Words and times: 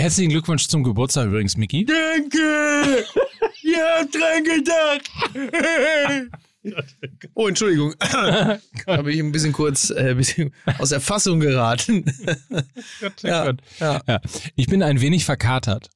Herzlichen 0.00 0.30
Glückwunsch 0.30 0.66
zum 0.66 0.82
Geburtstag 0.82 1.26
übrigens, 1.26 1.58
Miki. 1.58 1.84
Danke! 1.84 2.38
Ihr 3.62 3.84
habt 3.98 4.14
dran 4.14 4.44
gedacht. 4.44 6.30
Oh, 7.32 7.48
Entschuldigung. 7.48 7.94
Habe 8.00 9.12
ich 9.12 9.18
ein 9.18 9.32
bisschen 9.32 9.52
kurz 9.54 9.88
äh, 9.88 10.14
bisschen 10.14 10.54
aus 10.78 10.90
der 10.90 11.00
Fassung 11.00 11.40
geraten. 11.40 12.04
ja, 13.22 13.46
Gott. 13.46 13.62
Ja. 13.78 14.02
Ja. 14.06 14.20
Ich 14.56 14.66
bin 14.66 14.82
ein 14.82 15.00
wenig 15.00 15.24
verkatert. 15.24 15.88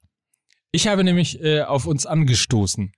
Ich 0.72 0.86
habe 0.86 1.04
nämlich 1.04 1.42
äh, 1.42 1.60
auf 1.60 1.84
uns 1.84 2.06
angestoßen. 2.06 2.92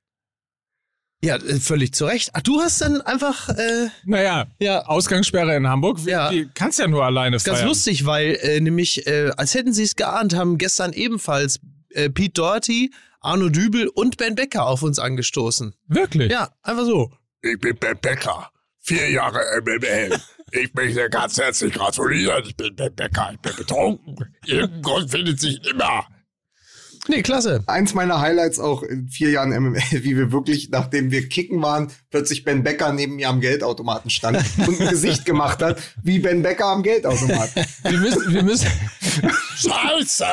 Ja, 1.26 1.36
äh, 1.36 1.58
völlig 1.60 1.92
zu 1.92 2.04
Recht. 2.06 2.30
Ach, 2.34 2.40
du 2.42 2.60
hast 2.60 2.80
dann 2.80 3.00
einfach 3.02 3.48
äh, 3.48 3.88
Naja, 4.04 4.46
Ja. 4.58 4.86
Ausgangssperre 4.86 5.56
in 5.56 5.66
Hamburg. 5.68 5.98
Ja. 6.06 6.30
Du 6.30 6.48
kannst 6.54 6.78
ja 6.78 6.86
nur 6.86 7.04
alleine 7.04 7.36
ganz 7.38 7.44
feiern. 7.58 7.66
lustig, 7.68 8.06
weil 8.06 8.36
äh, 8.40 8.60
nämlich, 8.60 9.06
äh, 9.06 9.30
als 9.36 9.54
hätten 9.54 9.72
sie 9.72 9.82
es 9.82 9.96
geahnt, 9.96 10.34
haben 10.34 10.56
gestern 10.58 10.92
ebenfalls 10.92 11.58
äh, 11.90 12.08
Pete 12.10 12.32
Doherty, 12.34 12.92
Arno 13.20 13.48
Dübel 13.48 13.88
und 13.88 14.16
Ben 14.18 14.34
Becker 14.36 14.66
auf 14.66 14.82
uns 14.82 14.98
angestoßen. 14.98 15.74
Wirklich? 15.88 16.30
Ja, 16.30 16.50
einfach 16.62 16.84
so. 16.84 17.10
Ich 17.42 17.58
bin 17.58 17.76
Ben 17.76 17.98
Becker. 18.00 18.50
Vier 18.80 19.10
Jahre 19.10 19.40
MML. 19.62 20.16
Ich 20.52 20.72
möchte 20.74 21.10
ganz 21.10 21.36
herzlich 21.38 21.74
gratulieren. 21.74 22.44
Ich 22.46 22.56
bin 22.56 22.76
Ben 22.76 22.94
Becker. 22.94 23.30
Ich 23.32 23.40
bin 23.40 23.56
betrunken. 23.56 24.16
Irgendein 24.44 24.82
Grund 24.82 25.10
findet 25.10 25.40
sich 25.40 25.58
immer. 25.66 26.06
Nee, 27.08 27.22
klasse. 27.22 27.62
Eins 27.66 27.94
meiner 27.94 28.20
Highlights 28.20 28.58
auch 28.58 28.82
in 28.82 29.08
vier 29.08 29.30
Jahren 29.30 29.50
MML, 29.50 29.80
wie 29.90 30.16
wir 30.16 30.32
wirklich, 30.32 30.70
nachdem 30.70 31.10
wir 31.10 31.28
kicken 31.28 31.62
waren, 31.62 31.90
plötzlich 32.10 32.44
Ben 32.44 32.62
Becker 32.62 32.92
neben 32.92 33.16
mir 33.16 33.28
am 33.28 33.40
Geldautomaten 33.40 34.10
stand 34.10 34.42
und 34.66 34.80
ein 34.80 34.88
Gesicht 34.88 35.24
gemacht 35.24 35.62
hat, 35.62 35.80
wie 36.02 36.18
Ben 36.18 36.42
Becker 36.42 36.66
am 36.66 36.82
Geldautomaten. 36.82 37.64
Wir 37.84 37.98
müssen, 37.98 38.32
wir 38.34 38.42
müssen, 38.42 38.66
Scheiße! 39.56 40.24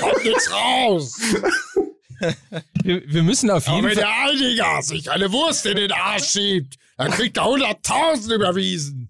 Kommt 0.00 0.24
nichts 0.24 0.50
raus! 0.52 1.16
wir, 2.82 3.02
wir 3.06 3.22
müssen 3.22 3.50
auf 3.50 3.68
Aber 3.68 3.76
jeden 3.76 3.88
wenn 3.88 3.94
Fall. 3.94 4.04
der 4.04 4.48
Einiger 4.48 4.82
sich 4.82 5.10
eine 5.10 5.30
Wurst 5.32 5.66
in 5.66 5.76
den 5.76 5.92
Arsch 5.92 6.30
schiebt, 6.30 6.74
dann 6.96 7.10
kriegt 7.12 7.36
er 7.36 7.44
100.000 7.44 8.34
überwiesen. 8.34 9.08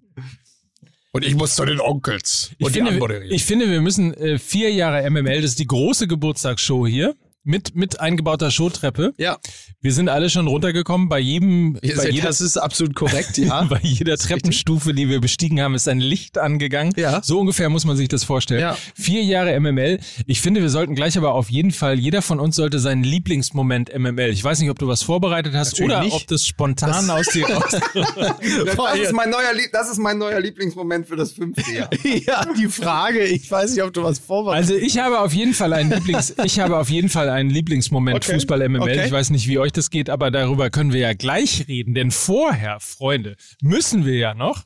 Und 1.14 1.24
ich 1.24 1.36
muss 1.36 1.54
zu 1.54 1.64
den 1.64 1.80
Onkels 1.80 2.50
Ich 2.58 2.66
und 2.66 2.74
die 2.74 2.78
finde, 2.80 2.90
anmoderieren. 2.90 3.32
ich 3.32 3.44
finde, 3.44 3.70
wir 3.70 3.80
müssen 3.80 4.14
äh, 4.14 4.36
vier 4.36 4.72
Jahre 4.72 5.08
MML, 5.08 5.42
das 5.42 5.52
ist 5.52 5.60
die 5.60 5.66
große 5.68 6.08
Geburtstagsshow 6.08 6.88
hier, 6.88 7.14
mit, 7.44 7.76
mit 7.76 8.00
eingebauter 8.00 8.50
Showtreppe. 8.50 9.14
Ja, 9.18 9.38
Wir 9.80 9.92
sind 9.92 10.08
alle 10.08 10.30
schon 10.30 10.46
runtergekommen. 10.46 11.08
Bei 11.08 11.18
jedem, 11.18 11.74
bei 11.74 12.10
jeder, 12.10 12.28
das 12.28 12.40
ist 12.40 12.56
absolut 12.56 12.94
korrekt, 12.94 13.36
ja. 13.38 13.62
bei 13.68 13.78
jeder 13.82 14.16
Treppenstufe, 14.16 14.94
die 14.94 15.08
wir 15.08 15.20
bestiegen 15.20 15.60
haben, 15.60 15.74
ist 15.74 15.86
ein 15.88 16.00
Licht 16.00 16.38
angegangen. 16.38 16.92
Ja. 16.96 17.22
So 17.22 17.38
ungefähr 17.38 17.68
muss 17.68 17.84
man 17.84 17.96
sich 17.96 18.08
das 18.08 18.24
vorstellen. 18.24 18.60
Ja. 18.60 18.76
Vier 18.94 19.22
Jahre 19.22 19.58
MML. 19.60 20.00
Ich 20.26 20.40
finde, 20.40 20.62
wir 20.62 20.70
sollten 20.70 20.94
gleich 20.94 21.18
aber 21.18 21.34
auf 21.34 21.50
jeden 21.50 21.70
Fall, 21.70 21.98
jeder 21.98 22.22
von 22.22 22.40
uns 22.40 22.56
sollte 22.56 22.78
seinen 22.78 23.04
Lieblingsmoment 23.04 23.96
MML. 23.96 24.30
Ich 24.30 24.42
weiß 24.42 24.60
nicht, 24.60 24.70
ob 24.70 24.78
du 24.78 24.88
was 24.88 25.02
vorbereitet 25.02 25.54
hast 25.54 25.72
Natürlich 25.72 25.92
oder 25.92 26.04
nicht. 26.04 26.14
ob 26.14 26.26
das 26.26 26.46
spontan 26.46 27.10
aus 27.10 27.26
dir 27.26 27.46
raus. 27.48 27.80
Das 28.74 28.98
ist 28.98 29.12
mein 29.12 29.30
neuer, 29.30 29.52
das 29.72 29.90
ist 29.90 29.98
mein 29.98 30.18
neuer 30.18 30.40
Lieblingsmoment 30.40 31.06
für 31.06 31.16
das 31.16 31.32
fünfte 31.32 31.70
Jahr. 31.72 31.90
ja, 32.26 32.44
die 32.56 32.68
Frage, 32.68 33.24
ich 33.24 33.50
weiß 33.50 33.72
nicht, 33.72 33.82
ob 33.82 33.92
du 33.92 34.02
was 34.02 34.18
vorbereitet 34.18 34.70
Also 34.70 34.74
ich 34.82 34.98
habe 34.98 35.20
auf 35.20 35.32
jeden 35.32 35.54
Fall 35.54 35.72
einen 35.72 35.90
Lieblings, 35.90 36.34
ich 36.44 36.58
habe 36.60 36.78
auf 36.78 36.88
jeden 36.90 37.08
Fall 37.08 37.28
einen 37.34 37.50
Lieblingsmoment 37.50 38.16
Okay. 38.16 38.34
Fußball 38.34 38.68
MML. 38.68 38.80
Okay. 38.80 39.06
Ich 39.06 39.12
weiß 39.12 39.30
nicht, 39.30 39.48
wie 39.48 39.58
euch 39.58 39.72
das 39.72 39.90
geht, 39.90 40.10
aber 40.10 40.30
darüber 40.30 40.70
können 40.70 40.92
wir 40.92 41.00
ja 41.00 41.14
gleich 41.14 41.68
reden, 41.68 41.94
denn 41.94 42.10
vorher, 42.10 42.80
Freunde, 42.80 43.36
müssen 43.60 44.04
wir 44.04 44.16
ja 44.16 44.34
noch 44.34 44.64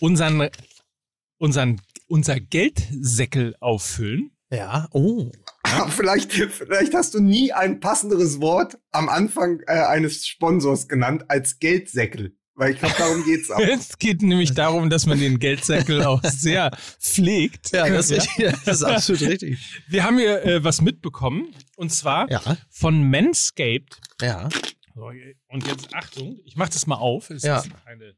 unseren 0.00 0.48
unseren 1.38 1.80
unser 2.06 2.38
Geldsäckel 2.40 3.54
auffüllen. 3.60 4.32
Ja, 4.50 4.88
oh. 4.92 5.30
vielleicht, 5.88 6.32
vielleicht 6.32 6.94
hast 6.94 7.14
du 7.14 7.20
nie 7.20 7.52
ein 7.52 7.80
passenderes 7.80 8.40
Wort 8.40 8.78
am 8.90 9.08
Anfang 9.08 9.60
äh, 9.66 9.72
eines 9.72 10.26
Sponsors 10.26 10.88
genannt 10.88 11.24
als 11.28 11.58
Geldsäckel. 11.58 12.36
Weil 12.54 12.72
ich 12.74 12.78
glaube, 12.80 12.94
darum 12.98 13.24
geht's 13.24 13.50
auch. 13.50 13.58
Es 13.60 13.98
geht 13.98 14.20
nämlich 14.22 14.52
darum, 14.54 14.90
dass 14.90 15.06
man 15.06 15.18
den 15.18 15.38
Geldsäckel 15.38 16.02
auch 16.04 16.22
sehr 16.22 16.70
pflegt. 17.00 17.72
Ja, 17.72 17.88
das, 17.88 18.10
ist 18.10 18.28
richtig. 18.38 18.54
das 18.64 18.76
ist 18.76 18.82
absolut 18.84 19.22
richtig. 19.22 19.58
Wir 19.88 20.04
haben 20.04 20.18
hier 20.18 20.44
äh, 20.44 20.62
was 20.62 20.80
mitbekommen 20.82 21.54
und 21.76 21.90
zwar 21.92 22.30
Ja. 22.30 22.42
von 22.70 23.08
Manscaped. 23.10 23.98
Ja. 24.20 24.48
So, 24.94 25.10
und 25.48 25.66
jetzt 25.66 25.94
Achtung, 25.94 26.38
ich 26.44 26.56
mache 26.56 26.70
das 26.72 26.86
mal 26.86 26.96
auf. 26.96 27.30
Es 27.30 27.42
Ja. 27.42 27.60
ist 27.60 27.70
eine, 27.86 28.12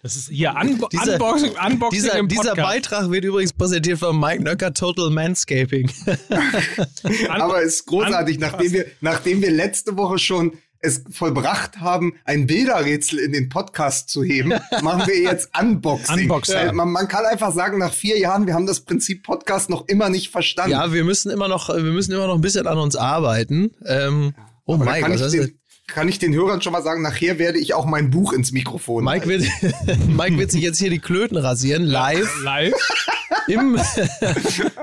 das 0.00 0.14
ist 0.14 0.28
hier 0.28 0.54
Unbo 0.54 0.86
Dieser- 0.88 1.14
Unboxing, 1.14 1.50
Unboxing 1.50 2.00
Dieser, 2.02 2.18
im 2.18 2.28
dieser 2.28 2.42
Podcast. 2.50 2.68
Beitrag 2.68 3.10
wird 3.10 3.24
übrigens 3.24 3.52
präsentiert 3.52 3.98
von 3.98 4.18
Mike 4.20 4.44
Nöcker 4.44 4.72
Total 4.72 5.10
Manscaping. 5.10 5.90
Aber 7.28 7.62
es 7.62 7.74
ist 7.74 7.86
großartig, 7.86 8.38
nachdem 8.38 8.72
wir, 8.72 8.86
nachdem 9.00 9.42
wir 9.42 9.50
letzte 9.50 9.96
Woche 9.96 10.18
schon 10.18 10.56
es 10.82 11.04
vollbracht 11.10 11.78
haben, 11.78 12.14
ein 12.24 12.46
Bilderrätsel 12.46 13.20
in 13.20 13.32
den 13.32 13.48
Podcast 13.48 14.10
zu 14.10 14.22
heben, 14.24 14.52
machen 14.82 15.06
wir 15.06 15.18
jetzt 15.18 15.50
Unboxing. 15.58 16.22
Unboxing. 16.22 16.74
Man, 16.74 16.90
man 16.90 17.08
kann 17.08 17.24
einfach 17.24 17.52
sagen, 17.52 17.78
nach 17.78 17.92
vier 17.92 18.18
Jahren, 18.18 18.46
wir 18.46 18.54
haben 18.54 18.66
das 18.66 18.80
Prinzip 18.80 19.22
Podcast 19.22 19.70
noch 19.70 19.86
immer 19.86 20.10
nicht 20.10 20.30
verstanden. 20.30 20.72
ja, 20.72 20.92
wir 20.92 21.04
müssen 21.04 21.30
immer 21.30 21.48
noch, 21.48 21.68
wir 21.68 21.82
müssen 21.82 22.12
immer 22.12 22.26
noch 22.26 22.34
ein 22.34 22.40
bisschen 22.40 22.66
an 22.66 22.78
uns 22.78 22.96
arbeiten. 22.96 23.70
Ähm, 23.86 24.34
oh 24.66 24.74
Aber 24.74 24.84
den, 24.84 25.30
du? 25.30 25.48
kann 25.86 26.08
ich 26.08 26.18
den 26.18 26.34
Hörern 26.34 26.60
schon 26.60 26.72
mal 26.72 26.82
sagen, 26.82 27.00
nachher 27.00 27.38
werde 27.38 27.58
ich 27.58 27.74
auch 27.74 27.86
mein 27.86 28.10
Buch 28.10 28.32
ins 28.32 28.50
Mikrofon. 28.50 29.04
Mike 29.04 29.28
wird, 29.28 29.44
Mike 30.08 30.36
wird 30.36 30.50
sich 30.50 30.62
jetzt 30.62 30.78
hier 30.78 30.90
die 30.90 30.98
Klöten 30.98 31.36
rasieren, 31.36 31.84
live 31.84 32.42
Live. 32.42 32.74
im, 33.46 33.78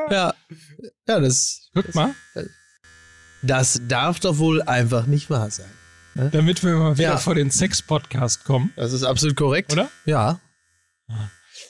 ja, 0.09 0.33
ja, 1.07 1.19
das, 1.19 1.69
Guck 1.73 1.93
mal, 1.93 2.15
das 3.41 3.81
darf 3.87 4.21
doch 4.21 4.37
wohl 4.37 4.61
einfach 4.61 5.05
nicht 5.05 5.29
wahr 5.29 5.51
sein. 5.51 5.69
Damit 6.31 6.63
wir 6.63 6.75
mal 6.75 6.97
wieder 6.97 7.09
Ja. 7.09 7.17
vor 7.17 7.35
den 7.35 7.51
Sex-Podcast 7.51 8.43
kommen. 8.45 8.71
Das 8.75 8.93
ist 8.93 9.03
absolut 9.03 9.35
korrekt. 9.35 9.73
Oder? 9.73 9.89
Ja. 10.05 10.39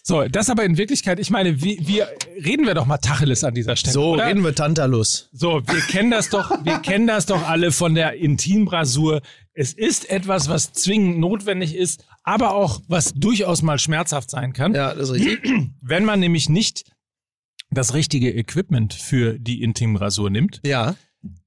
So, 0.03 0.27
das 0.27 0.49
aber 0.49 0.63
in 0.63 0.77
Wirklichkeit, 0.77 1.19
ich 1.19 1.29
meine, 1.29 1.61
wir, 1.61 1.77
wir 1.79 2.07
reden 2.43 2.65
wir 2.65 2.73
doch 2.73 2.85
mal 2.85 2.97
Tacheles 2.97 3.43
an 3.43 3.53
dieser 3.53 3.75
Stelle. 3.75 3.93
So 3.93 4.13
oder? 4.13 4.27
reden 4.27 4.43
wir 4.43 4.55
Tantalus. 4.55 5.29
So, 5.33 5.61
wir 5.67 5.81
kennen 5.81 6.09
das 6.11 6.29
doch, 6.29 6.51
wir 6.63 6.79
kennen 6.79 7.05
das 7.07 7.25
doch 7.25 7.47
alle 7.47 7.71
von 7.71 7.95
der 7.95 8.13
Intimbrasur. 8.15 9.21
Es 9.53 9.73
ist 9.73 10.09
etwas, 10.09 10.49
was 10.49 10.73
zwingend 10.73 11.19
notwendig 11.19 11.75
ist, 11.75 12.05
aber 12.23 12.53
auch 12.53 12.81
was 12.87 13.13
durchaus 13.13 13.61
mal 13.61 13.77
schmerzhaft 13.77 14.29
sein 14.31 14.53
kann. 14.53 14.73
Ja, 14.73 14.93
das 14.93 15.09
ist 15.09 15.15
richtig. 15.15 15.69
Wenn 15.81 16.05
man 16.05 16.19
nämlich 16.19 16.49
nicht 16.49 16.85
das 17.69 17.93
richtige 17.93 18.33
Equipment 18.33 18.93
für 18.93 19.37
die 19.37 19.61
Intimrasur 19.61 20.29
nimmt. 20.29 20.59
Ja. 20.65 20.95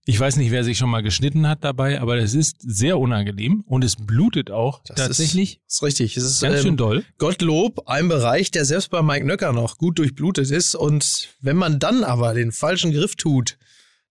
Ich 0.04 0.18
weiß 0.18 0.36
nicht, 0.36 0.50
wer 0.50 0.64
sich 0.64 0.78
schon 0.78 0.90
mal 0.90 1.02
geschnitten 1.02 1.46
hat 1.46 1.62
dabei, 1.62 2.00
aber 2.00 2.16
es 2.16 2.34
ist 2.34 2.56
sehr 2.60 2.98
unangenehm 2.98 3.62
und 3.66 3.84
es 3.84 3.94
blutet 3.94 4.50
auch 4.50 4.82
Das 4.84 4.96
tatsächlich 4.96 5.58
Ist, 5.58 5.74
ist 5.74 5.82
richtig. 5.84 6.16
Es 6.16 6.24
ist 6.24 6.40
ganz 6.40 6.60
schön 6.60 6.70
ähm, 6.70 6.76
doll. 6.76 7.04
Gottlob 7.18 7.88
ein 7.88 8.08
Bereich, 8.08 8.50
der 8.50 8.64
selbst 8.64 8.90
bei 8.90 9.00
Mike 9.00 9.24
Nöcker 9.24 9.52
noch 9.52 9.78
gut 9.78 9.98
durchblutet 9.98 10.50
ist. 10.50 10.74
Und 10.74 11.28
wenn 11.40 11.56
man 11.56 11.78
dann 11.78 12.02
aber 12.02 12.34
den 12.34 12.50
falschen 12.50 12.90
Griff 12.90 13.14
tut, 13.14 13.58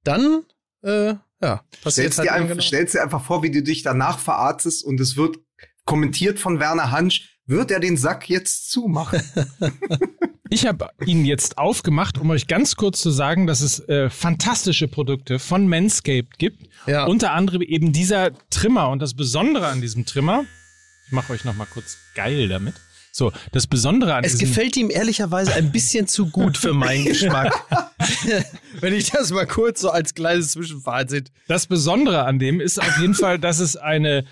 dann, 0.05 0.43
äh, 0.81 1.15
ja, 1.41 1.65
passiert 1.83 2.13
Stellst 2.13 2.19
halt 2.19 2.29
dir, 2.29 2.47
genau. 2.47 2.61
stellst 2.61 2.93
dir 2.95 3.03
einfach 3.03 3.25
vor, 3.25 3.43
wie 3.43 3.51
du 3.51 3.61
dich 3.61 3.83
danach 3.83 4.17
verarztest 4.17 4.85
und 4.85 4.99
es 5.01 5.17
wird 5.17 5.39
kommentiert 5.83 6.39
von 6.39 6.59
Werner 6.59 6.91
Hansch, 6.91 7.30
wird 7.51 7.69
er 7.69 7.79
den 7.79 7.97
Sack 7.97 8.29
jetzt 8.29 8.71
zumachen? 8.71 9.21
Ich 10.53 10.65
habe 10.65 10.89
ihn 11.05 11.23
jetzt 11.23 11.57
aufgemacht, 11.57 12.17
um 12.17 12.29
euch 12.29 12.45
ganz 12.45 12.75
kurz 12.75 12.99
zu 12.99 13.09
sagen, 13.09 13.47
dass 13.47 13.61
es 13.61 13.79
äh, 13.87 14.09
fantastische 14.09 14.89
Produkte 14.89 15.39
von 15.39 15.65
Manscaped 15.65 16.37
gibt. 16.39 16.67
Ja. 16.87 17.05
Unter 17.05 17.31
anderem 17.31 17.61
eben 17.61 17.93
dieser 17.93 18.31
Trimmer. 18.49 18.89
Und 18.89 19.01
das 19.01 19.13
Besondere 19.13 19.67
an 19.67 19.79
diesem 19.79 20.05
Trimmer, 20.05 20.43
ich 21.05 21.13
mache 21.13 21.31
euch 21.31 21.45
noch 21.45 21.55
mal 21.55 21.67
kurz 21.67 21.95
geil 22.15 22.49
damit. 22.49 22.73
So, 23.13 23.31
das 23.53 23.65
Besondere 23.65 24.13
an 24.13 24.25
Es 24.25 24.37
gefällt 24.37 24.75
ihm 24.75 24.89
ehrlicherweise 24.89 25.53
ein 25.53 25.71
bisschen 25.71 26.05
zu 26.05 26.29
gut 26.29 26.57
für 26.57 26.73
meinen 26.73 27.05
Geschmack. 27.05 27.53
Wenn 28.81 28.93
ich 28.93 29.09
das 29.11 29.31
mal 29.31 29.47
kurz 29.47 29.79
so 29.79 29.89
als 29.89 30.13
kleines 30.15 30.51
Zwischenfazit. 30.51 31.31
Das 31.47 31.65
Besondere 31.65 32.25
an 32.25 32.39
dem 32.39 32.59
ist 32.59 32.77
auf 32.77 32.97
jeden 32.99 33.13
Fall, 33.13 33.39
dass 33.39 33.59
es 33.59 33.77
eine, 33.77 34.25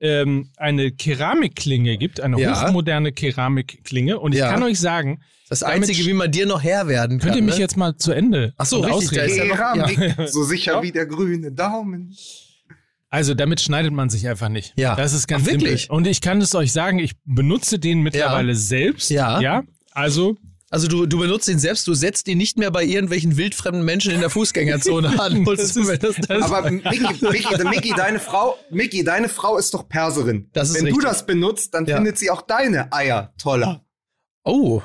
ähm, 0.00 0.50
eine 0.56 0.90
Keramikklinge 0.92 1.96
gibt, 1.98 2.20
eine 2.20 2.40
Ja. 2.40 2.66
hochmoderne 2.66 3.12
Keramikklinge. 3.12 4.18
Und 4.18 4.32
ich 4.32 4.38
Ja. 4.40 4.50
kann 4.52 4.62
euch 4.62 4.78
sagen, 4.78 5.20
Das 5.48 5.62
Einzige, 5.62 6.04
wie 6.06 6.12
man 6.12 6.30
dir 6.30 6.44
noch 6.46 6.62
Herr 6.62 6.88
werden 6.88 7.18
kann. 7.18 7.28
könnt 7.28 7.36
ihr 7.36 7.42
mich 7.42 7.54
ne? 7.54 7.60
jetzt 7.60 7.76
mal 7.76 7.96
zu 7.96 8.12
Ende 8.12 8.52
Ach 8.58 8.66
so, 8.66 8.80
richtig, 8.80 8.92
ausreden? 9.20 9.30
ist 9.30 9.36
ja 9.36 9.44
noch- 9.44 9.56
Keramik, 9.56 10.28
so 10.30 10.42
sicher 10.42 10.82
wie 10.82 10.92
der 10.92 11.06
grüne 11.06 11.52
Daumen. 11.52 12.14
Also 13.08 13.34
damit 13.34 13.60
schneidet 13.60 13.92
man 13.92 14.10
sich 14.10 14.26
einfach 14.28 14.48
nicht. 14.48 14.74
Ja. 14.76 14.96
Das 14.96 15.12
ist 15.12 15.28
ganz 15.28 15.44
Ach, 15.46 15.52
wirklich? 15.52 15.82
simpel. 15.82 15.96
Und 15.96 16.06
ich 16.08 16.20
kann 16.20 16.40
es 16.40 16.54
euch 16.54 16.72
sagen, 16.72 16.98
ich 16.98 17.12
benutze 17.24 17.78
den 17.78 18.00
mittlerweile 18.02 18.54
selbst. 18.56 19.10
Ja. 19.10 19.40
Ja. 19.40 19.62
Also 19.92 20.36
Also 20.68 20.88
du, 20.88 21.06
du 21.06 21.18
benutzt 21.20 21.48
ihn 21.48 21.60
selbst, 21.60 21.86
du 21.86 21.94
setzt 21.94 22.26
ihn 22.26 22.38
nicht 22.38 22.58
mehr 22.58 22.72
bei 22.72 22.82
irgendwelchen 22.84 23.36
wildfremden 23.36 23.84
Menschen 23.84 24.10
in 24.12 24.20
der 24.20 24.30
Fußgängerzone 24.30 25.20
an. 25.20 25.44
Das 25.56 25.76
ist- 25.76 26.02
das, 26.02 26.16
das, 26.16 26.42
Aber 26.42 26.70
Micky, 26.70 27.24
Micky, 27.24 27.64
Micky, 27.64 27.94
deine 27.96 28.18
Frau, 28.18 28.58
Micky, 28.70 29.04
deine 29.04 29.28
Frau 29.28 29.58
ist 29.58 29.72
doch 29.74 29.88
Perserin. 29.88 30.50
Das 30.52 30.70
ist 30.70 30.74
Wenn 30.76 30.86
richtig. 30.86 31.02
du 31.02 31.08
das 31.08 31.24
benutzt, 31.24 31.72
dann 31.74 31.86
Ja. 31.86 31.96
findet 31.96 32.18
sie 32.18 32.30
auch 32.30 32.42
deine 32.42 32.92
Eier 32.92 33.32
toller. 33.38 33.84
oh. 34.44 34.82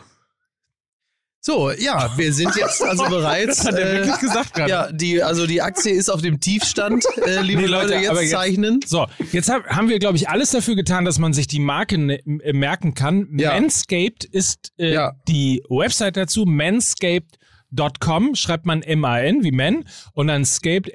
So, 1.43 1.71
ja, 1.71 2.11
wir 2.17 2.31
sind 2.33 2.55
jetzt 2.55 2.83
also 2.83 3.03
bereits. 3.09 3.65
Hat 3.65 3.73
er 3.73 3.93
wirklich 3.93 4.19
gesagt 4.19 4.53
gerade. 4.53 4.69
Ja, 4.69 4.91
die, 4.91 5.23
also 5.23 5.47
die 5.47 5.59
Aktie 5.63 5.91
ist 5.91 6.09
auf 6.09 6.21
dem 6.21 6.39
Tiefstand, 6.39 7.03
äh, 7.25 7.41
liebe 7.41 7.61
Nee, 7.63 7.67
Leute, 7.67 7.95
Leute, 7.95 8.19
jetzt- 8.21 8.29
zeichnen. 8.29 8.79
So, 8.85 9.07
jetzt 9.31 9.49
hab, 9.49 9.65
haben 9.65 9.89
wir, 9.89 9.97
glaube 9.97 10.17
ich, 10.17 10.29
alles 10.29 10.51
dafür 10.51 10.75
getan, 10.75 11.03
dass 11.03 11.17
man 11.17 11.33
sich 11.33 11.47
die 11.47 11.59
Marke 11.59 11.97
ne, 11.97 12.19
äh, 12.43 12.53
merken 12.53 12.93
kann. 12.93 13.27
Ja. 13.39 13.59
Manscaped 13.59 14.23
ist 14.23 14.71
äh, 14.77 14.93
Ja. 14.93 15.13
die 15.27 15.63
Website 15.67 16.15
dazu. 16.15 16.45
Manscaped.com 16.45 18.35
schreibt 18.35 18.67
man 18.67 18.83
M-A-N 18.83 19.43
wie 19.43 19.51
Man 19.51 19.85
und 20.13 20.27
dann 20.27 20.45
Scaped 20.45 20.93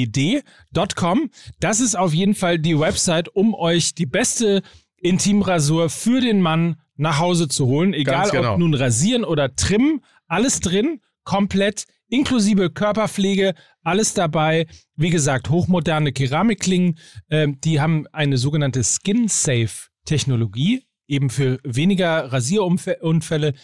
S-C-A-P-E-D.com. 0.00 1.30
Das 1.58 1.80
ist 1.80 1.96
auf 1.98 2.14
jeden 2.14 2.34
Fall 2.36 2.58
die 2.60 2.78
Website, 2.78 3.28
um 3.34 3.54
euch 3.54 3.94
die 3.94 4.06
beste 4.06 4.62
Intimrasur 4.98 5.88
für 5.90 6.20
den 6.20 6.40
Mann 6.40 6.76
nach 7.00 7.18
Hause 7.18 7.48
zu 7.48 7.66
holen. 7.66 7.94
Egal 7.94 8.30
genau. 8.30 8.52
ob 8.52 8.58
nun 8.58 8.74
rasieren 8.74 9.24
oder 9.24 9.56
trimmen, 9.56 10.04
alles 10.28 10.60
drin, 10.60 11.00
komplett, 11.24 11.86
inklusive 12.08 12.70
Körperpflege, 12.70 13.54
alles 13.82 14.14
dabei. 14.14 14.66
Wie 14.96 15.10
gesagt, 15.10 15.50
hochmoderne 15.50 16.12
Keramikklingen, 16.12 16.98
ähm, 17.30 17.60
die 17.62 17.80
haben 17.80 18.06
eine 18.12 18.36
sogenannte 18.36 18.84
Skin-Safe-Technologie, 18.84 20.84
eben 21.08 21.30
für 21.30 21.58
weniger 21.64 22.32
Rasierunfälle. 22.32 23.54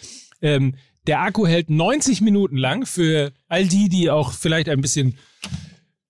Ähm, 0.41 0.75
der 1.05 1.21
Akku 1.21 1.45
hält 1.45 1.69
90 1.69 2.21
Minuten 2.21 2.57
lang 2.57 2.85
für 2.85 3.31
all 3.47 3.67
die, 3.67 3.87
die 3.87 4.09
auch 4.09 4.33
vielleicht 4.33 4.67
ein 4.67 4.81
bisschen 4.81 5.17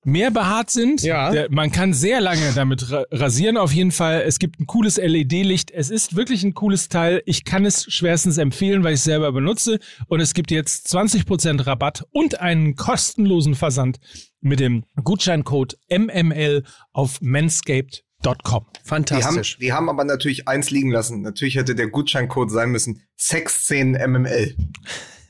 mehr 0.07 0.31
behaart 0.31 0.69
sind. 0.69 1.01
Ja. 1.03 1.31
Der, 1.31 1.51
man 1.51 1.69
kann 1.69 1.93
sehr 1.93 2.21
lange 2.21 2.53
damit 2.55 2.91
ra 2.91 3.05
rasieren 3.11 3.57
auf 3.57 3.73
jeden 3.73 3.91
Fall. 3.91 4.21
Es 4.21 4.39
gibt 4.39 4.59
ein 4.59 4.65
cooles 4.65 4.95
LED-Licht. 4.97 5.69
Es 5.69 5.89
ist 5.89 6.15
wirklich 6.15 6.43
ein 6.43 6.53
cooles 6.53 6.87
Teil. 6.87 7.21
Ich 7.25 7.43
kann 7.43 7.65
es 7.65 7.83
schwerstens 7.91 8.37
empfehlen, 8.37 8.83
weil 8.83 8.93
ich 8.93 8.99
es 8.99 9.03
selber 9.03 9.33
benutze. 9.33 9.79
Und 10.07 10.21
es 10.21 10.33
gibt 10.33 10.49
jetzt 10.49 10.87
20% 10.95 11.67
Rabatt 11.67 12.05
und 12.11 12.39
einen 12.39 12.75
kostenlosen 12.75 13.53
Versand 13.53 13.97
mit 14.39 14.61
dem 14.61 14.85
Gutscheincode 15.03 15.77
MML 15.89 16.63
auf 16.93 17.19
manscaped.com. 17.19 18.05
Die 18.23 18.29
haben, 18.49 18.65
Fantastisch. 18.85 19.57
die 19.59 19.73
haben 19.73 19.89
aber 19.89 20.05
natürlich 20.05 20.47
eins 20.47 20.71
liegen 20.71 20.89
lassen. 20.89 21.21
Natürlich 21.21 21.57
hätte 21.57 21.75
der 21.75 21.87
Gutscheincode 21.87 22.49
sein 22.49 22.71
müssen. 22.71 23.01
Sex10 23.19 24.07
MML. 24.07 24.55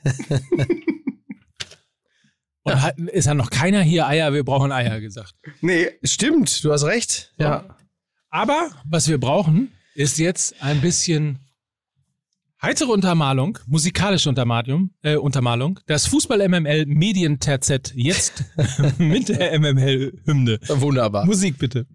Und 2.68 2.82
hat, 2.82 2.96
es 3.14 3.28
hat 3.28 3.38
noch 3.38 3.50
keiner 3.50 3.82
hier 3.82 4.08
Eier, 4.08 4.34
wir 4.34 4.44
brauchen 4.44 4.72
Eier 4.72 5.00
gesagt. 5.00 5.34
Nee, 5.62 5.90
Stimmt, 6.04 6.64
du 6.64 6.72
hast 6.72 6.84
recht. 6.84 7.34
Ja. 7.40 7.66
Aber 8.30 8.70
was 8.86 9.08
wir 9.08 9.20
brauchen, 9.20 9.72
ist 9.96 10.18
jetzt 10.20 10.56
ein 10.62 10.82
bisschen 10.82 11.40
heitere 12.62 12.92
Untermalung, 12.92 13.58
musikalische 13.68 14.30
Untermalung, 14.30 14.92
äh, 15.02 15.16
Untermalung. 15.16 15.80
Das 15.88 16.08
Fußball-MML 16.08 16.86
Medien-Terzett 16.86 17.94
jetzt 17.96 18.46
mit 18.98 19.30
der 19.30 19.60
MML-Hymne. 19.60 20.60
Wunderbar. 20.68 21.26
Musik 21.26 21.58
bitte. 21.58 21.88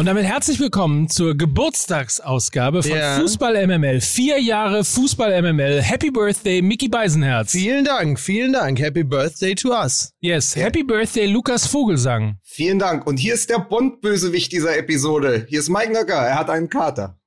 Und 0.00 0.06
damit 0.06 0.24
herzlich 0.24 0.58
willkommen 0.58 1.10
zur 1.10 1.36
Geburtstagsausgabe 1.36 2.82
von 2.82 2.96
Ja. 2.96 3.20
Fußball 3.20 3.66
MML. 3.66 4.00
Vier 4.00 4.40
Jahre 4.40 4.82
Fußball 4.82 5.42
MML. 5.42 5.82
Happy 5.82 6.10
Birthday, 6.10 6.62
Mickey 6.62 6.88
Beisenherz. 6.88 7.52
Vielen 7.52 7.84
Dank, 7.84 8.18
vielen 8.18 8.54
Dank. 8.54 8.80
Happy 8.80 9.04
Birthday 9.04 9.54
to 9.54 9.78
us. 9.78 10.14
Yes, 10.20 10.56
Happy 10.56 10.84
Birthday, 10.84 11.26
Lukas 11.26 11.66
Vogelsang. 11.66 12.38
vielen 12.42 12.78
Dank. 12.78 13.06
Und 13.06 13.18
hier 13.18 13.34
ist 13.34 13.50
der 13.50 13.58
Bond-Bösewicht 13.58 14.50
dieser 14.52 14.74
Episode. 14.78 15.44
Hier 15.50 15.58
ist 15.58 15.68
Mike 15.68 15.92
Nöcker. 15.92 16.14
Er 16.14 16.36
hat 16.36 16.48
einen 16.48 16.70
Kater. 16.70 17.18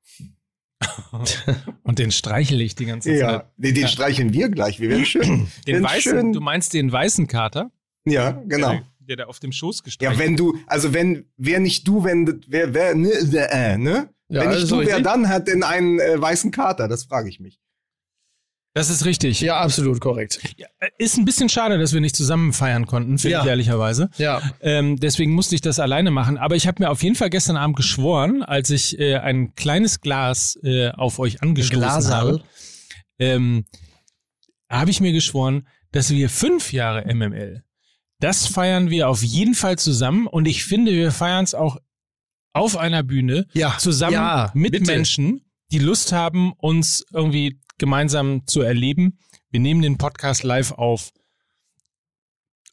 Und 1.84 2.00
den 2.00 2.10
streichel 2.10 2.60
ich 2.60 2.74
die 2.74 2.86
ganze 2.86 3.10
Zeit. 3.10 3.20
Ja, 3.20 3.52
den, 3.56 3.76
den 3.76 3.88
streicheln 3.88 4.34
wir 4.34 4.50
gleich. 4.50 4.80
Wir 4.80 4.90
werden 4.90 5.06
schön. 5.06 5.48
Den 5.68 5.74
werden 5.76 5.84
weißen, 5.84 6.02
schön. 6.02 6.34
du 6.34 6.42
meinst 6.42 6.74
den 6.74 6.92
weißen 6.92 7.28
Kater? 7.28 7.70
Ja, 8.06 8.32
genau. 8.32 8.80
Der, 9.08 9.16
da 9.18 9.26
auf 9.26 9.40
dem 9.40 9.52
Schoß 9.52 9.80
Ja, 9.80 9.84
gestreichelt 9.86 10.20
wenn 10.20 10.36
du, 10.38 10.58
also 10.68 10.94
wenn, 10.94 11.26
wer 11.38 11.60
nicht 11.60 11.88
du, 11.88 12.04
wenn, 12.04 12.42
wer, 12.48 12.74
wer, 12.74 12.96
ne, 12.96 13.10
äh, 13.12 13.78
ne? 13.78 14.10
Ja, 14.30 14.42
wenn 14.42 14.50
nicht 14.52 14.70
du, 14.72 14.78
wer 14.80 14.88
richtig. 14.88 15.04
dann 15.04 15.30
hat 15.30 15.48
denn 15.48 15.64
einen 15.64 16.00
äh, 16.00 16.20
weißen 16.20 16.52
Kater? 16.52 16.88
Das 16.88 17.04
frage 17.04 17.30
ich 17.30 17.40
mich. 17.40 17.60
Das 18.76 18.90
ist 18.90 19.06
richtig. 19.06 19.40
Ja, 19.42 19.60
absolut 19.60 20.00
korrekt. 20.02 20.40
Ja, 20.58 20.66
Ist 20.98 21.18
ein 21.18 21.26
bisschen 21.26 21.48
schade, 21.48 21.78
dass 21.78 21.94
wir 21.94 22.02
nicht 22.02 22.16
zusammen 22.16 22.54
feiern 22.54 22.88
konnten, 22.88 23.20
finde 23.20 23.34
Ja. 23.34 23.42
ich 23.44 23.48
ehrlicherweise. 23.48 24.10
Ja. 24.18 24.42
Ähm, 24.62 25.00
deswegen 25.00 25.32
musste 25.34 25.54
ich 25.54 25.62
das 25.62 25.78
alleine 25.80 26.10
machen. 26.10 26.40
Aber 26.40 26.56
ich 26.56 26.66
habe 26.66 26.82
mir 26.82 26.90
auf 26.90 27.04
jeden 27.04 27.16
Fall 27.16 27.30
gestern 27.30 27.56
Abend 27.56 27.76
geschworen, 27.76 28.42
als 28.42 28.72
ich 28.72 28.98
äh, 28.98 29.18
ein 29.18 29.54
kleines 29.54 30.02
Glas 30.02 30.58
äh, 30.64 30.90
auf 30.90 31.20
euch 31.20 31.44
angestoßen 31.44 31.78
Glaserl. 31.80 32.32
habe, 32.40 32.44
ähm, 33.20 33.66
habe 34.70 34.90
ich 34.90 35.00
mir 35.02 35.12
geschworen, 35.12 35.68
dass 35.92 36.10
wir 36.10 36.28
fünf 36.28 36.74
Jahre 36.74 37.06
MML, 37.14 37.64
das 38.24 38.48
feiern 38.48 38.90
wir 38.90 39.10
auf 39.10 39.22
jeden 39.22 39.54
Fall 39.54 39.78
zusammen. 39.78 40.28
Und 40.28 40.48
ich 40.48 40.64
finde, 40.64 40.92
wir 40.94 41.12
feiern 41.12 41.44
es 41.44 41.54
auch 41.54 41.78
auf 42.54 42.78
einer 42.78 43.04
Bühne 43.04 43.48
Ja. 43.54 43.78
zusammen 43.78 44.14
Ja, 44.14 44.52
mit 44.54 44.72
bitte. 44.72 44.86
Menschen, 44.92 45.42
die 45.72 45.80
Lust 45.80 46.14
haben, 46.14 46.54
uns 46.54 47.06
irgendwie 47.12 47.60
gemeinsam 47.78 48.48
zu 48.48 48.62
erleben. 48.62 49.20
Wir 49.50 49.60
nehmen 49.60 49.82
den 49.82 49.98
Podcast 49.98 50.44
live 50.44 50.72
auf. 50.72 51.12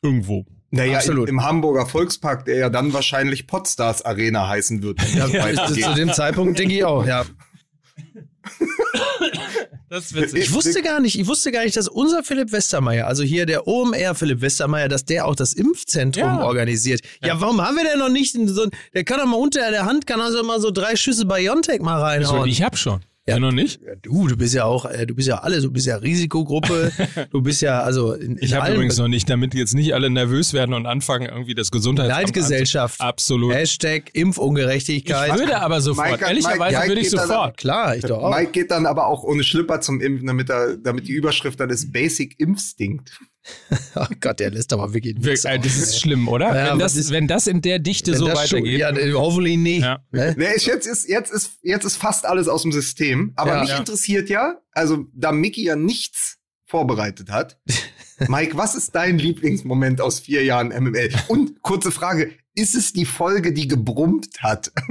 Irgendwo. 0.02 0.46
Naja, 0.70 0.98
Absolut. 0.98 1.28
im, 1.28 1.38
im 1.38 1.44
Hamburger 1.44 1.86
Volkspark, 1.86 2.44
der 2.44 2.56
ja 2.56 2.70
dann 2.70 2.92
wahrscheinlich 2.92 3.46
Podstars 3.48 4.02
Arena 4.02 4.46
heißen 4.48 4.82
wird. 4.82 5.00
wenn 5.00 5.56
das 5.56 5.76
Ja, 5.76 5.88
zu 5.88 5.94
dem 5.94 6.12
Zeitpunkt 6.12 6.58
denke 6.58 6.76
ich 6.76 6.84
auch, 6.84 7.04
ja. 7.04 7.24
Das 9.90 10.04
ist 10.04 10.14
witzig. 10.14 10.44
Ich 10.44 10.52
wusste 10.52 10.82
gar 10.82 11.00
nicht, 11.00 11.18
ich 11.18 11.26
wusste 11.26 11.50
gar 11.50 11.64
nicht, 11.64 11.76
dass 11.76 11.88
unser 11.88 12.22
Philipp 12.22 12.52
Westermeier, 12.52 13.08
also 13.08 13.24
hier 13.24 13.44
der 13.44 13.66
OMR 13.66 14.14
Philipp 14.14 14.40
Westermeier, 14.40 14.88
dass 14.88 15.04
der 15.04 15.26
auch 15.26 15.34
das 15.34 15.52
Impfzentrum 15.52 16.22
Ja. 16.24 16.44
organisiert. 16.44 17.00
Ja, 17.24 17.40
warum 17.40 17.60
haben 17.60 17.76
wir 17.76 17.82
denn 17.84 17.98
noch 17.98 18.08
nicht 18.08 18.36
so, 18.46 18.68
der 18.94 19.02
kann 19.04 19.18
doch 19.18 19.26
mal 19.26 19.36
unter 19.36 19.68
der 19.70 19.84
Hand, 19.86 20.06
kann 20.06 20.20
also 20.20 20.44
mal 20.44 20.60
so 20.60 20.70
drei 20.70 20.94
Schüsse 20.94 21.26
Biontech 21.26 21.80
mal 21.80 22.00
reinhauen. 22.00 22.48
Ich 22.48 22.62
hab 22.62 22.78
schon. 22.78 23.00
Ja. 23.30 23.36
Ja, 23.36 23.40
noch 23.40 23.52
nicht? 23.52 23.80
Ja, 23.86 23.94
du, 24.02 24.26
du 24.28 24.36
bist 24.36 24.54
ja 24.54 24.64
auch, 24.64 24.84
äh, 24.84 25.06
du 25.06 25.14
bist 25.14 25.28
ja 25.28 25.36
alle, 25.38 25.60
du 25.60 25.70
bist 25.70 25.86
ja 25.86 25.96
Risikogruppe, 25.96 26.92
du 27.30 27.40
bist 27.42 27.62
ja 27.62 27.80
also 27.82 28.12
in, 28.12 28.36
in 28.36 28.44
Ich 28.44 28.54
habe 28.54 28.72
übrigens 28.74 28.98
noch 28.98 29.08
nicht, 29.08 29.28
damit 29.30 29.54
jetzt 29.54 29.74
nicht 29.74 29.94
alle 29.94 30.10
nervös 30.10 30.52
werden 30.52 30.74
und 30.74 30.86
anfangen, 30.86 31.28
irgendwie 31.28 31.54
das 31.54 31.70
Gesundheitsamt 31.70 32.18
Neidgesellschaft. 32.22 33.00
anzu- 33.00 33.04
Absolut. 33.08 33.54
Hashtag 33.54 34.10
Ich 34.12 34.20
Impfungerechtigkeit. 34.20 35.38
würde 35.38 35.60
aber 35.60 35.80
sofort. 35.80 36.10
Mike- 36.10 36.24
Ehrlicherweise 36.26 36.76
Mike- 36.76 36.88
würde 36.88 37.00
ich 37.00 37.10
sofort. 37.10 37.56
Klar, 37.56 37.96
ich 37.96 38.02
doch 38.04 38.22
auch. 38.22 38.36
Mike 38.36 38.52
geht 38.52 38.70
dann 38.70 38.86
aber 38.86 39.06
auch 39.06 39.22
ohne 39.22 39.42
Schlipper 39.44 39.80
zum 39.80 40.00
Impfen, 40.00 40.26
damit, 40.26 40.50
er, 40.50 40.76
damit 40.76 41.08
die 41.08 41.12
Überschrift 41.12 41.58
dann 41.60 41.70
ist 41.70 41.92
Basic 41.92 42.38
Impfstinkt. 42.38 43.18
Oh 43.94 44.06
Gott, 44.20 44.40
der 44.40 44.50
lässt 44.50 44.72
aber 44.72 44.92
wirklich 44.94 45.14
Wir- 45.18 45.30
nichts 45.32 45.44
äh, 45.44 45.56
auf, 45.56 45.62
Das 45.64 45.76
ey. 45.76 45.82
ist 45.82 46.00
schlimm, 46.00 46.28
oder? 46.28 46.54
Ja, 46.54 46.72
wenn, 46.72 46.78
das, 46.78 46.96
ist- 46.96 47.10
wenn 47.10 47.26
das 47.28 47.46
in 47.46 47.60
der 47.62 47.78
Dichte 47.78 48.14
so 48.16 48.26
schon- 48.26 48.36
weitergeht. 48.36 48.78
Ja, 48.80 48.90
äh, 48.90 49.12
hoffentlich 49.12 49.58
nicht. 49.58 49.82
Ja. 49.82 49.98
Ne? 50.10 50.34
Nee, 50.36 50.54
ist- 50.54 50.66
jetzt 50.66 50.86
ist, 50.86 51.08
jetzt 51.08 51.32
ist, 51.32 51.52
jetzt 51.62 51.84
ist 51.84 51.96
fast 51.96 52.26
alles 52.26 52.48
aus 52.48 52.62
dem 52.62 52.72
System. 52.72 53.32
Aber 53.36 53.54
Ja. 53.54 53.60
mich 53.60 53.70
Ja. 53.70 53.78
interessiert 53.78 54.28
ja, 54.28 54.58
also 54.72 55.04
da 55.14 55.32
Mickey 55.32 55.64
ja 55.64 55.76
nichts 55.76 56.38
vorbereitet 56.66 57.30
hat. 57.30 57.58
Mike, 58.28 58.56
was 58.56 58.74
ist 58.74 58.94
dein 58.94 59.18
Lieblingsmoment 59.18 60.00
aus 60.00 60.20
vier 60.20 60.44
Jahren 60.44 60.68
MML? 60.68 61.10
Und 61.28 61.62
kurze 61.62 61.90
Frage, 61.90 62.32
ist 62.54 62.74
es 62.74 62.92
die 62.92 63.04
Folge, 63.06 63.52
die 63.52 63.66
gebrummt 63.68 64.28
hat? 64.40 64.70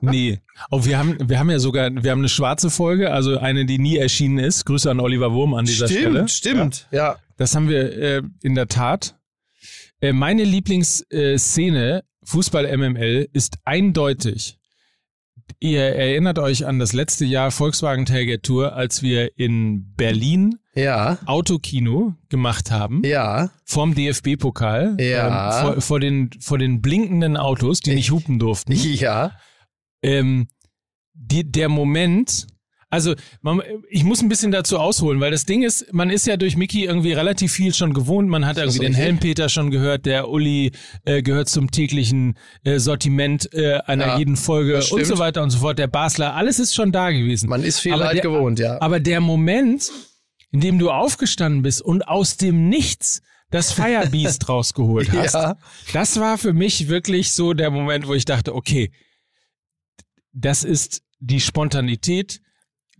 Nee. 0.00 0.40
Oh, 0.70 0.84
wir 0.84 0.98
haben, 0.98 1.16
wir 1.30 1.38
haben 1.38 1.48
ja 1.50 1.58
sogar, 1.58 1.90
wir 1.90 2.10
haben 2.10 2.18
eine 2.18 2.28
schwarze 2.28 2.68
Folge, 2.68 3.10
also 3.10 3.38
eine, 3.38 3.64
die 3.64 3.78
nie 3.78 3.96
erschienen 3.96 4.36
ist. 4.38 4.66
Grüße 4.66 4.90
an 4.90 5.00
Oliver 5.00 5.32
Wurm 5.32 5.54
an 5.54 5.64
dieser 5.64 5.88
Stelle. 5.88 6.28
Stimmt, 6.28 6.30
stimmt. 6.30 6.88
Ja. 6.90 7.16
Das 7.36 7.54
haben 7.54 7.68
wir 7.68 7.92
äh, 7.96 8.22
in 8.42 8.54
der 8.54 8.68
Tat. 8.68 9.16
Äh, 10.00 10.12
meine 10.12 10.44
Lieblingsszene 10.44 12.04
Fußball 12.24 12.76
MML 12.76 13.28
ist 13.32 13.58
eindeutig. 13.64 14.58
Ihr 15.60 15.82
erinnert 15.82 16.38
euch 16.38 16.66
an 16.66 16.78
das 16.78 16.92
letzte 16.94 17.24
Jahr 17.24 17.50
Volkswagen 17.50 18.06
Tailgate 18.06 18.40
Tour, 18.42 18.74
als 18.74 19.02
wir 19.02 19.36
in 19.38 19.92
Berlin 19.94 20.56
Ja. 20.74 21.18
Autokino 21.26 22.14
gemacht 22.30 22.70
haben, 22.70 23.02
Ja. 23.04 23.50
vorm 23.64 23.94
DFB-Pokal, 23.94 24.96
Ja. 24.98 25.60
ähm, 25.60 25.62
vor, 25.74 25.80
vor, 25.82 26.00
den, 26.00 26.30
vor 26.40 26.58
den 26.58 26.80
blinkenden 26.80 27.36
Autos, 27.36 27.80
die 27.80 27.94
nicht 27.94 28.10
hupen 28.10 28.38
durften. 28.38 28.72
Ja. 28.94 29.32
ähm, 30.02 30.48
die, 31.12 31.50
der 31.50 31.68
Moment, 31.68 32.46
also 32.94 33.14
man, 33.42 33.60
ich 33.90 34.04
muss 34.04 34.22
ein 34.22 34.28
bisschen 34.28 34.52
dazu 34.52 34.78
ausholen, 34.78 35.20
weil 35.20 35.30
das 35.32 35.44
Ding 35.44 35.62
ist, 35.62 35.92
man 35.92 36.08
ist 36.10 36.26
ja 36.26 36.36
durch 36.36 36.56
Mickey 36.56 36.84
irgendwie 36.84 37.12
relativ 37.12 37.52
viel 37.52 37.74
schon 37.74 37.92
gewohnt. 37.92 38.28
Man 38.28 38.46
hat 38.46 38.56
irgendwie 38.56 38.78
den? 38.78 38.94
Helmpeter 38.94 39.48
schon 39.48 39.70
gehört, 39.70 40.06
der 40.06 40.28
Uli 40.28 40.72
äh, 41.04 41.22
gehört 41.22 41.48
zum 41.48 41.70
täglichen 41.70 42.38
äh, 42.64 42.78
Sortiment 42.78 43.52
äh, 43.52 43.78
einer 43.86 44.06
Ja, 44.06 44.18
jeden 44.18 44.36
Folge 44.36 44.76
und 44.90 45.04
so 45.06 45.18
weiter 45.18 45.42
und 45.42 45.50
so 45.50 45.58
fort. 45.58 45.78
Der 45.78 45.88
Basler, 45.88 46.34
alles 46.34 46.58
ist 46.58 46.74
schon 46.74 46.92
da 46.92 47.10
gewesen. 47.10 47.48
Man 47.50 47.62
ist 47.64 47.80
viel 47.80 47.92
Aber 47.94 48.12
der- 48.12 48.22
gewohnt, 48.22 48.58
ja. 48.58 48.80
Aber 48.80 49.00
der 49.00 49.20
Moment, 49.20 49.90
in 50.52 50.60
dem 50.60 50.78
du 50.78 50.90
aufgestanden 50.90 51.62
bist 51.62 51.82
und 51.82 52.06
aus 52.08 52.36
dem 52.36 52.68
Nichts 52.68 53.20
das 53.50 53.72
Firebeast 53.72 54.48
rausgeholt 54.48 55.12
hast, 55.12 55.34
Ja. 55.34 55.56
das 55.92 56.18
war 56.20 56.38
für 56.38 56.52
mich 56.52 56.88
wirklich 56.88 57.32
so 57.32 57.52
der 57.54 57.70
Moment, 57.70 58.06
wo 58.06 58.14
ich 58.14 58.24
dachte, 58.24 58.54
okay, 58.54 58.90
das 60.32 60.64
ist 60.64 61.02
die 61.20 61.40
Spontanität, 61.40 62.40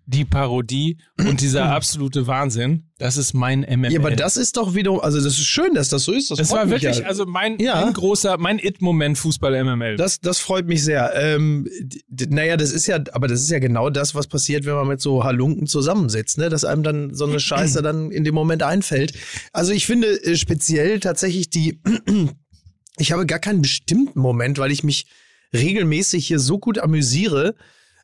die 0.06 0.24
Parodie 0.24 0.98
und 1.18 1.40
dieser 1.40 1.66
absolute 1.72 2.26
Wahnsinn. 2.26 2.90
Das 2.98 3.16
ist 3.16 3.32
mein 3.34 3.60
MML. 3.60 3.92
Ja, 3.92 4.00
aber 4.00 4.10
das 4.10 4.36
ist 4.36 4.56
doch 4.56 4.74
wieder, 4.74 5.02
also 5.02 5.18
das 5.18 5.38
ist 5.38 5.46
schön, 5.46 5.74
dass 5.74 5.88
das 5.88 6.04
so 6.04 6.12
ist. 6.12 6.30
Das, 6.30 6.38
das 6.38 6.50
war 6.50 6.68
wirklich, 6.70 6.98
ja. 6.98 7.06
also 7.06 7.24
mein, 7.26 7.58
Ja. 7.58 7.80
mein 7.80 7.92
großer, 7.92 8.36
mein 8.38 8.58
It-Moment 8.58 9.18
Fußball-MML. 9.18 9.96
Das, 9.96 10.20
das 10.20 10.38
freut 10.38 10.66
mich 10.66 10.84
sehr. 10.84 11.12
Ähm, 11.14 11.68
naja, 12.28 12.56
das 12.56 12.72
ist 12.72 12.86
ja, 12.86 12.98
aber 13.12 13.28
das 13.28 13.40
ist 13.40 13.50
ja 13.50 13.58
genau 13.58 13.90
das, 13.90 14.14
was 14.14 14.26
passiert, 14.26 14.64
wenn 14.66 14.74
man 14.74 14.88
mit 14.88 15.00
so 15.00 15.24
Halunken 15.24 15.66
zusammensitzt, 15.66 16.38
ne? 16.38 16.48
Dass 16.48 16.64
einem 16.64 16.82
dann 16.82 17.14
so 17.14 17.24
eine 17.26 17.40
Scheiße 17.40 17.82
dann 17.82 18.10
in 18.10 18.24
dem 18.24 18.34
Moment 18.34 18.62
einfällt. 18.62 19.14
Also 19.52 19.72
ich 19.72 19.86
finde 19.86 20.06
äh, 20.24 20.36
speziell 20.36 21.00
tatsächlich 21.00 21.50
die, 21.50 21.80
ich 22.98 23.12
habe 23.12 23.26
gar 23.26 23.38
keinen 23.38 23.62
bestimmten 23.62 24.20
Moment, 24.20 24.58
weil 24.58 24.70
ich 24.70 24.84
mich 24.84 25.06
regelmäßig 25.52 26.26
hier 26.26 26.38
so 26.38 26.58
gut 26.58 26.78
amüsiere, 26.78 27.54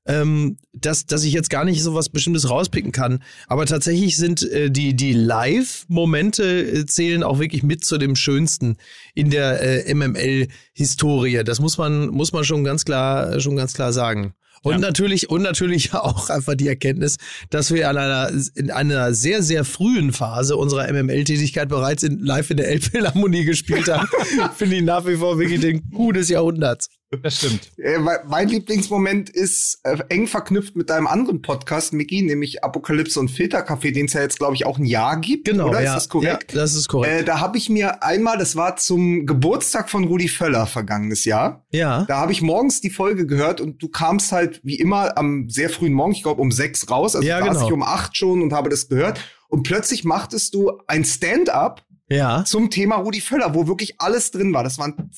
ähm, 0.07 0.57
dass, 0.73 1.07
dass 1.07 1.25
ich 1.25 1.33
jetzt 1.33 1.51
gar 1.51 1.65
nicht 1.65 1.83
so 1.83 1.95
was 1.95 2.09
Bestimmtes 2.09 2.49
rauspicken 2.49 2.93
kann. 2.93 3.23
Aber 3.47 3.67
tatsächlich 3.67 4.17
sind 4.17 4.43
äh, 4.51 4.71
die, 4.71 4.95
die 4.95 5.13
Live-Momente 5.13 6.43
äh, 6.45 6.87
zählen 6.87 7.23
auch 7.23 7.39
wirklich 7.39 7.63
mit 7.63 7.85
zu 7.85 7.99
dem 7.99 8.17
Schönsten 8.17 8.77
in 9.15 9.31
der 9.31 9.61
äh, 9.87 9.95
MML-Historie. 9.95 11.45
Das 11.45 11.61
muss 11.61 11.79
man, 11.79 12.09
muss 12.09 12.33
man 12.33 12.45
schon 12.45 12.65
ganz 12.65 12.85
klar, 12.85 13.41
schon 13.41 13.57
ganz 13.57 13.75
klar 13.75 13.93
sagen. 13.93 14.35
Und 14.63 14.75
Ja. 14.75 14.79
natürlich, 14.79 15.31
und 15.31 15.43
natürlich 15.43 15.95
auch 15.95 16.29
einfach 16.31 16.55
die 16.55 16.69
Erkenntnis, 16.69 17.17
dass 17.51 17.73
wir 17.73 17.89
an 17.89 17.97
einer, 17.97 18.31
in 18.55 18.71
einer 18.71 19.15
sehr, 19.15 19.43
sehr 19.43 19.65
frühen 19.65 20.13
Phase 20.13 20.57
unserer 20.57 20.91
MML-Tätigkeit 20.93 21.69
bereits 21.69 22.03
in, 22.03 22.19
live 22.21 22.51
in 22.51 22.57
der 22.59 22.69
Elbphilharmonie 22.69 23.45
gespielt 23.45 23.89
haben, 23.89 24.09
finde 24.57 24.77
ich 24.77 24.83
nach 24.83 25.07
wie 25.07 25.17
vor 25.17 25.39
wirklich 25.39 25.61
den 25.61 25.91
Coup 25.91 26.13
des 26.13 26.29
Jahrhunderts. 26.29 26.89
Das 27.23 27.37
stimmt. 27.39 27.71
Äh, 27.81 27.99
mein 28.27 28.49
Lieblingsmoment 28.49 29.31
ist 29.31 29.81
äh, 29.85 29.97
eng 30.11 30.27
verknüpft 30.27 30.77
mit 30.77 30.91
deinem 30.91 31.07
anderen 31.07 31.41
Podcast, 31.43 31.93
Micky, 31.93 32.23
nämlich 32.23 32.63
Apokalypse 32.63 33.19
und 33.19 33.31
Filterkaffee, 33.31 33.91
den 33.91 34.07
es 34.07 34.13
ja 34.13 34.21
jetzt, 34.21 34.39
glaube 34.39 34.55
ich, 34.55 34.67
auch 34.67 34.79
ein 34.79 34.85
Jahr 34.85 35.19
gibt. 35.19 35.47
Genau, 35.49 35.69
oder? 35.71 35.81
ja. 35.83 35.91
Ist 35.91 36.05
das 36.05 36.09
korrekt? 36.11 36.53
Ja, 36.53 36.61
das 36.61 36.75
ist 36.75 36.89
korrekt. 36.89 37.23
Äh, 37.23 37.25
da 37.25 37.41
habe 37.41 37.57
ich 37.59 37.69
mir 37.71 38.03
einmal, 38.03 38.37
das 38.39 38.55
war 38.55 38.77
zum 38.77 39.25
Geburtstag 39.27 39.89
von 39.91 40.05
Rudi 40.05 40.29
Völler 40.29 40.67
vergangenes 40.67 41.25
Jahr. 41.25 41.65
ja. 41.73 42.05
Da 42.05 42.19
habe 42.19 42.33
ich 42.33 42.43
morgens 42.43 42.81
die 42.81 42.91
Folge 42.91 43.27
gehört 43.27 43.61
und 43.61 43.83
du 43.83 43.89
kamst 43.89 44.31
halt 44.33 44.61
wie 44.63 44.77
immer 44.79 45.17
am 45.17 45.49
sehr 45.49 45.71
frühen 45.71 45.93
Morgen, 45.95 46.13
ich 46.13 46.23
glaube 46.23 46.41
um 46.43 46.53
sechs 46.53 46.91
raus, 46.91 47.17
also 47.17 47.27
Ja, 47.27 47.39
saß 47.41 47.49
genau. 47.55 47.67
ich 47.67 47.73
um 47.73 47.83
acht 47.83 48.17
schon 48.17 48.43
und 48.43 48.53
habe 48.53 48.69
das 48.69 48.89
gehört. 48.89 49.21
Und 49.49 49.63
plötzlich 49.65 50.05
machtest 50.05 50.55
du 50.55 50.73
ein 50.87 51.05
Stand-up 51.05 51.83
Ja. 52.09 52.45
zum 52.45 52.71
Thema 52.71 52.97
Rudi 52.97 53.21
Völler, 53.21 53.55
wo 53.55 53.67
wirklich 53.67 54.01
alles 54.01 54.31
drin 54.31 54.53
war. 54.53 54.63
Das 54.65 54.79
waren 54.79 55.11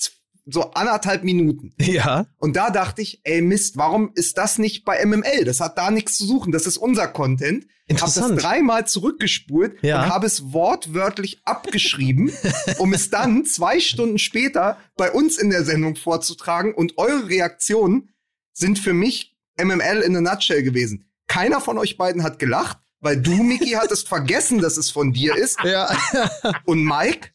so 0.45 0.73
anderthalb 0.73 1.23
Minuten. 1.25 1.73
Ja. 1.81 2.27
Und 2.39 2.57
da 2.57 2.71
dachte 2.71 3.01
ich, 3.03 3.21
ey 3.25 3.43
Mist, 3.43 3.77
warum 3.77 4.11
ist 4.15 4.39
das 4.39 4.59
nicht 4.59 4.85
bei 4.85 5.05
MML? 5.05 5.45
Das 5.45 5.61
hat 5.61 5.79
da 5.79 5.91
nichts 5.91 6.17
zu 6.17 6.27
suchen. 6.27 6.53
Das 6.53 6.67
ist 6.67 6.77
unser 6.79 7.09
Content. 7.09 7.65
Hab 7.91 8.01
das 8.01 8.17
Interessant. 8.17 8.43
dreimal 8.43 8.87
zurückgespult 8.87 9.83
Ja. 9.83 10.03
und 10.05 10.09
habe 10.11 10.27
es 10.27 10.53
wortwörtlich 10.53 11.43
abgeschrieben, 11.45 12.33
um 12.79 12.95
es 12.95 13.11
dann 13.11 13.45
zwei 13.45 13.81
Stunden 13.81 14.19
später 14.19 14.79
bei 14.97 15.11
uns 15.13 15.37
in 15.37 15.51
der 15.51 15.65
Sendung 15.65 15.97
vorzutragen. 15.97 16.73
Und 16.75 16.97
eure 16.97 17.29
Reaktionen 17.29 18.09
sind 18.53 18.79
für 18.79 18.95
mich 18.95 19.37
MML 19.63 20.01
in 20.01 20.17
a 20.17 20.21
nutshell 20.23 20.63
gewesen. 20.63 21.05
Keiner 21.27 21.61
von 21.61 21.77
euch 21.77 21.97
beiden 21.99 22.23
hat 22.23 22.39
gelacht, 22.39 22.79
weil 23.01 23.21
du, 23.21 23.43
Miki, 23.43 23.71
hattest 23.73 24.09
vergessen, 24.09 24.61
dass 24.61 24.77
es 24.79 24.91
von 24.91 25.13
dir 25.13 25.37
ist. 25.37 25.59
Ja. 25.65 25.95
Und 26.65 26.85
Mike 26.85 27.29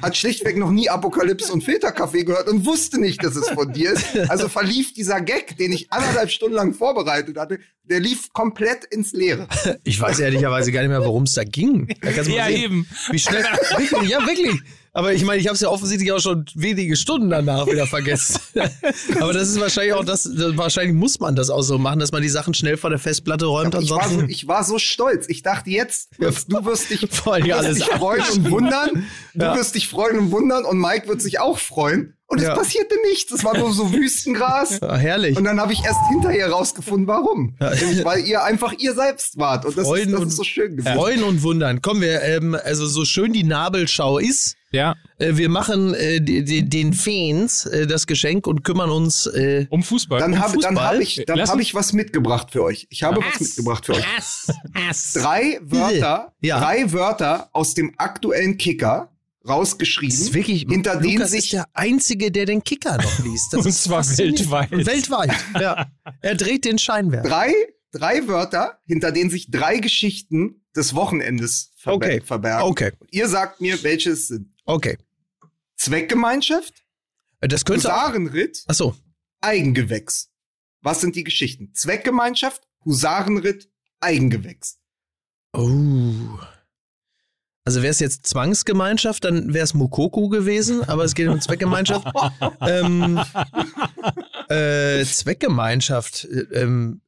hat 0.00 0.16
schlichtweg 0.16 0.56
noch 0.56 0.70
nie 0.70 0.88
Apokalypse 0.88 1.52
und 1.52 1.62
Filterkaffee 1.64 2.24
gehört 2.24 2.48
und 2.48 2.66
wusste 2.66 3.00
nicht, 3.00 3.22
dass 3.24 3.36
es 3.36 3.48
von 3.50 3.72
dir 3.72 3.92
ist. 3.92 4.04
Also 4.30 4.48
verlief 4.48 4.92
dieser 4.92 5.20
Gag, 5.20 5.56
den 5.56 5.72
ich 5.72 5.90
anderthalb 5.92 6.30
Stunden 6.30 6.54
lang 6.56 6.74
vorbereitet 6.74 7.36
hatte, 7.38 7.58
der 7.84 8.00
lief 8.00 8.32
komplett 8.32 8.84
ins 8.84 9.12
Leere. 9.12 9.48
Ich 9.84 10.00
weiß 10.00 10.20
ehrlicherweise 10.20 10.72
gar 10.72 10.80
nicht 10.82 10.90
mehr, 10.90 11.04
worum 11.04 11.24
es 11.24 11.34
da 11.34 11.44
ging. 11.44 11.88
Da 12.00 12.10
Ja, 12.10 12.22
sehen, 12.24 12.62
eben. 12.64 12.86
Wie 13.10 13.18
schnell. 13.18 13.42
wirklich, 13.76 14.10
ja, 14.10 14.26
wirklich. 14.26 14.60
Aber 14.94 15.14
ich 15.14 15.24
meine, 15.24 15.40
ich 15.40 15.46
habe 15.46 15.54
es 15.54 15.60
ja 15.62 15.68
offensichtlich 15.70 16.12
auch 16.12 16.20
schon 16.20 16.44
wenige 16.54 16.96
Stunden 16.96 17.30
danach 17.30 17.66
wieder 17.66 17.86
vergessen. 17.86 18.38
Aber 19.20 19.32
das 19.32 19.48
ist 19.48 19.58
wahrscheinlich 19.58 19.94
auch 19.94 20.04
das, 20.04 20.28
wahrscheinlich 20.56 20.94
muss 20.94 21.18
man 21.18 21.34
das 21.34 21.48
auch 21.48 21.62
so 21.62 21.78
machen, 21.78 21.98
dass 21.98 22.12
man 22.12 22.20
die 22.20 22.28
Sachen 22.28 22.52
schnell 22.52 22.76
vor 22.76 22.90
der 22.90 22.98
Festplatte 22.98 23.46
räumt. 23.46 23.74
Ich 23.74 23.88
war, 23.88 23.96
so, 24.00 24.04
Ansonsten. 24.04 24.28
ich 24.30 24.46
war 24.48 24.64
so 24.64 24.78
stolz. 24.78 25.26
Ich 25.30 25.42
dachte, 25.42 25.70
jetzt 25.70 26.10
du 26.18 26.64
wirst 26.66 26.90
dich, 26.90 27.06
Vor 27.10 27.34
allem 27.34 27.44
du 27.44 27.48
wirst 27.50 27.58
alles 27.58 27.78
dich 27.78 27.86
freuen 27.86 28.22
und 28.34 28.50
wundern. 28.50 29.06
Du 29.34 29.46
Ja. 29.46 29.56
wirst 29.56 29.74
dich 29.76 29.88
freuen 29.88 30.18
und 30.18 30.30
wundern 30.30 30.66
und 30.66 30.78
Mike 30.78 31.08
wird 31.08 31.22
sich 31.22 31.40
auch 31.40 31.56
freuen. 31.58 32.12
Und 32.26 32.36
es 32.38 32.44
Ja. 32.44 32.54
passierte 32.54 32.94
nichts. 33.10 33.32
Es 33.32 33.44
war 33.44 33.56
nur 33.56 33.72
so 33.72 33.90
Wüstengras. 33.94 34.78
Ja, 34.82 34.94
herrlich. 34.94 35.38
Und 35.38 35.44
dann 35.44 35.58
habe 35.58 35.72
ich 35.72 35.82
erst 35.84 36.00
hinterher 36.10 36.50
rausgefunden, 36.50 37.06
warum. 37.06 37.56
Ja. 37.58 37.70
Nämlich, 37.74 38.04
weil 38.04 38.26
ihr 38.26 38.42
einfach 38.44 38.74
ihr 38.78 38.94
selbst 38.94 39.38
wart. 39.38 39.64
Und 39.64 39.78
das, 39.78 39.88
ist, 39.90 40.10
das 40.12 40.20
und- 40.20 40.28
ist 40.28 40.36
so 40.36 40.44
schön 40.44 40.76
gewesen. 40.76 40.94
Freuen 40.94 41.22
und 41.22 41.42
wundern. 41.42 41.80
Kommen 41.80 42.02
wir, 42.02 42.20
ähm, 42.22 42.54
also 42.62 42.84
so 42.86 43.06
schön 43.06 43.32
die 43.32 43.44
Nabelschau 43.44 44.18
ist, 44.18 44.54
Ja, 44.72 44.96
äh, 45.18 45.36
wir 45.36 45.48
machen 45.48 45.94
äh, 45.94 46.20
den 46.20 46.92
Fans 46.94 47.66
äh, 47.66 47.86
das 47.86 48.06
Geschenk 48.06 48.46
und 48.46 48.64
kümmern 48.64 48.90
uns. 48.90 49.26
Äh, 49.26 49.66
um 49.70 49.82
Fußball. 49.82 50.18
Dann 50.20 50.38
habe 50.38 50.58
dann 50.58 50.74
Fußball? 50.76 50.94
hab 50.94 51.00
ich, 51.00 51.22
dann 51.26 51.40
hab 51.40 51.60
ich 51.60 51.74
was 51.74 51.92
mitgebracht 51.92 52.50
für 52.50 52.62
euch. 52.62 52.86
Ich 52.90 53.02
habe 53.02 53.20
was 53.22 53.38
mitgebracht 53.40 53.84
für 53.86 53.94
euch. 53.94 54.04
Drei 55.14 55.58
Wörter, 55.62 56.32
Ja. 56.40 56.58
drei 56.60 56.92
Wörter 56.92 57.48
aus 57.52 57.74
dem 57.74 57.92
aktuellen 57.98 58.56
Kicker 58.58 59.10
rausgeschrieben, 59.46 60.14
das 60.16 60.20
ist 60.28 60.34
wirklich, 60.34 60.66
hinter 60.68 60.96
denen 61.00 61.14
Lukas 61.14 61.32
sich 61.32 61.44
ist 61.46 61.52
der 61.54 61.66
Einzige, 61.74 62.30
der 62.30 62.46
den 62.46 62.62
Kicker 62.62 62.96
noch 62.96 63.18
liest. 63.24 63.52
Das 63.52 63.60
Und 63.64 63.66
ist 63.66 63.82
zwar 63.84 64.06
weltweit. 64.18 64.70
Weltweit, 64.70 65.32
ja. 65.60 65.86
Er 66.20 66.34
dreht 66.36 66.64
den 66.64 66.78
Scheinwerfer. 66.78 67.28
drei, 67.28 67.52
drei 67.92 68.26
Wörter, 68.28 68.78
hinter 68.86 69.10
denen 69.10 69.30
sich 69.30 69.50
drei 69.50 69.78
Geschichten 69.78 70.62
des 70.76 70.94
Wochenendes 70.94 71.72
verbe 71.76 72.06
Okay. 72.06 72.22
verbergen. 72.24 72.62
Okay, 72.68 72.92
Und 73.00 73.12
ihr 73.12 73.28
sagt 73.28 73.60
mir, 73.60 73.82
welche 73.82 74.10
es 74.12 74.28
sind. 74.28 74.51
Okay. 74.64 74.98
Zweckgemeinschaft, 75.76 76.84
Das 77.40 77.64
könnte. 77.64 77.88
Husarenritt, 77.88 78.64
Achso. 78.66 78.94
Eigengewächs. 79.40 80.30
Was 80.80 81.00
sind 81.00 81.16
die 81.16 81.24
Geschichten? 81.24 81.72
Zweckgemeinschaft, 81.74 82.62
Husarenritt, 82.84 83.68
Eigengewächs. 84.00 84.78
Oh. 85.52 86.38
Also 87.64 87.82
wäre 87.82 87.92
es 87.92 88.00
jetzt 88.00 88.26
Zwangsgemeinschaft, 88.26 89.24
dann 89.24 89.54
wäre 89.54 89.64
es 89.64 89.74
Mukoko 89.74 90.28
gewesen, 90.28 90.82
aber 90.88 91.04
es 91.04 91.14
geht 91.14 91.28
um 91.28 91.40
Zweckgemeinschaft. 91.40 92.08
ähm, 92.60 93.20
äh, 94.48 95.04
Zweckgemeinschaft. 95.04 96.24
äh, 96.24 96.62
Ähm, 96.62 97.02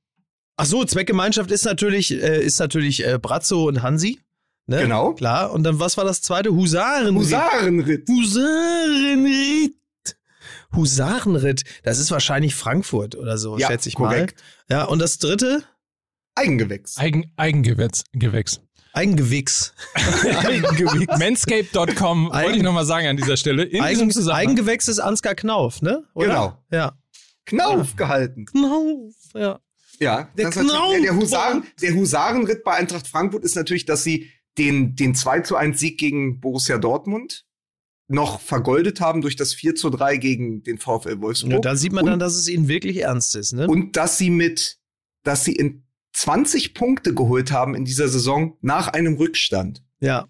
ach 0.56 0.66
so, 0.66 0.84
Zweckgemeinschaft 0.84 1.50
ist 1.50 1.64
natürlich, 1.64 2.12
äh, 2.12 2.44
ist 2.44 2.60
natürlich 2.60 3.04
äh, 3.04 3.18
Brazzo 3.20 3.64
und 3.66 3.82
Hansi. 3.82 4.20
Ne? 4.66 4.80
Genau. 4.82 5.12
Klar. 5.14 5.52
Und 5.52 5.62
dann, 5.64 5.78
was 5.78 5.96
war 5.96 6.04
das 6.04 6.22
zweite? 6.22 6.50
Husaren. 6.54 7.14
Husarenritt. 7.16 8.08
Husarenritt. 8.08 9.74
Husarenritt. 10.74 11.64
Das 11.82 11.98
ist 11.98 12.10
wahrscheinlich 12.10 12.54
Frankfurt 12.54 13.14
oder 13.16 13.38
so, 13.38 13.58
Ja, 13.58 13.68
schätze 13.68 13.88
ich 13.88 13.94
korrekt. 13.96 14.42
mal. 14.68 14.76
Ja, 14.76 14.84
und 14.84 14.98
das 14.98 15.18
dritte? 15.18 15.62
Eigengewächs. 16.34 16.96
Eigen, 16.98 17.30
Eigengewächs. 17.36 18.04
Gewächs. 18.12 18.60
Eigengewichs. 18.92 19.72
Eigengewichs. 20.46 21.18
Manscape.com 21.18 22.26
wollte 22.26 22.36
Eigen- 22.38 22.54
ich 22.56 22.62
nochmal 22.62 22.86
sagen 22.86 23.06
an 23.06 23.16
dieser 23.16 23.36
Stelle. 23.36 23.64
In 23.64 23.82
Eigen. 23.82 24.10
Eigengewächs 24.30 24.88
ist 24.88 24.98
Ansgar 24.98 25.34
Knauf, 25.34 25.82
ne? 25.82 26.04
Oder? 26.14 26.26
Genau. 26.26 26.58
Ja. 26.72 26.92
Knauf 27.46 27.96
gehalten. 27.96 28.46
Knauf, 28.46 29.12
ja. 29.34 29.60
Ja, 30.00 30.28
Der 30.36 30.50
Knauf. 30.50 30.90
der, 30.92 31.00
der, 31.02 31.14
Husaren, 31.16 31.64
der 31.80 31.94
Husarenritt 31.94 32.64
bei 32.64 32.72
Eintracht 32.74 33.06
Frankfurt 33.06 33.44
ist 33.44 33.54
natürlich, 33.54 33.84
dass 33.86 34.02
sie 34.02 34.28
den, 34.58 34.94
den 34.96 35.14
2 35.14 35.40
zu 35.40 35.56
1 35.56 35.78
Sieg 35.78 35.98
gegen 35.98 36.40
Borussia 36.40 36.78
Dortmund 36.78 37.44
noch 38.08 38.40
vergoldet 38.40 39.00
haben 39.00 39.22
durch 39.22 39.36
das 39.36 39.54
4 39.54 39.74
zu 39.74 39.90
3 39.90 40.16
gegen 40.18 40.62
den 40.62 40.78
VfL 40.78 41.20
Wolfsburg. 41.20 41.52
ja. 41.52 41.60
Da 41.60 41.76
sieht 41.76 41.92
man 41.92 42.04
dann, 42.04 42.14
und, 42.14 42.20
dass 42.20 42.34
es 42.34 42.48
ihnen 42.48 42.68
wirklich 42.68 42.98
ernst 42.98 43.34
ist, 43.34 43.52
ne? 43.52 43.66
und 43.66 43.96
dass 43.96 44.18
sie 44.18 44.30
mit, 44.30 44.78
dass 45.22 45.44
sie 45.44 45.54
in 45.54 45.84
20 46.12 46.74
Punkte 46.74 47.14
geholt 47.14 47.50
haben 47.50 47.74
in 47.74 47.84
dieser 47.84 48.08
Saison 48.08 48.56
nach 48.60 48.88
einem 48.88 49.16
Rückstand. 49.16 49.82
ja. 50.00 50.28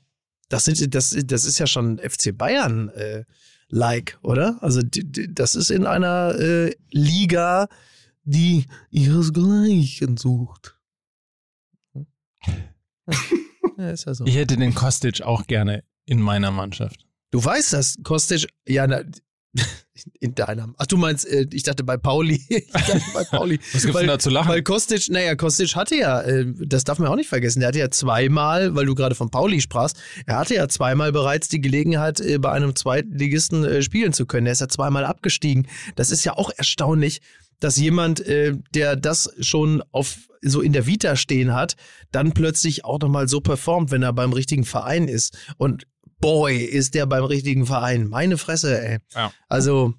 Das, 0.51 0.67
sind, 0.67 0.95
das, 0.95 1.17
das 1.25 1.47
ist 1.47 1.59
ja 1.59 1.67
schon 1.67 1.99
FC 1.99 2.37
Bayern 2.37 2.91
äh, 2.91 3.25
like, 3.69 4.19
oder? 4.23 4.59
Also 4.63 4.83
die, 4.83 5.11
die, 5.11 5.35
das 5.35 5.57
ist 5.57 5.71
in 5.71 5.87
einer 5.87 6.39
äh, 6.39 6.75
Liga, 6.91 7.69
die 8.25 8.67
ihresgleichen 8.91 10.17
sucht. 10.17 10.79
Ja, 13.79 13.91
ist 13.91 14.07
ja 14.07 14.15
so. 14.15 14.25
Ich 14.25 14.37
hätte 14.37 14.57
den 14.57 14.75
Kostic 14.75 15.23
auch 15.23 15.47
gerne 15.47 15.85
in 16.07 16.21
meiner 16.21 16.51
Mannschaft. 16.51 17.07
Du 17.31 17.45
weißt 17.45 17.73
das, 17.73 17.97
Kostic, 18.03 18.47
ja, 18.67 18.87
na, 18.87 19.03
In 20.21 20.35
deiner. 20.35 20.75
Ach, 20.79 20.87
du 20.87 20.97
meinst, 20.97 21.27
äh, 21.27 21.47
ich 21.53 21.63
dachte 21.63 21.85
bei 21.85 21.97
Pauli. 21.97 22.43
ich 22.49 22.71
dachte 22.73 23.01
bei 23.15 23.25
Pauli. 23.31 23.61
Was 23.73 23.83
gibt's 23.83 23.95
weil, 23.95 24.03
denn 24.03 24.09
da 24.09 24.19
zu 24.19 24.31
lachen? 24.31 24.49
Weil 24.49 24.63
Kostic, 24.63 25.09
naja, 25.09 25.37
Kostic 25.37 25.77
hatte 25.77 25.97
ja, 25.97 26.21
äh, 26.23 26.47
das 26.59 26.85
darf 26.85 26.99
man 26.99 27.09
auch 27.09 27.17
nicht 27.17 27.29
vergessen, 27.29 27.61
der 27.61 27.69
hatte 27.69 27.79
ja 27.79 27.91
zweimal, 27.91 28.75
weil 28.75 28.87
du 28.87 28.95
gerade 28.95 29.15
von 29.15 29.31
Pauli 29.31 29.61
sprachst, 29.61 29.97
er 30.27 30.39
hatte 30.39 30.55
ja 30.55 30.69
zweimal 30.69 31.13
bereits 31.13 31.49
die 31.49 31.61
Gelegenheit, 31.61 32.21
äh, 32.21 32.39
bei 32.39 32.51
einem 32.51 32.75
Zweitligisten 32.75 33.83
spielen 33.83 34.13
zu 34.13 34.27
können. 34.27 34.47
Er 34.47 34.53
ist 34.53 34.61
ja 34.61 34.69
zweimal 34.69 35.05
abgestiegen. 35.05 35.69
Das 35.95 36.11
ist 36.11 36.25
ja 36.25 36.37
auch 36.37 36.51
erstaunlich, 36.57 37.21
dass 37.61 37.77
jemand, 37.77 38.21
äh, 38.21 38.55
der 38.75 38.97
das 38.97 39.31
schon 39.41 39.83
auf 39.93 40.19
so 40.43 40.61
in 40.61 40.73
der 40.73 40.87
Vita 40.87 41.17
stehen 41.17 41.55
hat, 41.55 41.75
dann 42.13 42.33
plötzlich 42.33 42.85
auch 42.85 43.01
nochmal 43.01 43.29
so 43.29 43.41
performt, 43.41 43.91
wenn 43.91 44.03
er 44.03 44.13
beim 44.13 44.33
richtigen 44.33 44.65
Verein 44.65 45.09
ist. 45.09 45.37
Und 45.57 45.87
boy, 46.21 46.57
ist 46.59 46.95
der 46.95 47.07
beim 47.07 47.25
richtigen 47.25 47.65
Verein. 47.67 48.09
Meine 48.09 48.37
Fresse, 48.39 48.81
ey. 48.81 48.99
Ja. 49.15 49.33
Also, 49.49 49.95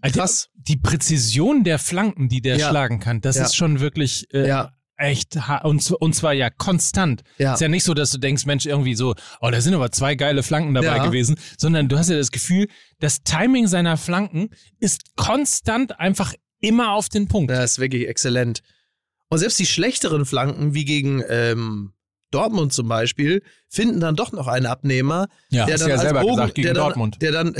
Also 0.00 0.18
krass. 0.20 0.48
Die 0.54 0.76
Präzision 0.76 1.62
der 1.64 1.78
Flanken, 1.78 2.28
die 2.28 2.40
der 2.40 2.56
Ja. 2.56 2.68
schlagen 2.68 2.98
kann, 2.98 3.20
das 3.20 3.36
Ja. 3.36 3.44
ist 3.44 3.54
schon 3.56 3.78
wirklich 3.80 4.26
äh, 4.34 4.48
Ja. 4.48 4.72
echt 4.96 5.38
und, 5.62 5.88
und 5.92 6.14
zwar 6.14 6.32
ja 6.32 6.50
konstant. 6.50 7.22
Ja. 7.38 7.54
Ist 7.54 7.60
ja 7.60 7.68
nicht 7.68 7.84
so, 7.84 7.94
dass 7.94 8.10
du 8.10 8.18
denkst, 8.18 8.44
Mensch, 8.46 8.66
irgendwie 8.66 8.94
so, 8.96 9.14
oh, 9.40 9.50
da 9.50 9.60
sind 9.60 9.74
aber 9.74 9.92
zwei 9.92 10.16
geile 10.16 10.42
Flanken 10.42 10.74
dabei 10.74 10.96
Ja. 10.96 11.04
gewesen, 11.04 11.36
sondern 11.58 11.88
du 11.88 11.96
hast 11.98 12.10
ja 12.10 12.16
das 12.16 12.32
Gefühl, 12.32 12.66
das 12.98 13.22
Timing 13.22 13.68
seiner 13.68 13.96
Flanken 13.96 14.48
ist 14.80 15.14
konstant 15.16 16.00
einfach 16.00 16.34
immer 16.60 16.92
auf 16.92 17.08
den 17.08 17.28
Punkt. 17.28 17.50
Das 17.50 17.72
ist 17.72 17.78
wirklich 17.78 18.08
exzellent. 18.08 18.60
Und 19.28 19.38
selbst 19.38 19.58
die 19.58 19.66
schlechteren 19.66 20.24
Flanken, 20.24 20.74
wie 20.74 20.84
gegen 20.84 21.22
ähm, 21.28 21.92
Dortmund 22.30 22.72
zum 22.72 22.88
Beispiel, 22.88 23.42
finden 23.68 24.00
dann 24.00 24.14
doch 24.16 24.32
noch 24.32 24.46
einen 24.46 24.66
Abnehmer, 24.66 25.26
Ja, 25.50 25.66
der 25.66 25.78
dann 25.78 25.88
ja 25.88 25.94
als 25.94 26.02
selber 26.02 26.20
Bogen, 26.20 26.36
gesagt, 26.36 26.54
gegen 26.54 26.66
der 26.66 26.74
dann, 26.74 26.82
Dortmund. 26.84 27.16
Der 27.22 27.32
dann, 27.32 27.56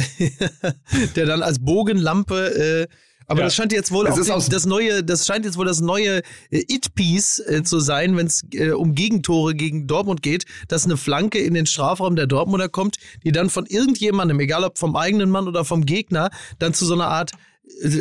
der 1.17 1.27
dann 1.27 1.43
als 1.43 1.59
Bogenlampe, 1.61 2.87
äh, 2.89 2.95
aber 3.29 3.41
Ja. 3.41 3.47
das 3.47 3.57
scheint 3.57 3.73
jetzt 3.73 3.91
wohl 3.91 4.07
Es 4.07 4.15
auch 4.15 4.19
ist 4.19 4.27
die, 4.29 4.33
aus- 4.33 4.49
das 4.49 4.67
neue, 4.67 5.03
das 5.03 5.27
scheint 5.27 5.45
jetzt 5.45 5.57
wohl 5.57 5.65
das 5.67 5.81
neue 5.81 6.19
äh, 6.51 6.65
It-Piece 6.69 7.41
äh, 7.41 7.63
zu 7.65 7.81
sein, 7.81 8.17
wenn 8.17 8.27
es 8.29 8.45
äh, 8.53 8.71
um 8.71 8.95
Gegentore 8.95 9.55
gegen 9.57 9.89
Dortmund 9.89 10.23
geht, 10.23 10.45
dass 10.69 10.85
eine 10.85 10.97
Flanke 10.97 11.39
in 11.41 11.55
den 11.55 11.67
Strafraum 11.67 12.15
der 12.15 12.29
Dortmunder 12.29 12.69
kommt, 12.69 12.99
die 13.25 13.33
dann 13.33 13.51
von 13.51 13.67
irgendjemandem, 13.67 14.39
egal 14.39 14.63
ob 14.63 14.79
vom 14.79 14.95
eigenen 14.95 15.31
Mann 15.31 15.49
oder 15.49 15.65
vom 15.65 15.85
Gegner, 15.87 16.31
dann 16.61 16.73
zu 16.73 16.87
so 16.87 16.95
einer 16.95 17.09
Art 17.09 17.33
äh, 17.33 17.37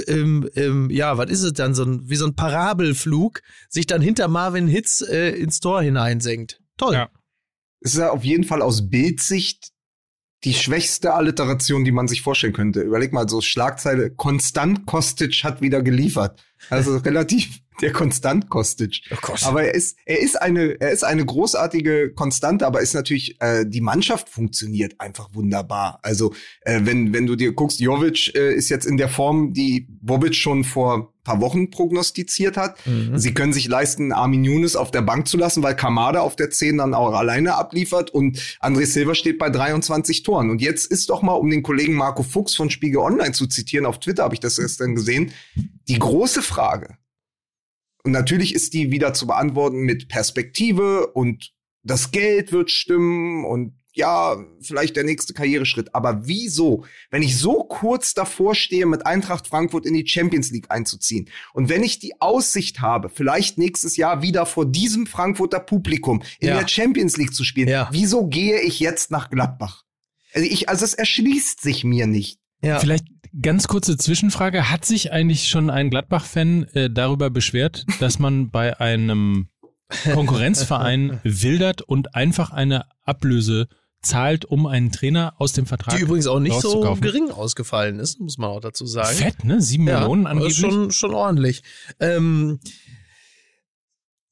ähm, 0.08 0.50
ähm, 0.56 0.90
ja, 0.90 1.18
was 1.18 1.30
ist 1.30 1.44
es 1.44 1.54
dann, 1.54 1.74
so 1.74 1.84
ein, 1.84 2.10
wie 2.10 2.16
so 2.16 2.26
ein 2.26 2.36
Parabelflug, 2.36 3.42
sich 3.70 3.88
dann 3.88 4.02
hinter 4.02 4.28
Marvin 4.28 4.68
Hitz 4.68 5.02
äh, 5.02 5.32
ins 5.32 5.60
Tor 5.60 5.82
hineinsenkt. 5.82 6.62
Toll. 6.78 6.94
Ja. 6.94 7.10
Es 7.82 7.94
ist 7.94 8.00
ja 8.00 8.10
auf 8.12 8.24
jeden 8.24 8.44
Fall 8.44 8.62
aus 8.62 8.90
Bildsicht 8.90 9.72
die 10.46 10.54
schwächste 10.54 11.14
Alliteration, 11.14 11.84
die 11.84 11.92
man 11.92 12.08
sich 12.08 12.22
vorstellen 12.22 12.54
könnte. 12.54 12.82
Überleg 12.82 13.12
mal, 13.12 13.28
so 13.28 13.42
Schlagzeile, 13.42 14.12
Konstant 14.12 14.86
Kostic 14.86 15.44
hat 15.44 15.62
wieder 15.62 15.82
geliefert. 15.82 16.40
Also 16.70 16.98
relativ 17.06 17.60
der 17.82 17.92
Konstant 17.92 18.50
Kostic. 18.50 19.02
Oh. 19.12 19.34
Aber 19.44 19.64
er 19.64 19.74
ist, 19.74 19.98
er 20.06 20.20
ist 20.20 20.42
eine, 20.42 20.80
er 20.80 20.92
ist 20.92 21.04
eine 21.04 21.26
großartige 21.26 22.14
Konstante, 22.14 22.66
aber 22.66 22.80
ist 22.82 22.94
natürlich, 22.94 23.42
äh, 23.42 23.66
die 23.66 23.82
Mannschaft 23.82 24.30
funktioniert 24.30 25.02
einfach 25.02 25.30
wunderbar. 25.34 26.00
Also, 26.04 26.34
äh, 26.62 26.82
wenn, 26.84 27.12
wenn 27.12 27.26
du 27.26 27.36
dir 27.36 27.54
guckst, 27.54 27.80
Jovic 27.80 28.34
äh, 28.36 28.54
ist 28.54 28.70
jetzt 28.70 28.86
in 28.86 28.98
der 28.98 29.10
Form, 29.10 29.52
die 29.52 29.88
Bobic 29.90 30.36
schon 30.36 30.64
vor 30.64 31.15
paar 31.26 31.42
Wochen 31.42 31.70
prognostiziert 31.70 32.56
hat. 32.56 32.78
Mhm. 32.86 33.18
Sie 33.18 33.34
können 33.34 33.52
sich 33.52 33.68
leisten, 33.68 34.14
Armin 34.14 34.46
Younes 34.46 34.78
auf 34.78 34.92
der 34.92 35.02
Bank 35.02 35.28
zu 35.28 35.36
lassen, 35.36 35.62
weil 35.62 35.76
Kamada 35.76 36.22
auf 36.22 36.38
der 36.38 36.52
10 36.52 36.78
dann 36.78 36.94
auch 36.94 37.14
alleine 37.14 37.56
abliefert 37.56 38.12
und 38.12 38.40
André 38.62 38.86
Silva 38.86 39.14
steht 39.16 39.38
bei 39.38 39.50
23 39.50 40.24
Toren. 40.24 40.50
Und 40.50 40.62
jetzt 40.62 40.86
ist 40.90 41.10
doch 41.10 41.22
mal, 41.22 41.34
um 41.34 41.50
den 41.50 41.64
Kollegen 41.64 41.96
Marco 41.96 42.24
Fuchs 42.24 42.56
von 42.56 42.70
Spiegel 42.70 43.00
Online 43.00 43.34
zu 43.34 43.48
zitieren, 43.48 43.86
auf 43.86 44.00
Twitter 44.00 44.24
habe 44.24 44.36
ich 44.36 44.40
das 44.40 44.56
gestern 44.56 44.96
gesehen, 44.96 45.34
die 45.90 46.00
große 46.00 46.42
Frage. 46.42 46.98
Und 48.04 48.12
natürlich 48.12 48.54
ist 48.54 48.74
die 48.74 48.92
wieder 48.92 49.14
zu 49.14 49.26
beantworten 49.26 49.80
mit 49.80 50.08
Perspektive 50.08 51.08
und 51.08 51.54
das 51.82 52.12
Geld 52.12 52.52
wird 52.52 52.70
stimmen 52.70 53.46
und 53.46 53.74
ja, 53.96 54.36
vielleicht 54.62 54.96
der 54.96 55.04
nächste 55.06 55.34
Karriereschritt. 55.34 55.96
Aber 55.96 56.28
wieso, 56.28 56.86
wenn 57.12 57.24
ich 57.24 57.38
so 57.38 57.64
kurz 57.64 58.14
davor 58.14 58.54
stehe, 58.54 58.86
mit 58.86 59.06
Eintracht 59.06 59.48
Frankfurt 59.48 59.86
in 59.86 59.94
die 59.94 60.06
Champions 60.08 60.52
League 60.52 60.70
einzuziehen 60.70 61.30
und 61.54 61.70
wenn 61.70 61.82
ich 61.84 61.98
die 62.00 62.20
Aussicht 62.22 62.82
habe, 62.82 63.10
vielleicht 63.10 63.58
nächstes 63.58 63.98
Jahr 63.98 64.22
wieder 64.22 64.46
vor 64.46 64.66
diesem 64.66 65.08
Frankfurter 65.08 65.60
Publikum 65.60 66.22
in 66.40 66.50
Ja. 66.50 66.60
der 66.60 66.68
Champions 66.68 67.18
League 67.18 67.34
zu 67.34 67.44
spielen, 67.44 67.68
Ja. 67.70 67.90
wieso 67.92 68.28
gehe 68.28 68.62
ich 68.62 68.80
jetzt 68.80 69.12
nach 69.12 69.30
Gladbach? 69.30 69.84
Also 70.34 70.48
ich, 70.50 70.68
also 70.70 70.84
es 70.84 70.94
erschließt 70.94 71.62
sich 71.62 71.84
mir 71.86 72.06
nicht. 72.08 72.40
Ja. 72.62 72.80
Vielleicht 72.80 73.06
ganz 73.42 73.68
kurze 73.68 73.96
Zwischenfrage. 73.98 74.70
Hat 74.70 74.86
sich 74.86 75.12
eigentlich 75.12 75.48
schon 75.48 75.70
ein 75.70 75.90
Gladbach-Fan 75.90 76.64
äh, 76.74 76.90
darüber 76.90 77.30
beschwert, 77.30 77.86
dass 78.00 78.20
man 78.20 78.50
bei 78.52 78.80
einem 78.80 79.48
Konkurrenzverein 80.14 81.20
wildert 81.24 81.82
und 81.82 82.16
einfach 82.16 82.52
eine 82.52 82.86
Ablöse 83.04 83.68
zahlt, 84.06 84.46
um 84.46 84.66
einen 84.68 84.92
Trainer 84.92 85.34
aus 85.38 85.54
dem 85.54 85.66
Vertrag 85.66 85.96
Die 85.96 86.02
übrigens 86.02 86.28
auch 86.28 86.40
nicht 86.40 86.60
so 86.62 86.82
gering 87.02 87.32
ausgefallen 87.32 88.00
ist, 88.00 88.20
muss 88.20 88.38
man 88.38 88.50
auch 88.50 88.62
dazu 88.62 88.86
sagen. 88.86 89.16
Fett, 89.16 89.44
ne? 89.44 89.62
Sieben 89.62 89.88
Ja, 89.88 90.00
Millionen 90.00 90.28
angeblich. 90.28 90.54
ist 90.54 90.60
schon, 90.60 90.92
schon 90.92 91.14
ordentlich. 91.14 91.64
Ähm, 92.00 92.60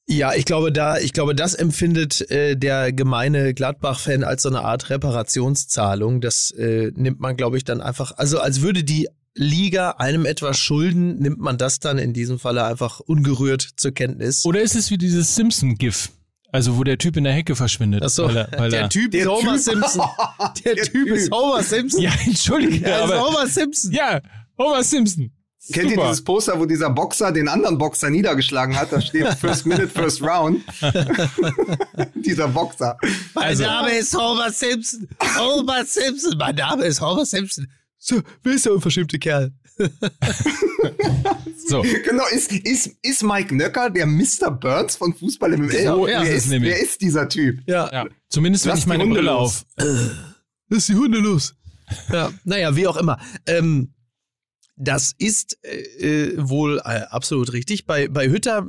ja, 0.06 0.34
ich 0.34 0.44
glaube, 0.44 0.70
da, 0.70 0.98
ich 0.98 1.12
glaube, 1.12 1.34
das 1.34 1.54
empfindet 1.54 2.30
äh, 2.30 2.56
der 2.56 2.92
gemeine 2.92 3.54
Gladbach-Fan 3.54 4.22
als 4.22 4.42
so 4.42 4.50
eine 4.50 4.60
Art 4.62 4.90
Reparationszahlung. 4.90 6.20
Das 6.20 6.50
äh, 6.50 6.92
nimmt 6.94 7.20
man, 7.20 7.36
glaube 7.36 7.56
ich, 7.56 7.64
dann 7.64 7.80
einfach, 7.80 8.12
also 8.16 8.38
als 8.38 8.60
würde 8.60 8.84
die 8.84 9.08
Liga 9.34 9.92
einem 9.92 10.26
etwas 10.26 10.58
schulden, 10.58 11.18
nimmt 11.18 11.40
man 11.40 11.58
das 11.58 11.80
dann 11.80 11.98
in 11.98 12.12
diesem 12.12 12.38
Falle 12.38 12.64
einfach 12.64 13.00
ungerührt 13.00 13.66
zur 13.76 13.92
Kenntnis. 13.92 14.44
Oder 14.44 14.60
ist 14.60 14.76
es 14.76 14.90
wie 14.90 14.98
dieses 14.98 15.34
Simpson-GIF? 15.34 16.10
Also, 16.54 16.76
wo 16.78 16.84
der 16.84 16.98
Typ 16.98 17.16
in 17.16 17.24
der 17.24 17.32
Hecke 17.32 17.56
verschwindet. 17.56 18.02
Ach 18.04 18.08
so, 18.08 18.26
weil 18.26 18.36
er, 18.36 18.48
weil 18.56 18.70
der 18.70 18.82
er, 18.82 18.88
Typ 18.88 19.12
ist 19.12 19.26
Homer 19.26 19.58
Simpson. 19.58 20.02
Der, 20.64 20.76
Typ 20.76 21.08
ist 21.08 21.32
Homer 21.32 21.62
Simpson. 21.64 22.00
Ja, 22.00 22.12
entschuldige, 22.24 22.78
Der 22.84 23.04
ist 23.04 23.10
aber. 23.10 23.26
Homer 23.26 23.46
Simpson. 23.48 23.90
Ja, 23.90 24.20
Homer 24.56 24.84
Simpson. 24.84 25.32
Kennt 25.72 25.90
ihr 25.90 25.96
dieses 25.96 26.22
Poster, 26.22 26.56
wo 26.60 26.64
dieser 26.64 26.90
Boxer 26.90 27.32
den 27.32 27.48
anderen 27.48 27.76
Boxer 27.76 28.08
niedergeschlagen 28.08 28.76
hat? 28.78 28.92
Da 28.92 29.00
steht 29.00 29.26
First 29.40 29.66
Minute, 29.66 29.88
First 29.88 30.22
Round. 30.22 30.62
dieser 32.14 32.46
Boxer. 32.46 32.96
Mein 33.34 33.44
Also- 33.46 33.64
Name 33.64 33.90
ist 33.90 34.16
Homer 34.16 34.52
Simpson. 34.52 35.08
Homer 35.36 35.84
Simpson. 35.84 36.36
Mein 36.38 36.54
Name 36.54 36.84
ist 36.84 37.00
Homer 37.00 37.26
Simpson. 37.26 37.66
So, 37.98 38.20
wer 38.44 38.54
ist 38.54 38.64
der 38.66 38.74
unverschämte 38.74 39.18
Kerl? 39.18 39.52
So. 41.66 41.82
Genau, 41.82 42.24
ist, 42.30 42.52
ist, 42.52 42.90
ist 43.02 43.22
Mike 43.22 43.54
Nöcker 43.54 43.88
der 43.90 44.06
Mr. 44.06 44.50
Burns 44.50 44.96
von 44.96 45.14
Fußball 45.14 45.54
im 45.54 45.70
So 45.70 46.06
wer, 46.06 46.22
ist 46.22 46.48
nämlich. 46.48 46.72
wer 46.72 46.80
ist 46.80 47.00
dieser 47.00 47.28
Typ? 47.28 47.60
Ja, 47.66 47.90
Ja. 47.92 48.06
Zumindest 48.28 48.66
wenn 48.66 48.76
ich 48.76 48.82
die 48.82 48.88
meine 48.88 49.04
Hunde 49.04 49.16
Brille 49.16 49.30
los. 49.30 49.64
auf. 49.76 49.86
lass 50.68 50.86
die 50.86 50.94
Hunde 50.94 51.18
los. 51.18 51.54
Ja, 52.12 52.32
naja, 52.44 52.76
wie 52.76 52.86
auch 52.86 52.96
immer. 52.96 53.18
Ähm, 53.46 53.94
das 54.76 55.14
ist 55.16 55.58
äh, 55.62 56.26
äh, 56.26 56.48
wohl 56.48 56.78
äh, 56.78 57.02
absolut 57.10 57.52
richtig. 57.52 57.86
Bei, 57.86 58.08
bei 58.08 58.28
Hütter, 58.28 58.66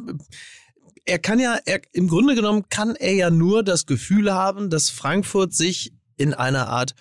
er 1.05 1.19
kann 1.19 1.39
ja, 1.39 1.57
er, 1.65 1.81
im 1.93 2.07
Grunde 2.07 2.35
genommen 2.35 2.65
kann 2.69 2.95
er 2.95 3.13
ja 3.13 3.29
nur 3.29 3.63
das 3.63 3.85
Gefühl 3.85 4.33
haben, 4.33 4.69
dass 4.69 4.89
Frankfurt 4.89 5.53
sich 5.53 5.93
in 6.17 6.33
einer 6.33 6.67
Art 6.67 6.95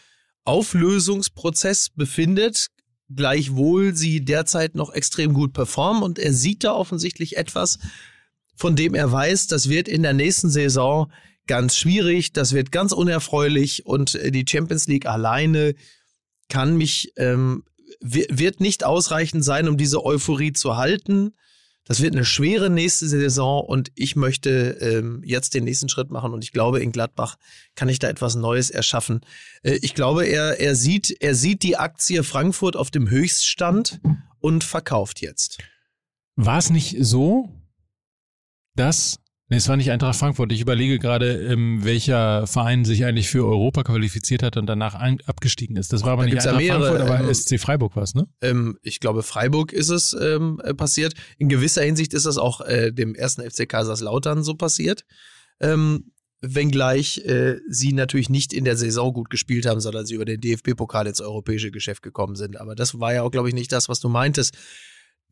Auflösungsprozess 0.44 1.90
befindet, 1.90 2.68
gleichwohl 3.14 3.94
sie 3.94 4.24
derzeit 4.24 4.74
noch 4.74 4.92
extrem 4.92 5.34
gut 5.34 5.52
performen 5.52 6.02
und 6.02 6.18
er 6.18 6.32
sieht 6.32 6.64
da 6.64 6.72
offensichtlich 6.72 7.36
etwas, 7.36 7.78
von 8.56 8.76
dem 8.76 8.94
er 8.94 9.10
weiß, 9.10 9.46
das 9.48 9.68
wird 9.68 9.88
in 9.88 10.02
der 10.02 10.12
nächsten 10.14 10.48
Saison 10.48 11.10
ganz 11.46 11.76
schwierig, 11.76 12.32
das 12.32 12.52
wird 12.52 12.72
ganz 12.72 12.92
unerfreulich 12.92 13.84
und 13.84 14.14
äh, 14.14 14.30
die 14.30 14.46
Champions 14.48 14.86
League 14.86 15.06
alleine 15.06 15.74
kann 16.48 16.76
mich, 16.76 17.12
ähm, 17.16 17.64
wi- 18.00 18.26
wird 18.30 18.60
nicht 18.60 18.84
ausreichend 18.84 19.44
sein, 19.44 19.68
um 19.68 19.76
diese 19.76 20.04
Euphorie 20.04 20.52
zu 20.52 20.76
halten. 20.76 21.34
Das 21.84 22.00
wird 22.00 22.14
eine 22.14 22.24
schwere 22.24 22.70
nächste 22.70 23.06
Saison 23.06 23.62
und 23.62 23.92
ich 23.94 24.16
möchte 24.16 24.78
ähm, 24.80 25.22
jetzt 25.24 25.52
den 25.54 25.64
nächsten 25.64 25.90
Schritt 25.90 26.10
machen 26.10 26.32
und 26.32 26.42
ich 26.42 26.52
glaube, 26.52 26.80
in 26.80 26.92
Gladbach 26.92 27.36
kann 27.74 27.90
ich 27.90 27.98
da 27.98 28.08
etwas 28.08 28.36
Neues 28.36 28.70
erschaffen. 28.70 29.20
Äh, 29.62 29.78
ich 29.82 29.94
glaube, 29.94 30.24
er, 30.24 30.60
er, 30.60 30.76
sieht, 30.76 31.14
er 31.20 31.34
sieht 31.34 31.62
die 31.62 31.76
Aktie 31.76 32.24
Frankfurt 32.24 32.76
auf 32.76 32.90
dem 32.90 33.10
Höchststand 33.10 34.00
und 34.40 34.64
verkauft 34.64 35.20
jetzt. 35.20 35.58
War 36.36 36.58
es 36.58 36.70
nicht 36.70 36.96
so, 37.00 37.50
dass. 38.74 39.18
Nee, 39.54 39.58
es 39.58 39.68
war 39.68 39.76
nicht 39.76 39.92
Eintracht 39.92 40.18
Frankfurt. 40.18 40.50
Ich 40.50 40.60
überlege 40.60 40.98
gerade, 40.98 41.40
ähm, 41.46 41.84
welcher 41.84 42.44
Verein 42.48 42.84
sich 42.84 43.04
eigentlich 43.04 43.28
für 43.28 43.46
Europa 43.46 43.84
qualifiziert 43.84 44.42
hat 44.42 44.56
und 44.56 44.66
danach 44.66 44.96
ein, 44.96 45.20
abgestiegen 45.26 45.76
ist. 45.76 45.92
Das 45.92 46.02
war 46.02 46.14
aber 46.14 46.26
Da 46.26 46.34
nicht 46.34 46.38
Eintracht 46.38 46.56
mehrere, 46.56 46.86
Frankfurt, 46.86 47.08
aber 47.08 47.28
ähm, 47.28 47.32
SC 47.32 47.60
Freiburg 47.60 47.94
war 47.94 48.02
es, 48.02 48.16
ne? 48.16 48.26
Ähm, 48.40 48.78
ich 48.82 48.98
glaube, 48.98 49.22
Freiburg 49.22 49.72
ist 49.72 49.90
es 49.90 50.12
ähm, 50.20 50.60
äh, 50.64 50.74
passiert. 50.74 51.14
In 51.38 51.48
gewisser 51.48 51.82
Hinsicht 51.82 52.14
ist 52.14 52.26
das 52.26 52.36
auch 52.36 52.62
äh, 52.62 52.90
dem 52.90 53.14
ersten 53.14 53.48
FC 53.48 53.68
Kaiserslautern 53.68 54.42
so 54.42 54.56
passiert. 54.56 55.04
Ähm, 55.60 56.10
wenngleich 56.40 57.18
äh, 57.18 57.60
sie 57.68 57.92
natürlich 57.92 58.30
nicht 58.30 58.52
in 58.52 58.64
der 58.64 58.76
Saison 58.76 59.12
gut 59.12 59.30
gespielt 59.30 59.66
haben, 59.66 59.78
sondern 59.78 60.04
sie 60.04 60.16
über 60.16 60.24
den 60.24 60.40
DFB-Pokal 60.40 61.06
ins 61.06 61.20
europäische 61.20 61.70
Geschäft 61.70 62.02
gekommen 62.02 62.34
sind. 62.34 62.60
Aber 62.60 62.74
das 62.74 62.98
war 62.98 63.14
ja 63.14 63.22
auch, 63.22 63.30
glaube 63.30 63.50
ich, 63.50 63.54
nicht 63.54 63.70
das, 63.70 63.88
was 63.88 64.00
du 64.00 64.08
meintest. 64.08 64.56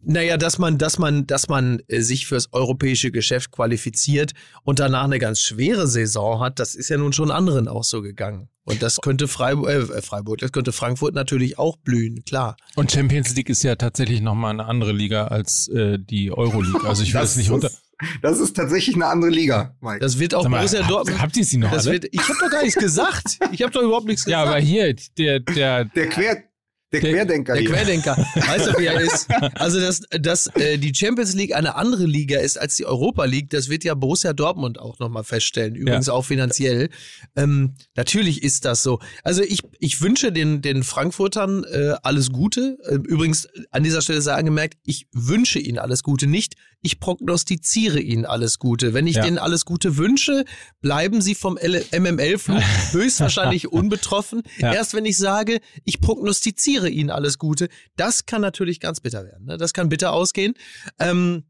Naja, 0.05 0.37
dass 0.37 0.59
man, 0.59 0.79
dass 0.79 0.99
man, 0.99 1.27
dass 1.27 1.49
man 1.49 1.81
äh, 1.88 2.01
sich 2.01 2.27
fürs 2.27 2.53
europäische 2.53 3.11
Geschäft 3.11 3.51
qualifiziert 3.53 4.33
und 4.65 4.79
danach 4.81 5.05
eine 5.05 5.19
ganz 5.19 5.41
schwere 5.41 5.87
Saison 5.87 6.41
hat, 6.41 6.59
das 6.59 6.75
ist 6.75 6.88
ja 6.88 6.97
nun 6.97 7.12
schon 7.12 7.31
anderen 7.31 7.69
auch 7.69 7.85
so 7.85 8.03
gegangen. 8.03 8.49
Und 8.65 8.83
das 8.83 8.99
könnte 9.01 9.27
Freiburg, 9.29 9.69
äh, 9.69 10.03
Freiburg, 10.03 10.38
das 10.38 10.53
könnte 10.53 10.73
Frankfurt 10.73 11.15
natürlich 11.15 11.59
auch 11.59 11.77
blühen, 11.79 12.25
klar. 12.25 12.57
Und 12.77 12.93
Champions 12.93 13.35
League 13.35 13.49
ist 13.49 13.62
ja 13.65 13.75
tatsächlich 13.77 14.21
nochmal 14.21 14.51
eine 14.53 14.67
andere 14.67 14.93
Liga 14.93 15.27
als 15.29 15.69
äh, 15.69 15.99
die 15.99 16.31
Euroleague. 16.33 16.88
Also 16.88 17.03
ich 17.03 17.12
will 17.15 17.23
es 17.23 17.37
nicht 17.37 17.51
runter. 17.51 17.69
ist- 17.69 17.83
Das 18.23 18.38
ist 18.41 18.55
tatsächlich 18.57 18.95
eine 18.97 19.07
andere 19.07 19.31
Liga, 19.31 19.77
Mike. 19.81 20.01
Das 20.01 20.19
wird 20.19 20.35
auch 20.35 20.49
mal, 20.49 20.59
Borussia 20.59 20.83
Dortmund. 20.87 21.21
habt, 21.21 21.37
ihr 21.37 21.45
sie 21.45 21.57
noch 21.59 21.71
Das 21.73 21.87
alle? 21.87 21.95
wird, 22.03 22.07
ich 22.12 22.21
habe 22.21 22.38
doch 22.41 22.51
gar 22.51 22.62
nichts 22.62 22.79
gesagt. 22.79 23.38
Ich 23.53 23.62
habe 23.62 23.73
doch 23.73 23.83
überhaupt 23.83 24.07
nichts 24.07 24.27
ja, 24.27 24.43
gesagt. 24.43 24.57
aber 24.57 24.65
hier, 24.65 24.95
der, 25.19 25.41
der, 25.41 25.85
der 25.87 26.09
Quer, 26.09 26.43
der, 26.92 27.00
Der- 27.00 27.12
Querdenker 27.12 27.52
Der 27.55 27.62
hier. 27.62 27.70
Querdenker. 27.70 28.16
Weißt 28.35 28.66
du, 28.66 28.78
wie 28.78 28.87
er 28.87 29.00
ist? 29.00 29.28
Also, 29.55 29.81
dass, 29.81 30.02
dass 30.11 30.46
äh, 30.57 30.78
die 30.78 30.94
Champions 30.94 31.35
League 31.35 31.55
eine 31.55 31.74
andere 31.76 32.05
Liga 32.05 32.38
ist 32.40 32.59
als 32.59 32.76
die 32.76 32.85
Europa 32.87 33.24
League, 33.24 33.50
das 33.50 33.68
wird 33.68 33.85
ja 33.85 33.94
Borussia 33.94 34.33
Dortmund 34.33 34.78
auch 34.78 34.98
nochmal 34.98 35.24
feststellen. 35.24 35.74
Übrigens 35.74 36.09
auch 36.09 36.24
finanziell. 36.24 36.90
Ähm, 37.37 37.74
natürlich 37.96 38.42
ist 38.42 38.64
das 38.64 38.83
so. 38.83 38.98
Also, 39.22 39.42
ich, 39.42 39.61
ich 39.78 40.00
wünsche 40.00 40.33
den, 40.33 40.62
den 40.62 40.83
Frankfurtern 40.83 41.64
äh, 41.64 41.94
alles 42.02 42.31
Gute. 42.31 42.76
Äh, 42.85 42.94
Übrigens, 42.96 43.48
an 43.70 43.83
dieser 43.83 44.02
Stelle 44.02 44.20
sei 44.20 44.35
angemerkt, 44.35 44.78
ich 44.85 45.07
wünsche 45.12 45.59
ihnen 45.59 45.78
alles 45.78 46.02
Gute 46.02 46.26
nicht. 46.26 46.55
Ich 46.85 46.99
prognostiziere 46.99 48.01
ihnen 48.01 48.25
alles 48.27 48.59
Gute. 48.59 48.92
Wenn 48.92 49.07
ich 49.07 49.16
Ja. 49.16 49.23
denen 49.25 49.38
alles 49.38 49.64
Gute 49.64 49.97
wünsche, 49.97 50.45
bleiben 50.81 51.21
sie 51.23 51.35
vom 51.37 51.57
MML-Flug 51.57 52.61
höchstwahrscheinlich 52.92 53.68
unbetroffen. 53.71 54.42
Ja. 54.59 54.73
Erst 54.75 54.92
wenn 54.95 55.05
ich 55.05 55.16
sage, 55.16 55.61
ich 55.85 56.01
prognostiziere 56.01 56.88
ihnen 56.90 57.11
alles 57.11 57.38
Gute, 57.38 57.68
das 57.97 58.27
kann 58.27 58.40
natürlich 58.42 58.81
ganz 58.81 59.01
bitter 59.01 59.25
werden. 59.25 59.47
Ne? 59.47 59.57
Das 59.59 59.73
kann 59.73 59.88
bitter 59.88 60.12
ausgehen. 60.12 60.55
Ähm, 60.99 61.45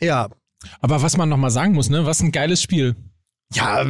ja, 0.00 0.28
aber 0.80 1.02
was 1.02 1.16
man 1.16 1.28
nochmal 1.28 1.50
sagen 1.50 1.74
muss, 1.74 1.90
ne, 1.90 2.06
was 2.06 2.20
ein 2.20 2.32
geiles 2.32 2.62
Spiel. 2.62 2.94
ja, 3.52 3.84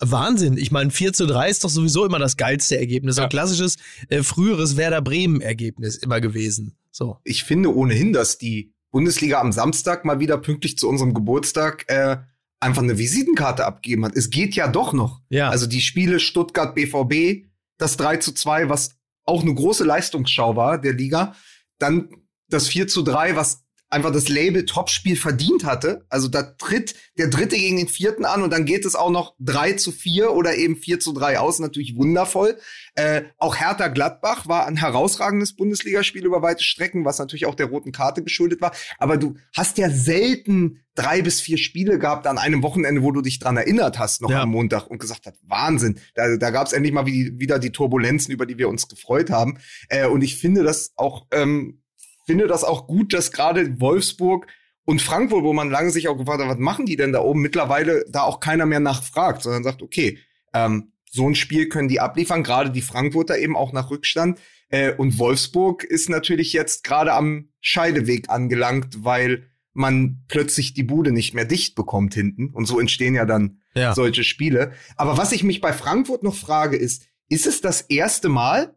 Wahnsinn. 0.00 0.56
Ich 0.58 0.70
meine, 0.70 0.90
4 0.90 1.12
zu 1.12 1.26
3 1.26 1.48
ist 1.48 1.64
doch 1.64 1.70
sowieso 1.70 2.04
immer 2.04 2.18
das 2.18 2.36
geilste 2.36 2.76
Ergebnis. 2.78 3.16
Ja. 3.16 3.24
Ein 3.24 3.28
klassisches, 3.30 3.76
äh, 4.08 4.22
früheres 4.22 4.76
Werder 4.76 5.00
Bremen-Ergebnis 5.02 5.96
immer 5.96 6.20
gewesen. 6.20 6.76
So. 6.90 7.18
ich 7.24 7.42
finde 7.44 7.74
ohnehin, 7.74 8.12
dass 8.12 8.38
die 8.38 8.73
Bundesliga 8.94 9.40
am 9.40 9.50
Samstag 9.50 10.04
mal 10.04 10.20
wieder 10.20 10.38
pünktlich 10.38 10.78
zu 10.78 10.88
unserem 10.88 11.14
Geburtstag 11.14 11.84
äh, 11.88 12.18
einfach 12.60 12.80
eine 12.80 12.96
Visitenkarte 12.96 13.66
abgegeben 13.66 14.04
hat. 14.04 14.14
Es 14.14 14.30
geht 14.30 14.54
ja 14.54 14.68
doch 14.68 14.92
noch. 14.92 15.20
Ja. 15.30 15.50
Also 15.50 15.66
die 15.66 15.80
Spiele 15.80 16.20
Stuttgart 16.20 16.76
BVB, 16.76 17.44
das 17.76 17.96
3 17.96 18.18
zu 18.18 18.32
2, 18.32 18.68
was 18.68 18.94
auch 19.24 19.42
eine 19.42 19.52
große 19.52 19.82
Leistungsschau 19.82 20.54
war 20.54 20.78
der 20.80 20.92
Liga. 20.92 21.34
Dann 21.80 22.08
das 22.48 22.68
4 22.68 22.86
zu 22.86 23.02
3, 23.02 23.34
was 23.34 23.63
einfach 23.94 24.12
das 24.12 24.28
Label 24.28 24.66
Topspiel 24.66 25.16
verdient 25.16 25.64
hatte. 25.64 26.04
Also 26.10 26.28
da 26.28 26.42
tritt 26.42 26.94
der 27.16 27.28
Dritte 27.28 27.56
gegen 27.56 27.76
den 27.78 27.88
Vierten 27.88 28.24
an 28.24 28.42
und 28.42 28.52
dann 28.52 28.64
geht 28.66 28.84
es 28.84 28.94
auch 28.94 29.10
noch 29.10 29.34
3 29.38 29.74
zu 29.74 29.92
4 29.92 30.32
oder 30.32 30.56
eben 30.56 30.76
4 30.76 31.00
zu 31.00 31.12
3 31.12 31.38
aus. 31.38 31.58
Natürlich 31.60 31.96
wundervoll. 31.96 32.58
Äh, 32.94 33.22
auch 33.38 33.56
Hertha 33.56 33.88
Gladbach 33.88 34.46
war 34.46 34.66
ein 34.66 34.76
herausragendes 34.76 35.56
Bundesligaspiel 35.56 36.24
über 36.26 36.42
weite 36.42 36.62
Strecken, 36.62 37.04
was 37.04 37.18
natürlich 37.18 37.46
auch 37.46 37.54
der 37.54 37.66
roten 37.66 37.92
Karte 37.92 38.22
geschuldet 38.22 38.60
war. 38.60 38.72
Aber 38.98 39.16
du 39.16 39.36
hast 39.54 39.78
ja 39.78 39.88
selten 39.88 40.80
drei 40.96 41.22
bis 41.22 41.40
vier 41.40 41.58
Spiele 41.58 41.98
gehabt 41.98 42.26
an 42.26 42.38
einem 42.38 42.62
Wochenende, 42.62 43.02
wo 43.02 43.10
du 43.10 43.20
dich 43.20 43.38
dran 43.40 43.56
erinnert 43.56 43.98
hast, 43.98 44.22
noch 44.22 44.30
Ja. 44.30 44.42
am 44.42 44.50
Montag 44.50 44.86
und 44.86 44.98
gesagt 44.98 45.26
hast, 45.26 45.38
Wahnsinn. 45.42 45.98
Da, 46.14 46.36
da 46.36 46.50
gab 46.50 46.66
es 46.68 46.72
endlich 46.72 46.92
mal 46.92 47.06
wie, 47.06 47.32
wieder 47.38 47.58
die 47.58 47.70
Turbulenzen, 47.72 48.32
über 48.32 48.46
die 48.46 48.58
wir 48.58 48.68
uns 48.68 48.86
gefreut 48.86 49.30
haben. 49.30 49.58
Äh, 49.88 50.06
und 50.06 50.22
ich 50.22 50.36
finde 50.36 50.62
das 50.62 50.92
auch, 50.96 51.26
ähm, 51.32 51.80
finde 52.24 52.46
das 52.46 52.64
auch 52.64 52.86
gut, 52.86 53.12
dass 53.12 53.32
gerade 53.32 53.80
Wolfsburg 53.80 54.46
und 54.84 55.00
Frankfurt, 55.00 55.44
wo 55.44 55.52
man 55.52 55.70
lange 55.70 55.90
sich 55.90 56.08
auch 56.08 56.16
gefragt 56.16 56.40
hat, 56.42 56.48
was 56.48 56.58
machen 56.58 56.86
die 56.86 56.96
denn 56.96 57.12
da 57.12 57.20
oben, 57.20 57.40
mittlerweile 57.40 58.04
da 58.08 58.22
auch 58.22 58.40
keiner 58.40 58.66
mehr 58.66 58.80
nachfragt, 58.80 59.42
sondern 59.42 59.64
sagt, 59.64 59.82
okay, 59.82 60.18
ähm, 60.52 60.92
so 61.10 61.28
ein 61.28 61.34
Spiel 61.34 61.68
können 61.68 61.88
die 61.88 62.00
abliefern, 62.00 62.42
gerade 62.42 62.70
die 62.70 62.82
Frankfurter 62.82 63.38
eben 63.38 63.56
auch 63.56 63.72
nach 63.72 63.90
Rückstand. 63.90 64.40
Äh, 64.68 64.92
und 64.94 65.18
Wolfsburg 65.18 65.84
ist 65.84 66.08
natürlich 66.08 66.52
jetzt 66.52 66.84
gerade 66.84 67.12
am 67.12 67.48
Scheideweg 67.60 68.28
angelangt, 68.30 69.04
weil 69.04 69.48
man 69.72 70.24
plötzlich 70.28 70.74
die 70.74 70.82
Bude 70.82 71.12
nicht 71.12 71.34
mehr 71.34 71.44
dicht 71.44 71.74
bekommt 71.74 72.14
hinten. 72.14 72.50
Und 72.50 72.66
so 72.66 72.78
entstehen 72.78 73.14
ja 73.14 73.24
dann 73.24 73.60
Ja. 73.74 73.94
solche 73.94 74.22
Spiele. 74.22 74.72
Aber 74.96 75.16
was 75.16 75.32
ich 75.32 75.42
mich 75.42 75.60
bei 75.60 75.72
Frankfurt 75.72 76.22
noch 76.22 76.34
frage, 76.36 76.76
ist, 76.76 77.06
ist 77.28 77.46
es 77.46 77.60
das 77.60 77.80
erste 77.80 78.28
Mal, 78.28 78.76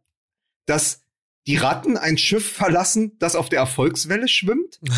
dass 0.66 1.04
die 1.48 1.56
Ratten 1.56 1.98
ein 1.98 2.18
Schiff 2.18 2.52
verlassen, 2.52 3.14
das 3.20 3.36
auf 3.36 3.50
der 3.50 3.60
Erfolgswelle 3.60 4.28
schwimmt? 4.28 4.80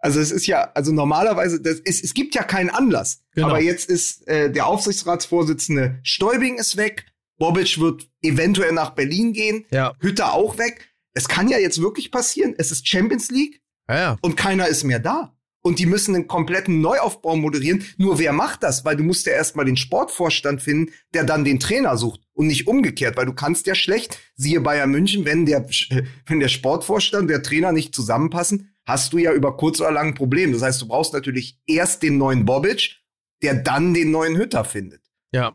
Also 0.00 0.20
es 0.20 0.30
ist 0.30 0.46
ja, 0.46 0.70
also 0.74 0.92
normalerweise, 0.92 1.60
das 1.60 1.80
ist, 1.80 2.04
es 2.04 2.14
gibt 2.14 2.36
ja 2.36 2.44
keinen 2.44 2.70
Anlass. 2.70 3.24
Genau. 3.34 3.48
Aber 3.48 3.60
jetzt 3.60 3.90
ist 3.90 4.28
äh, 4.28 4.48
der 4.48 4.68
Aufsichtsratsvorsitzende 4.68 5.98
Stäubing 6.04 6.56
ist 6.58 6.76
weg, 6.76 7.06
Bobic 7.38 7.80
wird 7.80 8.08
eventuell 8.22 8.70
nach 8.70 8.90
Berlin 8.90 9.32
gehen, 9.32 9.66
Ja. 9.72 9.94
Hütter 9.98 10.34
auch 10.34 10.56
weg. 10.56 10.88
Es 11.14 11.26
kann 11.28 11.48
ja 11.48 11.58
jetzt 11.58 11.80
wirklich 11.82 12.12
passieren. 12.12 12.54
Es 12.58 12.70
ist 12.70 12.86
Champions 12.86 13.30
League 13.30 13.60
Ja, 13.88 13.96
ja. 13.98 14.18
und 14.20 14.36
keiner 14.36 14.68
ist 14.68 14.84
mehr 14.84 15.00
da. 15.00 15.36
Und 15.60 15.78
die 15.78 15.86
müssen 15.86 16.14
einen 16.14 16.28
kompletten 16.28 16.80
Neuaufbau 16.80 17.36
moderieren. 17.36 17.84
Nur 17.96 18.18
wer 18.18 18.32
macht 18.32 18.62
das? 18.62 18.84
Weil 18.84 18.96
du 18.96 19.02
musst 19.02 19.26
ja 19.26 19.32
erstmal 19.32 19.64
den 19.64 19.76
Sportvorstand 19.76 20.62
finden, 20.62 20.92
der 21.14 21.24
dann 21.24 21.44
den 21.44 21.58
Trainer 21.58 21.96
sucht 21.96 22.20
und 22.32 22.46
nicht 22.46 22.68
umgekehrt, 22.68 23.16
weil 23.16 23.26
du 23.26 23.34
kannst 23.34 23.66
ja 23.66 23.74
schlecht, 23.74 24.18
siehe 24.36 24.60
Bayern 24.60 24.90
München, 24.90 25.24
wenn 25.24 25.46
der, 25.46 25.68
wenn 26.26 26.40
der 26.40 26.48
Sportvorstand, 26.48 27.28
der 27.28 27.42
Trainer 27.42 27.72
nicht 27.72 27.94
zusammenpassen, 27.94 28.72
hast 28.86 29.12
du 29.12 29.18
ja 29.18 29.32
über 29.32 29.56
kurz 29.56 29.80
oder 29.80 29.90
lang 29.90 30.08
ein 30.08 30.14
Problem. 30.14 30.52
Das 30.52 30.62
heißt, 30.62 30.80
du 30.80 30.88
brauchst 30.88 31.12
natürlich 31.12 31.58
erst 31.66 32.02
den 32.02 32.18
neuen 32.18 32.44
Bobic, 32.44 32.96
der 33.42 33.54
dann 33.54 33.94
den 33.94 34.10
neuen 34.10 34.36
Hütter 34.36 34.64
findet. 34.64 35.02
Ja. 35.32 35.52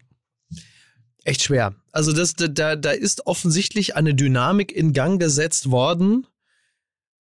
Echt 1.23 1.43
schwer. 1.43 1.75
Also 1.91 2.11
das, 2.11 2.33
da, 2.35 2.75
da 2.75 2.91
ist 2.91 3.25
offensichtlich 3.25 3.95
eine 3.95 4.13
Dynamik 4.13 4.71
in 4.71 4.93
Gang 4.93 5.19
gesetzt 5.19 5.71
worden, 5.71 6.27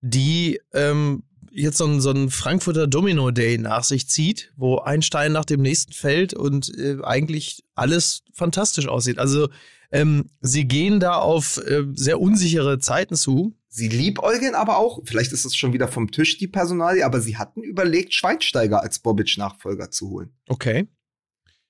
die 0.01 0.59
ähm, 0.73 1.23
jetzt 1.53 1.77
so 1.77 1.85
ein, 1.85 2.01
so 2.01 2.11
ein 2.11 2.29
Frankfurter 2.29 2.87
Domino 2.87 3.31
Day 3.31 3.57
nach 3.57 3.83
sich 3.83 4.09
zieht, 4.09 4.51
wo 4.57 4.79
ein 4.79 5.01
Stein 5.01 5.31
nach 5.31 5.45
dem 5.45 5.61
nächsten 5.61 5.93
fällt 5.93 6.33
und 6.33 6.75
äh, 6.77 6.97
eigentlich 7.03 7.63
alles 7.75 8.23
fantastisch 8.33 8.87
aussieht. 8.87 9.19
Also 9.19 9.49
ähm, 9.91 10.25
sie 10.41 10.65
gehen 10.65 10.99
da 10.99 11.15
auf 11.15 11.57
äh, 11.57 11.83
sehr 11.93 12.19
unsichere 12.19 12.79
Zeiten 12.79 13.15
zu. 13.15 13.55
Sie 13.69 13.87
liebäugeln 13.87 14.55
aber 14.55 14.77
auch, 14.77 15.01
vielleicht 15.05 15.31
ist 15.31 15.45
es 15.45 15.55
schon 15.55 15.73
wieder 15.73 15.87
vom 15.87 16.11
Tisch 16.11 16.37
die 16.37 16.47
Personalie, 16.47 17.05
aber 17.05 17.21
sie 17.21 17.37
hatten 17.37 17.61
überlegt, 17.61 18.13
Schweinsteiger 18.13 18.81
als 18.81 18.99
Bobic-Nachfolger 18.99 19.91
zu 19.91 20.09
holen. 20.09 20.33
Okay. 20.47 20.87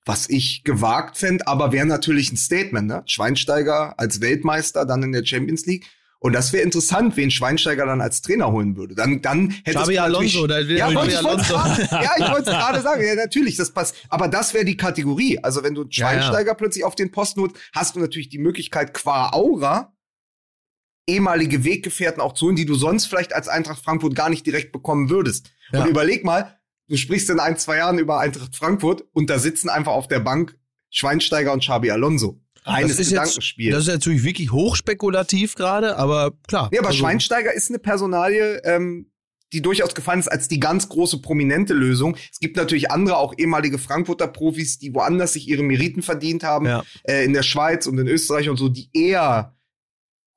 Was 0.05 0.29
ich 0.29 0.63
gewagt 0.63 1.17
fände, 1.17 1.47
aber 1.47 1.71
wäre 1.71 1.85
natürlich 1.85 2.31
ein 2.31 2.37
Statement, 2.37 2.87
ne? 2.87 3.03
Schweinsteiger 3.05 3.97
als 3.97 4.19
Weltmeister, 4.19 4.85
dann 4.85 5.03
in 5.03 5.13
der 5.13 5.25
Champions 5.25 5.65
League. 5.65 5.85
Und 6.23 6.31
das 6.33 6.53
wäre 6.53 6.63
interessant, 6.63 7.17
wen 7.17 7.29
Schweinsteiger 7.29 7.85
dann 7.85 7.99
als 7.99 8.21
Trainer 8.21 8.49
holen 8.51 8.77
würde. 8.77 8.95
Dann, 8.95 9.21
dann 9.21 9.49
hätte 9.65 9.77
Xabi 9.79 9.97
Alonso, 9.99 10.47
da 10.47 10.55
will 10.67 10.77
ja, 10.77 10.89
ich 10.89 10.95
wollte 10.95 11.17
Alonso. 11.19 11.53
gerade- 11.53 11.81
ja, 11.91 12.11
ich 12.17 12.31
wollte 12.31 12.49
es 12.49 12.57
gerade 12.57 12.81
sagen. 12.81 13.03
Ja, 13.05 13.15
natürlich, 13.15 13.57
das 13.57 13.71
passt. 13.71 13.95
Aber 14.07 14.29
das 14.29 14.53
wäre 14.53 14.63
die 14.63 14.77
Kategorie. 14.77 15.37
Also 15.43 15.63
wenn 15.63 15.75
du 15.75 15.81
Ja, 15.81 15.87
ja. 15.89 15.91
Schweinsteiger 16.21 16.55
plötzlich 16.55 16.85
auf 16.85 16.95
den 16.95 17.11
Posten 17.11 17.41
holst, 17.41 17.57
hast 17.75 17.95
du 17.95 17.99
natürlich 17.99 18.29
die 18.29 18.37
Möglichkeit, 18.39 18.93
qua 18.93 19.31
Aura 19.33 19.93
ehemalige 21.07 21.65
Weggefährten 21.65 22.21
auch 22.21 22.33
zu 22.33 22.45
holen, 22.45 22.55
die 22.55 22.65
du 22.65 22.75
sonst 22.75 23.07
vielleicht 23.07 23.33
als 23.33 23.49
Eintracht 23.49 23.83
Frankfurt 23.83 24.15
gar 24.15 24.29
nicht 24.29 24.45
direkt 24.45 24.71
bekommen 24.71 25.09
würdest. 25.09 25.51
Ja. 25.73 25.83
Und 25.83 25.89
überleg 25.89 26.23
mal, 26.23 26.57
du 26.87 26.95
sprichst 26.95 27.29
in 27.29 27.39
ein, 27.41 27.57
zwei 27.57 27.77
Jahren 27.77 27.99
über 27.99 28.19
Eintracht 28.19 28.55
Frankfurt 28.55 29.03
und 29.11 29.29
da 29.29 29.39
sitzen 29.39 29.67
einfach 29.69 29.91
auf 29.91 30.07
der 30.07 30.19
Bank 30.21 30.57
Schweinsteiger 30.89 31.51
und 31.51 31.59
Xabi 31.61 31.91
Alonso. 31.91 32.39
Reines 32.65 32.97
das 32.97 32.99
ist 33.07 33.11
jetzt, 33.11 33.37
das 33.71 33.81
ist 33.81 33.87
natürlich 33.87 34.23
wirklich 34.23 34.51
hochspekulativ 34.51 35.55
gerade, 35.55 35.97
aber 35.97 36.31
klar. 36.47 36.69
ja, 36.73 36.79
aber 36.79 36.89
Also- 36.89 36.99
Schweinsteiger 36.99 37.53
ist 37.53 37.69
eine 37.69 37.79
Personalie, 37.79 38.61
ähm, 38.63 39.09
die 39.51 39.61
durchaus 39.61 39.93
gefallen 39.93 40.19
ist 40.19 40.29
als 40.29 40.47
die 40.47 40.59
ganz 40.59 40.89
große 40.89 41.19
prominente 41.21 41.73
Lösung. 41.75 42.17
Es 42.31 42.39
gibt 42.39 42.57
natürlich 42.57 42.89
andere, 42.89 43.17
auch 43.17 43.35
ehemalige 43.37 43.77
Frankfurter 43.77 44.27
Profis, 44.27 44.79
die 44.79 44.93
woanders 44.95 45.33
sich 45.33 45.47
ihre 45.47 45.61
Meriten 45.61 46.01
verdient 46.01 46.43
haben, 46.43 46.65
Ja. 46.65 46.83
äh, 47.03 47.23
in 47.23 47.33
der 47.33 47.43
Schweiz 47.43 47.85
und 47.85 47.99
in 47.99 48.07
Österreich 48.07 48.49
und 48.49 48.57
so, 48.57 48.67
die 48.69 48.89
eher 48.93 49.55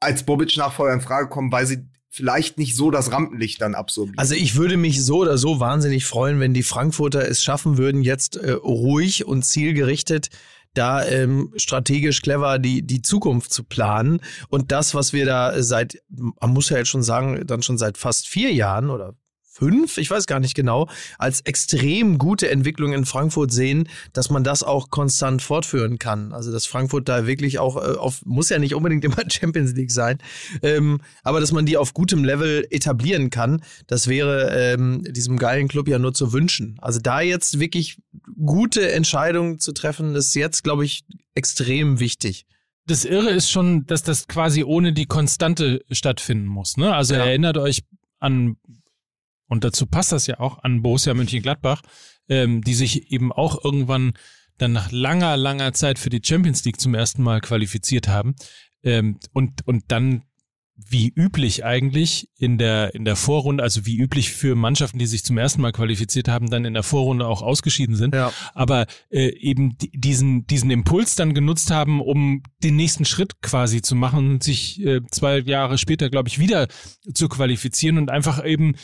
als 0.01 0.25
Bobic-Nachfolger 0.25 0.93
in 0.93 1.01
Frage 1.01 1.29
kommen, 1.31 1.51
weil 1.51 1.67
sie 1.67 1.79
vielleicht 2.11 2.59
nicht 2.59 2.77
so 2.77 2.91
das 2.91 3.11
Rampenlicht 3.13 3.61
dann 3.63 3.75
absorbieren. 3.75 4.19
Also 4.19 4.35
ich 4.35 4.55
würde 4.57 4.77
mich 4.77 5.03
so 5.05 5.19
oder 5.19 5.39
so 5.39 5.61
wahnsinnig 5.61 6.05
freuen, 6.05 6.39
wenn 6.41 6.55
die 6.55 6.63
Frankfurter 6.63 7.27
es 7.29 7.43
schaffen 7.43 7.79
würden, 7.79 8.03
jetzt 8.03 8.37
äh, 8.37 8.53
ruhig 8.53 9.27
und 9.27 9.45
zielgerichtet 9.45 10.29
da 10.77 11.05
ähm, 11.05 11.53
strategisch 11.57 12.23
clever 12.23 12.59
die, 12.59 12.83
die 12.83 13.03
Zukunft 13.03 13.53
zu 13.53 13.65
planen. 13.65 14.21
Und 14.49 14.73
das, 14.73 14.95
was 14.95 15.13
wir 15.13 15.27
da 15.27 15.63
seit, 15.63 16.03
man 16.09 16.53
muss 16.53 16.71
ja 16.71 16.79
jetzt 16.79 16.89
schon 16.89 17.03
sagen, 17.03 17.47
dann 17.47 17.63
schon 17.63 17.79
seit 17.79 17.99
fast 17.99 18.29
vier 18.29 18.53
Jahren 18.53 18.91
oder 18.91 19.15
fünf, 19.59 19.97
ich 19.97 20.11
weiß 20.11 20.27
gar 20.27 20.41
nicht 20.41 20.55
genau, 20.55 20.89
als 21.19 21.41
extrem 21.41 22.19
gute 22.19 22.51
Entwicklung 22.51 22.93
in 22.93 23.07
Frankfurt 23.07 23.53
sehen, 23.53 23.89
dass 24.13 24.29
man 24.29 24.45
das 24.45 24.63
auch 24.63 24.91
konstant 24.91 25.41
fortführen 25.41 25.99
kann. 25.99 26.33
Also 26.33 26.53
dass 26.53 26.67
Frankfurt 26.67 27.09
da 27.09 27.27
wirklich 27.27 27.59
auch 27.59 27.77
äh, 27.77 27.97
auf, 27.97 28.25
muss 28.27 28.51
ja 28.51 28.59
nicht 28.59 28.75
unbedingt 28.75 29.05
immer 29.05 29.17
Champions 29.31 29.73
League 29.73 29.91
sein, 29.91 30.19
ähm, 30.63 31.01
aber 31.23 31.41
dass 31.41 31.53
man 31.53 31.65
die 31.65 31.77
auf 31.77 31.95
gutem 31.95 32.25
Level 32.25 32.67
etablieren 32.71 33.31
kann, 33.31 33.63
das 33.87 34.09
wäre 34.09 34.51
ähm, 34.53 35.03
diesem 35.09 35.39
geilen 35.39 35.69
Club 35.69 35.89
ja 35.89 35.99
nur 35.99 36.13
zu 36.13 36.33
wünschen. 36.33 36.79
Also 36.83 37.01
da 37.01 37.21
jetzt 37.21 37.59
wirklich 37.59 37.99
gute 38.45 38.93
Entscheidungen 38.93 39.59
zu 39.59 39.73
treffen, 39.73 40.15
ist 40.15 40.35
jetzt, 40.35 40.65
glaube 40.65 40.85
ich, 40.85 41.05
extrem 41.35 42.01
wichtig 42.01 42.47
das 42.89 43.05
Irre 43.05 43.31
ist 43.31 43.51
schon, 43.51 43.85
dass 43.87 44.05
das 44.05 44.29
quasi 44.29 44.63
ohne 44.63 44.93
die 44.93 45.07
Konstante 45.07 45.85
stattfinden 45.91 46.47
muss. 46.47 46.77
Ne? 46.77 46.95
Also 46.95 47.15
ja. 47.15 47.25
erinnert 47.27 47.59
euch 47.59 47.83
an 48.21 48.59
und 49.49 49.65
dazu 49.65 49.87
passt 49.87 50.13
das 50.13 50.27
ja 50.27 50.41
auch 50.41 50.63
an 50.63 50.83
Borussia 50.83 51.15
Mönchengladbach, 51.15 51.83
ähm, 52.29 52.63
die 52.63 52.75
sich 52.75 53.11
eben 53.13 53.33
auch 53.33 53.65
irgendwann 53.65 54.15
dann 54.59 54.73
nach 54.73 54.91
langer, 54.91 55.37
langer 55.37 55.73
Zeit 55.73 55.99
für 55.99 56.11
die 56.11 56.23
Champions 56.23 56.65
League 56.65 56.81
zum 56.81 56.95
ersten 56.95 57.23
Mal 57.23 57.41
qualifiziert 57.41 58.09
haben 58.09 58.35
ähm, 58.83 59.19
und, 59.33 59.67
und 59.67 59.85
dann 59.89 60.23
wie 60.79 61.09
üblich 61.09 61.65
eigentlich 61.65 62.29
in 62.37 62.59
der, 62.59 62.95
in 62.95 63.07
der 63.07 63.17
Vorrunde, 63.17 63.63
also 63.63 63.87
wie 63.87 63.97
üblich 63.97 64.31
für 64.31 64.55
Mannschaften, 64.55 64.99
die 64.99 65.07
sich 65.07 65.25
zum 65.25 65.39
ersten 65.39 65.63
Mal 65.63 65.73
qualifiziert 65.73 66.29
haben, 66.29 66.51
dann 66.51 66.67
in 66.67 66.75
der 66.75 66.83
Vorrunde 66.83 67.27
auch 67.27 67.41
ausgeschieden 67.41 67.97
sind. 67.97 68.15
Ja. 68.15 68.31
Aber 68.53 68.87
äh, 69.09 69.29
eben 69.39 69.79
diesen, 69.79 70.47
diesen 70.47 70.71
Impuls 70.71 71.15
dann 71.15 71.33
genutzt 71.33 71.71
haben, 71.71 72.03
um 72.03 72.43
den 72.63 72.77
nächsten 72.77 73.07
Schritt 73.07 73.41
quasi 73.41 73.81
zu 73.81 73.95
machen 73.95 74.33
und 74.33 74.43
sich 74.43 74.85
äh, 74.85 75.01
zwei 75.11 75.39
Jahre 75.39 75.79
später, 75.79 76.11
glaube 76.11 76.29
ich, 76.29 76.39
wieder 76.39 76.69
zu 77.15 77.29
qualifizieren 77.29 77.97
und 77.97 78.11
einfach 78.11 78.45
eben 78.45 78.75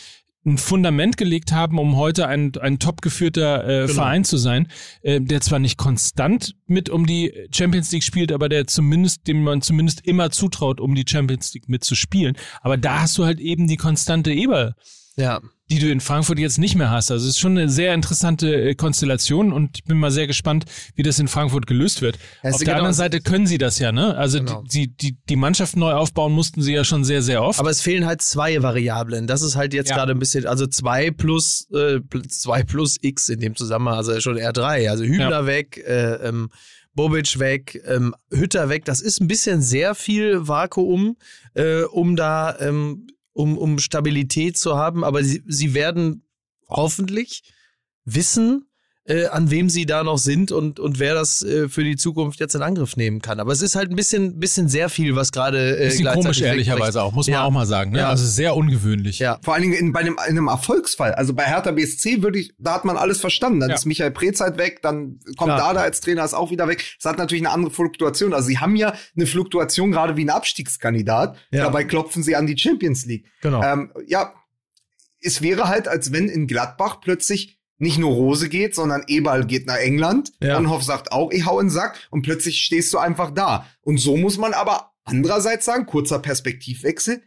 ein 0.44 0.58
Fundament 0.58 1.16
gelegt 1.16 1.52
haben, 1.52 1.78
um 1.78 1.96
heute 1.96 2.26
ein, 2.26 2.52
ein 2.60 2.78
top 2.78 3.00
geführter 3.00 3.64
äh, 3.64 3.80
genau. 3.82 3.94
Verein 3.94 4.24
zu 4.24 4.36
sein, 4.36 4.68
äh, 5.02 5.20
der 5.20 5.40
zwar 5.40 5.58
nicht 5.58 5.78
konstant 5.78 6.54
mit 6.66 6.90
um 6.90 7.06
die 7.06 7.32
Champions 7.54 7.92
League 7.92 8.02
spielt, 8.02 8.32
aber 8.32 8.48
der 8.48 8.66
zumindest, 8.66 9.26
dem 9.28 9.44
man 9.44 9.62
zumindest 9.62 10.04
immer 10.06 10.30
zutraut, 10.30 10.80
um 10.80 10.94
die 10.94 11.04
Champions 11.06 11.54
League 11.54 11.68
mitzuspielen. 11.68 12.36
Aber 12.60 12.76
da 12.76 13.02
hast 13.02 13.16
du 13.18 13.24
halt 13.24 13.38
eben 13.40 13.68
die 13.68 13.76
konstante 13.76 14.32
Eber. 14.32 14.74
Ja 15.16 15.40
die 15.72 15.78
du 15.78 15.90
in 15.90 16.00
Frankfurt 16.00 16.38
jetzt 16.38 16.58
nicht 16.58 16.74
mehr 16.74 16.90
hast. 16.90 17.10
Also 17.10 17.24
es 17.24 17.30
ist 17.30 17.40
schon 17.40 17.56
eine 17.56 17.68
sehr 17.70 17.94
interessante 17.94 18.54
äh, 18.54 18.74
Konstellation 18.74 19.52
und 19.52 19.78
ich 19.78 19.84
bin 19.84 19.96
mal 19.96 20.10
sehr 20.10 20.26
gespannt, 20.26 20.66
wie 20.94 21.02
das 21.02 21.18
in 21.18 21.28
Frankfurt 21.28 21.66
gelöst 21.66 22.02
wird. 22.02 22.18
Auf 22.42 22.58
der 22.58 22.66
genau 22.66 22.72
anderen 22.76 22.94
Seite 22.94 23.20
können 23.20 23.46
sie 23.46 23.56
das 23.56 23.78
ja, 23.78 23.90
ne? 23.90 24.14
Also 24.16 24.38
genau. 24.38 24.62
die, 24.70 24.94
die, 24.94 25.16
die 25.28 25.36
Mannschaft 25.36 25.76
neu 25.76 25.92
aufbauen 25.92 26.32
mussten 26.32 26.60
sie 26.60 26.74
ja 26.74 26.84
schon 26.84 27.04
sehr, 27.04 27.22
sehr 27.22 27.42
oft. 27.42 27.58
Aber 27.58 27.70
es 27.70 27.80
fehlen 27.80 28.04
halt 28.04 28.20
zwei 28.20 28.62
Variablen. 28.62 29.26
Das 29.26 29.40
ist 29.40 29.56
halt 29.56 29.72
jetzt 29.72 29.88
ja. 29.88 29.96
gerade 29.96 30.12
ein 30.12 30.18
bisschen, 30.18 30.46
also 30.46 30.66
zwei 30.66 31.10
plus, 31.10 31.68
äh, 31.72 32.00
zwei 32.28 32.62
plus 32.64 32.98
X 33.00 33.30
in 33.30 33.40
dem 33.40 33.56
Zusammenhang, 33.56 33.96
also 33.96 34.20
schon 34.20 34.36
eher 34.36 34.52
drei. 34.52 34.90
Also 34.90 35.04
Hübner 35.04 35.30
ja. 35.30 35.46
weg, 35.46 35.78
äh, 35.86 36.16
ähm, 36.28 36.50
Bobic 36.94 37.38
weg, 37.38 37.80
ähm, 37.86 38.14
Hütter 38.30 38.68
weg. 38.68 38.84
Das 38.84 39.00
ist 39.00 39.22
ein 39.22 39.26
bisschen 39.26 39.62
sehr 39.62 39.94
viel 39.94 40.46
Vakuum, 40.46 41.16
äh, 41.54 41.84
um 41.84 42.14
da 42.16 42.58
ähm, 42.58 43.06
um, 43.32 43.58
um 43.58 43.78
Stabilität 43.78 44.56
zu 44.56 44.76
haben, 44.76 45.04
aber 45.04 45.22
sie, 45.24 45.42
sie 45.46 45.74
werden 45.74 46.26
hoffentlich 46.68 47.52
wissen, 48.04 48.66
äh, 49.04 49.26
an 49.26 49.50
wem 49.50 49.68
sie 49.68 49.84
da 49.84 50.04
noch 50.04 50.18
sind 50.18 50.52
und, 50.52 50.78
und 50.78 51.00
wer 51.00 51.14
das 51.14 51.42
äh, 51.42 51.68
für 51.68 51.82
die 51.82 51.96
Zukunft 51.96 52.38
jetzt 52.38 52.54
in 52.54 52.62
Angriff 52.62 52.96
nehmen 52.96 53.20
kann. 53.20 53.40
Aber 53.40 53.52
es 53.52 53.60
ist 53.60 53.74
halt 53.74 53.90
ein 53.90 53.96
bisschen, 53.96 54.38
bisschen 54.38 54.68
sehr 54.68 54.88
viel, 54.88 55.16
was 55.16 55.32
gerade. 55.32 55.76
Äh, 55.76 55.86
bisschen 55.86 56.06
komisch, 56.06 56.40
ehrlicherweise 56.40 57.02
auch, 57.02 57.12
muss 57.12 57.26
man 57.26 57.34
ja. 57.34 57.44
auch 57.44 57.50
mal 57.50 57.66
sagen. 57.66 57.90
Ne? 57.92 57.98
Ja. 57.98 58.10
Also 58.10 58.24
sehr 58.24 58.54
ungewöhnlich. 58.54 59.18
Ja. 59.18 59.40
Vor 59.42 59.54
allen 59.54 59.64
Dingen 59.64 59.74
in, 59.74 59.92
bei 59.92 60.00
einem, 60.00 60.14
in 60.14 60.38
einem 60.38 60.46
Erfolgsfall. 60.46 61.14
Also 61.14 61.34
bei 61.34 61.44
Hertha 61.44 61.72
BSC 61.72 62.22
würde 62.22 62.38
ich, 62.38 62.54
da 62.58 62.74
hat 62.74 62.84
man 62.84 62.96
alles 62.96 63.20
verstanden. 63.20 63.58
Dann 63.58 63.70
ja. 63.70 63.74
ist 63.74 63.86
Michael 63.86 64.12
Prezeit 64.12 64.56
weg, 64.56 64.82
dann 64.82 65.18
kommt 65.36 65.48
Klar. 65.48 65.58
Dada 65.58 65.80
als 65.80 66.00
Trainer, 66.00 66.24
ist 66.24 66.34
auch 66.34 66.52
wieder 66.52 66.68
weg. 66.68 66.84
Es 66.98 67.04
hat 67.04 67.18
natürlich 67.18 67.42
eine 67.42 67.52
andere 67.52 67.72
Fluktuation. 67.72 68.32
Also 68.32 68.46
sie 68.46 68.58
haben 68.58 68.76
ja 68.76 68.94
eine 69.16 69.26
Fluktuation 69.26 69.90
gerade 69.90 70.16
wie 70.16 70.24
ein 70.24 70.30
Abstiegskandidat. 70.30 71.36
Ja. 71.50 71.64
Dabei 71.64 71.84
klopfen 71.84 72.22
sie 72.22 72.36
an 72.36 72.46
die 72.46 72.56
Champions 72.56 73.04
League. 73.06 73.26
Genau. 73.40 73.62
Ähm, 73.64 73.92
ja, 74.06 74.32
es 75.20 75.42
wäre 75.42 75.68
halt, 75.68 75.88
als 75.88 76.12
wenn 76.12 76.28
in 76.28 76.46
Gladbach 76.46 77.00
plötzlich 77.00 77.61
nicht 77.82 77.98
nur 77.98 78.12
Rose 78.12 78.48
geht, 78.48 78.76
sondern 78.76 79.02
Eberl 79.08 79.44
geht 79.44 79.66
nach 79.66 79.76
England. 79.76 80.32
Ja. 80.40 80.56
Anhoff 80.56 80.84
sagt 80.84 81.10
auch, 81.10 81.32
ich 81.32 81.44
hau 81.44 81.58
in 81.58 81.66
den 81.66 81.72
Sack. 81.72 81.98
Und 82.10 82.22
plötzlich 82.22 82.62
stehst 82.62 82.94
du 82.94 82.98
einfach 82.98 83.32
da. 83.32 83.66
Und 83.80 83.98
so 83.98 84.16
muss 84.16 84.38
man 84.38 84.54
aber 84.54 84.92
andererseits 85.02 85.64
sagen, 85.64 85.86
kurzer 85.86 86.20
Perspektivwechsel. 86.20 87.22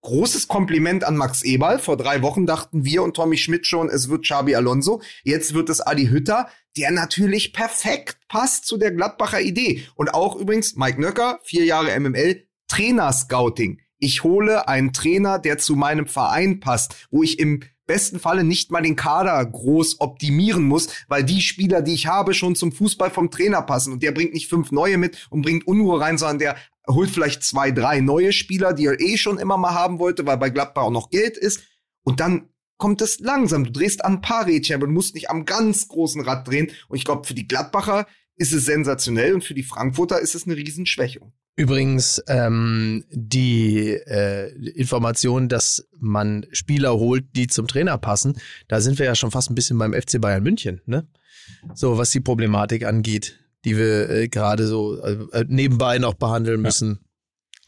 Großes 0.00 0.48
Kompliment 0.48 1.04
an 1.04 1.16
Max 1.16 1.42
Eberl. 1.44 1.78
Vor 1.78 1.96
drei 1.96 2.20
Wochen 2.22 2.46
dachten 2.46 2.84
wir 2.84 3.04
und 3.04 3.14
Tommy 3.14 3.36
Schmidt 3.36 3.68
schon, 3.68 3.88
es 3.88 4.08
wird 4.08 4.24
Xabi 4.24 4.56
Alonso. 4.56 5.00
Jetzt 5.22 5.54
wird 5.54 5.70
es 5.70 5.80
Adi 5.80 6.08
Hütter, 6.08 6.48
der 6.76 6.90
natürlich 6.90 7.52
perfekt 7.52 8.18
passt 8.26 8.66
zu 8.66 8.78
der 8.78 8.90
Gladbacher 8.90 9.40
Idee. 9.40 9.84
Und 9.94 10.12
auch 10.12 10.34
übrigens 10.34 10.74
Mike 10.74 11.00
Nöcker, 11.00 11.38
vier 11.44 11.64
Jahre 11.64 11.98
MML, 12.00 12.42
Trainer-Scouting. 12.66 13.80
Ich 13.98 14.24
hole 14.24 14.66
einen 14.66 14.92
Trainer, 14.92 15.38
der 15.38 15.58
zu 15.58 15.76
meinem 15.76 16.08
Verein 16.08 16.58
passt, 16.58 17.06
wo 17.12 17.22
ich 17.22 17.38
im 17.38 17.60
besten 17.92 18.18
Falle 18.18 18.42
nicht 18.42 18.70
mal 18.70 18.80
den 18.80 18.96
Kader 18.96 19.44
groß 19.44 20.00
optimieren 20.00 20.62
muss, 20.62 20.88
weil 21.08 21.24
die 21.24 21.42
Spieler, 21.42 21.82
die 21.82 21.92
ich 21.92 22.06
habe, 22.06 22.32
schon 22.32 22.54
zum 22.54 22.72
Fußball 22.72 23.10
vom 23.10 23.30
Trainer 23.30 23.60
passen. 23.60 23.92
Und 23.92 24.02
der 24.02 24.12
bringt 24.12 24.32
nicht 24.32 24.48
fünf 24.48 24.72
neue 24.72 24.96
mit 24.96 25.26
und 25.28 25.42
bringt 25.42 25.66
Unruhe 25.66 26.00
rein, 26.00 26.16
sondern 26.16 26.38
der 26.38 26.56
holt 26.88 27.10
vielleicht 27.10 27.42
zwei, 27.42 27.70
drei 27.70 28.00
neue 28.00 28.32
Spieler, 28.32 28.72
die 28.72 28.86
er 28.86 28.98
eh 28.98 29.18
schon 29.18 29.38
immer 29.38 29.58
mal 29.58 29.74
haben 29.74 29.98
wollte, 29.98 30.24
weil 30.24 30.38
bei 30.38 30.48
Gladbach 30.48 30.84
auch 30.84 30.90
noch 30.90 31.10
Geld 31.10 31.36
ist. 31.36 31.64
Und 32.02 32.20
dann 32.20 32.48
kommt 32.78 33.02
es 33.02 33.20
langsam. 33.20 33.64
Du 33.64 33.72
drehst 33.72 34.02
an 34.06 34.14
ein 34.14 34.20
paar 34.22 34.46
Rädchen, 34.46 34.76
aber 34.76 34.86
du 34.86 34.92
musst 34.92 35.14
nicht 35.14 35.28
am 35.28 35.44
ganz 35.44 35.86
großen 35.88 36.22
Rad 36.22 36.48
drehen. 36.48 36.70
Und 36.88 36.96
ich 36.96 37.04
glaube, 37.04 37.26
für 37.26 37.34
die 37.34 37.46
Gladbacher 37.46 38.06
ist 38.36 38.54
es 38.54 38.64
sensationell 38.64 39.34
und 39.34 39.44
für 39.44 39.54
die 39.54 39.64
Frankfurter 39.64 40.18
ist 40.18 40.34
es 40.34 40.46
eine 40.46 40.56
Riesenschwächung. 40.56 41.34
Übrigens 41.54 42.22
ähm, 42.28 43.04
die 43.10 43.90
äh, 43.90 44.52
Information, 44.70 45.48
dass 45.48 45.86
man 45.98 46.46
Spieler 46.52 46.94
holt, 46.94 47.24
die 47.36 47.46
zum 47.46 47.66
Trainer 47.66 47.98
passen, 47.98 48.38
da 48.68 48.80
sind 48.80 48.98
wir 48.98 49.04
ja 49.04 49.14
schon 49.14 49.30
fast 49.30 49.50
ein 49.50 49.54
bisschen 49.54 49.76
beim 49.76 49.92
FC 49.92 50.18
Bayern 50.20 50.42
München, 50.42 50.80
ne? 50.86 51.06
So 51.74 51.98
was 51.98 52.10
die 52.10 52.20
Problematik 52.20 52.86
angeht, 52.86 53.38
die 53.64 53.76
wir 53.76 54.08
äh, 54.08 54.28
gerade 54.28 54.66
so 54.66 54.98
äh, 55.02 55.44
nebenbei 55.46 55.98
noch 55.98 56.14
behandeln 56.14 56.62
müssen. 56.62 57.00
Ja. 57.00 57.08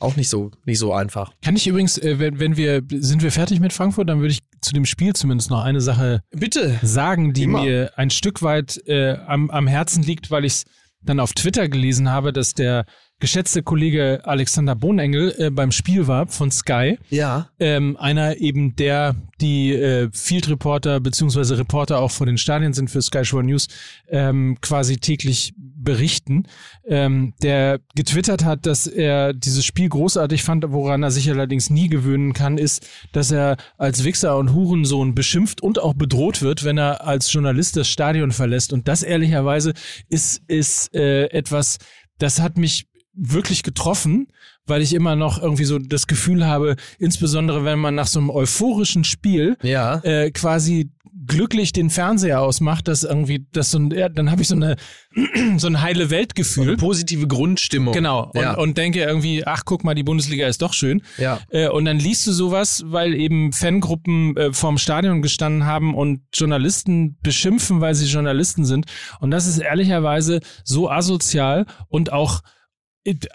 Auch 0.01 0.17
nicht 0.17 0.29
so 0.29 0.51
nicht 0.65 0.79
so 0.79 0.93
einfach. 0.93 1.33
Kann 1.43 1.55
ich 1.55 1.67
übrigens, 1.67 1.99
äh, 1.99 2.19
wenn, 2.19 2.41
wenn 2.41 2.57
wir 2.57 2.83
sind 2.91 3.23
wir 3.23 3.31
fertig 3.31 3.61
mit 3.61 3.73
Frankfurt, 3.73 4.09
dann 4.09 4.21
würde 4.21 4.33
ich 4.33 4.41
zu 4.63 4.73
dem 4.73 4.87
Spiel 4.87 5.13
zumindest 5.13 5.51
noch 5.51 5.63
eine 5.63 5.83
Sache 5.83 6.23
bitte 6.31 6.79
sagen, 6.83 7.35
die 7.35 7.45
Immer. 7.45 7.63
mir 7.63 7.99
ein 7.99 8.11
Stück 8.11 8.43
weit 8.43 8.81
äh, 8.87 9.17
am, 9.27 9.51
am 9.51 9.67
Herzen 9.67 10.03
liegt, 10.03 10.31
weil 10.31 10.47
ich 10.47 10.55
es 10.55 10.65
dann 11.03 11.21
auf 11.21 11.33
Twitter 11.35 11.69
gelesen 11.69 12.11
habe, 12.11 12.33
dass 12.33 12.55
der 12.55 12.87
geschätzte 13.25 13.63
Kollege 13.63 14.21
Alexander 14.25 14.75
Bohnengel 14.75 15.35
äh, 15.39 15.49
beim 15.49 15.73
Spiel 15.73 16.07
war 16.07 16.27
von 16.27 16.51
Sky. 16.51 16.99
Ja. 17.09 17.49
Ähm, 17.59 17.97
einer 17.97 18.37
eben 18.37 18.77
der, 18.77 19.17
die 19.41 19.73
äh, 19.73 20.11
Field 20.13 20.51
Reporter 20.51 21.01
beziehungsweise 21.01 21.57
Reporter 21.57 22.01
auch 22.01 22.11
von 22.11 22.27
den 22.27 22.37
Stadien 22.37 22.75
sind 22.75 22.91
für 22.91 23.01
Sky 23.01 23.25
Shore 23.25 23.43
News 23.43 23.69
ähm, 24.11 24.59
quasi 24.61 24.99
täglich 24.99 25.55
berichten, 25.57 26.45
ähm, 26.87 27.33
der 27.43 27.81
getwittert 27.95 28.45
hat, 28.45 28.67
dass 28.67 28.87
er 28.87 29.33
dieses 29.33 29.65
Spiel 29.65 29.89
großartig 29.89 30.43
fand, 30.43 30.67
woran 30.69 31.03
er 31.03 31.11
sich 31.11 31.31
allerdings 31.31 31.71
nie 31.71 31.89
gewöhnen 31.89 32.35
kann, 32.35 32.59
ist, 32.59 32.87
dass 33.13 33.31
er 33.31 33.57
als 33.79 34.05
Wichser 34.05 34.37
und 34.37 34.53
Hurensohn 34.53 35.15
beschimpft 35.15 35.63
und 35.63 35.79
auch 35.79 35.95
bedroht 35.95 36.43
wird, 36.43 36.63
wenn 36.63 36.77
er 36.77 37.07
als 37.07 37.33
Journalist 37.33 37.79
das 37.79 37.89
Stadion 37.89 38.33
verlässt. 38.33 38.75
Und 38.75 38.87
das 38.87 39.03
ehrlicherweise 39.03 39.73
ist, 40.11 40.43
ist 40.47 40.95
äh, 40.95 41.29
etwas, 41.29 41.79
das 42.19 42.43
hat 42.43 42.59
mich 42.59 42.87
wirklich 43.15 43.63
getroffen, 43.63 44.29
weil 44.67 44.83
ich 44.83 44.95
immer 44.95 45.17
noch 45.17 45.41
irgendwie 45.41 45.65
so 45.65 45.79
das 45.79 46.07
Gefühl 46.07 46.47
habe, 46.47 46.77
insbesondere 46.99 47.65
wenn 47.65 47.79
man 47.79 47.95
nach 47.95 48.07
so 48.07 48.19
einem 48.19 48.31
euphorischen 48.31 49.05
Spiel 49.05 49.57
ja. 49.63 50.01
äh, 50.05 50.31
quasi 50.31 50.91
glücklich 51.27 51.73
den 51.73 51.91
Fernseher 51.91 52.41
ausmacht, 52.41 52.89
dass 52.89 53.03
irgendwie 53.03 53.47
das 53.53 53.71
so 53.71 53.79
ein, 53.79 53.91
ja, 53.91 54.09
dann 54.09 54.31
habe 54.31 54.43
ich 54.43 54.49
so 54.49 54.55
eine 54.55 54.77
so 55.57 55.67
ein 55.67 55.81
heile 55.81 56.11
Weltgefühl, 56.11 56.69
eine 56.69 56.77
positive 56.77 57.27
Grundstimmung. 57.27 57.95
Genau 57.95 58.31
und, 58.35 58.41
ja. 58.41 58.55
und 58.55 58.77
denke 58.77 59.01
irgendwie, 59.01 59.47
ach 59.47 59.63
guck 59.65 59.85
mal, 59.85 59.95
die 59.95 60.03
Bundesliga 60.03 60.47
ist 60.47 60.63
doch 60.63 60.73
schön. 60.73 61.03
Ja. 61.19 61.41
Äh, 61.51 61.69
und 61.69 61.85
dann 61.85 61.99
liest 61.99 62.27
du 62.27 62.33
sowas, 62.33 62.85
weil 62.87 63.15
eben 63.15 63.53
Fangruppen 63.53 64.37
äh, 64.37 64.53
vorm 64.53 64.79
Stadion 64.79 65.23
gestanden 65.23 65.65
haben 65.65 65.95
und 65.95 66.21
Journalisten 66.33 67.17
beschimpfen, 67.23 67.81
weil 67.81 67.95
sie 67.95 68.07
Journalisten 68.07 68.65
sind. 68.65 68.87
Und 69.21 69.31
das 69.31 69.47
ist 69.47 69.59
ehrlicherweise 69.59 70.41
so 70.65 70.91
asozial 70.91 71.67
und 71.89 72.13
auch 72.13 72.43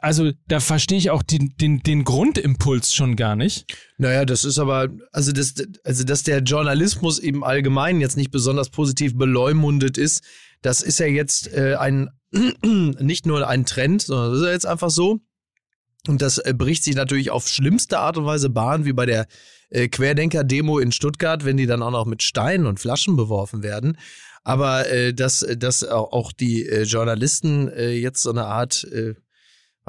also 0.01 0.32
da 0.47 0.60
verstehe 0.60 0.97
ich 0.97 1.12
auch 1.12 1.23
den, 1.23 1.55
den, 1.58 1.84
den 1.84 2.03
Grundimpuls 2.03 2.93
schon 2.93 3.15
gar 3.15 3.36
nicht. 3.36 3.77
Naja, 3.97 4.25
das 4.25 4.43
ist 4.43 4.58
aber, 4.58 4.89
also, 5.12 5.32
das, 5.32 5.53
also 5.84 6.03
dass 6.03 6.23
der 6.23 6.39
Journalismus 6.39 7.19
eben 7.19 7.43
allgemein 7.43 8.01
jetzt 8.01 8.17
nicht 8.17 8.32
besonders 8.32 8.69
positiv 8.69 9.15
beleumundet 9.15 9.97
ist, 9.97 10.23
das 10.62 10.82
ist 10.82 10.99
ja 10.99 11.05
jetzt 11.05 11.53
äh, 11.53 11.75
ein 11.75 12.10
nicht 12.63 13.25
nur 13.25 13.47
ein 13.47 13.65
Trend, 13.65 14.01
sondern 14.01 14.32
das 14.32 14.41
ist 14.41 14.45
ja 14.45 14.51
jetzt 14.53 14.67
einfach 14.67 14.89
so. 14.89 15.19
Und 16.08 16.21
das 16.21 16.38
äh, 16.38 16.53
bricht 16.55 16.84
sich 16.84 16.95
natürlich 16.95 17.29
auf 17.29 17.47
schlimmste 17.47 17.99
Art 17.99 18.17
und 18.17 18.25
Weise 18.25 18.49
Bahn, 18.49 18.86
wie 18.86 18.93
bei 18.93 19.05
der 19.05 19.27
äh, 19.69 19.88
Querdenker-Demo 19.88 20.79
in 20.79 20.91
Stuttgart, 20.91 21.45
wenn 21.45 21.58
die 21.58 21.65
dann 21.65 21.84
auch 21.84 21.91
noch 21.91 22.05
mit 22.05 22.23
Steinen 22.23 22.65
und 22.65 22.79
Flaschen 22.79 23.15
beworfen 23.15 23.63
werden. 23.63 23.97
Aber 24.43 24.89
äh, 24.89 25.13
dass, 25.13 25.45
dass 25.58 25.84
auch 25.84 26.32
die 26.32 26.65
äh, 26.65 26.84
Journalisten 26.84 27.67
äh, 27.69 27.91
jetzt 27.91 28.21
so 28.21 28.32
eine 28.32 28.45
Art, 28.45 28.88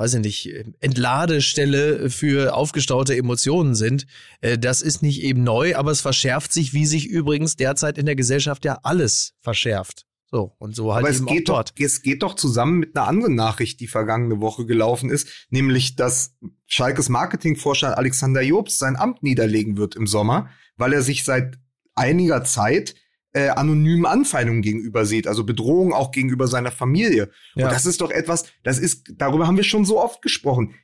weiß 0.01 0.15
ich 0.15 0.21
nicht, 0.21 0.75
Entladestelle 0.81 2.09
für 2.09 2.55
aufgestaute 2.55 3.15
Emotionen 3.15 3.75
sind, 3.75 4.07
äh, 4.41 4.57
das 4.57 4.81
ist 4.81 5.03
nicht 5.03 5.23
eben 5.23 5.45
neu, 5.45 5.77
aber 5.77 5.91
es 5.91 6.01
verschärft 6.01 6.55
sich, 6.55 6.73
wie 6.73 6.87
sich 6.87 7.07
übrigens 7.07 7.57
derzeit 7.57 7.99
in 7.99 8.07
der 8.07 8.17
Gesellschaft 8.17 8.65
ja 8.65 8.79
alles 8.83 9.35
verschärft. 9.41 10.07
So, 10.31 10.55
und 10.59 10.75
so 10.75 10.95
halt 10.95 11.05
Aber 11.05 11.11
es 11.11 11.27
geht, 11.27 11.51
auch 11.51 11.65
doch, 11.65 11.65
dort. 11.65 11.75
es 11.79 12.01
geht 12.01 12.23
doch 12.23 12.35
zusammen 12.35 12.79
mit 12.79 12.97
einer 12.97 13.09
anderen 13.09 13.35
Nachricht, 13.35 13.79
die 13.81 13.89
vergangene 13.89 14.41
Woche 14.41 14.65
gelaufen 14.65 15.11
ist, 15.11 15.29
nämlich, 15.51 15.97
dass 15.97 16.35
Schalkes 16.67 17.11
Marketingforscher 17.11 17.99
Alexander 17.99 18.41
Jobst 18.41 18.79
sein 18.79 18.97
Amt 18.97 19.23
niederlegen 19.23 19.77
wird 19.77 19.97
im 19.97 20.07
Sommer, 20.07 20.49
weil 20.77 20.95
er 20.95 21.03
sich 21.03 21.25
seit 21.25 21.59
einiger 21.95 22.43
Zeit 22.45 22.95
äh, 23.33 23.49
anonymen 23.49 24.07
Anfeindungen 24.07 24.62
gegenüber 24.62 25.07
sieht, 25.07 25.27
also 25.27 25.45
Bedrohungen 25.45 25.93
auch 25.93 26.11
gegenüber 26.11 26.49
seiner 26.49 26.71
Familie. 26.71 27.31
Ja. 27.55 27.66
Und 27.66 27.73
das 27.73 27.87
ist 27.87 28.01
doch 28.01 28.11
etwas, 28.11 28.45
das 28.62 28.79
ist, 28.79 29.12
darüber 29.16 29.47
haben 29.47 29.57
wir 29.57 29.64
schon 29.64 29.85
so 29.85 30.01
oft 30.01 30.23
gesprochen. 30.23 30.75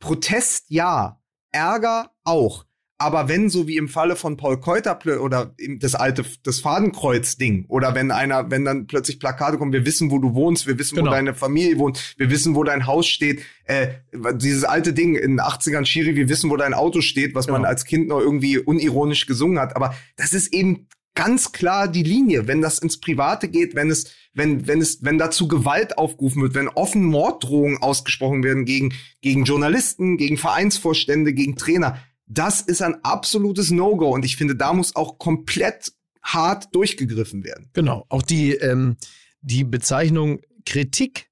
Protest 0.00 0.66
ja, 0.68 1.20
Ärger 1.50 2.10
auch. 2.24 2.66
Aber 2.96 3.28
wenn 3.28 3.50
so 3.50 3.66
wie 3.66 3.76
im 3.76 3.88
Falle 3.88 4.14
von 4.14 4.36
Paul 4.36 4.60
Keuter 4.60 4.98
oder 5.20 5.54
das 5.80 5.94
alte 5.96 6.24
das 6.44 6.60
Fadenkreuz-Ding 6.60 7.64
oder 7.68 7.94
wenn 7.94 8.12
einer, 8.12 8.50
wenn 8.52 8.64
dann 8.64 8.86
plötzlich 8.86 9.18
Plakate 9.18 9.58
kommen, 9.58 9.72
wir 9.72 9.84
wissen, 9.84 10.10
wo 10.12 10.18
du 10.18 10.34
wohnst, 10.34 10.66
wir 10.68 10.78
wissen, 10.78 10.94
Genau. 10.96 11.10
wo 11.10 11.14
deine 11.14 11.34
Familie 11.34 11.78
wohnt, 11.78 12.14
wir 12.18 12.30
wissen, 12.30 12.54
wo 12.54 12.62
dein 12.62 12.86
Haus 12.86 13.08
steht, 13.08 13.42
äh, 13.64 13.88
dieses 14.36 14.62
alte 14.64 14.92
Ding 14.92 15.16
in 15.16 15.32
den 15.32 15.40
80ern 15.40 15.84
Schiri, 15.86 16.14
wir 16.14 16.28
wissen, 16.28 16.50
wo 16.50 16.56
dein 16.56 16.72
Auto 16.72 17.00
steht, 17.00 17.34
was 17.34 17.48
man 17.48 17.62
Genau. 17.62 17.68
als 17.68 17.84
Kind 17.84 18.08
noch 18.08 18.20
irgendwie 18.20 18.58
unironisch 18.58 19.26
gesungen 19.26 19.58
hat. 19.58 19.74
Aber 19.74 19.94
das 20.16 20.32
ist 20.32 20.52
eben 20.54 20.86
ganz 21.14 21.52
klar 21.52 21.88
die 21.88 22.02
Linie, 22.02 22.46
wenn 22.46 22.60
das 22.60 22.78
ins 22.78 22.98
Private 22.98 23.48
geht, 23.48 23.74
wenn 23.74 23.90
es, 23.90 24.12
wenn, 24.32 24.66
wenn 24.66 24.80
es, 24.80 25.02
wenn 25.02 25.18
dazu 25.18 25.48
Gewalt 25.48 25.96
aufgerufen 25.98 26.42
wird, 26.42 26.54
wenn 26.54 26.68
offen 26.68 27.04
Morddrohungen 27.04 27.78
ausgesprochen 27.78 28.42
werden 28.42 28.64
gegen, 28.64 28.94
gegen 29.20 29.44
Journalisten, 29.44 30.16
gegen 30.16 30.36
Vereinsvorstände, 30.36 31.32
gegen 31.32 31.56
Trainer. 31.56 31.98
Das 32.26 32.60
ist 32.60 32.82
ein 32.82 33.04
absolutes 33.04 33.70
No-Go 33.70 34.10
und 34.10 34.24
ich 34.24 34.36
finde, 34.36 34.56
da 34.56 34.72
muss 34.72 34.96
auch 34.96 35.18
komplett 35.18 35.92
hart 36.22 36.74
durchgegriffen 36.74 37.44
werden. 37.44 37.68
Genau. 37.74 38.06
Auch 38.08 38.22
die, 38.22 38.52
ähm, 38.52 38.96
die 39.40 39.62
Bezeichnung 39.62 40.40
Kritik 40.64 41.28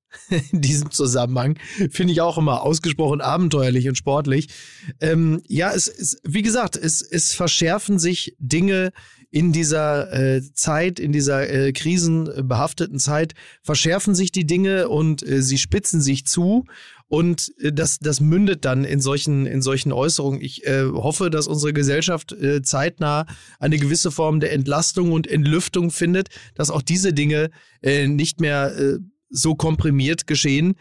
in 0.52 0.60
diesem 0.60 0.90
Zusammenhang 0.90 1.58
finde 1.90 2.12
ich 2.12 2.20
auch 2.20 2.38
immer 2.38 2.62
ausgesprochen 2.62 3.20
abenteuerlich 3.20 3.88
und 3.88 3.96
sportlich. 3.96 4.48
Ähm, 5.00 5.42
ja, 5.48 5.72
es 5.72 5.88
ist, 5.88 6.20
wie 6.24 6.42
gesagt, 6.42 6.76
es, 6.76 7.00
es 7.00 7.32
verschärfen 7.32 7.98
sich 7.98 8.36
Dinge 8.38 8.92
in 9.32 9.50
dieser 9.50 10.12
äh, 10.12 10.42
Zeit, 10.52 11.00
in 11.00 11.10
dieser 11.10 11.48
äh, 11.48 11.72
krisenbehafteten 11.72 12.98
Zeit, 12.98 13.32
verschärfen 13.62 14.14
sich 14.14 14.30
die 14.30 14.46
Dinge 14.46 14.90
und 14.90 15.26
äh, 15.26 15.40
sie 15.40 15.56
spitzen 15.56 16.02
sich 16.02 16.26
zu. 16.26 16.66
Und 17.08 17.50
äh, 17.58 17.72
das, 17.72 17.98
das 17.98 18.20
mündet 18.20 18.66
dann 18.66 18.84
in 18.84 19.00
solchen, 19.00 19.46
in 19.46 19.62
solchen 19.62 19.90
Äußerungen. 19.90 20.42
Ich 20.42 20.66
äh, 20.66 20.84
hoffe, 20.84 21.30
dass 21.30 21.46
unsere 21.46 21.72
Gesellschaft 21.72 22.32
äh, 22.32 22.60
zeitnah 22.60 23.24
eine 23.58 23.78
gewisse 23.78 24.10
Form 24.10 24.38
der 24.38 24.52
Entlastung 24.52 25.12
und 25.12 25.26
Entlüftung 25.26 25.90
findet, 25.90 26.28
dass 26.54 26.70
auch 26.70 26.82
diese 26.82 27.14
Dinge 27.14 27.50
äh, 27.80 28.06
nicht 28.06 28.38
mehr 28.38 28.76
äh, 28.78 28.98
so 29.30 29.54
komprimiert 29.54 30.26
geschehen. 30.26 30.74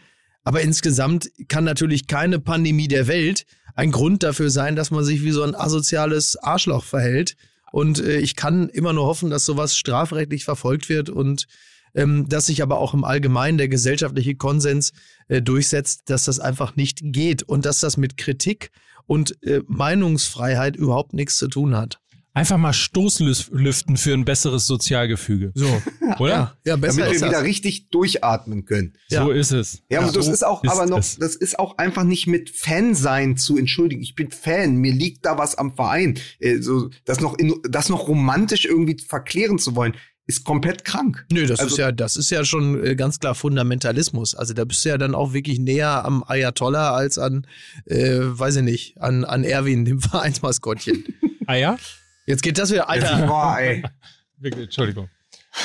Aber 0.44 0.60
insgesamt 0.60 1.30
kann 1.48 1.64
natürlich 1.64 2.06
keine 2.06 2.38
Pandemie 2.38 2.88
der 2.88 3.06
Welt 3.06 3.46
ein 3.74 3.92
Grund 3.92 4.22
dafür 4.22 4.50
sein, 4.50 4.76
dass 4.76 4.90
man 4.90 5.04
sich 5.04 5.24
wie 5.24 5.30
so 5.30 5.42
ein 5.42 5.54
asoziales 5.54 6.36
Arschloch 6.36 6.84
verhält. 6.84 7.34
Und 7.72 7.98
äh, 7.98 8.18
ich 8.18 8.36
kann 8.36 8.68
immer 8.68 8.92
nur 8.92 9.06
hoffen, 9.06 9.30
dass 9.30 9.44
sowas 9.44 9.76
strafrechtlich 9.76 10.44
verfolgt 10.44 10.88
wird 10.88 11.10
und 11.10 11.46
ähm, 11.94 12.28
dass 12.28 12.46
sich 12.46 12.62
aber 12.62 12.78
auch 12.78 12.94
im 12.94 13.04
Allgemeinen 13.04 13.58
der 13.58 13.68
gesellschaftliche 13.68 14.34
Konsens 14.34 14.92
äh, 15.28 15.42
durchsetzt, 15.42 16.02
dass 16.06 16.24
das 16.24 16.38
einfach 16.38 16.76
nicht 16.76 17.00
geht 17.02 17.42
und 17.42 17.66
dass 17.66 17.80
das 17.80 17.96
mit 17.96 18.16
Kritik 18.16 18.70
und 19.06 19.42
äh, 19.42 19.62
Meinungsfreiheit 19.66 20.76
überhaupt 20.76 21.12
nichts 21.12 21.36
zu 21.36 21.48
tun 21.48 21.76
hat. 21.76 22.01
Einfach 22.34 22.56
mal 22.56 22.72
Stoßlüften 22.72 23.96
für 23.98 24.14
ein 24.14 24.24
besseres 24.24 24.66
Sozialgefüge. 24.66 25.52
So, 25.54 25.66
Oder? 26.18 26.30
ja, 26.30 26.56
ja 26.64 26.76
besser 26.76 27.00
damit 27.02 27.20
wir 27.20 27.26
wieder 27.28 27.38
das. 27.38 27.42
richtig 27.42 27.90
durchatmen 27.90 28.64
können. 28.64 28.94
Ja. 29.10 29.24
So 29.24 29.30
ist 29.30 29.50
es. 29.52 29.82
Ja, 29.90 30.00
und 30.06 30.16
das 30.16 30.24
so 30.26 30.32
ist 30.32 30.42
auch, 30.44 30.64
ist 30.64 30.70
aber 30.70 30.86
noch, 30.86 30.98
es. 30.98 31.16
das 31.18 31.36
ist 31.36 31.58
auch 31.58 31.76
einfach 31.76 32.04
nicht 32.04 32.26
mit 32.26 32.48
Fansein 32.48 33.36
zu 33.36 33.58
entschuldigen. 33.58 34.00
Ich 34.02 34.14
bin 34.14 34.30
Fan, 34.30 34.76
mir 34.76 34.92
liegt 34.92 35.26
da 35.26 35.36
was 35.36 35.56
am 35.56 35.74
Verein. 35.76 36.18
Äh, 36.38 36.58
so, 36.62 36.88
das 37.04 37.20
noch, 37.20 37.36
in, 37.38 37.54
das 37.68 37.90
noch 37.90 38.08
romantisch 38.08 38.64
irgendwie 38.64 38.96
verklären 39.06 39.58
zu 39.58 39.76
wollen, 39.76 39.94
ist 40.26 40.44
komplett 40.44 40.84
krank. 40.86 41.26
Nö, 41.30 41.46
das 41.46 41.60
Also- 41.60 41.74
ist 41.74 41.78
ja, 41.78 41.92
das 41.92 42.16
ist 42.16 42.30
ja 42.30 42.46
schon 42.46 42.82
äh, 42.82 42.94
ganz 42.96 43.18
klar 43.20 43.34
Fundamentalismus. 43.34 44.34
Also 44.34 44.54
da 44.54 44.64
bist 44.64 44.82
du 44.84 44.88
ja 44.88 44.96
dann 44.96 45.14
auch 45.14 45.34
wirklich 45.34 45.58
näher 45.58 46.04
am 46.06 46.24
Ayatollah 46.26 46.94
als 46.94 47.18
an, 47.18 47.46
äh, 47.84 48.20
weiß 48.20 48.56
ich 48.56 48.62
nicht, 48.62 49.02
an, 49.02 49.24
an 49.24 49.44
Erwin, 49.44 49.84
dem 49.84 50.00
Vereinsmaskottchen. 50.00 51.04
Ah 51.46 51.56
ja? 51.56 51.76
Jetzt 52.26 52.42
geht 52.42 52.58
das 52.58 52.70
wieder, 52.70 52.88
Alter. 52.88 53.26
Boah, 53.26 53.58
ey. 53.58 53.82
Wirklich, 54.38 54.64
Entschuldigung. 54.64 55.08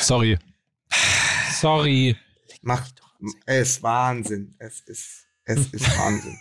Sorry. 0.02 0.38
Sorry. 1.60 2.16
Macht, 2.62 3.02
es 3.46 3.70
ist 3.70 3.84
Wahnsinn. 3.84 4.56
Es 4.60 4.82
ist, 4.82 5.26
es 5.46 5.68
ist 5.72 5.86
Wahnsinn. 5.98 6.38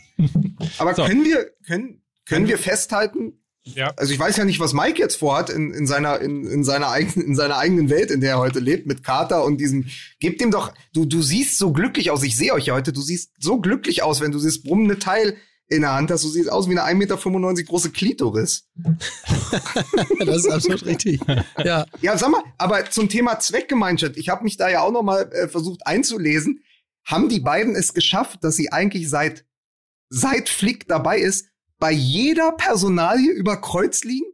Aber 0.79 0.95
So. 0.95 1.05
können 1.05 1.25
wir, 1.25 1.51
können, 1.67 2.03
können 2.25 2.49
wir 2.49 2.59
festhalten, 2.59 3.35
Ja. 3.65 3.93
also 3.97 4.13
ich 4.13 4.19
weiß 4.19 4.37
ja 4.39 4.45
nicht, 4.45 4.61
was 4.61 4.73
Mike 4.73 4.99
jetzt 5.01 5.17
vorhat 5.17 5.51
in, 5.51 5.73
in 5.73 5.87
seiner, 5.87 6.21
in, 6.21 6.47
in 6.47 6.65
seiner 6.65 6.89
eigenen, 6.91 7.27
in 7.29 7.35
seiner 7.37 7.59
eigenen 7.59 7.89
Welt, 7.91 8.11
in 8.11 8.21
der 8.21 8.33
er 8.33 8.39
heute 8.39 8.59
lebt, 8.61 8.87
mit 8.87 9.05
Kater 9.05 9.45
und 9.45 9.59
diesem, 9.59 9.87
gebt 10.19 10.41
ihm 10.43 10.51
doch, 10.51 10.75
du, 10.93 11.05
du 11.05 11.23
siehst 11.23 11.59
so 11.59 11.73
glücklich 11.73 12.11
aus, 12.11 12.23
ich 12.23 12.37
sehe 12.37 12.53
euch 12.53 12.67
ja 12.67 12.75
heute, 12.75 12.93
du 12.93 13.01
siehst 13.03 13.33
so 13.39 13.61
glücklich 13.61 14.03
aus, 14.03 14.21
wenn 14.21 14.33
du 14.33 14.39
dieses 14.39 14.63
brummende 14.63 14.99
Teil 14.99 15.37
in 15.69 15.81
der 15.83 15.93
Hand 15.95 16.11
hast, 16.11 16.23
du 16.25 16.29
siehst 16.29 16.51
aus 16.51 16.69
wie 16.69 16.79
eine 16.79 16.83
1,95 16.83 16.95
Meter 17.55 17.63
große 17.65 17.91
Klitoris. 17.91 18.69
Das 20.25 20.37
ist 20.39 20.51
absolut 20.51 20.85
richtig. 20.87 21.21
Ja, 21.63 21.87
Ja, 22.01 22.17
sag 22.19 22.31
mal, 22.31 22.43
aber 22.59 22.89
zum 22.91 23.09
Thema 23.09 23.39
Zweckgemeinschaft, 23.39 24.17
ich 24.17 24.29
habe 24.29 24.45
mich 24.45 24.57
da 24.57 24.69
ja 24.69 24.81
auch 24.83 24.93
noch 24.93 25.03
mal 25.03 25.31
äh, 25.33 25.49
versucht 25.49 25.87
einzulesen. 25.87 26.63
Haben 27.05 27.29
die 27.29 27.41
beiden 27.41 27.75
es 27.77 27.95
geschafft, 27.95 28.43
dass 28.43 28.57
sie 28.57 28.73
eigentlich 28.73 29.09
seit 29.09 29.45
seit 30.09 30.49
Flick 30.49 30.87
dabei 30.89 31.19
ist, 31.19 31.49
bei 31.79 31.91
jeder 31.93 32.53
Personalie 32.53 33.31
über 33.33 33.61
Kreuz 33.61 34.05
liegen? 34.05 34.27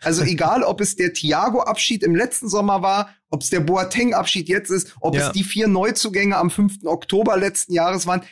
Also 0.00 0.22
egal, 0.24 0.62
ob 0.62 0.80
es 0.80 0.96
der 0.96 1.12
Thiago-Abschied 1.12 2.02
im 2.02 2.14
letzten 2.14 2.48
Sommer 2.48 2.82
war, 2.82 3.14
ob 3.30 3.42
es 3.42 3.50
der 3.50 3.60
Boateng-Abschied 3.60 4.48
jetzt 4.48 4.70
ist, 4.70 4.94
ob 5.00 5.14
Ja. 5.14 5.26
es 5.28 5.32
die 5.32 5.44
vier 5.44 5.68
Neuzugänge 5.68 6.36
am 6.36 6.50
5. 6.50 6.84
Oktober 6.84 7.36
letzten 7.36 7.72
Jahres 7.72 8.06
waren. 8.06 8.22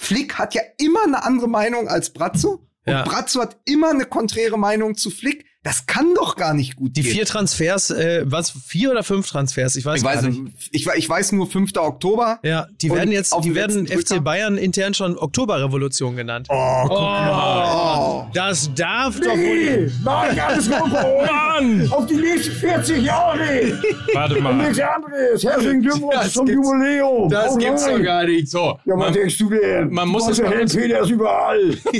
Flick 0.00 0.38
hat 0.38 0.54
ja 0.54 0.62
immer 0.78 1.02
eine 1.04 1.22
andere 1.24 1.46
Meinung 1.46 1.86
als 1.86 2.10
Brazzo. 2.10 2.66
Und 2.86 2.92
Ja. 2.92 3.02
Brazzo 3.02 3.42
hat 3.42 3.58
immer 3.66 3.90
eine 3.90 4.06
konträre 4.06 4.58
Meinung 4.58 4.96
zu 4.96 5.10
Flick. 5.10 5.44
Das 5.62 5.84
kann 5.84 6.14
doch 6.14 6.36
gar 6.36 6.54
nicht 6.54 6.76
gut 6.76 6.96
die 6.96 7.02
gehen. 7.02 7.12
vier 7.12 7.26
Transfers, 7.26 7.90
äh, 7.90 8.22
was, 8.24 8.50
vier 8.50 8.90
oder 8.92 9.02
fünf 9.02 9.28
Transfers? 9.28 9.76
Ich 9.76 9.84
weiß, 9.84 9.98
Ich 9.98 10.04
weiß, 10.04 10.22
gar 10.22 10.30
nicht. 10.30 10.70
ich, 10.72 10.86
ich 10.86 11.06
weiß 11.08 11.32
nur 11.32 11.46
5. 11.50 11.76
Oktober. 11.76 12.38
Ja, 12.42 12.66
die 12.80 12.88
Und 12.88 12.96
werden 12.96 13.12
jetzt, 13.12 13.34
auf 13.34 13.42
die 13.42 13.54
werden 13.54 13.86
FC 13.86 14.06
Drücker. 14.08 14.20
Bayern 14.22 14.56
intern 14.56 14.94
schon 14.94 15.18
Oktoberrevolution 15.18 16.16
genannt. 16.16 16.46
Oh, 16.48 16.82
guck 16.88 16.98
mal. 16.98 18.24
Oh. 18.26 18.26
Das 18.32 18.72
darf 18.74 19.20
doch 19.20 19.36
wohl. 19.36 19.92
Nein, 20.02 20.40
alles 20.40 20.70
gut, 20.70 20.92
Mann! 20.92 21.88
Auf 21.92 22.06
die 22.06 22.14
nächsten 22.14 22.52
40 22.54 23.04
Jahre. 23.04 23.78
Warte 24.14 24.36
Und 24.36 24.42
mal. 24.42 24.54
nichts 24.54 24.80
anderes. 24.80 25.44
Herzlichen 25.44 25.82
Glückwunsch 25.82 26.14
Das 26.14 26.32
zum 26.32 26.46
gibt's- 26.46 26.66
Jubiläum. 26.70 27.28
Das 27.28 27.52
Oh 27.52 27.58
gibt's 27.58 27.84
doch 27.86 28.02
gar 28.02 28.24
nicht. 28.24 28.48
So. 28.48 28.78
Ja, 28.86 28.94
was 28.94 28.96
Man- 28.96 29.12
denkst 29.12 29.36
du 29.36 29.50
denn? 29.50 29.90
man 29.90 30.08
muss 30.08 30.26
es 30.26 30.40
mal 30.40 30.50
Held 30.52 30.72
Peters 30.74 31.10
überall. 31.10 31.76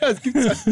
Das 0.00 0.22
gibt's 0.22 0.64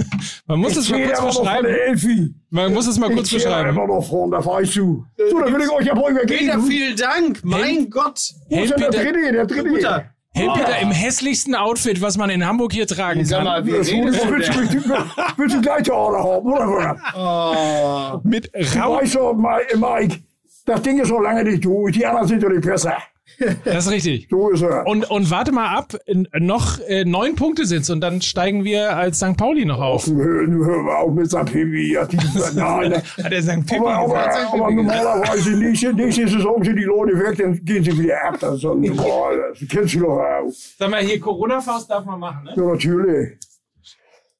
Man 0.46 0.58
muss 0.60 0.76
es 0.76 0.88
mal 0.88 1.02
kurz 1.06 1.36
von 1.36 1.44
beschreiben. 1.62 1.88
Elfi. 1.88 2.34
Man 2.50 2.72
muss 2.74 2.86
es 2.86 2.98
mal 2.98 3.10
kurz 3.10 3.28
Ich 3.32 3.34
beschreiben. 3.44 3.70
immer 3.70 3.86
noch 3.86 4.02
von, 4.08 4.30
da 4.30 4.40
fahr 4.40 4.62
ich 4.62 4.72
zu. 4.72 5.04
So, 5.30 5.38
dann 5.40 5.52
will 5.54 5.62
ich 5.62 5.70
euch 5.70 5.86
ja 5.86 5.96
wohl 5.96 6.14
Peter, 6.14 6.22
übergeben. 6.54 6.62
vielen 6.66 6.96
Dank. 6.96 7.40
Mein 7.44 7.90
Gott. 7.90 8.20
Wo 8.48 8.62
ist 8.62 8.70
denn 8.72 8.80
der 8.80 8.86
Peter, 8.88 9.12
dritte? 9.12 9.32
Der 9.32 9.46
dritte. 9.46 10.04
Held 10.34 10.52
Peter 10.54 10.78
im 10.82 10.90
hässlichsten 10.90 11.54
Outfit, 11.54 12.00
was 12.00 12.16
man 12.16 12.30
in 12.30 12.46
Hamburg 12.46 12.72
hier 12.72 12.86
tragen 12.86 13.24
Sag 13.24 13.38
kann. 13.38 13.44
mal, 13.44 13.66
wie 13.66 13.72
Das 13.72 13.90
redest 13.90 14.24
du 14.24 14.30
willst, 14.30 15.54
du, 15.54 15.60
gleich 15.62 15.82
die 15.82 15.90
Order 15.90 16.18
haben, 16.22 16.46
oder? 16.52 16.96
Oh. 17.16 18.20
Mit 18.22 18.50
Du 18.54 18.78
Rau 18.78 18.96
weißt 18.98 19.14
doch, 19.16 19.32
Mi- 19.32 19.76
Mike, 19.76 20.18
Das 20.66 20.82
Ding 20.82 20.98
ist 21.00 21.08
noch 21.10 21.20
lange 21.20 21.42
nicht 21.44 21.64
durch. 21.64 21.94
Die 21.94 22.04
anderen 22.06 22.28
sind 22.28 22.42
doch 22.42 22.50
nicht 22.50 22.62
besser. 22.62 22.96
Das 23.64 23.86
ist 23.86 23.92
richtig. 23.92 24.28
So 24.30 24.50
ist 24.50 24.62
er. 24.62 24.86
Und, 24.86 25.10
und 25.10 25.30
warte 25.30 25.52
mal 25.52 25.76
ab, 25.76 25.94
noch 26.38 26.78
äh, 26.80 27.04
neun 27.04 27.34
Punkte 27.36 27.66
sind's 27.66 27.90
und 27.90 28.00
dann 28.00 28.22
steigen 28.22 28.64
wir 28.64 28.96
als 28.96 29.18
St. 29.18 29.36
Pauli 29.36 29.64
noch 29.64 29.80
auf. 29.80 30.06
Hör, 30.06 30.82
mal 30.82 30.96
auf 30.96 31.14
mit 31.14 31.30
St. 31.30 31.44
Pipi. 31.44 31.92
Ja, 31.92 32.04
die. 32.04 32.16
Hat 32.18 33.32
er 33.32 33.42
St. 33.42 33.66
Pippi 33.66 33.76
Aber, 33.78 33.94
aber, 33.94 34.14
gesagt? 34.14 34.46
aber 34.52 34.70
normalerweise 34.70 35.50
nächste, 35.56 35.92
nächste 35.92 36.28
Saison 36.28 36.62
sind 36.64 36.76
die 36.76 36.84
Leute 36.84 37.18
weg, 37.18 37.38
dann 37.38 37.64
gehen 37.64 37.84
sie 37.84 37.98
wieder 37.98 38.22
ab. 38.24 38.36
Das 38.40 38.60
doch 38.60 38.74
normal. 38.74 39.54
Das 39.58 39.68
kennst 39.68 39.94
du 39.94 40.00
doch 40.00 40.18
auch. 40.18 40.50
Sag 40.78 40.90
mal, 40.90 41.02
hier 41.02 41.20
Corona-Faust 41.20 41.90
darf 41.90 42.04
man 42.04 42.20
machen, 42.20 42.44
ne? 42.44 42.52
Ja, 42.56 42.62
natürlich. 42.62 43.38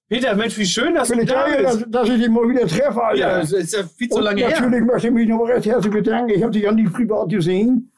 Peter, 0.09 0.35
Mensch, 0.35 0.57
wie 0.57 0.65
schön, 0.65 0.95
dass 0.95 1.09
Bin 1.09 1.19
du 1.19 1.25
ich 1.25 1.31
da 1.31 1.47
geil, 1.47 1.63
dass, 1.63 1.77
bist. 1.79 1.95
dass 1.95 2.09
ich 2.09 2.19
dich 2.19 2.31
mal 2.31 2.49
wieder 2.49 2.67
treffe, 2.67 3.03
Alter. 3.05 3.21
Ja, 3.21 3.39
das 3.41 3.53
ist 3.53 3.75
ja 3.75 3.81
viel 3.85 4.09
zu 4.09 4.17
Und 4.17 4.25
lange 4.25 4.41
her. 4.41 4.59
natürlich 4.61 4.85
möchte 4.87 5.09
ich 5.09 5.13
mich 5.13 5.29
noch 5.29 5.45
recht 5.45 5.67
herzlich 5.67 5.93
bedanken. 5.93 6.31
Ich 6.31 6.43
habe 6.43 6.51
dich 6.53 6.63
ja 6.63 6.73
nie 6.73 6.89
privat 6.89 7.29
gesehen. 7.29 7.93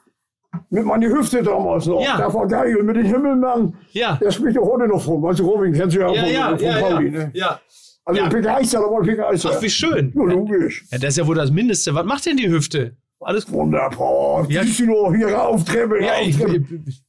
Mit 0.71 0.85
meiner 0.85 1.09
Hüfte 1.09 1.43
damals 1.43 1.87
noch. 1.87 2.03
Ja. 2.03 2.17
Das 2.19 2.33
war 2.35 2.47
geil. 2.47 2.77
Und 2.77 2.87
mit 2.87 2.97
dem 2.97 3.05
Himmelmann. 3.07 3.75
Ja. 3.93 4.19
Der 4.21 4.31
spricht 4.31 4.57
doch 4.57 4.65
heute 4.69 4.89
noch 4.89 5.01
von. 5.03 5.23
Weißt 5.23 5.41
du, 5.41 5.45
Robin, 5.49 5.73
kennst 5.73 5.97
du 5.97 6.01
ja 6.01 6.07
auch 6.09 6.15
Ja, 6.15 6.23
von, 6.23 6.33
ja, 6.33 6.49
von 6.57 6.59
ja, 6.61 6.81
Pauli. 6.81 7.07
ja. 7.07 7.19
Ne? 7.19 7.31
ja. 7.35 7.61
Also 8.05 8.21
Ja. 8.23 8.29
begeistert, 8.29 8.83
aber 8.85 9.01
begeistert. 9.03 9.53
Ach, 9.57 9.63
wie 9.63 9.71
schön. 9.71 10.13
Ja, 10.17 10.23
logisch. 10.23 10.85
Ja, 10.91 10.99
das 10.99 11.11
ist 11.11 11.19
ja 11.19 11.27
wohl 11.27 11.37
das 11.37 11.51
Mindeste. 11.51 11.95
Was 11.95 12.05
macht 12.05 12.27
denn 12.27 12.37
die 12.37 12.49
Hüfte? 12.49 12.97
Alles 13.23 13.45
gut. 13.45 13.55
Wunderbar. 13.57 14.47
Ja. 14.49 14.63
Siehst 14.63 14.81
du 14.81 14.87
noch 14.87 15.13
hier 15.15 15.29
rauf, 15.29 15.63
Treppe, 15.65 16.03
Ja, 16.03 16.13
rauf, 16.15 16.23
ich, 16.27 16.39
Treppe. 16.39 16.59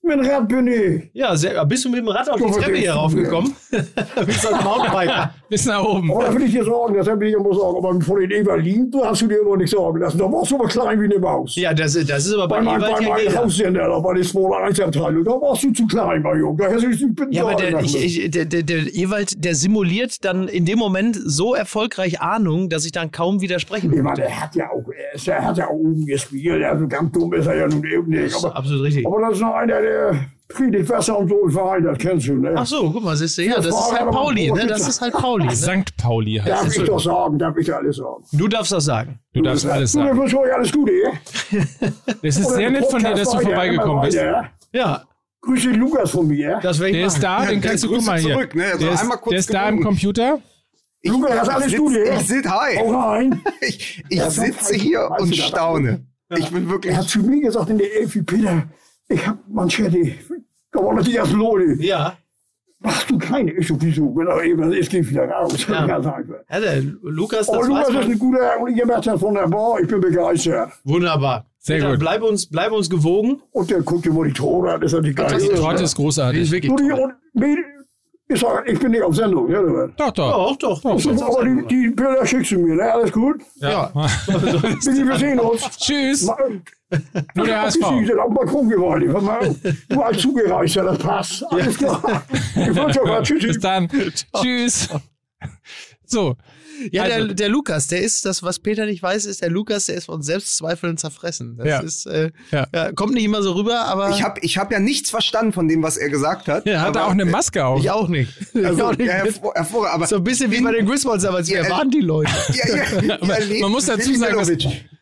Mit 0.03 0.19
dem 0.19 0.19
Rad 0.25 0.47
bin 0.49 0.67
ich. 0.67 1.09
ja 1.13 1.35
sehr, 1.37 1.65
bist 1.65 1.85
du 1.85 1.89
mit 1.89 1.99
dem 1.99 2.09
Rad 2.09 2.29
auf 2.29 2.35
die 2.41 2.51
Treppe 2.51 2.75
hier 2.77 2.91
raufgekommen? 2.93 3.53
bist 4.25 4.43
du 4.43 4.47
als 4.49 4.63
Mountainbiker? 4.63 5.33
Bis 5.49 5.65
nach 5.65 5.81
oben. 5.83 6.11
Aber 6.11 6.25
da 6.25 6.35
will 6.35 6.43
ich 6.43 6.51
dir 6.51 6.65
sagen, 6.65 6.95
das 6.95 7.07
will 7.07 7.23
ich 7.27 7.33
immer 7.33 7.53
sagen, 7.53 7.77
aber 7.77 8.01
von 8.01 8.19
den 8.19 8.31
Eberlin, 8.31 8.91
du 8.91 9.05
hast 9.05 9.21
du 9.21 9.27
dir 9.27 9.39
immer 9.41 9.55
nicht 9.55 9.69
sagen 9.71 9.97
lassen. 9.99 10.17
Da 10.17 10.25
warst 10.31 10.51
du 10.51 10.55
aber 10.55 10.67
klein 10.67 10.99
wie 10.99 11.05
eine 11.05 11.17
Maus. 11.19 11.55
Ja, 11.55 11.73
das, 11.73 11.93
das 11.93 12.25
ist 12.25 12.33
aber 12.33 12.47
bei 12.47 12.61
Bei 12.61 12.75
Ewald 12.75 12.95
bei 12.97 13.07
meinem. 13.07 13.37
Haussender, 13.37 13.87
da 13.87 13.99
bei 13.99 14.13
der 14.13 14.23
2-1-Abteilung, 14.23 15.23
da 15.23 15.31
warst 15.31 15.63
du 15.63 15.71
zu 15.71 15.87
klein, 15.87 16.21
mein 16.21 16.39
Junge. 16.39 16.57
Da 16.57 16.67
hättest 16.69 17.01
du 17.01 17.07
nicht 17.07 17.33
Ja, 17.33 17.43
aber 17.45 17.55
der, 17.55 17.79
ich, 17.81 17.95
ich, 18.19 18.31
der, 18.31 18.45
der, 18.45 18.63
der 18.63 18.93
Ewald, 18.95 19.43
der 19.43 19.55
simuliert 19.55 20.25
dann 20.25 20.49
in 20.49 20.65
dem 20.65 20.77
Moment 20.77 21.17
so 21.23 21.55
erfolgreich 21.55 22.19
Ahnung, 22.21 22.67
dass 22.69 22.85
ich 22.85 22.91
dann 22.91 23.11
kaum 23.11 23.39
widersprechen 23.41 23.91
Ich 23.93 24.01
meine, 24.01 24.09
würde. 24.17 24.21
der 24.23 24.41
hat 24.41 24.55
ja 24.55 24.69
auch, 24.69 24.83
er, 24.91 25.15
ist, 25.15 25.27
er 25.27 25.43
hat 25.45 25.57
ja 25.57 25.67
auch 25.69 25.79
gespielt. 26.05 26.63
Also 26.63 26.87
ganz 26.87 27.11
dumm 27.11 27.33
ist 27.33 27.47
er 27.47 27.55
ja 27.57 27.67
nun 27.67 27.83
eben 27.85 28.09
nicht. 28.09 28.35
Aber, 28.43 28.55
absolut 28.55 28.83
richtig. 28.83 29.05
aber 29.07 29.21
das 29.21 29.33
ist 29.33 29.41
noch 29.41 29.53
einer, 29.55 29.81
der 29.81 30.25
Friedrich 30.49 30.89
Wasser 30.89 31.17
und 31.17 31.29
so 31.29 31.43
im 31.45 31.51
Verein, 31.51 31.83
das 31.85 31.97
kennst 31.97 32.27
du, 32.27 32.35
ne? 32.35 32.53
Ach 32.55 32.65
so, 32.65 32.91
guck 32.91 33.03
mal, 33.03 33.15
siehst 33.15 33.37
du, 33.37 33.43
ja, 33.43 33.55
das 33.55 33.67
Das 33.67 33.75
ist 33.87 33.99
halt 33.99 34.11
Pauli, 34.11 34.51
ein 34.51 34.57
ne? 34.57 34.67
Das 34.67 34.87
ist 34.87 34.99
halt 35.01 35.13
Pauli. 35.13 35.45
Ne? 35.45 35.55
St. 35.55 35.97
Pauli 35.97 36.41
heißt 36.43 36.51
Darf 36.51 36.77
ich 36.77 36.83
doch 36.83 36.99
sagen, 36.99 37.39
darf 37.39 37.55
ich 37.57 37.73
alles 37.73 37.95
sagen. 37.95 38.23
Du 38.33 38.47
darfst 38.49 38.71
das 38.73 38.83
sagen. 38.85 39.19
Du 39.33 39.41
darfst 39.41 39.65
alles 39.65 39.93
Du, 39.93 39.99
sagen. 39.99 40.19
wünsche 40.19 40.35
ich 40.35 40.41
euch 40.41 40.53
alles 40.53 40.71
Gute, 40.73 40.91
ja? 41.03 41.11
Es 42.21 42.37
ist 42.37 42.49
sehr 42.49 42.69
nett 42.69 42.85
von 42.85 42.99
dir, 43.01 43.13
dass 43.13 43.31
du 43.31 43.39
vorbeigekommen 43.39 44.01
bist. 44.03 44.19
Ja, 44.73 45.03
Grüße 45.43 45.69
Lukas 45.71 46.11
von 46.11 46.27
mir. 46.27 46.59
das 46.61 46.77
Der 46.77 47.07
ist 47.07 47.19
da, 47.23 47.45
den 47.45 47.61
kannst 47.61 47.83
du, 47.83 47.87
guck 47.89 48.05
mal 48.05 48.19
hier. 48.19 48.33
zurück, 48.33 48.53
ne? 48.53 48.65
Also 48.73 48.77
Der 48.85 48.93
ist, 48.93 49.09
der 49.31 49.37
ist 49.39 49.53
da 49.53 49.69
im. 49.69 49.81
Computer. 49.81 50.39
Ich, 51.03 51.11
Lukas, 51.11 51.39
hast 51.39 51.49
alles 51.49 51.71
sitz- 51.71 51.79
Gute, 51.79 52.05
ja? 52.05 52.15
Ich 52.19 52.27
sitze, 52.27 52.49
hi. 52.49 52.75
Hau 52.77 52.91
rein. 52.91 53.41
Ich, 53.61 54.03
ich 54.07 54.17
Ja, 54.17 54.29
sitze 54.29 54.75
hier 54.75 54.99
Weißt 55.09 55.21
und 55.21 55.31
du 55.31 55.37
das? 55.37 55.45
staune. 55.47 56.05
Ich 56.37 56.49
bin 56.51 56.69
wirklich. 56.69 56.93
Er 56.93 56.99
hat 56.99 57.09
zu 57.09 57.19
mir 57.19 57.41
gesagt 57.41 57.69
in 57.69 57.77
der 57.79 57.95
Elfi, 57.99 58.21
Peter, 58.21 58.63
ich 59.09 59.25
hab 59.27 59.37
Manschetti. 59.49 60.15
Da 60.71 60.79
war 60.83 60.93
natürlich 60.93 61.15
erst 61.17 61.33
Leute. 61.33 61.81
Ja. 61.83 62.15
Machst 62.79 63.09
du 63.11 63.17
keine? 63.17 63.51
Ich 63.51 63.67
so, 63.67 63.75
wieso? 63.79 64.15
Wenn 64.15 64.27
er 64.27 64.41
eben, 64.43 64.71
es 64.73 64.89
geht 64.89 65.07
wieder 65.09 65.27
raus. 65.29 65.53
Ja. 65.67 65.85
Ja, 65.87 66.59
der 66.59 66.81
Lukas, 67.03 67.45
das 67.47 67.67
Lukas 67.67 67.89
weiß 67.93 68.05
ist 68.05 68.11
ein 68.11 68.19
guter, 68.19 68.59
und 68.59 68.75
ihr 68.75 68.85
merkt 68.87 69.05
das 69.05 69.21
wunderbar, 69.21 69.79
ich 69.81 69.87
bin 69.87 70.01
begeistert. 70.01 70.71
Wunderbar. 70.83 71.45
Sehr 71.59 71.77
Peter, 71.77 71.91
gut. 71.91 71.99
Bleib 71.99 72.23
uns, 72.23 72.47
bleib 72.47 72.71
uns 72.71 72.89
gewogen. 72.89 73.39
Und 73.51 73.69
der 73.69 73.81
guckt 73.81 74.05
die 74.05 74.09
Monitore 74.09 74.73
an, 74.73 74.81
das 74.81 74.91
ist 74.93 74.95
natürlich 74.95 75.15
geil. 75.15 75.27
Die 75.39 75.47
Torte 75.49 75.73
ist 75.75 75.79
Die 75.79 75.83
ist 75.83 75.95
großartig. 75.95 76.51
wirklich 76.51 76.69
Nur 76.71 76.81
die, 76.81 76.89
toll. 76.89 77.13
und, 77.33 77.43
ich 78.31 78.39
sag, 78.39 78.67
ich 78.67 78.79
bin 78.79 78.91
nicht 78.91 79.03
auf 79.03 79.15
Sendung, 79.15 79.49
ja, 79.49 79.59
oder? 79.59 79.87
Doch, 79.89 80.11
doch. 80.11 80.57
Doch, 80.57 80.57
doch. 80.57 80.81
doch. 80.81 80.99
So, 80.99 81.11
aber 81.11 81.43
die, 81.43 81.65
die 81.67 81.89
Bilder 81.89 82.25
schickst 82.25 82.51
du 82.51 82.59
mir, 82.59 82.75
ne? 82.75 82.93
Alles 82.93 83.11
gut? 83.11 83.41
Ja. 83.55 83.87
Billy, 84.27 85.07
wir 85.07 85.17
sehen 85.17 85.39
uns. 85.39 85.69
Tschüss. 85.77 86.29
Nur 87.35 87.45
der 87.45 87.61
HSV. 87.63 87.79
Die 87.99 88.05
sind 88.05 88.19
auf 88.19 88.27
dem 88.27 88.33
Balkon 88.35 88.69
geworden. 88.69 89.11
Hör 89.11 89.21
mal. 89.21 89.55
Du 89.89 90.01
als 90.01 90.17
Zugereichter, 90.19 90.83
das 90.83 90.97
passt. 90.97 91.43
Alles 91.51 91.77
klar. 91.77 92.23
Ich 92.31 92.75
wünsche 92.75 93.03
euch 93.03 93.09
was. 93.09 93.27
Tschüss. 93.27 93.43
Bis 93.43 93.59
dann. 93.59 93.89
Tschüss. 94.41 94.89
So. 96.11 96.35
Ja, 96.91 97.03
Also- 97.03 97.27
der, 97.27 97.35
der 97.35 97.49
Lukas, 97.49 97.87
der 97.87 98.01
ist, 98.01 98.25
das, 98.25 98.41
was 98.41 98.57
Peter 98.59 98.85
nicht 98.85 99.03
weiß, 99.03 99.25
ist, 99.25 99.41
der 99.41 99.49
Lukas, 99.51 99.85
der 99.85 99.95
ist 99.95 100.05
von 100.05 100.23
Selbstzweifeln 100.23 100.97
zerfressen. 100.97 101.57
Das 101.57 101.67
Ja. 101.67 101.79
ist, 101.81 102.05
äh, 102.07 102.31
Ja. 102.51 102.65
ja. 102.73 102.91
kommt 102.91 103.13
nicht 103.13 103.23
immer 103.23 103.43
so 103.43 103.51
rüber, 103.53 103.81
aber 103.85 104.09
Ich 104.09 104.23
habe 104.23 104.39
ich 104.41 104.57
hab 104.57 104.71
ja 104.71 104.79
nichts 104.79 105.09
verstanden 105.11 105.53
von 105.53 105.67
dem, 105.67 105.83
was 105.83 105.97
er 105.97 106.09
gesagt 106.09 106.47
hat. 106.47 106.65
Er 106.65 106.81
hatte 106.81 107.03
auch 107.03 107.11
eine 107.11 107.25
Maske 107.25 107.63
auf. 107.63 107.79
ich 107.79 107.89
auch 107.91 108.07
nicht. 108.07 108.33
ich 108.53 108.65
Also, 108.65 108.85
auch 108.85 108.97
nicht. 108.97 109.07
ja, 109.07 109.13
hervor, 109.13 109.53
hervorragend. 109.53 109.93
Aber 109.95 110.07
so 110.07 110.15
ein 110.15 110.23
bisschen 110.23 110.49
wie 110.51 110.61
bei 110.61 110.71
den 110.71 110.85
Griswolds, 110.87 111.23
aber 111.25 111.45
wer 111.47 111.63
Ja, 111.63 111.69
waren 111.69 111.91
die 111.91 112.01
Leute? 112.01 112.31
ja, 112.53 113.01
ja, 113.01 113.17
man 113.61 113.71
muss 113.71 113.85
dazu 113.85 114.13
sagen, 114.15 114.37
dass. 114.37 114.49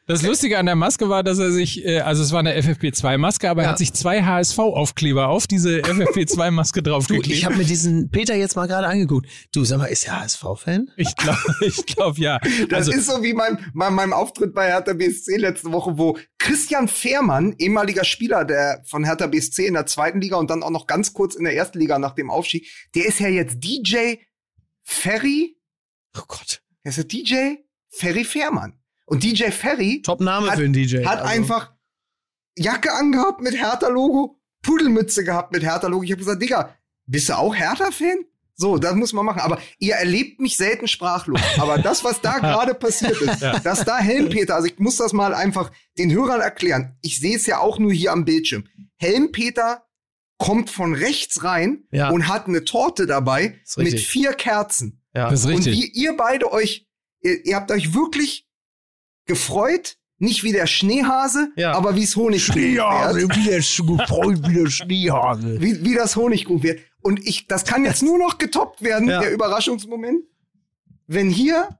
Das 0.09 0.23
Lustige 0.23 0.57
an 0.57 0.65
der 0.65 0.75
Maske 0.75 1.07
war, 1.07 1.23
dass 1.23 1.37
er 1.39 1.51
sich, 1.51 1.85
äh, 1.85 1.99
also 1.99 2.23
es 2.23 2.31
war 2.31 2.39
eine 2.39 2.57
FFP2-Maske, 2.59 3.49
aber 3.49 3.61
er 3.61 3.65
Ja. 3.67 3.71
hat 3.71 3.77
sich 3.77 3.93
zwei 3.93 4.23
HSV-Aufkleber 4.23 5.27
auf 5.29 5.45
diese 5.47 5.79
FFP2-Maske 5.83 6.81
Du, 6.81 6.89
draufgeklebt. 6.89 7.27
ich 7.27 7.45
habe 7.45 7.55
mir 7.55 7.63
diesen 7.63 8.09
Peter 8.09 8.35
jetzt 8.35 8.55
mal 8.55 8.67
gerade 8.67 8.87
angeguckt. 8.87 9.27
Du, 9.53 9.63
sag 9.63 9.77
mal, 9.77 9.85
ist 9.85 10.05
der 10.05 10.19
HSV-Fan? 10.19 10.89
Ich 10.97 11.15
glaube, 11.15 11.39
ich 11.61 11.85
glaub, 11.85 12.17
ja. 12.17 12.39
Das 12.69 12.87
Also, 12.87 12.91
ist 12.91 13.05
so 13.05 13.21
wie 13.23 13.33
mein, 13.33 13.59
mein, 13.73 13.93
meinem 13.93 14.13
Auftritt 14.13 14.53
bei 14.55 14.67
Hertha 14.67 14.93
BSC 14.93 15.37
letzte 15.37 15.71
Woche, 15.71 15.97
wo 15.97 16.17
Christian 16.39 16.87
Fehrmann, 16.87 17.53
ehemaliger 17.59 18.03
Spieler 18.03 18.45
der 18.45 18.81
von 18.87 19.03
Hertha 19.05 19.27
BSC 19.27 19.67
in 19.67 19.75
der 19.75 19.85
zweiten 19.85 20.19
Liga 20.21 20.37
und 20.37 20.49
dann 20.49 20.63
auch 20.63 20.71
noch 20.71 20.87
ganz 20.87 21.13
kurz 21.13 21.35
in 21.35 21.43
der 21.43 21.55
ersten 21.55 21.77
Liga 21.79 21.99
nach 21.99 22.15
dem 22.15 22.31
Aufstieg, 22.31 22.67
der 22.95 23.05
ist 23.05 23.19
ja 23.19 23.27
jetzt 23.29 23.59
DJ 23.63 24.15
Ferry, 24.83 25.55
Oh 26.17 26.21
Gott. 26.27 26.61
der 26.83 26.89
ist 26.89 26.97
ja 26.97 27.03
DJ 27.03 27.35
Ferry 27.91 28.23
Fehrmann. 28.23 28.78
Und 29.09 29.23
DJ 29.23 29.45
Ferry 29.51 30.01
Top-Name 30.01 30.49
Hat- 30.51 30.57
für 30.57 30.63
einen 30.65 30.73
DJ. 30.73 31.03
hat 31.05 31.19
Also, 31.19 31.33
einfach 31.33 31.73
Jacke 32.57 32.93
angehabt 32.93 33.41
mit 33.41 33.55
Hertha-Logo, 33.55 34.39
Pudelmütze 34.61 35.23
gehabt 35.23 35.51
mit 35.53 35.63
Hertha-Logo. 35.63 36.03
Ich 36.03 36.11
habe 36.11 36.19
gesagt, 36.19 36.41
Digga, 36.41 36.75
bist 37.05 37.29
du 37.29 37.33
auch 37.37 37.55
Hertha-Fan? 37.55 38.25
So, 38.55 38.77
das 38.77 38.93
muss 38.95 39.13
man 39.13 39.25
machen. 39.25 39.39
Aber 39.39 39.57
ihr 39.77 39.95
erlebt 39.95 40.41
mich 40.41 40.57
selten 40.57 40.87
sprachlos. 40.87 41.39
Aber 41.57 41.77
das, 41.81 42.03
was 42.03 42.19
da 42.19 42.39
gerade 42.39 42.73
passiert 42.73 43.21
ist, 43.21 43.41
dass 43.63 43.85
da 43.85 43.97
Helmpeter, 43.99 44.55
also 44.55 44.67
ich 44.67 44.77
muss 44.79 44.97
das 44.97 45.13
mal 45.13 45.33
einfach 45.33 45.71
den 45.97 46.11
Hörern 46.11 46.41
erklären. 46.41 46.97
Ich 47.01 47.19
sehe 47.21 47.37
es 47.37 47.45
ja 47.45 47.59
auch 47.59 47.79
nur 47.79 47.93
hier 47.93 48.11
am 48.11 48.25
Bildschirm. 48.25 48.65
Helmpeter 48.97 49.85
kommt 50.37 50.69
von 50.69 50.93
rechts 50.93 51.43
rein 51.45 51.85
Ja. 51.91 52.09
und 52.09 52.27
hat 52.27 52.47
eine 52.47 52.65
Torte 52.65 53.05
dabei 53.07 53.59
mit 53.77 53.97
vier 53.99 54.33
Kerzen. 54.33 55.01
Ja. 55.15 55.29
das 55.29 55.39
ist 55.41 55.45
Und 55.47 55.55
richtig. 55.65 55.73
wie 55.75 55.87
ihr 55.87 56.15
beide 56.17 56.51
euch, 56.51 56.85
ihr, 57.21 57.45
ihr 57.45 57.55
habt 57.55 57.71
euch 57.71 57.93
wirklich 57.93 58.48
gefreut, 59.29 59.95
nicht 60.17 60.43
wie 60.43 60.51
der 60.51 60.67
Schneehase, 60.67 61.49
Ja. 61.55 61.71
aber 61.71 61.95
wie 61.95 62.03
es 62.03 62.17
Honigkuchen 62.17 62.61
wird. 62.61 63.37
wie 63.37 63.43
der 63.45 63.61
gefreut 63.61 64.49
wie 64.49 64.53
der 64.55 64.69
Schneehase. 64.69 65.61
Wie, 65.61 65.85
wie 65.85 65.95
das 65.95 66.17
Honigkuchen 66.17 66.61
wird. 66.63 66.79
Und 67.01 67.25
ich, 67.25 67.47
das 67.47 67.63
kann 67.63 67.85
jetzt 67.85 68.03
nur 68.03 68.17
noch 68.17 68.37
getoppt 68.37 68.81
werden, 68.81 69.07
Ja. 69.07 69.21
der 69.21 69.31
Überraschungsmoment, 69.31 70.23
wenn 71.07 71.29
hier 71.29 71.78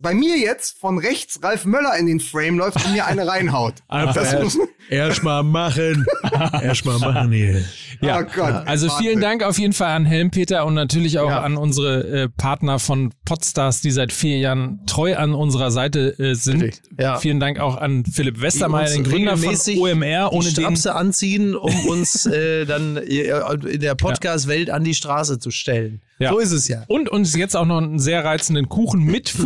bei 0.00 0.14
mir 0.14 0.38
jetzt 0.38 0.78
von 0.78 0.98
rechts 0.98 1.40
Ralf 1.42 1.64
Möller 1.64 1.96
in 1.98 2.06
den 2.06 2.20
Frame 2.20 2.56
läuft 2.58 2.84
und 2.84 2.92
mir 2.92 3.06
eine 3.06 3.26
reinhaut. 3.26 3.74
Erstmal 4.90 5.42
machen. 5.42 6.06
Erstmal 6.62 6.98
machen 6.98 7.32
hier. 7.32 7.64
Ja. 8.00 8.20
Oh 8.20 8.24
Gott. 8.24 8.66
Also 8.66 8.88
Wahnsinn. 8.88 9.04
vielen 9.04 9.20
Dank 9.20 9.42
auf 9.42 9.58
jeden 9.58 9.72
Fall 9.72 9.90
an 9.90 10.06
Helmpeter 10.06 10.64
und 10.64 10.74
natürlich 10.74 11.18
auch 11.18 11.28
Ja. 11.28 11.40
an 11.42 11.56
unsere 11.56 12.04
äh, 12.22 12.28
Partner 12.28 12.78
von 12.78 13.12
Podstars, 13.24 13.80
die 13.80 13.90
seit 13.90 14.12
vier 14.12 14.38
Jahren 14.38 14.80
treu 14.86 15.16
an 15.16 15.34
unserer 15.34 15.70
Seite 15.70 16.16
äh, 16.18 16.34
sind. 16.34 16.80
Ja. 16.98 17.18
Vielen 17.18 17.40
Dank 17.40 17.58
auch 17.58 17.76
an 17.76 18.04
Philipp 18.04 18.40
Westermeier, 18.40 18.88
den 18.88 19.04
Gründer 19.04 19.36
von 19.36 19.56
OMR, 19.78 20.32
ohne 20.32 20.48
die 20.48 20.54
den 20.54 20.62
Strapse 20.64 20.94
anziehen, 20.94 21.54
um 21.56 21.74
uns 21.86 22.24
äh, 22.24 22.64
dann 22.64 22.96
äh, 22.96 23.30
in 23.68 23.80
der 23.80 23.94
Podcast-Welt 23.96 24.70
an 24.70 24.84
die 24.84 24.94
Straße 24.94 25.38
zu 25.38 25.50
stellen. 25.50 26.00
Ja. 26.18 26.30
So 26.30 26.38
ist 26.38 26.52
es 26.52 26.68
ja. 26.68 26.84
und 26.88 27.08
uns 27.08 27.34
jetzt 27.36 27.56
auch 27.56 27.64
noch 27.66 27.78
einen 27.78 27.98
sehr 27.98 28.24
reizenden 28.24 28.68
Kuchen 28.68 29.04
mit 29.04 29.28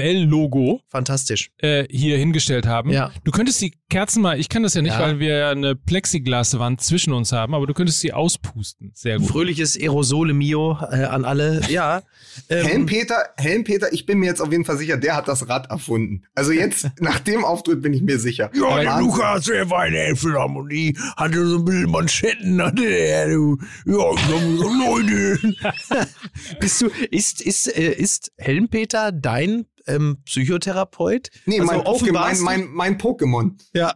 Fußball-MML-Logo 0.00 0.80
Fantastisch. 0.88 1.50
äh, 1.58 1.84
hier 1.90 2.16
hingestellt 2.18 2.66
haben. 2.66 2.90
Ja. 2.90 3.10
Du 3.24 3.30
könntest 3.30 3.60
die 3.60 3.74
Kerzen 3.88 4.22
mal, 4.22 4.38
ich 4.38 4.48
kann 4.48 4.62
das 4.62 4.74
ja 4.74 4.82
nicht, 4.82 4.92
Ja. 4.94 5.00
weil 5.00 5.18
wir 5.18 5.36
ja 5.36 5.50
eine 5.50 5.74
Plexiglaswand 5.76 6.80
zwischen 6.80 7.12
uns 7.12 7.32
haben, 7.32 7.54
aber 7.54 7.66
du 7.66 7.74
könntest 7.74 8.00
sie 8.00 8.12
auspusten. 8.12 8.92
Sehr 8.94 9.18
gut. 9.18 9.28
Fröhliches 9.28 9.76
Aerosole 9.76 10.32
Mio 10.34 10.78
äh, 10.90 11.04
an 11.04 11.24
alle. 11.24 11.60
Ja. 11.68 12.02
Ähm, 12.48 12.64
Helmpeter, 12.66 13.16
Helmpeter, 13.36 13.92
ich 13.92 14.06
bin 14.06 14.18
mir 14.18 14.26
jetzt 14.26 14.40
auf 14.40 14.50
jeden 14.52 14.64
Fall 14.64 14.78
sicher, 14.78 14.96
der 14.96 15.16
hat 15.16 15.26
das 15.26 15.48
Rad 15.48 15.68
erfunden. 15.68 16.22
Also 16.34 16.52
jetzt, 16.52 16.88
nach 17.00 17.18
dem 17.18 17.44
Auftritt 17.44 17.82
bin 17.82 17.92
ich 17.92 18.02
mir 18.02 18.18
sicher. 18.20 18.50
Ja, 18.54 18.78
der 18.80 18.90
Wahnsinn. 18.90 19.06
Lukas, 19.10 19.44
der 19.46 19.68
war 19.70 19.86
in 19.86 19.92
der 19.94 20.06
Elbphilharmonie, 20.08 20.96
hatte 21.16 21.44
so 21.46 21.58
ein 21.58 21.64
bisschen 21.64 21.90
Manschetten, 21.90 22.62
hatte 22.62 22.82
der, 22.82 23.28
du. 23.30 23.58
Ja, 23.84 23.94
so 24.58 24.68
Leute. 24.68 25.38
bist 26.60 26.80
du, 26.80 26.86
ist, 27.10 27.40
ist, 27.40 27.66
äh, 27.66 27.92
ist 27.92 28.32
Helmpeter 28.38 29.12
dein 29.12 29.66
ähm, 29.94 30.18
Psychotherapeut. 30.24 31.30
Nee, 31.46 31.60
Also 31.60 31.72
mein, 31.72 31.80
offenbar 31.82 32.22
mein, 32.22 32.30
hast 32.32 32.40
du- 32.40 32.44
mein, 32.44 32.68
mein 32.72 32.98
Pokémon. 32.98 33.52
Ja. 33.74 33.94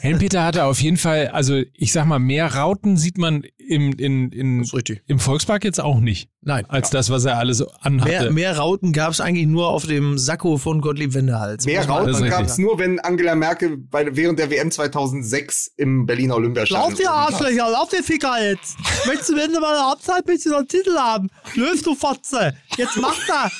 Helmpeter 0.00 0.44
hatte 0.44 0.64
auf 0.64 0.80
jeden 0.80 0.96
Fall, 0.96 1.28
also 1.28 1.60
ich 1.74 1.92
sag 1.92 2.06
mal, 2.06 2.18
mehr 2.18 2.54
Rauten 2.54 2.96
sieht 2.96 3.18
man 3.18 3.42
im, 3.56 3.92
in, 3.92 4.30
in, 4.32 4.64
im 5.06 5.18
Volkspark 5.18 5.64
jetzt 5.64 5.80
auch 5.80 6.00
nicht, 6.00 6.28
Nein. 6.40 6.64
als 6.68 6.90
das, 6.90 7.10
was 7.10 7.24
er 7.24 7.38
alles 7.38 7.62
anhatte. 7.80 8.10
Mehr, 8.10 8.30
mehr 8.32 8.56
Rauten 8.58 8.92
gab 8.92 9.12
es 9.12 9.20
eigentlich 9.20 9.46
nur 9.46 9.68
auf 9.68 9.86
dem 9.86 10.18
Sakko 10.18 10.58
von 10.58 10.80
Gottlieb 10.80 11.14
Wendehals. 11.14 11.64
Mehr 11.64 11.86
Rauten 11.88 12.28
gab 12.28 12.44
es 12.44 12.58
nur, 12.58 12.78
wenn 12.78 12.98
Angela 13.00 13.34
Merkel 13.34 13.76
bei, 13.76 14.14
während 14.16 14.38
der 14.38 14.50
WM 14.50 14.70
2006 14.70 15.72
im 15.76 16.06
Berliner 16.06 16.36
Olympiastadion 16.36 16.90
Lauf 16.90 16.98
dir. 16.98 17.10
Arschlöcher, 17.10 17.70
lauf 17.70 17.88
dir 17.90 18.02
Ficker 18.02 18.34
jetzt. 18.42 18.76
Möchtest 19.06 19.30
du, 19.30 19.36
wenn 19.36 19.52
du 19.52 19.60
mal 19.60 19.76
eine 19.76 19.86
Halbzeit 19.90 20.24
bist, 20.26 20.46
noch 20.46 20.58
einen 20.58 20.68
Titel 20.68 20.96
haben? 20.96 21.28
Löst 21.54 21.86
du 21.86 21.94
Fotze. 21.94 22.54
Jetzt 22.76 22.96
mach 23.00 23.16
das. 23.26 23.52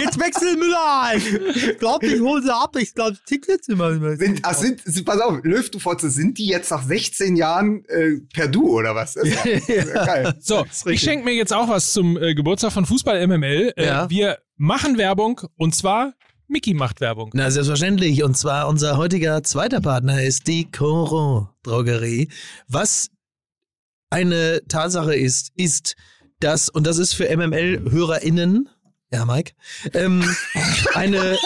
Jetzt 0.00 0.18
wechsel 0.18 0.56
Müller 0.56 1.02
ein. 1.02 1.22
Ich 1.54 1.78
glaub, 1.78 2.02
ich 2.02 2.20
hol 2.20 2.42
sie 2.42 2.52
ab. 2.52 2.74
Ich 2.78 2.94
glaub, 2.94 3.14
Tickets 3.26 3.68
immer. 3.68 4.16
Sind, 4.16 4.40
ach, 4.42 4.54
sind, 4.54 4.80
sind, 4.84 5.04
pass 5.04 5.20
auf, 5.20 5.38
Löw, 5.44 5.70
du 5.70 5.78
Fotze, 5.78 6.10
sind 6.10 6.38
die 6.38 6.46
jetzt 6.46 6.70
nach 6.70 6.82
16 6.84 7.36
Jahren 7.36 7.84
äh, 7.86 8.20
per 8.34 8.48
Du 8.48 8.76
oder 8.78 8.94
was? 8.94 9.14
Das 9.14 9.24
ist 9.24 9.68
ja, 9.68 9.84
geil. 10.04 10.34
So, 10.40 10.66
ich 10.86 11.00
schenke 11.00 11.24
mir 11.24 11.34
jetzt 11.34 11.52
auch 11.52 11.68
was 11.68 11.92
zum 11.92 12.16
äh, 12.16 12.34
Geburtstag 12.34 12.72
von 12.72 12.86
Fußball 12.86 13.26
MML. 13.26 13.72
Äh, 13.76 13.86
Ja. 13.86 14.10
Wir 14.10 14.38
machen 14.56 14.98
Werbung 14.98 15.40
und 15.56 15.74
zwar 15.74 16.14
Mickey 16.48 16.74
macht 16.74 17.00
Werbung. 17.00 17.30
Na, 17.32 17.50
selbstverständlich. 17.50 18.22
Und 18.24 18.36
zwar 18.36 18.68
unser 18.68 18.96
heutiger 18.96 19.42
zweiter 19.42 19.80
Partner 19.80 20.22
ist 20.22 20.48
die 20.48 20.70
Coro 20.70 21.48
Drogerie. 21.62 22.28
Was 22.68 23.08
eine 24.10 24.60
Tatsache 24.68 25.14
ist, 25.14 25.52
ist, 25.56 25.94
dass, 26.40 26.68
und 26.68 26.86
das 26.86 26.98
ist 26.98 27.14
für 27.14 27.34
MML-HörerInnen, 27.34 28.68
ja, 29.12 29.24
Mike, 29.24 29.52
ähm, 29.94 30.24
eine, 30.94 31.36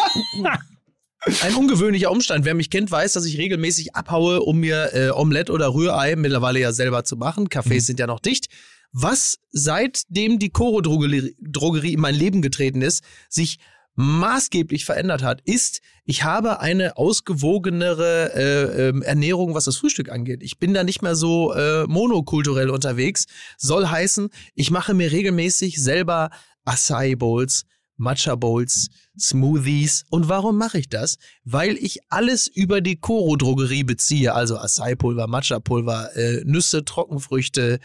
ein 1.43 1.55
ungewöhnlicher 1.57 2.11
Umstand. 2.11 2.45
Wer 2.45 2.55
mich 2.55 2.71
kennt, 2.71 2.91
weiß, 2.91 3.15
dass 3.15 3.25
ich 3.25 3.39
regelmäßig 3.39 3.95
abhaue, 3.95 4.41
um 4.41 4.59
mir 4.59 4.95
äh, 4.95 5.11
Omelette 5.11 5.53
oder 5.53 5.75
Rührei 5.75 6.17
mittlerweile 6.17 6.61
ja 6.61 6.73
selber 6.73 7.05
zu 7.05 7.17
machen. 7.17 7.49
Cafés 7.49 7.81
sind 7.81 7.99
ja 7.99 8.07
noch 8.07 8.21
dicht. 8.21 8.47
Was 8.93 9.39
seitdem 9.51 10.39
die 10.39 10.51
Coro 10.51 10.81
Drogerie, 10.81 11.37
Drogerie 11.41 11.93
in 11.93 12.01
mein 12.01 12.15
Leben 12.15 12.41
getreten 12.41 12.83
ist, 12.83 13.03
sich 13.29 13.59
maßgeblich 13.97 14.85
verändert 14.85 15.23
hat, 15.23 15.41
ist, 15.45 15.81
ich 16.05 16.23
habe 16.23 16.61
eine 16.61 16.97
ausgewogenere 16.97 18.33
äh, 18.35 18.89
ähm, 18.89 19.03
Ernährung, 19.03 19.55
was 19.55 19.65
das 19.65 19.79
Frühstück 19.79 20.11
angeht. 20.11 20.43
Ich 20.43 20.59
bin 20.59 20.75
da 20.75 20.85
nicht 20.85 21.03
mehr 21.03 21.17
so 21.17 21.53
äh, 21.55 21.85
monokulturell 21.87 22.71
unterwegs. 22.71 23.27
Soll 23.57 23.87
heißen, 23.87 24.29
ich 24.55 24.71
mache 24.71 24.95
mir 24.95 25.11
regelmäßig 25.11 25.83
selber 25.83 26.31
Acai 26.67 27.15
Bowls, 27.17 27.65
Matcha 27.97 28.35
Bowls, 28.35 28.89
Smoothies. 29.19 30.05
Und 30.11 30.29
warum 30.29 30.59
mache 30.59 30.79
ich 30.79 30.91
das? 30.91 31.17
Weil 31.45 31.77
ich 31.79 32.01
alles 32.11 32.47
über 32.47 32.83
die 32.83 32.97
Coro 32.97 33.37
Drogerie 33.37 33.85
beziehe, 33.85 34.35
also 34.35 34.59
Acai 34.59 34.95
Pulver, 34.95 35.27
Matcha 35.27 35.59
Pulver, 35.61 36.15
äh, 36.15 36.43
Nüsse, 36.45 36.85
Trockenfrüchte, 36.85 37.81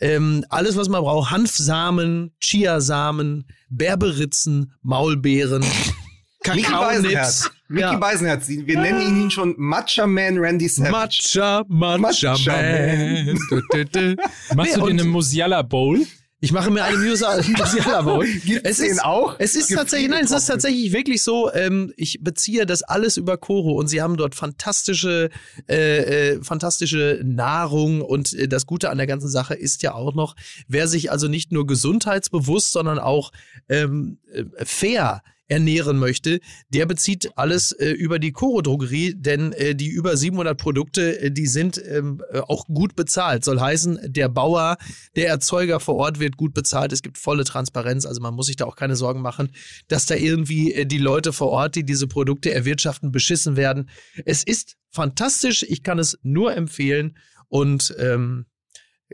ähm, 0.00 0.44
alles, 0.48 0.76
was 0.76 0.88
man 0.88 1.02
braucht. 1.02 1.30
Hanfsamen, 1.30 2.32
Chiasamen, 2.40 3.44
Berberitzen, 3.70 4.72
Maulbeeren, 4.82 5.62
Mickey 6.46 6.62
Beisenherz. 6.72 7.42
Kakaonips. 7.44 7.50
Mickey 7.68 7.80
Ja. 7.80 7.96
Beisenherz. 7.96 8.48
Wir 8.48 8.78
nennen 8.80 9.00
ihn 9.22 9.30
schon 9.30 9.54
Matcha 9.56 10.06
Man 10.06 10.36
Randy 10.38 10.68
Savage. 10.68 10.92
Matcha, 10.92 11.64
Matcha, 11.68 12.32
Matcha 12.32 12.36
Man. 12.52 13.38
Du, 13.48 13.60
du, 13.70 13.84
du. 13.84 14.16
Machst 14.54 14.74
Nee, 14.76 14.80
du 14.80 14.86
dir 14.86 14.90
eine 14.90 15.04
Musiala 15.04 15.62
Bowl? 15.62 16.04
Ich 16.44 16.52
mache 16.52 16.70
mir 16.70 16.84
eine 16.84 16.98
Musiala 16.98 18.02
Bowl. 18.02 18.26
Gibt's 18.44 18.68
Es 18.68 18.78
ist, 18.78 19.02
auch? 19.02 19.36
es 19.38 19.56
ist 19.56 19.72
tatsächlich, 19.72 20.10
nein, 20.10 20.26
es 20.26 20.30
ist 20.30 20.44
tatsächlich 20.44 20.92
wirklich 20.92 21.22
so, 21.22 21.50
ähm, 21.50 21.90
ich 21.96 22.18
beziehe 22.20 22.66
das 22.66 22.82
alles 22.82 23.16
über 23.16 23.38
Koro 23.38 23.72
und 23.72 23.88
sie 23.88 24.02
haben 24.02 24.18
dort 24.18 24.34
fantastische, 24.34 25.30
äh, 25.70 26.32
äh, 26.32 26.42
fantastische 26.42 27.22
Nahrung 27.24 28.02
und 28.02 28.34
äh, 28.34 28.46
das 28.46 28.66
Gute 28.66 28.90
an 28.90 28.98
der 28.98 29.06
ganzen 29.06 29.30
Sache 29.30 29.54
ist 29.54 29.82
ja 29.82 29.94
auch 29.94 30.14
noch, 30.14 30.36
wer 30.68 30.86
sich 30.86 31.10
also 31.10 31.28
nicht 31.28 31.50
nur 31.50 31.66
gesundheitsbewusst, 31.66 32.72
sondern 32.72 32.98
auch 32.98 33.32
ähm, 33.70 34.18
äh, 34.30 34.44
fair 34.66 35.22
ernähren 35.48 35.98
möchte, 35.98 36.40
der 36.68 36.86
bezieht 36.86 37.36
alles 37.36 37.72
äh, 37.72 37.90
über 37.90 38.18
die 38.18 38.32
Koro 38.32 38.62
Drogerie, 38.62 39.14
denn 39.14 39.52
äh, 39.52 39.74
die 39.74 39.88
über 39.88 40.16
700 40.16 40.58
Produkte, 40.58 41.20
äh, 41.20 41.30
die 41.30 41.46
sind 41.46 41.80
ähm, 41.86 42.22
äh, 42.32 42.40
auch 42.40 42.66
gut 42.66 42.96
bezahlt. 42.96 43.44
Soll 43.44 43.60
heißen, 43.60 44.00
der 44.04 44.28
Bauer, 44.28 44.78
der 45.16 45.28
Erzeuger 45.28 45.80
vor 45.80 45.96
Ort 45.96 46.18
wird 46.18 46.36
gut 46.36 46.54
bezahlt. 46.54 46.92
Es 46.92 47.02
gibt 47.02 47.18
volle 47.18 47.44
Transparenz, 47.44 48.06
also 48.06 48.20
man 48.20 48.34
muss 48.34 48.46
sich 48.46 48.56
da 48.56 48.64
auch 48.64 48.76
keine 48.76 48.96
Sorgen 48.96 49.20
machen, 49.20 49.50
dass 49.88 50.06
da 50.06 50.14
irgendwie 50.14 50.72
äh, 50.72 50.86
die 50.86 50.98
Leute 50.98 51.32
vor 51.32 51.48
Ort, 51.48 51.74
die 51.74 51.84
diese 51.84 52.08
Produkte 52.08 52.52
erwirtschaften, 52.52 53.12
beschissen 53.12 53.56
werden. 53.56 53.90
Es 54.24 54.42
ist 54.44 54.76
fantastisch, 54.90 55.62
ich 55.62 55.82
kann 55.82 55.98
es 55.98 56.18
nur 56.22 56.56
empfehlen 56.56 57.18
und 57.48 57.94
ähm, 57.98 58.46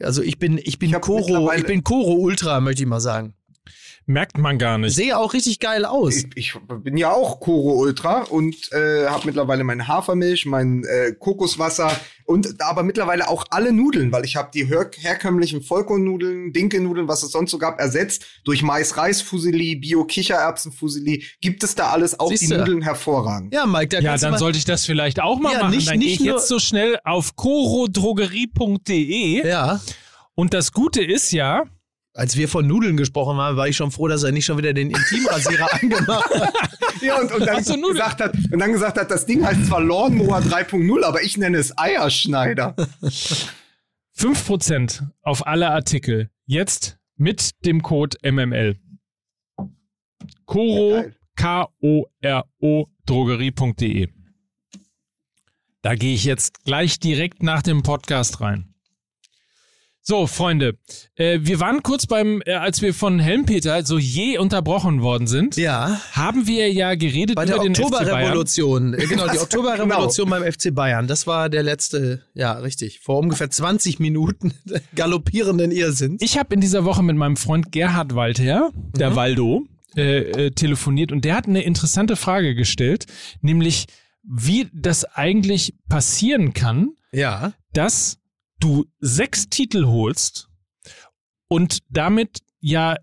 also 0.01 0.23
ich 0.23 0.39
bin 0.39 0.59
ich 0.59 0.79
bin 0.79 0.91
Ich 0.91 1.01
Koro, 1.01 1.53
ich 1.53 1.67
bin 1.67 1.83
Koro 1.83 2.15
Ultra, 2.15 2.61
möchte 2.61 2.83
ich 2.83 2.89
mal 2.89 3.01
sagen. 3.01 3.35
Merkt 4.11 4.39
man 4.39 4.59
gar 4.59 4.77
nicht. 4.77 4.97
Sehe 4.97 5.17
auch 5.17 5.35
richtig 5.35 5.61
geil 5.61 5.85
aus. 5.85 6.17
Ich, 6.17 6.27
ich 6.35 6.55
bin 6.83 6.97
ja 6.97 7.13
auch 7.13 7.39
Koro 7.39 7.75
Ultra 7.81 8.23
und 8.25 8.57
äh, 8.73 9.07
habe 9.07 9.25
mittlerweile 9.27 9.63
meine 9.63 9.87
Hafermilch, 9.87 10.47
mein 10.47 10.83
äh, 10.85 11.13
Kokoswasser 11.17 11.93
und 12.25 12.61
aber 12.61 12.83
mittlerweile 12.83 13.29
auch 13.29 13.45
alle 13.51 13.73
Nudeln, 13.73 14.11
weil 14.11 14.25
ich 14.25 14.35
habe 14.35 14.51
die 14.53 14.65
her 14.67 14.91
herkömmlichen 14.97 15.63
Vollkornnudeln, 15.63 16.53
Dinkelnudeln, 16.53 17.07
was 17.07 17.23
es 17.23 17.31
sonst 17.31 17.53
so 17.53 17.59
gab, 17.59 17.79
ersetzt 17.79 18.25
durch 18.45 18.63
Mais-Reis-Fusili, 18.65 19.77
Bio-Kichererbsen-Fusili. 19.77 21.25
Gibt 21.41 21.63
es 21.63 21.77
da 21.77 21.91
alles 21.91 22.19
auch 22.19 22.31
die 22.31 22.37
Siehste. 22.37 22.59
Nudeln 22.59 22.83
hervorragend? 22.83 23.55
Ja, 23.55 23.65
Mike, 23.67 23.89
da 23.89 24.01
Ja, 24.01 24.17
dann 24.17 24.39
sollte 24.39 24.59
ich 24.59 24.65
das 24.65 24.87
vielleicht 24.87 25.21
auch 25.21 25.39
mal 25.39 25.53
Ja, 25.53 25.61
machen. 25.63 25.77
nicht- 25.77 25.89
dann 25.89 25.99
nicht 25.99 26.15
ich 26.15 26.21
nur- 26.27 26.35
jetzt 26.37 26.49
so 26.49 26.59
schnell 26.59 26.99
auf 27.05 27.37
corodrogerie.de 27.37 29.47
Ja, 29.47 29.81
und 30.35 30.53
das 30.55 30.73
Gute 30.73 31.05
ist 31.05 31.31
ja, 31.33 31.65
als 32.15 32.37
wir 32.37 32.49
von 32.49 32.67
Nudeln 32.67 32.97
gesprochen 32.97 33.39
haben, 33.39 33.57
war 33.57 33.69
ich 33.69 33.77
schon 33.77 33.91
froh, 33.91 34.09
dass 34.09 34.23
er 34.23 34.33
nicht 34.33 34.45
schon 34.45 34.59
wieder 34.59 34.73
den 34.73 34.91
Intimrasierer 34.91 35.73
angemacht 35.83 36.31
hat. 36.35 36.53
Ja, 37.01 37.21
und, 37.21 37.33
und, 37.33 37.47
dann 37.47 37.65
gesagt 37.65 38.21
hat, 38.21 38.35
und 38.35 38.59
dann 38.59 38.73
gesagt 38.73 38.99
hat, 38.99 39.11
das 39.11 39.27
Ding 39.27 39.45
heißt 39.45 39.67
zwar 39.67 39.81
Lawnmower 39.81 40.39
3.0, 40.39 41.03
aber 41.05 41.23
ich 41.23 41.37
nenne 41.39 41.59
es 41.59 41.77
Eierschneider. 41.79 42.75
5% 44.19 45.09
auf 45.23 45.47
alle 45.47 45.71
Artikel. 45.71 46.31
Jetzt 46.47 46.99
mit 47.17 47.51
dem 47.65 47.83
Code 47.83 48.17
MML. 48.23 48.77
Geil. 50.47 51.17
K-O-R-O, 51.37 52.87
drogerie.de. 53.07 54.09
Da 55.83 55.95
gehe 55.95 56.15
ich 56.15 56.25
jetzt 56.25 56.65
gleich 56.65 56.99
direkt 56.99 57.43
nach 57.43 57.63
dem 57.63 57.83
Podcast 57.83 58.43
rein. 58.43 58.70
So, 60.11 60.27
Freunde, 60.27 60.77
äh, 61.15 61.39
wir 61.43 61.61
waren 61.61 61.85
kurz 61.85 62.09
beim, 62.09 62.43
äh, 62.45 62.55
als 62.55 62.83
wir 62.83 62.95
von 62.95 63.21
Helmpeter 63.21 63.85
so 63.87 63.97
je 63.97 64.39
unterbrochen 64.39 65.03
worden 65.03 65.29
sind, 65.29 65.57
Ja, 65.57 66.01
haben 66.11 66.49
wir 66.49 66.73
ja 66.73 66.97
geredet 66.97 67.37
bei 67.37 67.45
der 67.45 67.55
über 67.55 67.63
den. 67.63 67.77
Oktoberrevolution. 67.81 68.91
Genau, 69.09 69.29
die 69.29 69.35
Das- 69.35 69.43
Oktoberrevolution 69.45 70.29
beim 70.29 70.43
FC 70.43 70.75
Bayern. 70.75 71.07
Das 71.07 71.29
war 71.29 71.49
der 71.49 71.63
letzte, 71.63 72.25
ja, 72.35 72.55
richtig, 72.55 72.99
vor 72.99 73.21
ungefähr 73.21 73.51
20 73.51 74.01
Minuten 74.01 74.53
galoppierenden 74.97 75.71
Irrsinns. 75.71 76.21
Ich 76.23 76.37
habe 76.37 76.55
in 76.57 76.61
dieser 76.61 76.85
Woche 76.85 77.05
mit 77.05 77.15
meinem 77.15 77.37
Freund 77.37 77.71
Gerhard 77.71 78.17
Walther, 78.17 78.73
der 78.97 79.15
Waldo, 79.15 79.63
äh, 79.97 80.47
äh, 80.47 80.51
telefoniert 80.51 81.13
und 81.13 81.25
der 81.25 81.37
hat 81.37 81.47
eine 81.47 81.63
interessante 81.63 82.17
Frage 82.17 82.57
gestellt, 82.57 83.07
nämlich 83.43 83.87
wie 84.25 84.67
das 84.75 85.05
eigentlich 85.05 85.75
passieren 85.89 86.53
kann, 86.53 86.95
Ja, 87.13 87.53
dass 87.73 88.17
du 88.61 88.87
sechs 89.01 89.49
Titel 89.49 89.87
holst 89.87 90.49
und 91.49 91.79
damit 91.89 92.39
ja 92.61 92.97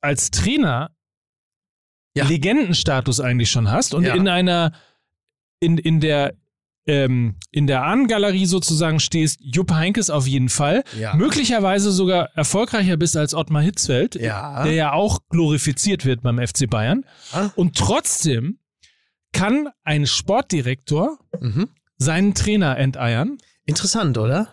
als 0.00 0.30
Trainer 0.30 0.90
Ja. 2.16 2.26
Legendenstatus 2.26 3.18
eigentlich 3.20 3.50
schon 3.50 3.70
hast 3.70 3.92
und 3.94 4.04
Ja. 4.04 4.14
in 4.14 4.28
einer 4.28 4.72
in, 5.60 5.78
in 5.78 6.00
der 6.00 6.34
ähm, 6.86 7.36
in 7.50 7.66
der 7.66 7.82
Ahnengalerie 7.84 8.44
sozusagen 8.44 9.00
stehst, 9.00 9.40
Jupp 9.40 9.70
Heinkes 9.72 10.10
auf 10.10 10.26
jeden 10.26 10.50
Fall, 10.50 10.84
Ja. 10.98 11.14
möglicherweise 11.16 11.90
sogar 11.90 12.28
erfolgreicher 12.36 12.98
bist 12.98 13.16
als 13.16 13.32
Ottmar 13.32 13.62
Hitzfeld, 13.62 14.16
der 14.64 14.72
ja 14.74 14.92
auch 14.92 15.20
glorifiziert 15.30 16.04
wird 16.04 16.20
beim 16.22 16.38
FC 16.38 16.68
Bayern. 16.68 17.06
Ah. 17.32 17.48
Und 17.56 17.78
trotzdem 17.78 18.58
kann 19.32 19.70
ein 19.82 20.06
Sportdirektor 20.06 21.18
Mhm. 21.40 21.70
seinen 21.96 22.34
Trainer 22.34 22.76
enteiern. 22.76 23.38
Interessant, 23.64 24.18
oder? 24.18 24.48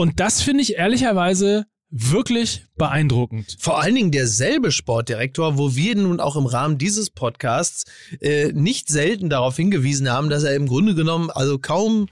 Und 0.00 0.18
das 0.18 0.40
finde 0.40 0.62
ich 0.62 0.76
ehrlicherweise 0.76 1.66
wirklich 1.90 2.64
beeindruckend. 2.78 3.58
Vor 3.60 3.82
allen 3.82 3.94
Dingen 3.94 4.10
derselbe 4.10 4.72
Sportdirektor, 4.72 5.58
wo 5.58 5.76
wir 5.76 5.94
nun 5.94 6.20
auch 6.20 6.36
im 6.36 6.46
Rahmen 6.46 6.78
dieses 6.78 7.10
Podcasts 7.10 7.84
äh, 8.18 8.50
nicht 8.54 8.88
selten 8.88 9.28
darauf 9.28 9.56
hingewiesen 9.56 10.10
haben, 10.10 10.30
dass 10.30 10.42
er 10.42 10.54
im 10.54 10.68
Grunde 10.68 10.94
genommen 10.94 11.28
also 11.28 11.58
kaum, 11.58 12.08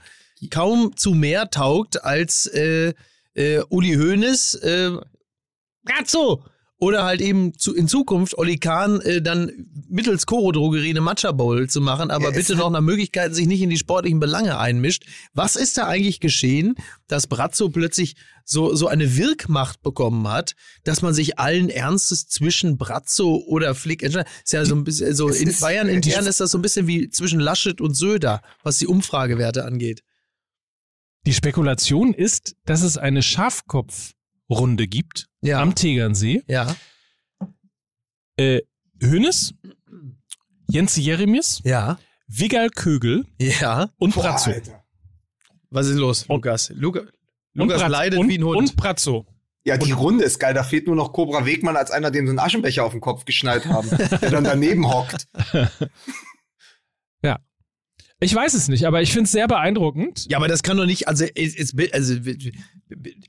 kaum 0.51 0.97
zu 0.97 1.15
mehr 1.15 1.49
taugt 1.49 2.03
als 2.03 2.45
äh, 2.45 2.93
äh, 3.33 3.63
Uli 3.69 3.95
Hoeneß. 3.95 4.53
Äh, 4.53 4.91
Ratzo! 5.87 6.43
Oder 6.81 7.03
halt 7.03 7.19
eben 7.19 7.57
zu, 7.57 7.75
in 7.75 7.89
Zukunft 7.89 8.37
Oli 8.37 8.57
Kahn 8.57 9.01
äh, 9.01 9.21
dann 9.21 9.51
mittels 9.89 10.25
Koro-Drogerie 10.25 10.91
eine 10.91 11.01
Matcha 11.01 11.33
Bowl 11.33 11.69
zu 11.69 11.81
machen, 11.81 12.09
aber 12.09 12.25
Ja, 12.25 12.31
bitte 12.31 12.55
noch 12.55 12.69
nach 12.69 12.79
Möglichkeiten 12.79 13.33
sich 13.33 13.47
nicht 13.47 13.61
in 13.61 13.69
die 13.69 13.77
sportlichen 13.77 14.21
Belange 14.21 14.57
einmischt. 14.57 15.03
Was 15.33 15.57
ist 15.57 15.77
da 15.77 15.87
eigentlich 15.87 16.21
geschehen, 16.21 16.75
dass 17.07 17.27
Brazzo 17.27 17.67
plötzlich 17.67 18.15
so, 18.45 18.73
so 18.75 18.87
eine 18.87 19.17
Wirkmacht 19.17 19.81
bekommen 19.81 20.25
hat, 20.29 20.55
dass 20.85 21.01
man 21.01 21.13
sich 21.13 21.37
allen 21.37 21.69
Ernstes 21.69 22.27
zwischen 22.27 22.77
Brazzo 22.77 23.43
oder 23.45 23.75
Flick 23.75 24.01
entscheidet? 24.01 24.29
Ist 24.45 24.53
ja 24.53 24.63
so 24.63 24.75
ein 24.75 24.85
bisschen, 24.85 25.13
so 25.13 25.27
Es 25.27 25.41
in 25.41 25.49
ist- 25.49 25.59
Bayern 25.59 25.89
intern 25.89 26.21
es- 26.23 26.27
ist 26.29 26.39
das 26.39 26.51
so 26.51 26.57
ein 26.57 26.61
bisschen 26.61 26.87
wie 26.87 27.09
zwischen 27.09 27.41
Laschet 27.41 27.81
und 27.81 27.93
Söder, 27.93 28.41
was 28.63 28.77
die 28.77 28.87
Umfragewerte 28.87 29.65
angeht. 29.65 30.01
Die 31.25 31.33
Spekulation 31.33 32.13
ist, 32.13 32.55
dass 32.63 32.83
es 32.83 32.97
eine 32.97 33.21
Schafkopfrunde 34.49 34.87
gibt 34.87 35.27
Ja. 35.41 35.61
am 35.61 35.75
Tegernsee. 35.75 36.43
Ja, 36.47 36.75
Äh, 38.37 38.61
Hönes, 39.01 39.53
Jens 40.69 40.95
Jeremies, 40.95 41.61
ja, 41.65 41.99
Wigal 42.27 42.69
Kögel 42.69 43.25
ja. 43.39 43.89
und 43.97 44.13
Boah, 44.15 44.21
Brazzo. 44.23 44.51
Alter. 44.51 44.83
Was 45.69 45.87
ist 45.87 45.97
los, 45.97 46.25
Lukas? 46.29 46.69
Luca, 46.75 47.01
Lukas 47.53 47.79
Bratzo. 47.79 47.91
leidet 47.91 48.19
und, 48.19 48.29
wie 48.29 48.37
ein 48.37 48.43
Hund. 48.43 48.57
Und 48.57 48.75
Brazzo. 48.77 49.25
Ja, 49.65 49.77
die 49.77 49.91
Runde 49.91 50.23
ist 50.23 50.39
geil. 50.39 50.53
Da 50.53 50.63
fehlt 50.63 50.87
nur 50.87 50.95
noch 50.95 51.11
Cobra 51.11 51.45
Wegmann 51.45 51.75
als 51.75 51.91
einer, 51.91 52.11
dem 52.11 52.25
so 52.25 52.29
einen 52.31 52.39
Aschenbecher 52.39 52.85
auf 52.85 52.93
den 52.93 53.01
Kopf 53.01 53.25
geschnallt 53.25 53.65
haben, 53.65 53.89
der 53.89 54.31
dann 54.31 54.43
daneben 54.45 54.87
hockt. 54.89 55.27
Ich 58.21 58.35
weiß 58.35 58.53
es 58.53 58.67
nicht, 58.67 58.85
aber 58.85 59.01
ich 59.01 59.13
finde 59.13 59.25
es 59.25 59.31
sehr 59.31 59.47
beeindruckend. 59.47 60.25
Ja, 60.29 60.37
aber 60.37 60.49
das 60.49 60.61
kann 60.61 60.75
doch 60.75 60.85
nicht, 60.85 61.07
also, 61.07 61.23
es, 61.35 61.55
es, 61.55 61.73
also 61.93 62.15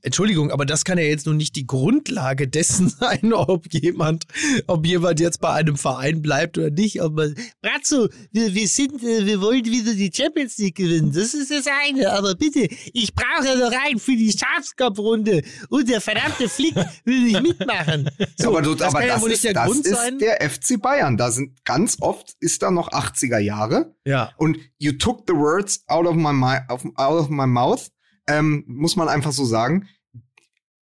Entschuldigung, 0.03 0.51
aber 0.51 0.67
das 0.67 0.85
kann 0.85 0.99
ja 0.99 1.05
jetzt 1.05 1.27
nun 1.27 1.37
nicht 1.37 1.55
die 1.55 1.67
Grundlage 1.67 2.49
dessen 2.49 2.89
sein, 3.01 3.33
ob 3.33 3.73
jemand, 3.73 4.25
ob 4.67 4.85
jemand 4.85 5.21
jetzt 5.21 5.41
bei 5.41 5.53
einem 5.53 5.77
Verein 5.77 6.23
bleibt 6.23 6.59
oder 6.59 6.71
nicht. 6.71 6.97
Man, 6.97 7.37
Brazzo, 7.63 8.09
wir, 8.33 8.53
wir 8.53 8.67
sind, 8.67 9.01
äh, 9.05 9.27
wir 9.27 9.41
wollen 9.41 9.65
wieder 9.65 9.95
die 9.95 10.11
Champions 10.13 10.59
League 10.59 10.77
gewinnen. 10.77 11.13
Das 11.13 11.35
ist 11.35 11.53
das 11.53 11.67
eine. 11.67 12.13
Aber 12.13 12.35
bitte, 12.35 12.67
ich 12.93 13.15
brauche 13.15 13.47
ja 13.47 13.55
noch 13.55 13.73
einen 13.87 14.01
für 14.01 14.17
die 14.17 14.33
Schafskopfrunde 14.33 15.43
und 15.69 15.89
der 15.89 16.01
verdammte 16.01 16.49
Flick 16.49 16.75
will 17.05 17.23
nicht 17.23 17.43
mitmachen. 17.43 18.11
So, 18.37 18.49
aber 18.49 18.65
so, 18.65 18.75
das 18.75 18.89
aber 18.89 19.01
kann 19.01 19.09
ja 19.09 19.15
das, 19.15 19.23
wohl 19.23 19.29
nicht 19.29 19.37
ist, 19.37 19.45
der 19.45 19.55
das 19.55 19.67
Grund 19.67 19.87
ist 19.87 19.95
sein. 19.95 20.19
der 20.19 20.51
FC 20.51 20.83
Bayern. 20.83 21.17
Da 21.17 21.31
sind 21.31 21.65
ganz 21.65 21.99
oft 22.01 22.35
ist 22.41 22.63
da 22.63 22.73
noch 22.73 22.91
80er 22.91 23.39
Jahre. 23.39 23.95
Ja. 24.05 24.33
Und 24.37 24.59
you 24.81 24.93
took 24.93 25.25
the 25.29 25.35
words 25.35 25.85
out 25.87 26.07
of 26.07 26.17
my, 26.17 26.61
out 26.69 27.21
of 27.21 27.29
my 27.29 27.47
mouth, 27.47 27.91
ähm, 28.27 28.65
muss 28.67 28.97
man 28.97 29.09
einfach 29.09 29.33
so 29.33 29.45
sagen. 29.45 29.89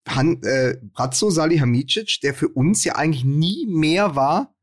Han, 0.09 0.43
äh, 0.43 0.77
Brazzo 0.95 1.29
Salihamidzic, 1.29 2.21
der 2.23 2.33
für 2.33 2.49
uns 2.49 2.85
ja 2.85 2.97
eigentlich 2.97 3.25
nie 3.25 3.67
mehr 3.67 4.17
war 4.17 4.55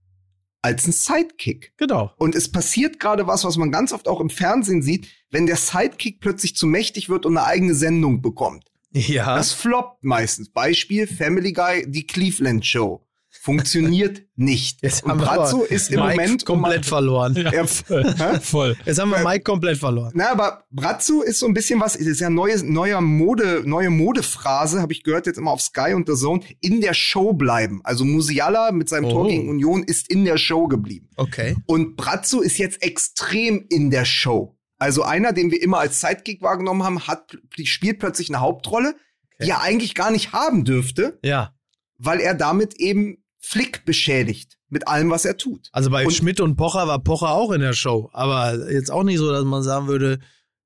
als 0.63 0.87
ein 0.87 0.93
Sidekick. 0.93 1.73
Genau. 1.77 2.11
Und 2.17 2.33
es 2.33 2.51
passiert 2.51 2.99
gerade 2.99 3.27
was, 3.27 3.43
was 3.43 3.57
man 3.57 3.71
ganz 3.71 3.93
oft 3.93 4.07
auch 4.07 4.19
im 4.19 4.31
Fernsehen 4.31 4.81
sieht, 4.81 5.07
wenn 5.29 5.45
der 5.45 5.57
Sidekick 5.57 6.19
plötzlich 6.19 6.55
zu 6.55 6.65
mächtig 6.65 7.09
wird 7.09 7.27
und 7.27 7.37
eine 7.37 7.45
eigene 7.45 7.75
Sendung 7.75 8.23
bekommt. 8.23 8.65
Ja. 8.91 9.35
Das 9.35 9.51
floppt 9.51 10.03
meistens. 10.03 10.49
Beispiel 10.49 11.05
Family 11.05 11.53
Guy, 11.53 11.85
die 11.85 12.07
Cleveland 12.07 12.65
Show. 12.65 13.05
Funktioniert 13.41 14.23
nicht. 14.35 14.81
Jetzt 14.81 15.03
und 15.03 15.11
haben 15.11 15.19
wir 15.19 15.25
Brazzo 15.27 15.63
ist 15.63 15.91
im 15.91 15.99
Mike 15.99 16.11
Moment 16.15 16.49
um 16.49 16.61
komplett 16.61 16.85
verloren. 16.85 17.35
Ja, 17.35 17.51
Ja. 17.53 17.65
voll. 17.67 18.15
Voll. 18.41 18.75
Jetzt 18.85 18.99
haben 18.99 19.09
wir 19.11 19.19
Mike 19.19 19.43
komplett 19.43 19.77
verloren. 19.77 20.11
Na, 20.15 20.31
aber 20.31 20.63
Brazzo 20.71 21.21
ist 21.21 21.39
so 21.39 21.45
ein 21.45 21.53
bisschen 21.53 21.79
was, 21.79 21.95
ist 21.95 22.19
ja 22.19 22.29
neue, 22.29 22.63
neuer 22.65 23.01
Mode, 23.01 23.61
neue 23.65 23.89
Modephrase, 23.91 24.81
habe 24.81 24.93
ich 24.93 25.03
gehört 25.03 25.27
jetzt 25.27 25.37
immer 25.37 25.51
auf 25.51 25.61
Sky 25.61 25.93
und 25.93 26.07
The 26.09 26.15
Zone, 26.15 26.41
in 26.61 26.81
der 26.81 26.93
Show 26.95 27.33
bleiben. 27.33 27.81
Also 27.83 28.03
Musiala 28.05 28.71
mit 28.71 28.89
seinem 28.89 29.09
Tor 29.09 29.25
Oh. 29.25 29.27
gegen 29.29 29.47
Union 29.49 29.83
ist 29.83 30.09
in 30.09 30.25
der 30.25 30.37
Show 30.37 30.67
geblieben. 30.67 31.09
Okay. 31.15 31.55
Und 31.67 31.95
Brazzo 31.97 32.41
ist 32.41 32.57
jetzt 32.57 32.81
extrem 32.81 33.65
in 33.69 33.91
der 33.91 34.05
Show. 34.05 34.57
Also 34.77 35.03
einer, 35.03 35.31
den 35.33 35.51
wir 35.51 35.61
immer 35.61 35.79
als 35.79 36.01
Sidekick 36.01 36.41
wahrgenommen 36.41 36.83
haben, 36.83 37.07
hat, 37.07 37.37
spielt 37.63 37.99
plötzlich 37.99 38.29
eine 38.29 38.41
Hauptrolle, 38.41 38.95
die 39.41 39.49
er 39.49 39.61
eigentlich 39.61 39.95
gar 39.95 40.11
nicht 40.11 40.33
haben 40.33 40.65
dürfte, 40.65 41.19
Ja. 41.23 41.53
weil 41.97 42.19
er 42.19 42.33
damit 42.33 42.75
eben 42.75 43.17
Flick 43.47 43.85
beschädigt 43.85 44.57
mit 44.69 44.87
allem, 44.87 45.09
was 45.11 45.23
er 45.25 45.37
tut. 45.37 45.69
Also 45.71 45.89
bei 45.89 46.05
Und- 46.05 46.11
Schmidt 46.13 46.39
und 46.39 46.55
Pocher 46.55 46.87
war 46.87 46.99
Pocher 46.99 47.29
auch 47.29 47.51
in 47.51 47.61
der 47.61 47.73
Show. 47.73 48.09
Aber 48.13 48.71
jetzt 48.71 48.91
auch 48.91 49.03
nicht 49.03 49.17
so, 49.19 49.31
dass 49.31 49.43
man 49.45 49.61
sagen 49.63 49.87
würde, 49.87 50.19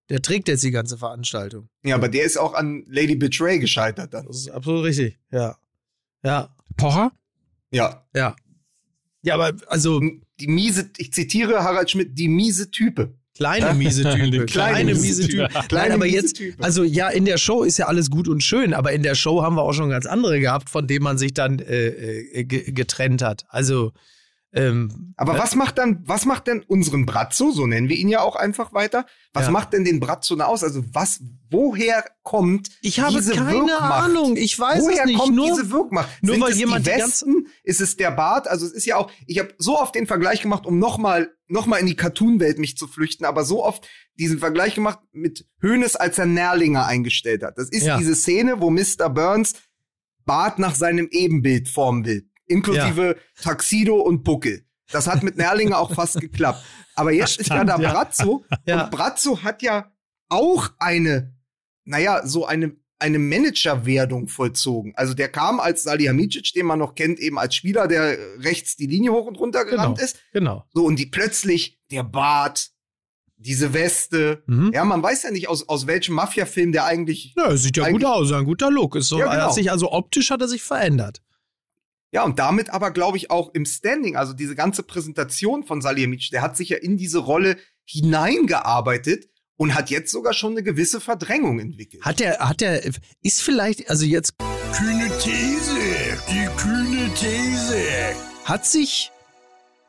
der 0.10 0.22
trägt 0.22 0.48
jetzt 0.48 0.64
die 0.64 0.72
ganze 0.72 0.98
Veranstaltung. 0.98 1.70
Ja, 1.84 1.96
aber 1.96 2.08
der 2.10 2.24
ist 2.24 2.38
auch 2.38 2.54
an 2.54 2.84
Lady 2.88 3.16
Betray 3.16 3.60
gescheitert 3.60 4.14
dann. 4.14 4.26
Das 4.26 4.38
ist 4.38 4.50
absolut 4.50 4.86
richtig. 4.86 5.20
Ja. 5.32 5.58
Ja. 6.24 6.56
Pocher? 6.78 7.12
Ja. 7.72 8.06
Ja. 8.16 8.36
Ja, 9.22 9.34
aber 9.36 9.54
also 9.68 10.00
Die 10.40 10.48
miese, 10.48 10.90
ich 10.98 11.12
zitiere 11.12 11.64
Harald 11.64 11.92
Schmidt, 11.92 12.18
die 12.18 12.30
miese 12.30 12.72
Type. 12.72 13.14
kleine 13.60 13.74
miese 13.74 14.04
Typen. 14.04 14.32
Die 14.32 14.40
kleine 14.40 14.94
miese 14.94 15.28
Typen. 15.28 15.48
Nein, 15.72 15.92
aber 15.94 16.06
jetzt, 16.06 16.36
Type. 16.36 16.62
also 16.64 16.84
ja, 16.84 17.10
in 17.10 17.26
der 17.26 17.38
Show 17.38 17.64
ist 17.64 17.78
ja 17.78 17.88
alles 17.88 18.10
gut 18.10 18.28
und 18.28 18.44
schön, 18.44 18.74
aber 18.74 18.92
in 18.92 19.02
der 19.02 19.16
Show 19.16 19.42
haben 19.42 19.56
wir 19.56 19.64
auch 19.64 19.74
schon 19.74 19.90
ganz 19.90 20.06
andere 20.06 20.40
gehabt, 20.40 20.70
von 20.70 20.88
denen 20.88 21.04
man 21.04 21.18
sich 21.18 21.34
dann 21.34 21.60
äh, 21.60 21.88
äh, 21.88 22.44
ge- 22.44 22.72
getrennt 22.72 23.22
hat. 23.22 23.46
Also, 23.50 23.94
ähm, 24.52 25.14
Aber 25.16 25.38
was 25.38 25.56
macht 25.56 25.78
dann, 25.78 26.02
was 26.06 26.26
macht 26.26 26.48
denn 26.48 26.64
unseren 26.64 27.06
Brazzo, 27.06 27.52
so 27.52 27.68
nennen 27.68 27.88
wir 27.90 27.96
ihn 27.98 28.08
ja 28.10 28.22
auch 28.22 28.36
einfach 28.36 28.74
weiter, 28.74 29.06
was 29.34 29.46
Ja. 29.46 29.52
macht 29.52 29.74
denn 29.74 29.86
den 29.86 30.00
Brazzo 30.00 30.36
da 30.36 30.46
aus? 30.46 30.64
Also 30.64 30.84
was, 30.92 31.22
woher 31.52 32.04
kommt 32.24 32.70
ich 32.82 33.00
habe 33.00 33.14
diese 33.18 33.34
keine 33.34 33.52
Wirkmacht? 33.52 34.06
Ahnung. 34.06 34.36
Ich 34.38 34.58
weiß 34.60 34.82
Woher 34.84 35.02
es 35.02 35.06
nicht. 35.06 35.20
kommt 35.20 35.36
nur, 35.36 35.48
diese 35.50 35.70
Wirkmacht? 35.72 36.10
nur 36.24 36.34
Sind 36.36 36.44
weil 36.44 36.52
es 36.52 36.58
jemand 36.58 36.86
die 36.88 36.92
Westen? 36.92 37.48
Ist 37.64 37.80
es 37.82 37.96
der 37.96 38.12
Bart? 38.12 38.48
Also 38.48 38.66
es 38.66 38.72
ist 38.74 38.86
ja 38.86 38.98
auch, 38.98 39.12
ich 39.28 39.38
habe 39.40 39.54
so 39.60 39.78
oft 39.80 39.94
den 39.94 40.08
Vergleich 40.08 40.42
gemacht, 40.42 40.66
um 40.66 40.80
nochmal 40.80 41.32
noch 41.48 41.66
mal 41.66 41.78
in 41.78 41.88
die 41.88 41.96
Cartoon-Welt 41.96 42.60
mich 42.60 42.78
zu 42.78 42.88
flüchten, 42.88 43.26
aber 43.26 43.44
so 43.44 43.64
oft 43.66 43.88
diesen 44.20 44.38
Vergleich 44.40 44.76
gemacht 44.76 45.00
mit 45.12 45.48
Hoeneß, 45.64 45.96
als 45.96 46.20
er 46.20 46.28
Nährlinger 46.28 46.86
eingestellt 46.86 47.42
hat. 47.44 47.58
Das 47.58 47.70
ist 47.70 47.86
Ja. 47.86 47.98
diese 47.98 48.14
Szene, 48.16 48.62
wo 48.62 48.70
Mr. 48.70 49.10
Burns 49.10 49.54
Bart 50.26 50.60
nach 50.60 50.76
seinem 50.76 51.08
Ebenbild 51.10 51.68
formen 51.70 52.06
will, 52.06 52.29
inklusive 52.50 53.16
Taxido 53.42 53.96
und 53.96 54.24
Buckel. 54.24 54.66
Das 54.92 55.08
hat 55.08 55.24
mit 55.24 55.38
Nährlinger 55.38 55.78
auch 55.80 55.94
fast 55.94 56.20
geklappt. 56.22 56.64
Aber 56.96 57.12
jetzt 57.12 57.40
ist 57.40 57.50
ja 57.50 57.64
da 57.64 57.78
ja. 57.80 57.92
Brazzo 57.94 58.44
Ja. 58.66 58.84
und 58.84 58.92
Brazzo 58.92 59.44
hat 59.44 59.62
ja 59.62 59.92
auch 60.30 60.70
eine, 60.80 61.34
naja, 61.86 62.26
so 62.26 62.46
eine, 62.46 62.76
eine 63.00 63.20
Managerwerdung 63.20 64.28
vollzogen. 64.28 64.94
Also 64.96 65.14
der 65.14 65.30
kam 65.30 65.60
als 65.60 65.84
Salihamidzic, 65.84 66.52
den 66.54 66.66
man 66.66 66.80
noch 66.80 66.96
kennt, 66.96 67.20
eben 67.20 67.40
als 67.40 67.56
Spieler, 67.56 67.88
der 67.88 68.18
rechts 68.40 68.76
die 68.76 68.88
Linie 68.88 69.12
hoch 69.14 69.26
und 69.28 69.40
runter 69.40 69.64
gerannt 69.66 69.98
Genau. 69.98 70.06
ist. 70.06 70.18
Genau. 70.34 70.66
So, 70.74 70.84
und 70.86 70.98
die 71.00 71.06
plötzlich, 71.06 71.80
der 71.92 72.04
Bart, 72.04 72.72
diese 73.38 73.74
Weste. 73.74 74.44
Mhm. 74.48 74.72
Ja, 74.74 74.84
man 74.84 75.02
weiß 75.02 75.24
ja 75.24 75.32
nicht, 75.32 75.48
aus, 75.48 75.70
aus 75.70 75.88
welchem 75.88 76.16
Mafia-Film 76.16 76.74
der 76.74 76.84
eigentlich. 76.86 77.34
Ja, 77.38 77.56
sieht 77.56 77.78
ja 77.78 77.90
gut 77.90 78.04
aus, 78.04 78.34
ein 78.34 78.44
guter 78.44 78.70
Look. 78.70 78.98
Ist 78.98 79.08
so, 79.08 79.18
Ja, 79.18 79.32
genau. 79.32 79.44
hat 79.46 79.54
sich, 79.54 79.72
also 79.72 79.92
optisch 79.94 80.30
hat 80.32 80.42
er 80.42 80.50
sich 80.50 80.62
verändert. 80.62 81.22
Ja, 82.12 82.24
und 82.24 82.40
damit 82.40 82.72
aber, 82.72 82.92
glaube 82.92 83.18
ich, 83.18 83.30
auch 83.30 83.54
im 83.54 83.66
Standing, 83.66 84.16
also 84.16 84.34
diese 84.34 84.56
ganze 84.56 84.82
Präsentation 84.82 85.64
von 85.64 85.82
Salihamidzic, 85.82 86.32
der 86.32 86.42
hat 86.42 86.58
sich 86.58 86.70
ja 86.70 86.78
in 86.78 86.98
diese 86.98 87.20
Rolle 87.20 87.58
hineingearbeitet 87.86 89.30
und 89.58 89.76
hat 89.76 89.90
jetzt 89.90 90.12
sogar 90.12 90.34
schon 90.34 90.54
eine 90.54 90.64
gewisse 90.64 91.02
Verdrängung 91.02 91.60
entwickelt. 91.60 92.04
Hat 92.04 92.20
er, 92.22 92.40
hat 92.40 92.62
er, 92.62 92.84
ist 93.22 93.42
vielleicht, 93.42 93.90
also 93.90 94.06
jetzt 94.06 94.34
Kühne 94.74 95.10
These, 95.20 95.76
die 96.30 96.48
kühne 96.58 97.14
These. 97.14 98.16
hat 98.46 98.66
sich 98.66 99.12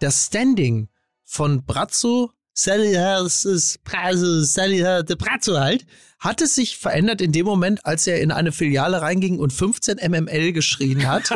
das 0.00 0.26
Standing 0.26 0.88
von 1.24 1.64
Brazzo, 1.64 2.32
Salihas 2.52 3.78
Brazzo, 3.84 4.42
Salihas 4.42 5.04
de 5.04 5.16
Brazzo 5.16 5.58
halt, 5.58 5.86
hat 6.20 6.40
es 6.42 6.54
sich 6.54 6.76
verändert 6.78 7.20
in 7.20 7.32
dem 7.32 7.46
Moment, 7.46 7.84
als 7.86 8.06
er 8.06 8.20
in 8.20 8.30
eine 8.30 8.52
Filiale 8.52 9.00
reinging 9.02 9.38
und 9.38 9.52
15 9.52 9.98
MML 10.08 10.52
geschrien 10.52 11.08
hat 11.08 11.30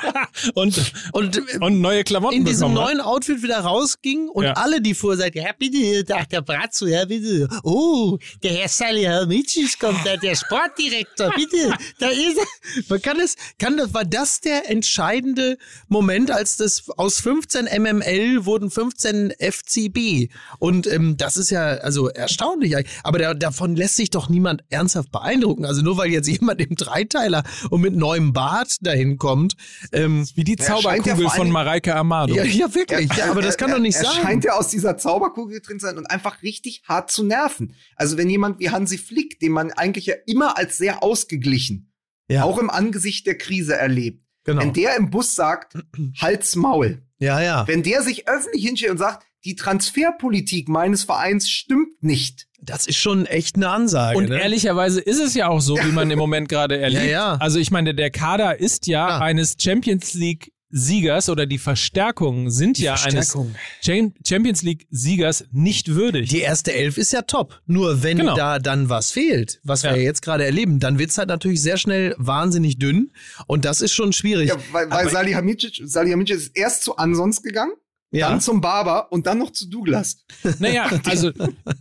Und, 0.54 0.92
und 1.12 1.40
und 1.60 1.80
neue 1.80 2.04
Klamotten 2.04 2.36
in 2.36 2.44
diesem 2.44 2.68
hat. 2.68 2.74
neuen 2.74 3.00
Outfit 3.00 3.42
wieder 3.42 3.58
rausging 3.60 4.28
und 4.28 4.44
Ja. 4.44 4.52
alle, 4.52 4.80
die 4.80 4.94
vorher 4.94 5.18
sagten, 5.24 5.38
ja 5.38 5.50
bitte, 5.58 6.14
ach, 6.14 6.26
der 6.26 6.42
Brazzo, 6.42 6.86
ja 6.86 7.04
bitte, 7.06 7.48
oh, 7.62 8.18
der 8.42 8.52
Herr 8.52 8.68
Salihamidzic 8.68 9.78
kommt, 9.80 10.04
der, 10.04 10.18
der 10.18 10.36
Sportdirektor, 10.36 11.30
bitte, 11.34 11.74
da 11.98 12.08
ist 12.08 12.36
er. 12.38 12.82
Man 12.88 13.00
kann 13.02 13.18
es, 13.20 13.36
kann 13.58 13.76
das, 13.76 13.94
war 13.94 14.04
das 14.04 14.40
der 14.42 14.70
entscheidende 14.70 15.56
Moment, 15.88 16.30
als 16.30 16.56
das 16.58 16.88
aus 16.96 17.20
15 17.20 17.64
MML 17.64 18.44
wurden 18.44 18.70
15 18.70 19.32
FCB 19.40 20.30
und 20.58 20.86
ähm, 20.86 21.16
das 21.16 21.36
ist 21.36 21.50
ja 21.50 21.62
also 21.78 22.08
erstaunlich, 22.08 22.76
aber 23.02 23.18
der, 23.18 23.34
davon 23.34 23.74
lässt 23.76 23.96
sich 23.96 24.10
doch 24.10 24.25
niemand 24.28 24.64
ernsthaft 24.68 25.10
beeindrucken, 25.12 25.64
also 25.64 25.82
nur 25.82 25.96
weil 25.96 26.10
jetzt 26.10 26.28
jemand 26.40 26.60
im 26.60 26.74
Dreiteiler 26.76 27.42
und 27.70 27.80
mit 27.80 27.94
neuem 27.94 28.32
Bart 28.32 28.76
dahin 28.80 29.18
kommt, 29.18 29.54
ähm, 29.92 30.26
Wie 30.34 30.44
die 30.44 30.56
Ja, 30.58 30.64
ja 30.68 30.74
Zauberkugel 30.76 31.16
vor 31.28 31.30
von 31.30 31.50
Mareike 31.50 31.94
Amado. 31.94 32.34
ja, 32.34 32.44
ja, 32.44 32.74
wirklich. 32.74 33.10
Ja, 33.16 33.30
aber 33.30 33.42
das 33.42 33.56
kann 33.56 33.70
doch 33.70 33.78
nicht 33.78 33.96
er, 33.96 34.04
sein. 34.04 34.16
Er 34.16 34.22
scheint 34.22 34.44
ja 34.44 34.52
aus 34.54 34.68
dieser 34.68 34.96
Zauberkugel 34.96 35.60
drin 35.60 35.78
zu 35.80 35.86
sein 35.86 35.98
und 35.98 36.06
einfach 36.06 36.42
richtig 36.42 36.82
hart 36.88 37.10
zu 37.10 37.24
nerven. 37.24 37.74
Also 37.96 38.16
wenn 38.16 38.28
jemand 38.30 38.58
wie 38.60 38.70
Hansi 38.70 38.98
Flick, 38.98 39.40
den 39.40 39.52
man 39.52 39.72
eigentlich 39.72 40.06
ja 40.06 40.14
immer 40.26 40.56
als 40.58 40.78
sehr 40.78 41.02
ausgeglichen, 41.02 41.92
Ja. 42.28 42.44
auch 42.44 42.58
im 42.58 42.70
Angesicht 42.70 43.26
der 43.26 43.38
Krise 43.38 43.74
erlebt, 43.76 44.22
Genau. 44.44 44.62
Wenn 44.62 44.72
der 44.72 44.94
im 44.96 45.10
Bus 45.10 45.34
sagt, 45.34 45.74
Hals 46.20 46.54
Maul. 46.54 47.02
Ja, 47.18 47.40
ja. 47.40 47.66
Wenn 47.66 47.82
der 47.82 48.02
sich 48.02 48.28
öffentlich 48.28 48.64
hinstellt 48.64 48.92
und 48.92 48.98
sagt, 48.98 49.26
die 49.44 49.56
Transferpolitik 49.56 50.68
meines 50.68 51.02
Vereins 51.04 51.48
stimmt 51.50 52.02
nicht. 52.02 52.45
Das 52.66 52.86
ist 52.86 52.96
schon 52.98 53.26
echt 53.26 53.56
eine 53.56 53.68
Ansage. 53.70 54.18
Und 54.18 54.28
ne? 54.28 54.40
ehrlicherweise 54.40 55.00
ist 55.00 55.20
es 55.20 55.34
ja 55.34 55.48
auch 55.48 55.60
so, 55.60 55.76
wie 55.76 55.92
man 55.92 56.10
im 56.10 56.18
Moment 56.18 56.48
gerade 56.48 56.78
erlebt. 56.78 57.04
Ja, 57.04 57.10
ja. 57.10 57.36
Also 57.36 57.58
ich 57.58 57.70
meine, 57.70 57.94
der 57.94 58.10
Kader 58.10 58.58
ist 58.60 58.86
ja 58.86 59.08
Ja. 59.08 59.18
eines 59.20 59.54
Champions 59.60 60.14
League 60.14 60.52
Siegers 60.68 61.28
oder 61.30 61.46
die 61.46 61.58
Verstärkungen 61.58 62.50
sind 62.50 62.76
ja 62.78 62.96
Verstärkung. 62.96 63.46
eines 63.54 63.84
Cham- 63.84 64.12
Champions 64.26 64.62
League 64.62 64.86
Siegers 64.90 65.44
nicht 65.52 65.94
würdig. 65.94 66.28
Die 66.28 66.40
erste 66.40 66.74
Elf 66.74 66.98
ist 66.98 67.12
ja 67.12 67.22
top. 67.22 67.60
Nur 67.66 68.02
wenn 68.02 68.18
Genau. 68.18 68.34
da 68.34 68.58
dann 68.58 68.88
was 68.90 69.12
fehlt, 69.12 69.60
was 69.62 69.84
wir 69.84 69.90
Ja. 69.92 69.96
ja 69.96 70.02
jetzt 70.02 70.22
gerade 70.22 70.44
erleben, 70.44 70.80
dann 70.80 70.98
wird's 70.98 71.16
halt 71.18 71.28
natürlich 71.28 71.62
sehr 71.62 71.76
schnell 71.78 72.14
wahnsinnig 72.18 72.78
dünn. 72.78 73.12
Und 73.46 73.64
das 73.64 73.80
ist 73.80 73.94
schon 73.94 74.12
schwierig. 74.12 74.48
Ja, 74.48 74.56
weil 74.72 74.90
weil 74.90 75.08
Salihamidzic, 75.08 75.82
Salihamidzic 75.84 76.36
ist 76.36 76.56
erst 76.56 76.82
zu 76.82 76.96
Ansons 76.96 77.42
gegangen, 77.42 77.72
Ja. 78.12 78.30
dann 78.30 78.40
zum 78.40 78.60
Barber 78.60 79.10
und 79.12 79.26
dann 79.26 79.38
noch 79.38 79.50
zu 79.52 79.68
Douglas. 79.68 80.24
Naja, 80.58 80.88
also 81.04 81.32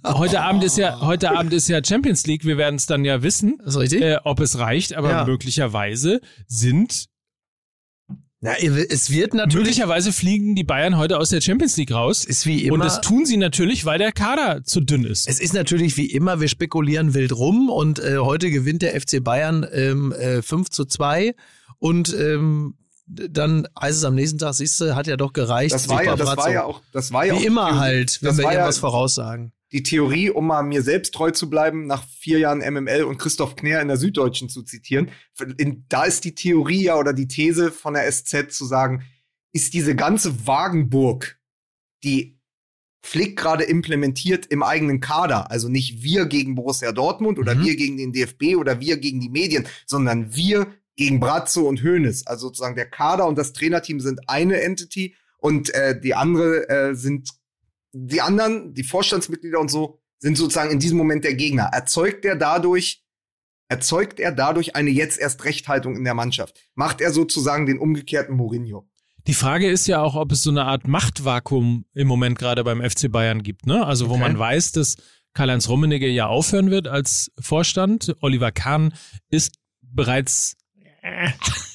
heute 0.04 0.42
Abend 0.42 0.64
ist 0.64 0.78
ja 0.78 1.02
heute 1.02 1.32
Abend 1.32 1.54
ist 1.54 1.68
ja 1.70 1.84
Champions 1.84 2.26
League. 2.26 2.46
Wir 2.46 2.58
werden 2.58 2.76
es 2.76 2.88
dann 2.88 3.06
ja 3.06 3.22
wissen, 3.24 3.60
äh, 3.92 4.18
ob 4.24 4.40
es 4.40 4.58
reicht. 4.58 4.96
Aber 4.96 5.12
Ja. 5.12 5.26
möglicherweise 5.26 6.22
sind 6.48 7.06
ja, 8.42 8.54
es 8.54 9.10
wird 9.10 9.34
natürlich, 9.34 9.66
möglicherweise 9.66 10.12
fliegen 10.14 10.54
die 10.56 10.64
Bayern 10.64 10.98
heute 10.98 11.18
aus 11.18 11.30
der 11.30 11.42
Champions 11.42 11.78
League 11.78 11.92
raus. 11.92 12.24
ist 12.26 12.46
wie 12.46 12.64
immer. 12.66 12.74
Und 12.76 12.80
das 12.82 13.02
tun 13.02 13.26
sie 13.26 13.38
natürlich, 13.38 13.86
weil 13.86 13.98
der 13.98 14.12
Kader 14.12 14.64
zu 14.64 14.82
dünn 14.82 15.04
ist. 15.04 15.28
Es 15.28 15.40
ist 15.40 15.54
natürlich 15.56 15.98
wie 15.98 16.06
immer, 16.12 16.42
wir 16.42 16.48
spekulieren 16.48 17.16
wild 17.16 17.32
rum 17.36 17.70
und 17.70 17.98
äh, 18.00 18.18
heute 18.18 18.52
gewinnt 18.52 18.84
der 18.84 19.00
FC 19.02 19.24
Bayern 19.24 19.66
ähm, 19.72 20.12
äh, 20.12 20.44
5 20.44 20.70
zu 20.70 20.86
2 20.86 21.34
und 21.80 22.14
ähm, 22.14 22.76
dann 23.08 23.68
heißt 23.80 23.98
es 24.00 24.04
am 24.04 24.16
nächsten 24.16 24.40
Tag, 24.40 24.54
siehst 24.56 24.80
du, 24.82 24.96
hat 24.96 25.08
ja 25.08 25.16
doch 25.18 25.34
gereicht. 25.34 25.74
Das 25.74 25.88
war 25.90 26.04
ja, 26.04 26.16
das 26.16 26.36
war 26.38 26.52
ja 26.52 26.64
auch, 26.64 26.82
das 26.92 27.12
war 27.14 27.26
ja 27.26 27.34
auch 27.34 27.38
Wie 27.38 27.42
die 27.42 27.48
immer 27.48 27.68
Theorie- 27.70 27.80
halt, 27.80 28.22
wenn 28.22 28.28
das 28.30 28.38
wir 28.38 28.44
ja 28.46 28.52
irgendwas 28.54 28.78
voraussagen. 28.80 29.52
die 29.72 29.84
Theorie, 29.84 30.30
um 30.32 30.48
mal 30.48 30.64
mir 30.64 30.82
selbst 30.82 31.14
treu 31.14 31.32
zu 31.32 31.50
bleiben, 31.50 31.86
nach 31.86 32.04
vier 32.20 32.40
Jahren 32.40 32.60
MML 32.60 33.04
und 33.04 33.18
Christoph 33.18 33.56
Knär 33.56 33.82
in 33.82 33.88
der 33.90 33.98
Süddeutschen 33.98 34.50
zu 34.50 34.64
zitieren. 34.64 35.12
In, 35.58 35.86
da 35.90 36.06
ist 36.06 36.24
die 36.24 36.34
Theorie 36.36 36.84
ja 36.84 36.96
oder 36.98 37.14
die 37.14 37.28
These 37.28 37.72
von 37.72 37.94
der 37.94 38.10
SZ 38.12 38.52
zu 38.52 38.66
sagen, 38.66 39.04
ist 39.54 39.74
diese 39.74 39.96
ganze 39.96 40.48
Wagenburg, 40.48 41.38
die 42.04 42.40
Flick 43.04 43.38
gerade 43.38 43.64
implementiert 43.66 44.48
im 44.48 44.64
eigenen 44.64 45.00
Kader, 45.00 45.52
also 45.52 45.70
nicht 45.70 46.02
wir 46.02 46.26
gegen 46.26 46.56
Borussia 46.56 46.92
Dortmund 46.92 47.38
oder 47.38 47.54
Mhm. 47.54 47.66
wir 47.66 47.76
gegen 47.76 47.98
den 47.98 48.14
DFB 48.14 48.56
oder 48.56 48.80
wir 48.80 48.98
gegen 48.98 49.20
die 49.20 49.30
Medien, 49.30 49.68
sondern 49.86 50.36
wir 50.36 50.68
gegen 50.96 51.20
Brazzo 51.20 51.62
und 51.68 51.84
Hoeneß. 51.84 52.28
Also 52.28 52.48
sozusagen 52.48 52.76
der 52.76 52.90
Kader 52.90 53.28
und 53.28 53.38
das 53.38 53.54
Trainerteam 53.54 54.00
sind 54.00 54.22
eine 54.30 54.62
Entity 54.62 55.16
und 55.38 55.74
äh, 55.74 56.00
die 56.00 56.16
andere 56.16 56.70
äh, 56.70 56.96
sind 56.96 57.30
die 57.94 58.22
anderen, 58.22 58.74
die 58.74 58.84
Vorstandsmitglieder 58.84 59.60
und 59.60 59.72
so, 59.72 60.00
sind 60.20 60.38
sozusagen 60.38 60.72
in 60.72 60.80
diesem 60.80 60.98
Moment 60.98 61.24
der 61.24 61.36
Gegner. 61.36 61.70
Erzeugt 61.72 62.26
er 62.26 62.36
dadurch, 62.36 63.04
erzeugt 63.70 64.20
er 64.20 64.32
dadurch 64.32 64.76
eine 64.76 64.90
jetzt 64.90 65.20
erst 65.20 65.46
Rechthaltung 65.46 65.96
in 65.96 66.04
der 66.04 66.14
Mannschaft? 66.14 66.60
Macht 66.76 67.00
er 67.02 67.12
sozusagen 67.12 67.66
den 67.66 67.78
umgekehrten 67.80 68.36
Mourinho? 68.36 68.88
Die 69.28 69.34
Frage 69.34 69.70
ist 69.70 69.88
ja 69.88 70.02
auch, 70.02 70.16
ob 70.16 70.32
es 70.32 70.44
so 70.44 70.52
eine 70.52 70.66
Art 70.66 70.88
Machtvakuum 70.88 71.86
im 71.94 72.08
Moment 72.08 72.38
gerade 72.38 72.64
beim 72.64 72.82
FC 72.82 73.12
Bayern 73.12 73.42
gibt. 73.44 73.66
Ne? 73.66 73.86
Also 73.86 74.10
wo 74.10 74.14
Okay. 74.14 74.22
man 74.22 74.38
weiß, 74.38 74.74
dass 74.74 74.98
Karl-Heinz 75.34 75.68
Rummenigge 75.68 76.08
ja 76.08 76.28
aufhören 76.28 76.70
wird 76.70 76.88
als 76.88 77.32
Vorstand. 77.40 78.16
Oliver 78.22 78.52
Kahn 78.52 78.94
ist 79.30 79.56
bereits 79.82 80.58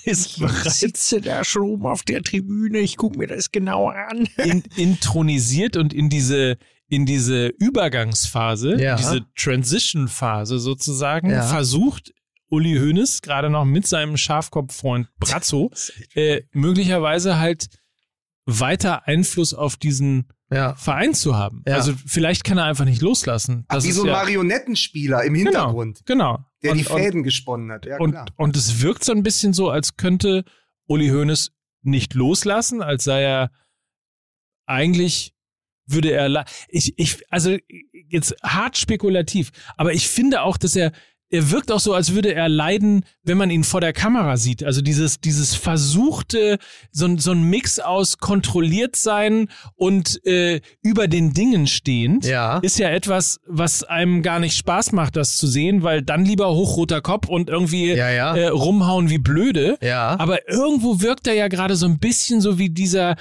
ist 0.05 0.39
bereits 0.41 0.81
sitze 0.81 1.21
da 1.21 1.45
schon 1.45 1.63
oben 1.63 1.87
auf 1.87 2.03
der 2.03 2.23
Tribüne, 2.23 2.79
ich 2.79 2.97
gucke 2.97 3.19
mir 3.19 3.27
das 3.27 3.51
genau 3.53 3.89
an. 3.89 4.29
in, 4.45 4.63
intronisiert 4.77 5.77
und 5.77 5.93
in 5.93 6.09
diese 6.09 6.57
in 6.93 7.07
diese 7.07 7.47
Übergangsphase, 7.47 8.75
Ja. 8.83 8.97
diese 8.97 9.25
Transition-Phase 9.37 10.59
sozusagen, 10.59 11.31
Ja. 11.31 11.43
versucht 11.43 12.13
Uli 12.49 12.77
Hoeneß 12.79 13.23
gerade 13.23 13.49
noch 13.49 13.65
mit 13.65 13.87
seinem 13.87 14.17
Schafkopffreund 14.17 15.07
Brazzo 15.21 15.71
äh, 16.15 16.43
möglicherweise 16.53 17.39
halt 17.39 17.69
weiter 18.45 19.07
Einfluss 19.07 19.55
auf 19.55 19.77
diesen 19.77 20.27
Ja. 20.51 20.75
Verein 20.75 21.15
zu 21.15 21.37
haben. 21.37 21.63
Ja. 21.65 21.75
Also 21.77 21.95
vielleicht 22.07 22.43
kann 22.43 22.59
er 22.59 22.65
einfach 22.65 22.85
nicht 22.87 23.03
loslassen. 23.03 23.65
Ach, 23.69 23.77
Das 23.77 23.85
wie 23.85 23.91
ist 23.91 23.95
so 23.97 24.03
ein 24.03 24.09
ja, 24.09 24.15
Marionettenspieler 24.15 25.23
im 25.23 25.35
genau, 25.35 25.51
Hintergrund, 25.51 26.01
genau. 26.07 26.45
Der 26.63 26.73
und, 26.73 26.79
die 26.79 26.85
Fäden 26.85 27.23
gesponnen 27.23 27.71
hat. 27.73 27.87
Ja, 27.87 27.99
und, 27.99 28.13
klar. 28.13 28.27
und, 28.37 28.45
und 28.45 28.57
es 28.57 28.83
wirkt 28.83 29.05
so 29.05 29.13
ein 29.13 29.23
bisschen 29.23 29.53
so, 29.53 29.71
als 29.71 29.97
könnte 29.97 30.45
Uli 30.87 31.09
Hoeneß 31.09 31.53
nicht 31.83 32.15
loslassen, 32.15 32.83
als 32.83 33.05
sei 33.05 33.23
er 33.23 33.51
eigentlich 34.67 35.35
würde 35.87 36.13
er 36.13 36.45
ich 36.69 36.95
ich 36.99 37.23
also 37.31 37.57
jetzt 38.09 38.37
hart 38.43 38.79
spekulativ, 38.79 39.51
aber 39.77 39.93
ich 39.93 40.09
finde 40.09 40.43
auch, 40.43 40.57
dass 40.57 40.77
er 40.77 40.93
er 41.31 41.51
wirkt 41.51 41.71
auch 41.71 41.81
so, 41.81 41.95
als 41.95 42.13
würde 42.15 42.35
er 42.35 42.49
leiden, 42.49 43.05
wenn 43.23 43.39
man 43.39 43.51
ihn 43.51 43.63
vor 43.65 43.81
der 43.81 43.93
Kamera 43.93 44.37
sieht. 44.37 44.65
Also 44.65 44.83
dieses, 44.83 45.21
dieses 45.21 45.55
versuchte, 45.55 46.59
so, 46.91 47.07
ein- 47.07 47.19
so 47.19 47.31
ein 47.33 47.43
Mix 47.45 47.79
aus 47.79 48.19
kontrolliert 48.19 48.97
sein 48.97 49.49
und 49.77 50.25
äh, 50.27 50.61
über 50.83 51.09
den 51.09 51.33
Dingen 51.33 51.67
stehend, 51.67 52.25
Ja. 52.27 52.59
ist 52.59 52.79
ja 52.79 52.91
etwas, 52.91 53.41
was 53.47 53.85
einem 53.85 54.23
gar 54.23 54.41
nicht 54.41 54.57
Spaß 54.57 54.93
macht, 54.93 55.17
das 55.17 55.37
zu 55.37 55.47
sehen, 55.47 55.83
weil 55.83 56.03
dann 56.03 56.25
lieber 56.25 56.49
hochroter 56.55 57.01
Kopf 57.01 57.29
und 57.29 57.49
irgendwie 57.49 57.93
Ja, 57.95 58.11
ja. 58.11 58.35
Äh, 58.37 58.49
rumhauen 58.49 59.09
wie 59.11 59.19
blöde. 59.19 59.79
Ja. 59.83 60.19
Aber 60.19 60.49
irgendwo 60.49 61.01
wirkt 61.01 61.27
er 61.27 61.35
ja 61.35 61.49
gerade 61.49 61.77
so 61.77 61.87
ein 61.87 61.99
bisschen 61.99 62.41
so 62.41 62.59
wie 62.59 62.71
dieser 62.71 63.17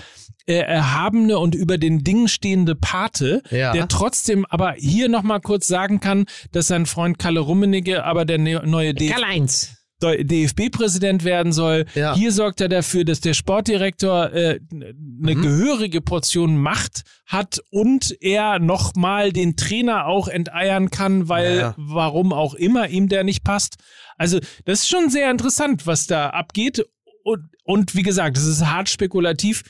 äh, 0.50 0.54
erhabene 0.62 1.38
und 1.38 1.54
über 1.54 1.78
den 1.78 2.04
Dingen 2.04 2.28
stehende 2.28 2.74
Pate, 2.76 3.44
Ja. 3.52 3.72
der 3.72 3.88
trotzdem 3.88 4.46
aber 4.50 4.74
hier 4.78 5.08
nochmal 5.08 5.40
kurz 5.42 5.68
sagen 5.68 6.00
kann, 6.00 6.26
dass 6.52 6.68
sein 6.68 6.86
Freund 6.88 7.20
Kalle 7.20 7.40
Rummenigge 7.42 8.04
aber 8.04 8.26
der 8.26 8.40
ne 8.40 8.62
neue 8.66 8.94
DF 8.96 9.14
Karl-Heinz. 9.14 9.76
DFB-Präsident 10.02 11.24
werden 11.26 11.52
soll. 11.52 11.86
Ja. 11.94 12.16
Hier 12.16 12.32
sorgt 12.32 12.62
er 12.62 12.70
dafür, 12.70 13.04
dass 13.04 13.20
der 13.20 13.34
Sportdirektor 13.34 14.32
äh, 14.34 14.60
eine 14.72 15.36
Mhm. 15.36 15.42
gehörige 15.42 16.00
Portion 16.02 16.58
Macht 16.58 17.04
hat 17.26 17.60
und 17.70 18.16
er 18.22 18.60
nochmal 18.60 19.34
den 19.34 19.56
Trainer 19.58 20.06
auch 20.06 20.28
enteiern 20.30 20.90
kann, 20.90 21.28
weil 21.30 21.58
ja. 21.58 21.74
warum 21.78 22.32
auch 22.34 22.54
immer 22.54 22.88
ihm 22.88 23.10
der 23.10 23.24
nicht 23.26 23.44
passt. 23.44 23.76
Also 24.18 24.40
das 24.66 24.82
ist 24.82 24.90
schon 24.90 25.10
sehr 25.10 25.30
interessant, 25.32 25.86
was 25.86 26.08
da 26.08 26.30
abgeht. 26.30 26.86
Und, 27.24 27.50
und 27.66 27.94
wie 27.96 28.04
gesagt, 28.04 28.38
es 28.38 28.46
ist 28.46 28.66
hart 28.66 28.88
spekulativ, 28.90 29.64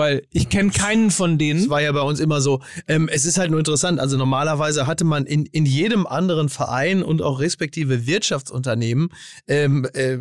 weil 0.00 0.26
ich 0.32 0.48
kenne 0.48 0.70
keinen 0.70 1.10
von 1.10 1.32
Das 1.32 1.38
denen. 1.46 1.68
war 1.68 1.82
ja 1.82 1.92
bei 1.92 2.00
uns 2.00 2.20
immer 2.20 2.40
so. 2.40 2.62
Ähm, 2.88 3.06
es 3.12 3.26
ist 3.26 3.36
halt 3.36 3.50
nur 3.50 3.58
interessant. 3.58 4.00
Also 4.00 4.16
normalerweise 4.16 4.86
hatte 4.86 5.04
man 5.04 5.26
in, 5.26 5.44
in 5.44 5.66
jedem 5.66 6.06
anderen 6.06 6.48
Verein 6.48 7.02
und 7.02 7.20
auch 7.20 7.38
respektive 7.38 8.06
Wirtschaftsunternehmen 8.06 9.10
ähm, 9.46 9.86
äh, 9.92 10.16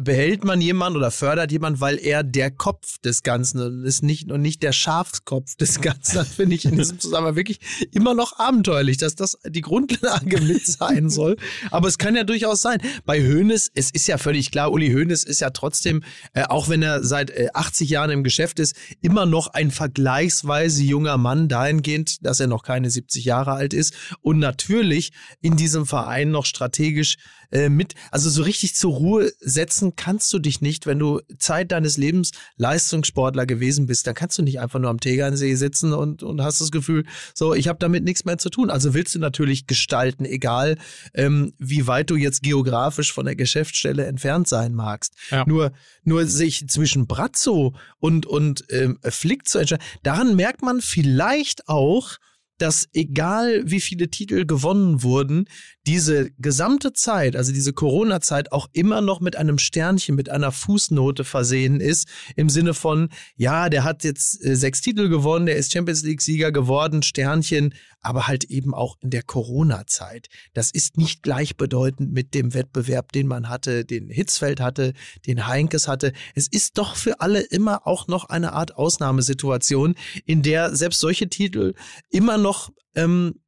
behält 0.00 0.44
man 0.44 0.60
jemanden 0.60 0.96
oder 0.98 1.10
fördert 1.10 1.50
jemanden, 1.50 1.80
weil 1.80 1.98
er 1.98 2.22
der 2.22 2.52
Kopf 2.52 2.98
des 2.98 3.24
Ganzen 3.24 3.84
ist 3.84 4.04
nicht 4.04 4.30
und 4.30 4.40
nicht 4.40 4.62
der 4.62 4.70
Schafskopf 4.70 5.56
des 5.56 5.80
Ganzen. 5.80 6.14
Das 6.14 6.28
finde 6.28 6.54
ich 6.54 6.64
in 6.64 6.76
diesem 6.76 7.00
Zusammenhang 7.00 7.34
wirklich 7.34 7.58
immer 7.90 8.14
noch 8.14 8.38
abenteuerlich, 8.38 8.98
dass 8.98 9.16
das 9.16 9.36
die 9.44 9.62
Grundlage 9.62 10.40
mit 10.42 10.64
sein 10.64 11.10
soll. 11.10 11.36
Aber 11.72 11.88
es 11.88 11.98
kann 11.98 12.14
ja 12.14 12.22
durchaus 12.22 12.62
sein. 12.62 12.78
Bei 13.04 13.20
Hoeneß, 13.20 13.72
es 13.74 13.90
ist 13.90 14.06
ja 14.06 14.16
völlig 14.16 14.52
klar, 14.52 14.70
Uli 14.70 14.92
Hoeneß 14.92 15.24
ist 15.24 15.40
ja 15.40 15.50
trotzdem, 15.50 16.04
äh, 16.34 16.44
auch 16.44 16.68
wenn 16.68 16.82
er 16.82 17.02
seit 17.02 17.30
äh, 17.30 17.48
80 17.52 17.90
Jahren 17.90 18.10
im 18.10 18.22
Geschäft 18.22 18.60
ist, 18.60 18.76
immer 19.02 19.23
noch 19.26 19.48
ein 19.48 19.70
vergleichsweise 19.70 20.82
junger 20.82 21.18
Mann 21.18 21.48
dahingehend, 21.48 22.24
dass 22.24 22.40
er 22.40 22.46
noch 22.46 22.62
keine 22.62 22.90
70 22.90 23.24
Jahre 23.24 23.52
alt 23.52 23.74
ist 23.74 23.94
und 24.20 24.38
natürlich 24.38 25.12
in 25.40 25.56
diesem 25.56 25.86
Verein 25.86 26.30
noch 26.30 26.46
strategisch 26.46 27.16
äh, 27.54 27.68
mit, 27.68 27.94
also 28.10 28.28
so 28.28 28.42
richtig 28.42 28.74
zur 28.74 28.92
Ruhe 28.92 29.32
setzen 29.38 29.94
kannst 29.94 30.32
du 30.32 30.40
dich 30.40 30.60
nicht, 30.60 30.86
wenn 30.86 30.98
du 30.98 31.20
Zeit 31.38 31.70
deines 31.70 31.96
Lebens 31.96 32.32
Leistungssportler 32.56 33.46
gewesen 33.46 33.86
bist, 33.86 34.08
dann 34.08 34.14
kannst 34.14 34.36
du 34.38 34.42
nicht 34.42 34.58
einfach 34.58 34.80
nur 34.80 34.90
am 34.90 34.98
Tegernsee 34.98 35.54
sitzen 35.54 35.92
und, 35.92 36.24
und 36.24 36.42
hast 36.42 36.60
das 36.60 36.72
Gefühl, 36.72 37.04
so, 37.32 37.54
ich 37.54 37.68
habe 37.68 37.78
damit 37.78 38.02
nichts 38.02 38.24
mehr 38.24 38.38
zu 38.38 38.50
tun. 38.50 38.70
Also 38.70 38.92
willst 38.92 39.14
du 39.14 39.20
natürlich 39.20 39.68
gestalten, 39.68 40.24
egal 40.24 40.76
ähm, 41.14 41.52
wie 41.58 41.86
weit 41.86 42.10
du 42.10 42.16
jetzt 42.16 42.42
geografisch 42.42 43.12
von 43.12 43.24
der 43.24 43.36
Geschäftsstelle 43.36 44.04
entfernt 44.04 44.48
sein 44.48 44.74
magst. 44.74 45.14
Ja. 45.30 45.44
Nur, 45.46 45.72
nur 46.02 46.26
sich 46.26 46.66
zwischen 46.68 47.06
Brazzo 47.06 47.76
und, 48.00 48.26
und 48.26 48.64
ähm, 48.70 48.98
Flick 49.02 49.46
zu 49.46 49.58
entscheiden, 49.58 49.84
daran 50.02 50.34
merkt 50.34 50.62
man 50.62 50.80
vielleicht 50.80 51.68
auch, 51.68 52.18
dass 52.58 52.88
egal 52.92 53.62
wie 53.66 53.80
viele 53.80 54.08
Titel 54.08 54.46
gewonnen 54.46 55.02
wurden, 55.02 55.46
diese 55.86 56.30
gesamte 56.38 56.92
Zeit, 56.94 57.36
also 57.36 57.52
diese 57.52 57.72
Corona-Zeit 57.74 58.52
auch 58.52 58.68
immer 58.72 59.00
noch 59.02 59.20
mit 59.20 59.36
einem 59.36 59.58
Sternchen, 59.58 60.16
mit 60.16 60.30
einer 60.30 60.50
Fußnote 60.50 61.24
versehen 61.24 61.80
ist, 61.80 62.08
im 62.36 62.48
Sinne 62.48 62.72
von, 62.72 63.10
ja, 63.36 63.68
der 63.68 63.84
hat 63.84 64.02
jetzt 64.02 64.42
äh, 64.44 64.56
sechs 64.56 64.80
Titel 64.80 65.08
gewonnen, 65.08 65.46
der 65.46 65.56
ist 65.56 65.72
Champions 65.72 66.02
League-Sieger 66.02 66.52
geworden, 66.52 67.02
Sternchen, 67.02 67.74
aber 68.00 68.26
halt 68.26 68.44
eben 68.44 68.74
auch 68.74 68.96
in 69.00 69.10
der 69.10 69.22
Corona-Zeit. 69.22 70.28
Das 70.54 70.70
ist 70.70 70.96
nicht 70.96 71.22
gleichbedeutend 71.22 72.12
mit 72.12 72.34
dem 72.34 72.54
Wettbewerb, 72.54 73.12
den 73.12 73.26
man 73.26 73.48
hatte, 73.48 73.84
den 73.84 74.08
Hitzfeld 74.08 74.60
hatte, 74.60 74.94
den 75.26 75.46
Heinkes 75.46 75.86
hatte. 75.86 76.12
Es 76.34 76.48
ist 76.48 76.78
doch 76.78 76.96
für 76.96 77.20
alle 77.20 77.40
immer 77.40 77.86
auch 77.86 78.08
noch 78.08 78.26
eine 78.26 78.52
Art 78.52 78.76
Ausnahmesituation, 78.76 79.94
in 80.24 80.42
der 80.42 80.74
selbst 80.74 81.00
solche 81.00 81.28
Titel 81.28 81.74
immer 82.10 82.38
noch 82.38 82.70
ähm, 82.94 83.40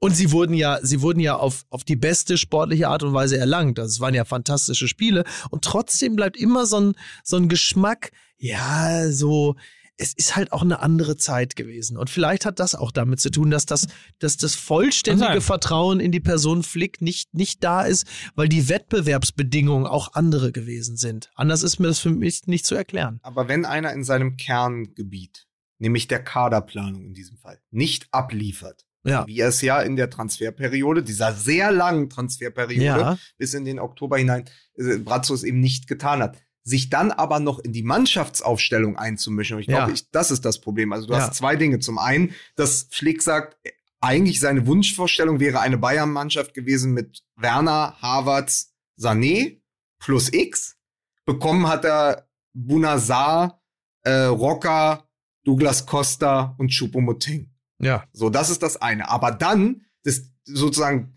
und 0.00 0.16
sie 0.16 0.32
wurden 0.32 0.54
ja, 0.54 0.80
sie 0.82 1.02
wurden 1.02 1.20
ja 1.20 1.36
auf, 1.36 1.66
auf 1.68 1.84
die 1.84 1.96
beste 1.96 2.38
sportliche 2.38 2.88
Art 2.88 3.02
und 3.02 3.12
Weise 3.12 3.38
erlangt. 3.38 3.78
Also 3.78 3.92
es 3.92 4.00
waren 4.00 4.14
ja 4.14 4.24
fantastische 4.24 4.88
Spiele. 4.88 5.24
Und 5.50 5.62
trotzdem 5.62 6.16
bleibt 6.16 6.38
immer 6.38 6.66
so 6.66 6.80
ein, 6.80 6.94
so 7.22 7.36
ein 7.36 7.48
Geschmack, 7.48 8.10
ja, 8.38 9.10
so, 9.12 9.56
es 9.98 10.14
ist 10.14 10.34
halt 10.34 10.52
auch 10.52 10.62
eine 10.62 10.80
andere 10.80 11.18
Zeit 11.18 11.54
gewesen. 11.54 11.98
Und 11.98 12.08
vielleicht 12.08 12.46
hat 12.46 12.58
das 12.58 12.74
auch 12.74 12.90
damit 12.90 13.20
zu 13.20 13.30
tun, 13.30 13.50
dass 13.50 13.66
das, 13.66 13.88
dass 14.18 14.38
das 14.38 14.54
vollständige. 14.54 15.42
Vertrauen 15.42 16.00
in 16.00 16.12
die 16.12 16.20
Person 16.20 16.62
Flick 16.62 17.02
nicht, 17.02 17.34
nicht 17.34 17.62
da 17.62 17.82
ist, 17.82 18.06
weil 18.34 18.48
die 18.48 18.70
Wettbewerbsbedingungen 18.70 19.86
auch 19.86 20.14
andere 20.14 20.50
gewesen 20.50 20.96
sind. 20.96 21.30
Anders 21.34 21.62
ist 21.62 21.78
mir 21.78 21.88
das 21.88 21.98
für 21.98 22.10
mich 22.10 22.46
nicht 22.46 22.64
zu 22.64 22.74
erklären. 22.74 23.20
Aber 23.22 23.48
wenn 23.48 23.66
einer 23.66 23.92
in 23.92 24.04
seinem 24.04 24.38
Kerngebiet, 24.38 25.46
nämlich 25.78 26.08
der 26.08 26.24
Kaderplanung 26.24 27.04
in 27.04 27.12
diesem 27.12 27.36
Fall, 27.36 27.60
nicht 27.70 28.08
abliefert, 28.12 28.86
Ja. 29.04 29.26
wie 29.26 29.40
es 29.40 29.62
ja 29.62 29.80
in 29.80 29.96
der 29.96 30.10
Transferperiode, 30.10 31.02
dieser 31.02 31.32
sehr 31.32 31.72
langen 31.72 32.10
Transferperiode 32.10 32.84
Ja. 32.84 33.18
bis 33.38 33.54
in 33.54 33.64
den 33.64 33.78
Oktober 33.78 34.18
hinein, 34.18 34.44
äh, 34.76 34.98
Brazzo 34.98 35.32
es 35.34 35.42
eben 35.42 35.60
nicht 35.60 35.86
getan 35.86 36.22
hat. 36.22 36.36
Sich 36.62 36.90
dann 36.90 37.10
aber 37.10 37.40
noch 37.40 37.58
in 37.60 37.72
die 37.72 37.82
Mannschaftsaufstellung 37.82 38.96
einzumischen. 38.98 39.56
Und 39.56 39.62
ich 39.62 39.68
glaube, 39.68 39.88
Ja. 39.88 39.94
ich, 39.94 40.10
das 40.10 40.30
ist 40.30 40.44
das 40.44 40.60
Problem. 40.60 40.92
Also 40.92 41.06
du 41.06 41.14
Ja. 41.14 41.20
hast 41.20 41.34
zwei 41.36 41.56
Dinge. 41.56 41.78
Zum 41.78 41.98
einen, 41.98 42.34
dass 42.56 42.88
Flick 42.90 43.22
sagt, 43.22 43.56
eigentlich 44.00 44.40
seine 44.40 44.66
Wunschvorstellung 44.66 45.40
wäre 45.40 45.60
eine 45.60 45.78
Bayern-Mannschaft 45.78 46.52
gewesen 46.54 46.92
mit 46.92 47.22
Werner, 47.36 47.96
Havertz, 48.02 48.74
Sané 48.98 49.60
plus 49.98 50.30
X. 50.32 50.76
Bekommen 51.24 51.68
hat 51.68 51.84
er 51.84 52.28
Bunazar, 52.52 53.62
äh, 54.02 54.10
Rocker, 54.24 55.06
Douglas 55.44 55.86
Costa 55.86 56.54
und 56.58 56.70
Choupo-Moting. 56.70 57.49
Ja. 57.80 58.04
So, 58.12 58.30
das 58.30 58.50
ist 58.50 58.62
das 58.62 58.80
eine. 58.80 59.08
Aber 59.08 59.30
dann, 59.30 59.82
das 60.04 60.22
sozusagen 60.44 61.14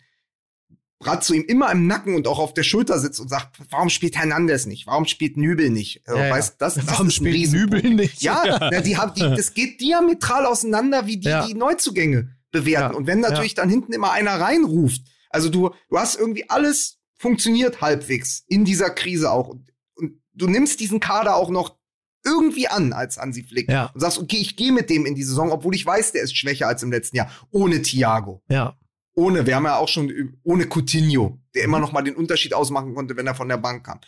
Brazzo 1.00 1.34
ihm 1.34 1.44
immer 1.44 1.70
im 1.72 1.86
Nacken 1.86 2.16
und 2.16 2.28
auch 2.28 2.40
auf 2.40 2.54
der 2.54 2.64
Schulter 2.64 2.98
sitzt 2.98 3.20
und 3.20 3.28
sagt, 3.30 3.60
warum 3.70 3.90
spielt 3.90 4.16
Hernandez 4.16 4.66
nicht? 4.66 4.88
Warum 4.88 5.06
spielt 5.06 5.36
Nübel 5.38 5.70
nicht? 5.70 6.02
Also, 6.08 6.20
Ja, 6.20 6.28
ja. 6.28 6.34
weißt, 6.34 6.56
das, 6.62 6.76
das 6.76 6.88
Warum 6.88 7.10
spielt. 7.10 7.52
Nübel 7.52 7.82
nicht? 7.94 8.22
Ja, 8.22 8.70
na, 8.72 8.80
die 8.82 8.98
haben, 8.98 9.14
die, 9.14 9.22
das 9.22 9.54
geht 9.54 9.82
diametral 9.82 10.46
auseinander, 10.46 11.06
wie 11.06 11.18
die, 11.18 11.28
Ja. 11.28 11.46
die 11.46 11.54
Neuzugänge 11.56 12.30
bewerten. 12.52 12.94
Ja. 12.94 12.98
Und 12.98 13.08
wenn 13.08 13.20
natürlich 13.20 13.54
dann 13.54 13.70
hinten 13.70 13.92
immer 13.92 14.12
einer 14.12 14.40
reinruft, 14.40 15.02
also 15.30 15.50
du, 15.50 15.72
du 15.90 15.98
hast 15.98 16.16
irgendwie 16.18 16.50
alles 16.50 17.00
funktioniert 17.18 17.82
halbwegs 17.82 18.44
in 18.48 18.64
dieser 18.64 18.90
Krise 18.90 19.32
auch. 19.32 19.50
Und, 19.50 19.72
und 19.96 20.22
du 20.34 20.48
nimmst 20.48 20.80
diesen 20.80 21.00
Kader 21.02 21.36
auch 21.36 21.50
noch 21.50 21.78
irgendwie 22.26 22.68
an 22.68 22.94
als 22.94 23.18
Hansi 23.18 23.44
Flick 23.44 23.70
Ja. 23.70 23.92
und 23.94 24.00
sagst, 24.00 24.18
okay, 24.20 24.38
ich 24.38 24.56
gehe 24.56 24.72
mit 24.72 24.90
dem 24.90 25.06
in 25.06 25.16
die 25.16 25.24
Saison, 25.24 25.52
obwohl 25.52 25.76
ich 25.76 25.86
weiß, 25.86 26.12
der 26.14 26.24
ist 26.24 26.38
schwächer 26.38 26.68
als 26.68 26.84
im 26.84 26.92
letzten 26.92 27.18
Jahr. 27.18 27.30
Ohne 27.52 27.82
Thiago. 27.82 28.42
Ja. 28.50 28.78
Ohne, 29.16 29.46
wir 29.46 29.56
haben 29.56 29.66
ja 29.66 29.78
auch 29.78 29.88
schon 29.90 30.38
ohne 30.44 30.66
Coutinho, 30.68 31.40
der 31.54 31.64
immer 31.64 31.80
noch 31.80 31.92
mal 31.92 32.02
den 32.02 32.16
Unterschied 32.16 32.54
ausmachen 32.54 32.96
konnte, 32.96 33.16
wenn 33.16 33.28
er 33.28 33.36
von 33.36 33.48
der 33.50 33.58
Bank 33.58 33.86
kam. 33.86 34.00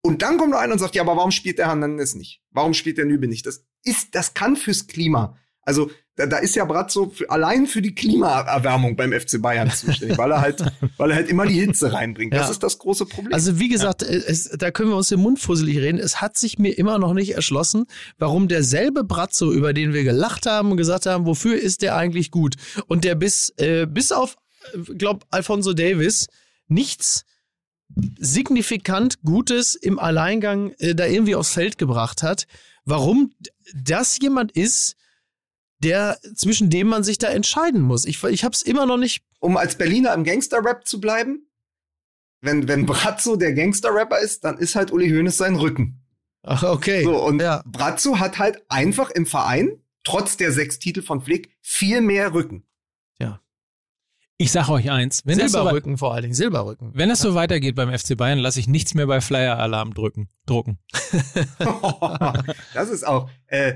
Und 0.00 0.22
dann 0.22 0.38
kommt 0.38 0.52
noch 0.52 0.58
einer 0.60 0.74
und 0.74 0.78
sagt, 0.78 0.94
ja, 0.94 1.02
aber 1.02 1.16
warum 1.16 1.32
spielt 1.32 1.58
der 1.58 1.66
Hernandez 1.66 2.14
nicht? 2.14 2.40
Warum 2.50 2.72
spielt 2.72 2.98
der 2.98 3.04
Nübel 3.04 3.28
nicht? 3.28 3.46
Das 3.46 3.66
ist, 3.82 4.14
das 4.14 4.34
kann 4.34 4.54
fürs 4.54 4.86
Klima. 4.86 5.36
Also, 5.62 5.90
da, 6.18 6.26
da 6.26 6.36
ist 6.38 6.54
ja 6.56 6.64
Brazzo 6.64 7.10
für, 7.14 7.30
allein 7.30 7.66
für 7.66 7.80
die 7.80 7.94
Klimaerwärmung 7.94 8.96
beim 8.96 9.12
FC 9.12 9.40
Bayern 9.40 9.70
zuständig, 9.70 10.18
weil 10.18 10.30
er 10.32 10.40
halt, 10.40 10.62
weil 10.98 11.10
er 11.10 11.16
halt 11.16 11.28
immer 11.28 11.46
die 11.46 11.58
Hitze 11.60 11.92
reinbringt. 11.92 12.34
Das 12.34 12.46
Ja. 12.46 12.50
ist 12.50 12.62
das 12.62 12.78
große 12.78 13.06
Problem. 13.06 13.32
Also 13.32 13.58
wie 13.58 13.68
gesagt, 13.68 14.02
es, 14.02 14.50
da 14.50 14.70
können 14.70 14.90
wir 14.90 14.96
uns 14.96 15.08
den 15.08 15.20
Mund 15.20 15.38
fusselig 15.38 15.78
reden. 15.78 15.98
Es 15.98 16.20
hat 16.20 16.36
sich 16.36 16.58
mir 16.58 16.76
immer 16.76 16.98
noch 16.98 17.14
nicht 17.14 17.34
erschlossen, 17.34 17.86
warum 18.18 18.48
derselbe 18.48 19.04
Brazzo, 19.04 19.52
über 19.52 19.72
den 19.72 19.92
wir 19.94 20.04
gelacht 20.04 20.46
haben 20.46 20.70
und 20.72 20.76
gesagt 20.76 21.06
haben, 21.06 21.24
wofür 21.24 21.56
ist 21.56 21.82
der 21.82 21.96
eigentlich 21.96 22.30
gut? 22.30 22.56
Und 22.88 23.04
der 23.04 23.14
bis, 23.14 23.52
äh, 23.56 23.86
bis 23.86 24.12
auf, 24.12 24.36
äh, 24.74 24.94
glaub, 24.94 25.24
Alfonso 25.30 25.72
Davis 25.72 26.26
nichts 26.66 27.24
signifikant 28.18 29.22
Gutes 29.22 29.74
im 29.74 29.98
Alleingang 29.98 30.72
äh, 30.78 30.94
da 30.94 31.06
irgendwie 31.06 31.34
aufs 31.34 31.52
Feld 31.52 31.78
gebracht 31.78 32.22
hat. 32.22 32.46
Warum 32.84 33.32
das 33.74 34.18
jemand 34.20 34.52
ist, 34.52 34.96
der 35.80 36.18
zwischen 36.34 36.70
dem 36.70 36.88
man 36.88 37.04
sich 37.04 37.18
da 37.18 37.28
entscheiden 37.28 37.80
muss. 37.80 38.04
Ich, 38.04 38.22
ich 38.24 38.44
habe 38.44 38.52
es 38.52 38.62
immer 38.62 38.86
noch 38.86 38.96
nicht. 38.96 39.22
um 39.40 39.56
als 39.56 39.76
Berliner 39.76 40.14
im 40.14 40.24
Gangster-Rap 40.24 40.86
zu 40.86 41.00
bleiben, 41.00 41.46
wenn, 42.40 42.68
wenn 42.68 42.86
Brazzo 42.86 43.36
der 43.36 43.52
Gangster-Rapper 43.52 44.18
ist, 44.18 44.44
dann 44.44 44.58
ist 44.58 44.74
halt 44.74 44.92
Uli 44.92 45.08
Hoeneß 45.08 45.36
sein 45.36 45.56
Rücken. 45.56 46.00
Ach, 46.42 46.62
okay. 46.62 47.02
So, 47.04 47.22
und 47.24 47.40
ja. 47.40 47.62
Brazzo 47.66 48.18
hat 48.18 48.38
halt 48.38 48.62
einfach 48.68 49.10
im 49.10 49.26
Verein, 49.26 49.82
trotz 50.04 50.36
der 50.36 50.52
sechs 50.52 50.78
Titel 50.78 51.02
von 51.02 51.20
Flick, 51.20 51.50
viel 51.60 52.00
mehr 52.00 52.32
Rücken. 52.32 52.64
Ich 54.40 54.52
sag 54.52 54.68
euch 54.68 54.88
eins, 54.88 55.22
wenn 55.26 55.36
das, 55.36 55.50
so, 55.50 55.58
Silberrücken 55.58 55.98
vor 55.98 56.14
allen 56.14 56.22
Dingen, 56.22 56.34
Silberrücken. 56.34 56.92
wenn 56.94 57.08
das 57.08 57.18
so 57.18 57.34
weitergeht 57.34 57.74
beim 57.74 57.92
FC 57.92 58.16
Bayern, 58.16 58.38
lasse 58.38 58.60
ich 58.60 58.68
nichts 58.68 58.94
mehr 58.94 59.08
bei 59.08 59.20
Flyer-Alarm 59.20 59.94
drücken, 59.94 60.28
drucken. 60.46 60.78
das 62.72 62.88
ist 62.88 63.04
auch, 63.04 63.28
äh, 63.48 63.74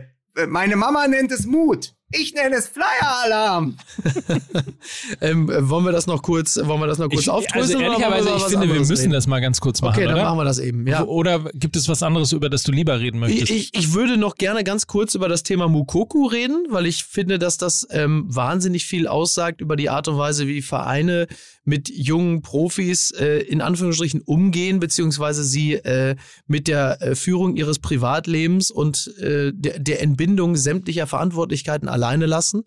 meine 0.48 0.76
Mama 0.76 1.06
nennt 1.08 1.32
es 1.32 1.46
Mut. 1.46 1.94
Ich 2.12 2.34
nenne 2.34 2.56
es 2.56 2.68
Flyer-Alarm. 2.68 3.76
Ähm, 5.20 5.48
äh, 5.48 5.68
wollen 5.68 5.84
wir 5.84 5.92
das 5.92 6.06
noch 6.06 6.22
kurz, 6.22 6.58
wollen 6.62 6.80
wir 6.80 6.86
das 6.86 6.98
noch 6.98 7.08
kurz 7.08 7.22
Ich, 7.22 7.30
also 7.30 7.38
aufdröseln? 7.44 7.80
ehrlicherweise, 7.80 8.30
ich 8.36 8.42
finde, 8.44 8.68
wir 8.68 8.80
müssen 8.80 8.96
reden? 8.96 9.12
das 9.12 9.26
mal 9.26 9.40
ganz 9.40 9.60
kurz 9.60 9.80
machen, 9.80 9.94
Okay, 9.96 10.04
dann 10.06 10.14
oder? 10.14 10.24
machen 10.24 10.38
wir 10.38 10.44
das 10.44 10.58
eben. 10.58 10.86
Ja. 10.86 11.04
Oder 11.04 11.40
gibt 11.54 11.76
es 11.76 11.88
was 11.88 12.02
anderes, 12.02 12.32
über 12.32 12.50
das 12.50 12.62
du 12.64 12.72
lieber 12.72 12.98
reden 13.00 13.20
möchtest? 13.20 13.50
Ich, 13.50 13.74
ich, 13.74 13.78
ich 13.78 13.92
würde 13.94 14.16
noch 14.16 14.34
gerne 14.36 14.64
ganz 14.64 14.86
kurz 14.86 15.14
über 15.14 15.28
das 15.28 15.42
Thema 15.44 15.68
Mukoku 15.68 16.26
reden, 16.26 16.66
weil 16.70 16.86
ich 16.86 17.04
finde, 17.04 17.38
dass 17.38 17.58
das 17.58 17.86
ähm, 17.90 18.24
wahnsinnig 18.28 18.86
viel 18.86 19.06
aussagt 19.06 19.60
über 19.60 19.76
die 19.76 19.88
Art 19.90 20.08
und 20.08 20.18
Weise, 20.18 20.46
wie 20.48 20.62
Vereine 20.62 21.28
mit 21.64 21.88
jungen 21.88 22.42
Profis 22.42 23.12
äh, 23.12 23.38
in 23.38 23.60
Anführungsstrichen 23.60 24.20
umgehen, 24.22 24.80
beziehungsweise 24.80 25.44
sie 25.44 25.74
äh, 25.74 26.16
mit 26.48 26.66
der 26.66 27.00
äh, 27.00 27.14
Führung 27.14 27.54
ihres 27.56 27.78
Privatlebens 27.78 28.70
und 28.72 29.14
äh, 29.18 29.52
der, 29.54 29.78
der 29.78 30.02
Entbindung 30.02 30.56
sämtlicher 30.56 31.06
Verantwortlichkeiten 31.06 31.88
alleine 32.02 32.26
lassen. 32.26 32.64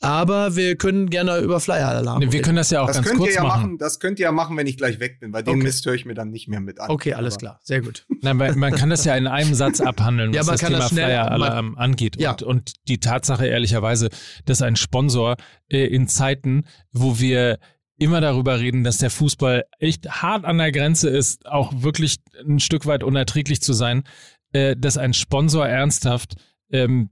Aber 0.00 0.54
wir 0.54 0.76
können 0.76 1.10
gerne 1.10 1.38
über 1.40 1.58
Flyer-Alarm 1.58 2.20
Nee, 2.20 2.26
wir 2.26 2.34
reden. 2.34 2.44
können 2.44 2.56
das 2.56 2.70
ja 2.70 2.82
auch 2.82 2.86
Das 2.86 2.96
ganz 2.98 3.08
könnt 3.08 3.18
ihr 3.18 3.24
kurz 3.24 3.34
ja 3.34 3.42
machen. 3.42 3.62
machen. 3.62 3.78
Das 3.78 3.98
könnt 3.98 4.20
ihr 4.20 4.26
ja 4.26 4.32
machen, 4.32 4.56
wenn 4.56 4.68
ich 4.68 4.76
gleich 4.76 5.00
weg 5.00 5.18
bin, 5.18 5.32
weil 5.32 5.42
den 5.42 5.54
Okay. 5.56 5.64
Mist 5.64 5.84
höre 5.86 5.94
ich 5.94 6.04
mir 6.04 6.14
dann 6.14 6.30
nicht 6.30 6.46
mehr 6.46 6.60
mit 6.60 6.78
an. 6.78 6.88
Okay, 6.88 7.14
alles 7.14 7.34
Aber- 7.34 7.40
klar. 7.40 7.60
Sehr 7.64 7.80
gut. 7.80 8.06
Nein, 8.22 8.36
man, 8.36 8.56
man 8.60 8.72
kann 8.74 8.90
das 8.90 9.04
ja 9.04 9.16
in 9.16 9.26
einem 9.26 9.54
Satz 9.54 9.80
abhandeln, 9.80 10.32
Ja, 10.34 10.42
was 10.42 10.46
man 10.46 10.52
das 10.54 10.60
kann 10.60 10.68
Thema 10.70 10.78
das 10.82 10.88
schnell- 10.90 11.04
Flyer-Alarm 11.06 11.76
angeht. 11.76 12.20
Ja. 12.20 12.30
Und, 12.30 12.42
und 12.44 12.72
die 12.86 13.00
Tatsache, 13.00 13.46
ehrlicherweise, 13.48 14.08
dass 14.44 14.62
ein 14.62 14.76
Sponsor 14.76 15.34
äh, 15.68 15.84
in 15.86 16.06
Zeiten, 16.06 16.64
wo 16.92 17.18
wir 17.18 17.58
immer 17.98 18.20
darüber 18.20 18.60
reden, 18.60 18.84
dass 18.84 18.98
der 18.98 19.10
Fußball 19.10 19.64
echt 19.80 20.08
hart 20.22 20.44
an 20.44 20.58
der 20.58 20.70
Grenze 20.70 21.08
ist, 21.08 21.44
auch 21.46 21.72
wirklich 21.82 22.18
ein 22.48 22.60
Stück 22.60 22.86
weit 22.86 23.02
unerträglich 23.02 23.60
zu 23.62 23.72
sein, 23.72 24.04
äh, 24.52 24.76
dass 24.78 24.96
ein 24.96 25.12
Sponsor 25.12 25.66
ernsthaft 25.66 26.36
ähm, 26.70 27.10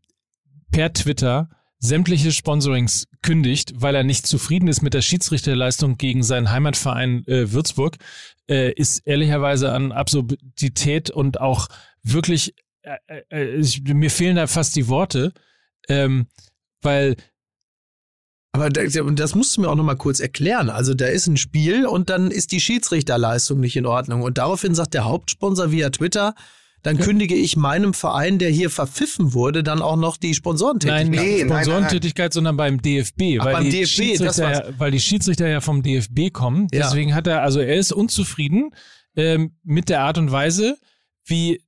per 0.70 0.92
Twitter 0.92 1.48
sämtliche 1.78 2.32
Sponsorings 2.32 3.06
kündigt, 3.22 3.72
weil 3.76 3.94
er 3.94 4.04
nicht 4.04 4.26
zufrieden 4.26 4.68
ist 4.68 4.82
mit 4.82 4.94
der 4.94 5.02
Schiedsrichterleistung 5.02 5.96
gegen 5.98 6.22
seinen 6.22 6.50
Heimatverein 6.50 7.26
äh, 7.26 7.52
Würzburg, 7.52 7.96
äh, 8.48 8.72
ist 8.72 9.06
ehrlicherweise 9.06 9.72
an 9.72 9.92
Absurdität 9.92 11.10
und 11.10 11.40
auch 11.40 11.68
wirklich, 12.02 12.54
äh, 12.82 13.22
äh, 13.30 13.56
ich, 13.56 13.82
mir 13.82 14.10
fehlen 14.10 14.36
da 14.36 14.46
fast 14.46 14.76
die 14.76 14.88
Worte, 14.88 15.32
ähm, 15.88 16.26
weil 16.82 17.16
Aber 18.52 18.70
das 18.70 19.34
musst 19.34 19.56
du 19.56 19.60
mir 19.60 19.68
auch 19.68 19.74
noch 19.74 19.84
mal 19.84 19.96
kurz 19.96 20.20
erklären. 20.20 20.70
Also 20.70 20.94
da 20.94 21.06
ist 21.06 21.26
ein 21.26 21.36
Spiel 21.36 21.86
und 21.86 22.08
dann 22.08 22.30
ist 22.30 22.52
die 22.52 22.60
Schiedsrichterleistung 22.60 23.60
nicht 23.60 23.76
in 23.76 23.86
Ordnung. 23.86 24.22
Und 24.22 24.38
daraufhin 24.38 24.74
sagt 24.74 24.94
der 24.94 25.04
Hauptsponsor 25.04 25.70
via 25.70 25.90
Twitter, 25.90 26.34
dann 26.87 26.99
kündige 26.99 27.34
ich 27.34 27.57
meinem 27.57 27.93
Verein, 27.95 28.39
der 28.39 28.51
hier 28.51 28.70
verpfiffen 28.70 29.34
wurde, 29.34 29.62
dann 29.62 29.82
auch 29.82 29.97
noch 29.97 30.16
die 30.16 30.34
Sponsorentätigkeit. 30.34 31.09
Nein, 31.09 31.11
Nee, 31.11 31.32
nicht 31.34 31.39
nein, 31.41 31.49
nein, 31.49 31.64
Sponsorentätigkeit, 31.64 32.32
sondern 32.32 32.57
beim 32.57 32.80
DFB. 32.80 33.39
Ach, 33.41 33.45
weil, 33.47 33.53
beim 33.55 33.64
die 33.64 33.70
DFB, 33.70 33.80
das 33.82 33.91
Schiedsrichter, 33.91 34.43
war's. 34.45 34.59
ja, 34.59 34.64
weil 34.78 34.91
die 34.91 35.01
Schiedsrichter 35.01 35.49
ja 35.49 35.61
vom 35.61 35.82
DFB 35.82 36.30
kommen. 36.32 36.68
Ja. 36.72 36.84
Deswegen 36.84 37.14
hat 37.14 37.26
er, 37.26 37.43
also 37.43 37.61
er 37.61 37.74
ist 37.76 37.93
unzufrieden 37.93 38.70
ähm, 39.16 39.57
mit 39.64 39.89
der 39.89 40.03
Art 40.03 40.18
und 40.18 40.30
Weise, 40.32 40.78
wie 41.24 41.61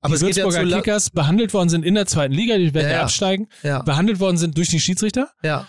Aber 0.00 0.16
die 0.16 0.20
ja 0.22 0.26
Würzburger 0.28 0.64
la- 0.64 0.76
Kickers 0.78 1.10
behandelt 1.10 1.52
worden 1.54 1.68
sind 1.68 1.84
in 1.84 1.94
der 1.94 2.06
zweiten 2.06 2.32
Liga, 2.34 2.56
die 2.58 2.72
werden 2.74 2.86
Ja, 2.86 2.90
ja, 2.92 2.96
ja. 2.98 3.02
absteigen, 3.02 3.48
Ja, 3.62 3.82
behandelt 3.82 4.18
worden 4.20 4.36
sind 4.38 4.56
durch 4.56 4.68
die 4.70 4.80
Schiedsrichter. 4.80 5.30
ja. 5.42 5.66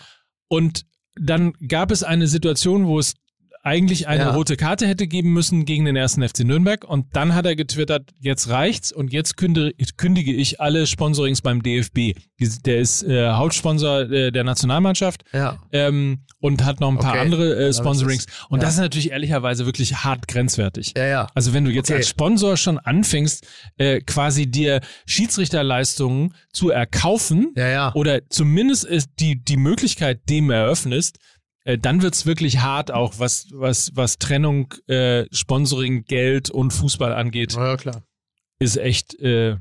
Und 0.48 0.86
dann 1.16 1.52
gab 1.68 1.90
es 1.92 2.02
eine 2.02 2.26
Situation, 2.26 2.86
wo 2.86 2.98
es 2.98 3.14
eigentlich 3.64 4.06
eine 4.08 4.24
Ja. 4.24 4.30
rote 4.34 4.56
Karte 4.56 4.86
hätte 4.86 5.06
geben 5.06 5.32
müssen 5.32 5.64
gegen 5.64 5.84
den 5.86 5.96
ersten 5.96 6.22
FC 6.26 6.40
Nürnberg. 6.44 6.84
Und 6.84 7.06
dann 7.16 7.34
hat 7.34 7.46
er 7.46 7.56
getwittert, 7.56 8.10
jetzt 8.20 8.48
reicht's 8.50 8.92
und 8.92 9.12
jetzt 9.12 9.36
kündige, 9.36 9.72
kündige 9.96 10.32
ich 10.32 10.60
alle 10.60 10.86
Sponsorings 10.86 11.40
beim 11.42 11.62
DFB. 11.62 12.12
Der 12.66 12.78
ist 12.78 13.02
äh, 13.04 13.30
Hauptsponsor 13.30 14.02
äh, 14.10 14.30
der 14.30 14.44
Nationalmannschaft 14.44 15.24
Ja. 15.32 15.58
ähm, 15.72 16.24
und 16.40 16.62
hat 16.64 16.80
noch 16.80 16.90
ein 16.90 16.98
paar 16.98 17.12
Okay. 17.12 17.20
andere 17.20 17.56
äh, 17.68 17.72
Sponsorings. 17.72 18.26
und 18.50 18.58
ja. 18.60 18.66
das 18.66 18.74
ist 18.74 18.80
natürlich 18.80 19.12
ehrlicherweise 19.12 19.64
wirklich 19.64 20.04
hart 20.04 20.28
grenzwertig. 20.28 20.92
Ja, 20.96 21.06
ja. 21.06 21.26
Also 21.34 21.54
wenn 21.54 21.64
du 21.64 21.70
jetzt 21.70 21.88
Okay. 21.88 21.98
als 21.98 22.08
Sponsor 22.08 22.58
schon 22.58 22.78
anfängst, 22.78 23.46
äh, 23.78 24.00
quasi 24.00 24.46
dir 24.46 24.80
Schiedsrichterleistungen 25.06 26.34
zu 26.52 26.70
erkaufen 26.70 27.52
Ja, 27.56 27.68
ja. 27.68 27.94
oder 27.94 28.28
zumindest 28.28 28.84
ist 28.84 29.10
die, 29.20 29.42
die 29.42 29.56
Möglichkeit 29.56 30.28
dem 30.28 30.50
eröffnest, 30.50 31.18
äh, 31.64 31.78
dann 31.78 32.02
wird's 32.02 32.26
wirklich 32.26 32.58
hart 32.58 32.90
auch, 32.90 33.18
was, 33.18 33.48
was, 33.52 33.90
was 33.94 34.18
Trennung, 34.18 34.72
äh, 34.86 35.26
Sponsoring, 35.32 36.04
Geld 36.04 36.50
und 36.50 36.72
Fußball 36.72 37.12
angeht, 37.12 37.54
Ja, 37.54 37.76
klar. 37.76 38.02
ist 38.58 38.76
echt 38.76 39.14
äh, 39.20 39.56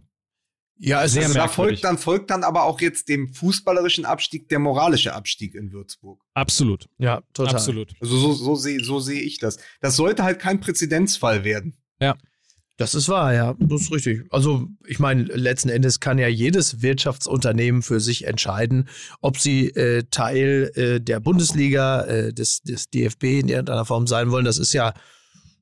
Ja, 0.77 1.03
es 1.03 1.13
Sehr 1.13 1.21
ist, 1.23 1.27
Also 1.29 1.39
da 1.39 1.47
folgt 1.47 1.83
dann, 1.83 1.97
folgt 1.97 2.29
dann 2.29 2.43
aber 2.43 2.63
auch 2.63 2.81
jetzt 2.81 3.07
dem 3.09 3.33
fußballerischen 3.33 4.05
Abstieg 4.05 4.49
der 4.49 4.59
moralische 4.59 5.13
Abstieg 5.13 5.55
in 5.55 5.71
Würzburg. 5.71 6.21
absolut, 6.33 6.89
ja, 6.97 7.21
total. 7.33 7.53
absolut. 7.55 7.93
Also 8.01 8.17
so, 8.17 8.33
so 8.33 8.55
sehe 8.55 8.83
so 8.83 8.99
sehe 8.99 9.21
ich 9.21 9.39
das. 9.39 9.57
Das 9.81 9.95
sollte 9.95 10.23
halt 10.23 10.39
kein 10.39 10.59
Präzedenzfall 10.59 11.43
werden. 11.43 11.77
Das 12.77 12.95
ist 12.95 13.07
wahr, 13.07 13.33
ja, 13.33 13.55
das 13.59 13.81
ist 13.81 13.91
richtig. 13.91 14.23
Also 14.31 14.67
ich 14.87 14.97
meine, 14.97 15.23
letzten 15.23 15.69
Endes 15.69 15.99
kann 15.99 16.17
ja 16.17 16.27
jedes 16.27 16.81
Wirtschaftsunternehmen 16.81 17.83
für 17.83 17.99
sich 17.99 18.25
entscheiden, 18.25 18.89
ob 19.21 19.37
sie 19.37 19.67
äh, 19.69 20.03
Teil 20.09 20.71
äh, 20.73 20.99
der 20.99 21.19
Bundesliga, 21.19 22.01
äh, 22.05 22.33
des, 22.33 22.61
des 22.63 22.89
DFB 22.89 23.23
in 23.25 23.47
irgendeiner 23.47 23.85
Form 23.85 24.07
sein 24.07 24.31
wollen. 24.31 24.45
Das 24.45 24.57
ist 24.57 24.73
ja, 24.73 24.93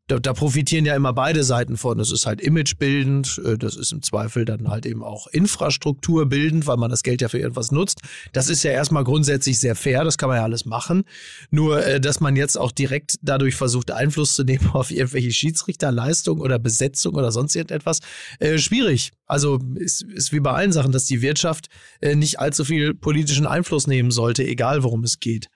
da, 0.07 0.19
da 0.19 0.33
profitieren 0.33 0.85
ja 0.85 0.95
immer 0.95 1.13
beide 1.13 1.43
Seiten 1.43 1.77
von. 1.77 1.97
Das 1.97 2.11
ist 2.11 2.25
halt 2.25 2.41
imagebildend, 2.41 3.41
äh, 3.45 3.57
das 3.57 3.75
ist 3.75 3.91
im 3.91 4.01
Zweifel 4.01 4.45
dann 4.45 4.67
halt 4.67 4.85
eben 4.85 5.03
auch 5.03 5.27
infrastrukturbildend, 5.27 6.67
weil 6.67 6.77
man 6.77 6.89
das 6.89 7.03
Geld 7.03 7.21
ja 7.21 7.29
für 7.29 7.39
irgendwas 7.39 7.71
nutzt. 7.71 8.01
Das 8.33 8.49
ist 8.49 8.63
ja 8.63 8.71
erstmal 8.71 9.03
grundsätzlich 9.03 9.59
sehr 9.59 9.75
fair, 9.75 10.03
das 10.03 10.17
kann 10.17 10.29
man 10.29 10.37
ja 10.37 10.43
alles 10.43 10.65
machen. 10.65 11.03
Nur, 11.49 11.85
äh, 11.85 12.01
dass 12.01 12.19
man 12.19 12.35
jetzt 12.35 12.57
auch 12.57 12.71
direkt 12.71 13.15
dadurch 13.21 13.55
versucht, 13.55 13.91
Einfluss 13.91 14.35
zu 14.35 14.43
nehmen 14.43 14.69
auf 14.73 14.91
irgendwelche 14.91 15.31
Schiedsrichterleistungen 15.31 16.41
oder 16.41 16.59
Besetzung 16.59 17.15
oder 17.15 17.31
sonst 17.31 17.55
irgendetwas, 17.55 17.99
äh, 18.39 18.57
schwierig. 18.57 19.11
Also 19.25 19.59
ist, 19.75 20.01
ist 20.03 20.33
wie 20.33 20.41
bei 20.41 20.51
allen 20.51 20.73
Sachen, 20.73 20.91
dass 20.91 21.05
die 21.05 21.21
Wirtschaft 21.21 21.69
äh, 22.01 22.15
nicht 22.15 22.39
allzu 22.39 22.65
viel 22.65 22.93
politischen 22.93 23.47
Einfluss 23.47 23.87
nehmen 23.87 24.11
sollte, 24.11 24.43
egal 24.43 24.83
worum 24.83 25.03
es 25.03 25.19
geht. 25.19 25.47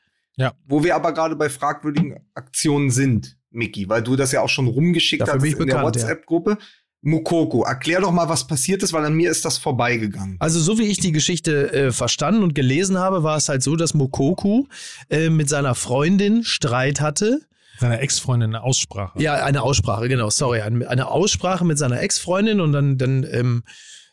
Wo 0.67 0.83
wir 0.83 0.95
aber 0.95 1.13
gerade 1.13 1.35
bei 1.35 1.49
fragwürdigen 1.49 2.19
Aktionen 2.33 2.89
sind, 2.89 3.37
Miki, 3.55 3.89
weil 3.89 4.03
du 4.03 4.15
das 4.15 4.31
ja 4.31 4.41
auch 4.41 4.49
schon 4.49 4.67
rumgeschickt 4.67 5.21
Dafür 5.21 5.35
hast 5.35 5.43
in 5.43 5.51
der 5.51 5.57
bekannt, 5.57 5.95
ja. 5.95 6.01
WhatsApp-Gruppe. 6.01 6.57
Mukoko, 7.01 7.63
erklär 7.63 8.01
doch 8.01 8.11
mal, 8.11 8.29
was 8.29 8.47
passiert 8.47 8.81
ist, 8.81 8.91
weil 8.91 9.05
an 9.05 9.13
mir 9.13 9.29
ist 9.29 9.45
das 9.45 9.59
vorbeigegangen. 9.59 10.37
Also 10.39 10.59
so 10.59 10.79
wie 10.79 10.87
ich 10.87 10.97
die 10.97 11.11
Geschichte 11.11 11.71
äh, 11.71 11.91
verstanden 11.91 12.41
und 12.41 12.55
gelesen 12.55 12.97
habe, 12.97 13.21
war 13.21 13.37
es 13.37 13.47
halt 13.47 13.61
so, 13.61 13.75
dass 13.75 13.93
Mokoku 13.93 14.65
äh, 15.11 15.29
mit 15.29 15.47
seiner 15.47 15.75
Freundin 15.75 16.43
Streit 16.43 17.01
hatte. 17.01 17.41
Seiner 17.77 18.01
Ex-Freundin 18.01 18.55
eine 18.55 18.63
Aussprache. 18.63 19.21
Ja, 19.21 19.35
eine 19.35 19.61
Aussprache, 19.61 20.07
genau, 20.07 20.31
sorry. 20.31 20.61
Eine, 20.61 20.89
eine 20.89 21.07
Aussprache 21.11 21.63
mit 21.63 21.77
seiner 21.77 22.01
Ex-Freundin 22.01 22.59
und 22.59 22.71
dann, 22.71 22.97
dann 22.97 23.23
ähm, 23.29 23.63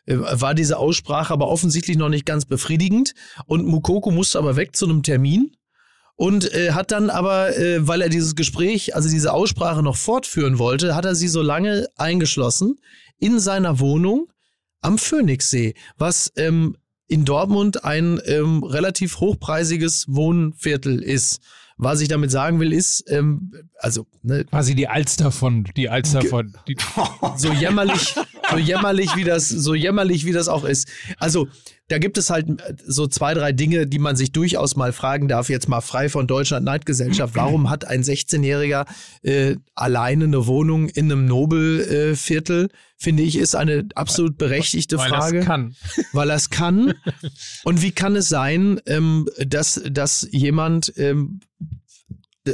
äh, 0.04 0.16
war 0.18 0.54
diese 0.54 0.76
Aussprache 0.76 1.32
aber 1.32 1.48
offensichtlich 1.48 1.96
noch 1.96 2.10
nicht 2.10 2.26
ganz 2.26 2.44
befriedigend. 2.44 3.14
Und 3.46 3.66
Mukoko 3.66 4.10
musste 4.10 4.38
aber 4.38 4.56
weg 4.56 4.76
zu 4.76 4.84
einem 4.84 5.02
Termin 5.02 5.52
und 6.22 6.54
äh, 6.54 6.70
hat 6.70 6.92
dann 6.92 7.10
aber, 7.10 7.58
äh, 7.58 7.84
weil 7.88 8.00
er 8.00 8.08
dieses 8.08 8.36
Gespräch, 8.36 8.94
also 8.94 9.08
diese 9.08 9.32
Aussprache 9.32 9.82
noch 9.82 9.96
fortführen 9.96 10.60
wollte, 10.60 10.94
hat 10.94 11.04
er 11.04 11.16
sie 11.16 11.26
so 11.26 11.42
lange 11.42 11.88
eingeschlossen 11.96 12.78
in 13.18 13.40
seiner 13.40 13.80
Wohnung 13.80 14.28
am 14.82 14.98
Phoenixsee, 14.98 15.74
was 15.98 16.32
ähm, 16.36 16.76
in 17.08 17.24
Dortmund 17.24 17.84
ein 17.84 18.20
ähm, 18.24 18.62
relativ 18.62 19.18
hochpreisiges 19.18 20.06
Wohnviertel 20.10 21.02
ist. 21.02 21.40
Was 21.76 22.00
ich 22.00 22.06
damit 22.06 22.30
sagen 22.30 22.60
will, 22.60 22.72
ist, 22.72 23.02
ähm, 23.08 23.52
also 23.80 24.06
ne, 24.22 24.44
Quasi 24.44 24.76
die 24.76 24.86
Alster 24.86 25.32
von, 25.32 25.64
die 25.76 25.88
Alster 25.88 26.22
von, 26.22 26.56
die, 26.68 26.76
so 27.36 27.52
jämmerlich, 27.52 28.14
so 28.48 28.58
jämmerlich 28.58 29.16
wie 29.16 29.24
das, 29.24 29.48
so 29.48 29.74
jämmerlich 29.74 30.24
wie 30.24 30.32
das 30.32 30.46
auch 30.46 30.62
ist. 30.62 30.86
Also 31.18 31.48
da 31.92 31.98
gibt 31.98 32.16
es 32.16 32.30
halt 32.30 32.48
äh, 32.48 32.74
so 32.86 33.06
zwei, 33.06 33.34
drei 33.34 33.52
Dinge, 33.52 33.86
die 33.86 33.98
man 33.98 34.16
sich 34.16 34.32
durchaus 34.32 34.76
mal 34.76 34.92
fragen 34.92 35.28
darf, 35.28 35.50
jetzt 35.50 35.68
mal 35.68 35.82
frei 35.82 36.08
von 36.08 36.26
Deutschland 36.26 36.64
Neidgesellschaft. 36.64 37.36
Warum 37.36 37.68
hat 37.68 37.84
ein 37.84 38.02
16-Jähriger 38.02 38.86
äh, 39.22 39.56
alleine 39.74 40.24
eine 40.24 40.46
Wohnung 40.46 40.88
in 40.88 41.12
einem 41.12 41.26
Nobelviertel? 41.26 42.64
Äh? 42.64 42.68
Finde 42.96 43.24
ich, 43.24 43.36
ist 43.36 43.54
eine 43.54 43.88
absolut 43.94 44.38
berechtigte 44.38 44.96
weil 44.96 45.08
Frage 45.08 45.38
das 45.38 45.46
kann. 45.46 45.74
weil 46.12 46.30
er 46.30 46.36
es 46.36 46.50
kann. 46.50 46.94
Und 47.64 47.82
wie 47.82 47.90
kann 47.90 48.16
es 48.16 48.28
sein, 48.28 48.80
ähm, 48.86 49.28
dass, 49.44 49.82
dass 49.90 50.26
jemand 50.30 50.92
ähm, 50.96 51.40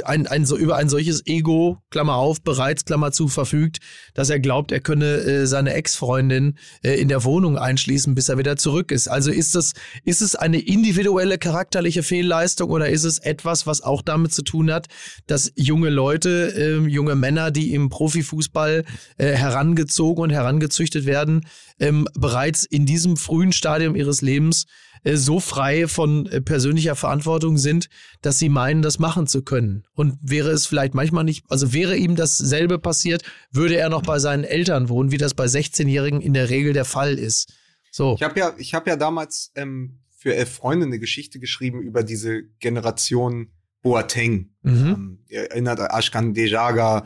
ein, 0.03 0.27
ein, 0.27 0.45
so 0.45 0.55
über 0.55 0.75
ein 0.77 0.89
solches 0.89 1.25
Ego, 1.25 1.81
Klammer 1.89 2.15
auf, 2.15 2.41
bereits, 2.41 2.85
Klammer 2.85 3.11
zu, 3.11 3.27
verfügt, 3.27 3.79
dass 4.13 4.29
er 4.29 4.39
glaubt, 4.39 4.71
er 4.71 4.79
könne 4.79 5.05
äh, 5.05 5.47
seine 5.47 5.73
Ex-Freundin 5.73 6.57
äh, 6.83 6.93
in 6.93 7.07
der 7.07 7.23
Wohnung 7.23 7.57
einschließen, 7.57 8.13
bis 8.13 8.29
er 8.29 8.37
wieder 8.37 8.55
zurück 8.55 8.91
ist. 8.91 9.07
Also 9.07 9.31
ist 9.31 9.55
das, 9.55 9.73
ist 10.05 10.21
es 10.21 10.35
eine 10.35 10.59
individuelle 10.59 11.37
charakterliche 11.37 12.03
Fehlleistung 12.03 12.69
oder 12.69 12.89
ist 12.89 13.03
es 13.03 13.19
etwas, 13.19 13.65
was 13.65 13.81
auch 13.81 14.01
damit 14.01 14.33
zu 14.33 14.43
tun 14.43 14.71
hat, 14.71 14.87
dass 15.25 15.51
junge 15.55 15.89
Leute, 15.89 16.53
äh, 16.55 16.87
junge 16.87 17.15
Männer, 17.15 17.49
die 17.49 17.73
im 17.73 17.89
Profifußball 17.89 18.85
äh, 19.17 19.31
herangezogen 19.31 20.23
und 20.23 20.29
herangezüchtet 20.29 21.05
werden, 21.05 21.45
ähm, 21.79 22.07
bereits 22.13 22.63
in 22.63 22.85
diesem 22.85 23.17
frühen 23.17 23.51
Stadium 23.51 23.95
ihres 23.95 24.21
Lebens 24.21 24.65
so 25.03 25.39
frei 25.39 25.87
von 25.87 26.25
äh, 26.27 26.41
persönlicher 26.41 26.95
Verantwortung 26.95 27.57
sind, 27.57 27.89
dass 28.21 28.39
sie 28.39 28.49
meinen, 28.49 28.81
das 28.81 28.99
machen 28.99 29.27
zu 29.27 29.43
können. 29.43 29.85
Und 29.93 30.17
wäre 30.21 30.49
es 30.49 30.65
vielleicht 30.65 30.93
manchmal 30.93 31.23
nicht, 31.23 31.45
also 31.49 31.73
wäre 31.73 31.95
ihm 31.95 32.15
dasselbe 32.15 32.79
passiert, 32.79 33.23
würde 33.51 33.77
er 33.77 33.89
noch 33.89 34.03
bei 34.03 34.19
seinen 34.19 34.43
Eltern 34.43 34.89
wohnen, 34.89 35.11
wie 35.11 35.17
das 35.17 35.33
bei 35.33 35.45
16-Jährigen 35.45 36.21
in 36.21 36.33
der 36.33 36.49
Regel 36.49 36.73
der 36.73 36.85
Fall 36.85 37.17
ist. 37.17 37.53
So. 37.91 38.15
Ich 38.15 38.23
habe 38.23 38.39
ja, 38.39 38.53
ich 38.57 38.73
habe 38.73 38.89
ja 38.89 38.95
damals 38.95 39.51
ähm, 39.55 39.99
für 40.17 40.35
elf 40.35 40.51
Freunde 40.53 40.85
eine 40.85 40.99
Geschichte 40.99 41.39
geschrieben 41.39 41.81
über 41.81 42.03
diese 42.03 42.43
Generation 42.59 43.51
Boateng. 43.81 44.49
Mhm. 44.61 44.71
Ähm, 44.71 45.19
erinnert 45.29 45.79
Ashkan 45.79 46.33
Dejaga, 46.33 47.05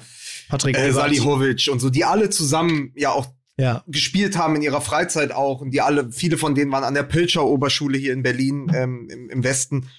Patrick 0.49 0.77
äh. 0.77 0.91
Salihovic 0.91 1.69
und 1.71 1.79
so, 1.79 1.89
die 1.89 2.03
alle 2.03 2.29
zusammen 2.29 2.91
ja 2.95 3.11
auch 3.11 3.27
Ja. 3.57 3.83
gespielt 3.87 4.35
haben 4.37 4.55
in 4.55 4.63
ihrer 4.63 4.81
Freizeit 4.81 5.31
auch 5.31 5.61
und 5.61 5.71
die 5.71 5.81
alle, 5.81 6.11
viele 6.11 6.37
von 6.37 6.55
denen 6.55 6.71
waren 6.71 6.83
an 6.83 6.95
der 6.95 7.03
Pilcher 7.03 7.45
Oberschule 7.45 7.97
hier 7.99 8.11
in 8.13 8.23
Berlin 8.23 8.71
ähm, 8.73 9.07
im, 9.11 9.29
im 9.29 9.43
Westen. 9.43 9.89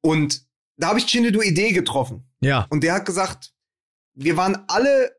Und 0.00 0.44
da 0.76 0.88
habe 0.88 1.00
ich 1.00 1.06
Chinedu 1.06 1.42
Idee 1.42 1.72
getroffen. 1.72 2.22
Ja. 2.40 2.66
Und 2.70 2.84
der 2.84 2.94
hat 2.94 3.06
gesagt, 3.06 3.52
wir 4.14 4.36
waren 4.36 4.58
alle 4.68 5.10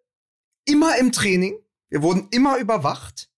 immer 0.66 0.98
im 1.00 1.12
Training, 1.12 1.56
wir 1.90 2.02
wurden 2.02 2.28
immer 2.32 2.58
überwacht. 2.58 3.30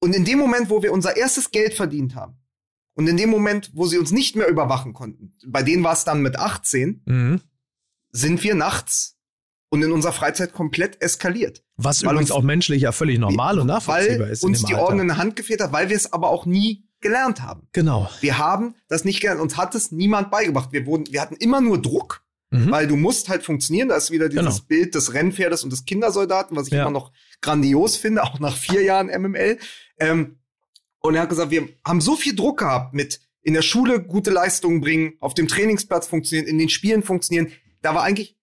Und 0.00 0.14
in 0.14 0.24
dem 0.24 0.38
Moment, 0.38 0.68
wo 0.68 0.82
wir 0.82 0.92
unser 0.92 1.16
erstes 1.16 1.50
Geld 1.50 1.74
verdient 1.74 2.14
haben, 2.14 2.36
und 2.94 3.06
in 3.08 3.16
dem 3.18 3.28
Moment, 3.28 3.70
wo 3.74 3.86
sie 3.86 3.98
uns 3.98 4.10
nicht 4.10 4.36
mehr 4.36 4.48
überwachen 4.48 4.94
konnten, 4.94 5.36
bei 5.46 5.62
denen 5.62 5.84
war 5.84 5.92
es 5.92 6.04
dann 6.04 6.22
mit 6.22 6.38
18, 6.38 7.02
Mhm. 7.04 7.40
sind 8.10 8.42
wir 8.42 8.54
nachts 8.54 9.15
und 9.68 9.82
in 9.82 9.92
unserer 9.92 10.12
Freizeit 10.12 10.52
komplett 10.52 11.00
eskaliert. 11.02 11.62
Was 11.76 12.02
Weil 12.04 12.12
übrigens 12.12 12.30
uns- 12.30 12.38
auch 12.38 12.42
menschlich 12.42 12.82
ja 12.82 12.92
völlig 12.92 13.18
normal 13.18 13.58
und 13.58 13.66
nachvollziehbar 13.66 14.26
weil 14.26 14.32
ist. 14.32 14.42
in 14.42 14.50
uns 14.50 14.62
die 14.64 14.74
Alter. 14.74 14.84
Ordnung 14.84 15.00
in 15.02 15.08
der 15.08 15.16
Hand 15.18 15.36
gefehlt 15.36 15.60
hat, 15.60 15.72
weil 15.72 15.88
wir 15.88 15.96
es 15.96 16.12
aber 16.12 16.28
auch 16.30 16.46
nie 16.46 16.84
gelernt 17.00 17.42
haben. 17.42 17.68
Genau. 17.72 18.08
Wir 18.20 18.38
haben 18.38 18.74
das 18.88 19.04
nicht 19.04 19.20
gelernt. 19.20 19.40
Uns 19.40 19.56
hat 19.56 19.74
es 19.74 19.92
niemand 19.92 20.30
beigebracht. 20.30 20.70
Wir 20.72 20.86
wurden, 20.86 21.06
wir 21.12 21.20
hatten 21.20 21.36
immer 21.36 21.60
nur 21.60 21.80
Druck, 21.80 22.22
Mhm. 22.50 22.70
weil 22.70 22.86
du 22.86 22.96
musst 22.96 23.28
halt 23.28 23.42
funktionieren. 23.42 23.88
Da 23.88 23.96
ist 23.96 24.10
wieder 24.10 24.28
dieses 24.28 24.44
Genau. 24.56 24.66
Bild 24.68 24.94
des 24.94 25.12
Rennpferdes 25.12 25.64
und 25.64 25.70
des 25.70 25.84
Kindersoldaten, 25.84 26.56
was 26.56 26.68
ich 26.68 26.72
Ja. 26.72 26.82
immer 26.82 26.90
noch 26.92 27.12
grandios 27.42 27.96
finde, 27.96 28.22
auch 28.22 28.38
nach 28.40 28.56
vier 28.56 28.82
Jahren 28.82 29.08
MML. 29.10 29.58
Ähm, 29.98 30.38
und 31.00 31.14
er 31.16 31.22
hat 31.22 31.28
gesagt, 31.28 31.50
wir 31.50 31.68
haben 31.84 32.00
so 32.00 32.16
viel 32.16 32.34
Druck 32.36 32.60
gehabt 32.60 32.94
mit 32.94 33.20
in 33.42 33.54
der 33.54 33.62
Schule 33.62 34.02
gute 34.02 34.30
Leistungen 34.30 34.80
bringen, 34.80 35.14
auf 35.20 35.34
dem 35.34 35.46
Trainingsplatz 35.48 36.06
funktionieren, 36.08 36.48
in 36.48 36.58
den 36.58 36.68
Spielen 36.68 37.02
funktionieren. 37.02 37.52
Da 37.82 37.94
war 37.94 38.02
eigentlich 38.02 38.35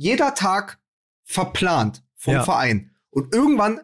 jeder 0.00 0.34
Tag 0.34 0.78
verplant 1.24 2.02
vom 2.16 2.34
Ja. 2.34 2.42
Verein. 2.42 2.90
Und 3.10 3.34
irgendwann, 3.34 3.80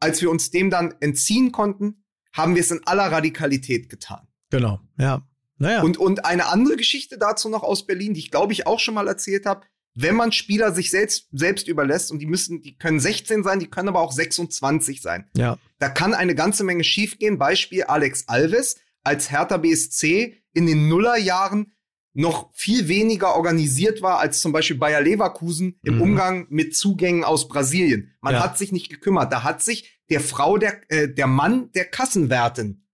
als 0.00 0.20
wir 0.20 0.30
uns 0.30 0.50
dem 0.50 0.70
dann 0.70 0.94
entziehen 1.00 1.52
konnten, 1.52 2.04
haben 2.32 2.54
wir 2.56 2.62
es 2.62 2.70
in 2.72 2.84
aller 2.86 3.10
Radikalität 3.12 3.88
getan. 3.88 4.26
Genau. 4.50 4.80
Ja. 4.98 5.22
Naja. 5.58 5.82
Und, 5.82 5.98
und 5.98 6.24
eine 6.24 6.46
andere 6.48 6.76
Geschichte 6.76 7.16
dazu 7.16 7.48
noch 7.48 7.62
aus 7.62 7.86
Berlin, 7.86 8.12
die 8.12 8.20
ich 8.20 8.30
glaube 8.32 8.52
ich 8.52 8.66
auch 8.66 8.80
schon 8.80 8.94
mal 8.94 9.06
erzählt 9.06 9.46
habe. 9.46 9.64
Wenn 9.94 10.16
man 10.16 10.32
Spieler 10.32 10.72
sich 10.72 10.90
selbst, 10.90 11.28
selbst 11.32 11.68
überlässt 11.68 12.10
und 12.10 12.18
die 12.18 12.26
müssen, 12.26 12.60
die 12.60 12.76
können 12.76 12.98
16 13.00 13.44
sein, 13.44 13.60
die 13.60 13.68
können 13.70 13.88
aber 13.88 14.00
auch 14.00 14.12
26 14.12 15.00
sein. 15.00 15.30
ja. 15.34 15.58
Da 15.78 15.90
kann 15.90 16.12
eine 16.14 16.34
ganze 16.34 16.64
Menge 16.64 16.84
schiefgehen. 16.84 17.38
Beispiel 17.38 17.84
Alex 17.84 18.24
Alves 18.28 18.76
als 19.04 19.30
Hertha 19.30 19.58
BSC 19.58 20.42
in 20.54 20.66
den 20.66 20.88
Nullerjahren 20.88 21.72
noch 22.16 22.50
viel 22.54 22.88
weniger 22.88 23.36
organisiert 23.36 24.00
war 24.02 24.18
als 24.18 24.40
zum 24.40 24.50
Beispiel 24.52 24.76
Bayer 24.78 25.00
Leverkusen 25.02 25.78
im 25.82 25.96
Mhm. 25.96 26.00
Umgang 26.02 26.46
mit 26.48 26.74
Zugängen 26.74 27.24
aus 27.24 27.46
Brasilien. 27.48 28.14
Man 28.20 28.34
Ja. 28.34 28.42
hat 28.42 28.56
sich 28.58 28.72
nicht 28.72 28.88
gekümmert. 28.90 29.32
Da 29.32 29.42
hat 29.44 29.62
sich 29.62 30.00
der 30.08 30.20
Frau, 30.20 30.56
der, 30.56 30.80
äh, 30.90 31.08
der 31.12 31.26
Mann 31.26 31.70
der 31.72 31.84
Kassenwärtin 31.84 32.86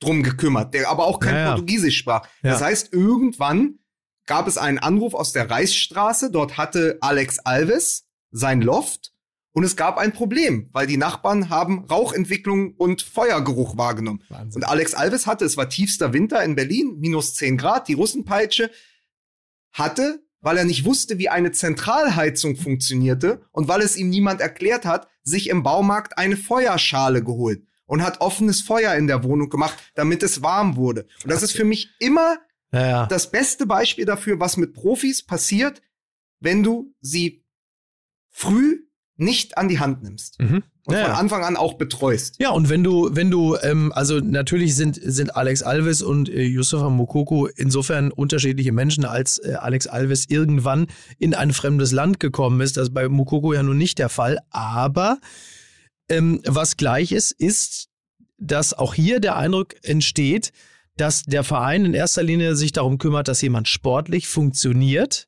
drum 0.00 0.22
gekümmert, 0.22 0.74
der 0.74 0.88
aber 0.90 1.06
auch 1.06 1.18
kein 1.18 1.34
Ja, 1.34 1.40
ja. 1.40 1.48
Portugiesisch 1.50 1.96
sprach. 1.98 2.28
Das 2.42 2.60
heißt, 2.62 2.92
irgendwann 2.92 3.78
gab 4.26 4.46
es 4.46 4.58
einen 4.58 4.78
Anruf 4.78 5.14
aus 5.14 5.32
der 5.32 5.50
Reichsstraße. 5.50 6.30
Dort 6.30 6.56
hatte 6.58 6.98
Alex 7.00 7.38
Alves 7.40 8.06
sein 8.30 8.60
Loft 8.60 9.12
und 9.58 9.64
es 9.64 9.74
gab 9.74 9.98
ein 9.98 10.12
Problem, 10.12 10.68
weil 10.70 10.86
die 10.86 10.96
Nachbarn 10.96 11.50
haben 11.50 11.84
Rauchentwicklung 11.86 12.74
und 12.76 13.02
Feuergeruch 13.02 13.76
wahrgenommen. 13.76 14.22
Wahnsinn. 14.28 14.62
Und 14.62 14.68
Alex 14.68 14.94
Alves 14.94 15.26
hatte, 15.26 15.44
es 15.44 15.56
war 15.56 15.68
tiefster 15.68 16.12
Winter 16.12 16.44
in 16.44 16.54
Berlin, 16.54 16.94
minus 17.00 17.34
10 17.34 17.56
Grad, 17.56 17.88
die 17.88 17.94
Russenpeitsche, 17.94 18.70
hatte, 19.72 20.22
weil 20.40 20.58
er 20.58 20.64
nicht 20.64 20.84
wusste, 20.84 21.18
wie 21.18 21.28
eine 21.28 21.50
Zentralheizung 21.50 22.54
funktionierte 22.54 23.42
und 23.50 23.66
weil 23.66 23.80
es 23.82 23.96
ihm 23.96 24.10
niemand 24.10 24.40
erklärt 24.40 24.84
hat, 24.84 25.08
sich 25.24 25.48
im 25.48 25.64
Baumarkt 25.64 26.18
eine 26.18 26.36
Feuerschale 26.36 27.24
geholt 27.24 27.64
und 27.86 28.04
hat 28.04 28.20
offenes 28.20 28.60
Feuer 28.60 28.94
in 28.94 29.08
der 29.08 29.24
Wohnung 29.24 29.48
gemacht, 29.50 29.76
damit 29.96 30.22
es 30.22 30.40
warm 30.40 30.76
wurde. 30.76 31.08
Und 31.24 31.32
das 31.32 31.42
ist 31.42 31.50
für 31.56 31.64
mich 31.64 31.90
immer 31.98 32.36
Ja, 32.70 32.86
ja. 32.86 33.06
das 33.06 33.32
beste 33.32 33.66
Beispiel 33.66 34.04
dafür, 34.04 34.38
was 34.38 34.56
mit 34.56 34.72
Profis 34.72 35.26
passiert, 35.26 35.82
wenn 36.38 36.62
du 36.62 36.94
sie 37.00 37.44
früh 38.30 38.84
nicht 39.18 39.58
an 39.58 39.68
die 39.68 39.80
Hand 39.80 40.02
nimmst 40.04 40.38
Mhm. 40.40 40.62
und 40.86 40.94
Ja, 40.94 41.06
von. 41.06 41.14
Anfang 41.16 41.44
an 41.44 41.56
auch 41.56 41.74
betreust. 41.74 42.36
Ja, 42.38 42.50
und 42.50 42.68
wenn 42.68 42.84
du, 42.84 43.10
wenn 43.12 43.30
du, 43.30 43.56
ähm, 43.62 43.92
also 43.92 44.20
natürlich 44.20 44.76
sind, 44.76 44.98
sind 45.02 45.36
Alex 45.36 45.62
Alves 45.62 46.02
und 46.02 46.28
äh, 46.28 46.42
Yusufa 46.44 46.88
Mokoko 46.88 47.46
insofern 47.46 48.12
unterschiedliche 48.12 48.70
Menschen, 48.72 49.04
als 49.04 49.38
äh, 49.38 49.54
Alex 49.54 49.88
Alves 49.88 50.26
irgendwann 50.30 50.86
in 51.18 51.34
ein 51.34 51.52
fremdes 51.52 51.90
Land 51.92 52.20
gekommen 52.20 52.60
ist. 52.60 52.76
Das 52.76 52.84
ist 52.88 52.94
bei 52.94 53.08
Mokoko 53.08 53.52
ja 53.52 53.62
nun 53.62 53.76
nicht 53.76 53.98
der 53.98 54.08
Fall. 54.08 54.38
Aber 54.50 55.18
ähm, 56.08 56.40
was 56.46 56.76
gleich 56.76 57.10
ist, 57.12 57.32
ist, 57.32 57.88
dass 58.38 58.72
auch 58.72 58.94
hier 58.94 59.18
der 59.18 59.36
Eindruck 59.36 59.74
entsteht, 59.82 60.52
dass 60.96 61.24
der 61.24 61.42
Verein 61.42 61.84
in 61.84 61.94
erster 61.94 62.22
Linie 62.22 62.54
sich 62.54 62.70
darum 62.72 62.98
kümmert, 62.98 63.26
dass 63.26 63.42
jemand 63.42 63.66
sportlich 63.68 64.28
funktioniert 64.28 65.26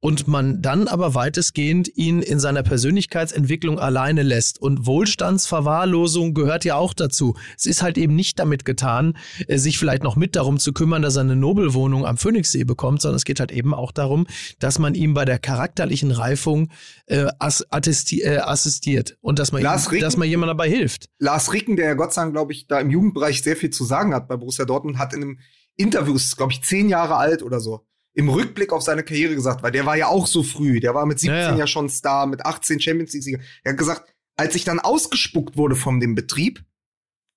und 0.00 0.28
man 0.28 0.62
dann 0.62 0.86
aber 0.86 1.14
weitestgehend 1.14 1.88
ihn 1.96 2.22
in 2.22 2.38
seiner 2.38 2.62
Persönlichkeitsentwicklung 2.62 3.80
alleine 3.80 4.22
lässt. 4.22 4.60
Und 4.60 4.86
Wohlstandsverwahrlosung 4.86 6.34
gehört 6.34 6.64
ja 6.64 6.76
auch 6.76 6.94
dazu. 6.94 7.34
Es 7.56 7.66
ist 7.66 7.82
halt 7.82 7.98
eben 7.98 8.14
nicht 8.14 8.38
damit 8.38 8.64
getan, 8.64 9.16
äh, 9.48 9.58
sich 9.58 9.78
vielleicht 9.78 10.04
noch 10.04 10.14
mit 10.14 10.36
darum 10.36 10.58
zu 10.58 10.72
kümmern, 10.72 11.02
dass 11.02 11.16
er 11.16 11.22
eine 11.22 11.34
Nobelwohnung 11.36 12.06
am 12.06 12.16
Phoenixsee 12.16 12.64
bekommt, 12.64 13.02
sondern 13.02 13.16
es 13.16 13.24
geht 13.24 13.40
halt 13.40 13.50
eben 13.50 13.74
auch 13.74 13.90
darum, 13.90 14.26
dass 14.60 14.78
man 14.78 14.94
ihm 14.94 15.14
bei 15.14 15.24
der 15.24 15.38
charakterlichen 15.38 16.12
Reifung 16.12 16.70
äh, 17.06 17.26
äh, 17.26 18.38
assistiert 18.38 19.16
und 19.20 19.38
dass 19.38 19.52
man, 19.52 19.62
Lars 19.62 19.86
ihm, 19.86 19.90
Ricken- 19.90 20.02
dass 20.02 20.16
man 20.16 20.28
jemand 20.28 20.50
dabei 20.50 20.68
hilft. 20.68 21.06
Lars 21.18 21.52
Ricken, 21.52 21.76
der 21.76 21.86
ja 21.86 21.94
Gott 21.94 22.14
sei 22.14 22.22
Dank, 22.22 22.34
glaube 22.34 22.52
ich, 22.52 22.68
da 22.68 22.78
im 22.78 22.90
Jugendbereich 22.90 23.42
sehr 23.42 23.56
viel 23.56 23.70
zu 23.70 23.84
sagen 23.84 24.14
hat 24.14 24.28
bei 24.28 24.36
Borussia 24.36 24.64
Dortmund, 24.64 24.98
hat 24.98 25.12
in 25.12 25.22
einem 25.22 25.38
Interview, 25.76 26.14
ist 26.14 26.36
glaube 26.36 26.52
ich 26.52 26.62
zehn 26.62 26.88
Jahre 26.88 27.16
alt 27.16 27.42
oder 27.42 27.60
so, 27.60 27.86
im 28.18 28.28
Rückblick 28.28 28.72
auf 28.72 28.82
seine 28.82 29.04
Karriere 29.04 29.36
gesagt, 29.36 29.62
weil 29.62 29.70
der 29.70 29.86
war 29.86 29.96
ja 29.96 30.08
auch 30.08 30.26
so 30.26 30.42
früh, 30.42 30.80
der 30.80 30.92
war 30.92 31.06
mit 31.06 31.20
17 31.20 31.36
Ja, 31.36 31.50
ja, 31.50 31.56
ja. 31.56 31.66
schon 31.68 31.88
Star, 31.88 32.26
mit 32.26 32.44
18 32.44 32.80
Champions 32.80 33.12
League 33.12 33.22
Sieger. 33.22 33.38
Er 33.62 33.72
hat 33.72 33.78
gesagt, 33.78 34.12
als 34.34 34.56
ich 34.56 34.64
dann 34.64 34.80
ausgespuckt 34.80 35.56
wurde 35.56 35.76
von 35.76 36.00
dem 36.00 36.16
Betrieb, 36.16 36.64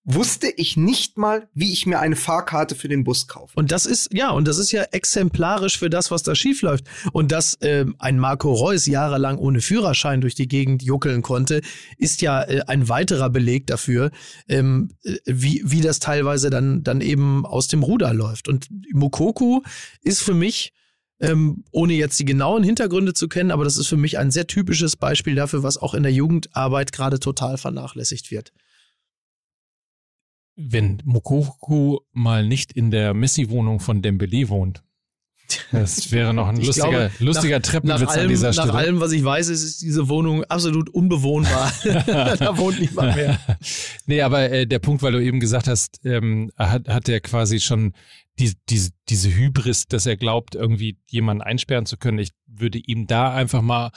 wusste 0.04 0.48
ich 0.58 0.78
nicht 0.78 1.18
mal, 1.18 1.48
wie 1.54 1.72
ich 1.72 1.86
mir 1.86 2.00
eine 2.00 2.16
Fahrkarte 2.16 2.74
für 2.74 2.88
den 2.88 3.04
Bus 3.04 3.28
kaufe. 3.28 3.54
Und 3.56 3.72
das 3.72 3.86
ist, 3.86 4.12
ja, 4.14 4.32
und 4.32 4.48
das 4.48 4.58
ist 4.58 4.72
ja 4.72 4.84
exemplarisch 4.84 5.78
für 5.78 5.92
das, 5.92 6.10
was 6.10 6.24
da 6.24 6.34
schiefläuft. 6.34 6.86
Und 7.14 7.32
dass 7.32 7.58
ähm, 7.62 7.96
ein 8.00 8.18
Marco 8.18 8.52
Reus 8.52 8.88
jahrelang 8.88 9.38
ohne 9.38 9.62
Führerschein 9.62 10.22
durch 10.22 10.34
die 10.34 10.48
Gegend 10.48 10.82
juckeln 10.82 11.22
konnte, 11.22 11.62
ist 11.98 12.22
ja 12.22 12.42
äh, 12.42 12.62
ein 12.66 12.90
weiterer 12.90 13.30
Beleg 13.30 13.68
dafür, 13.68 14.12
ähm, 14.48 14.90
äh, 15.04 15.18
wie, 15.26 15.62
wie 15.66 15.82
das 15.82 16.00
teilweise 16.00 16.50
dann, 16.50 16.84
dann 16.84 17.02
eben 17.02 17.46
aus 17.46 17.68
dem 17.68 17.84
Ruder 17.84 18.14
läuft. 18.14 18.48
Und 18.48 18.70
Mokoku 18.92 19.62
ist 20.02 20.24
für 20.24 20.34
mich, 20.34 20.74
ähm, 21.20 21.64
ohne 21.72 21.94
jetzt 21.94 22.20
die 22.20 22.26
genauen 22.26 22.64
Hintergründe 22.64 23.14
zu 23.14 23.28
kennen, 23.28 23.52
aber 23.52 23.66
das 23.66 23.78
ist 23.78 23.88
für 23.88 23.98
mich 23.98 24.18
ein 24.18 24.32
sehr 24.32 24.48
typisches 24.48 24.96
Beispiel 24.96 25.36
dafür, 25.36 25.62
was 25.62 25.78
auch 25.78 25.94
in 25.94 26.02
der 26.02 26.12
Jugendarbeit 26.12 26.92
gerade 26.92 27.20
total 27.20 27.60
vernachlässigt 27.60 28.32
wird. 28.32 28.52
Wenn 30.64 31.02
Mokoku 31.06 32.00
mal 32.12 32.46
nicht 32.46 32.72
in 32.72 32.92
der 32.92 33.14
Messi-Wohnung 33.14 33.80
von 33.80 34.02
Dembele 34.02 34.50
wohnt. 34.50 34.84
Das 35.72 36.12
wäre 36.12 36.34
noch 36.34 36.48
ein 36.48 36.58
Ich 36.60 36.68
lustiger, 36.68 36.90
glaube, 36.90 37.12
lustiger 37.20 37.58
nach 37.58 37.66
Treppenwitz 37.66 38.10
allem, 38.10 38.22
an 38.22 38.28
dieser 38.30 38.48
nach 38.48 38.54
Stelle. 38.54 38.74
allem, 38.74 39.00
was 39.00 39.12
ich 39.12 39.24
weiß, 39.24 39.50
ist, 39.50 39.64
ist 39.64 39.82
diese 39.82 40.10
Wohnung 40.10 40.44
absolut 40.46 40.90
unbewohnbar. 40.90 41.72
da 41.84 42.58
wohnt 42.58 42.80
niemand 42.80 43.16
mehr. 43.16 43.40
nee, 44.06 44.22
aber 44.22 44.50
äh, 44.52 44.68
der 44.68 44.80
Punkt, 44.80 45.04
weil 45.04 45.14
du 45.14 45.24
eben 45.24 45.40
gesagt 45.40 45.68
hast, 45.68 46.00
ähm, 46.06 46.52
hat, 46.58 46.88
hat 46.88 47.10
er 47.10 47.20
quasi 47.20 47.60
schon 47.60 47.94
die, 48.40 48.54
diese, 48.70 48.92
diese 49.10 49.34
Hybris, 49.34 49.88
dass 49.88 50.06
er 50.06 50.18
glaubt, 50.18 50.56
irgendwie 50.56 50.98
jemanden 51.08 51.44
einsperren 51.44 51.86
zu 51.86 51.98
können. 51.98 52.20
Ich 52.20 52.32
würde 52.48 52.80
ihm 52.80 53.08
da 53.08 53.34
einfach 53.34 53.62
mal 53.62 53.92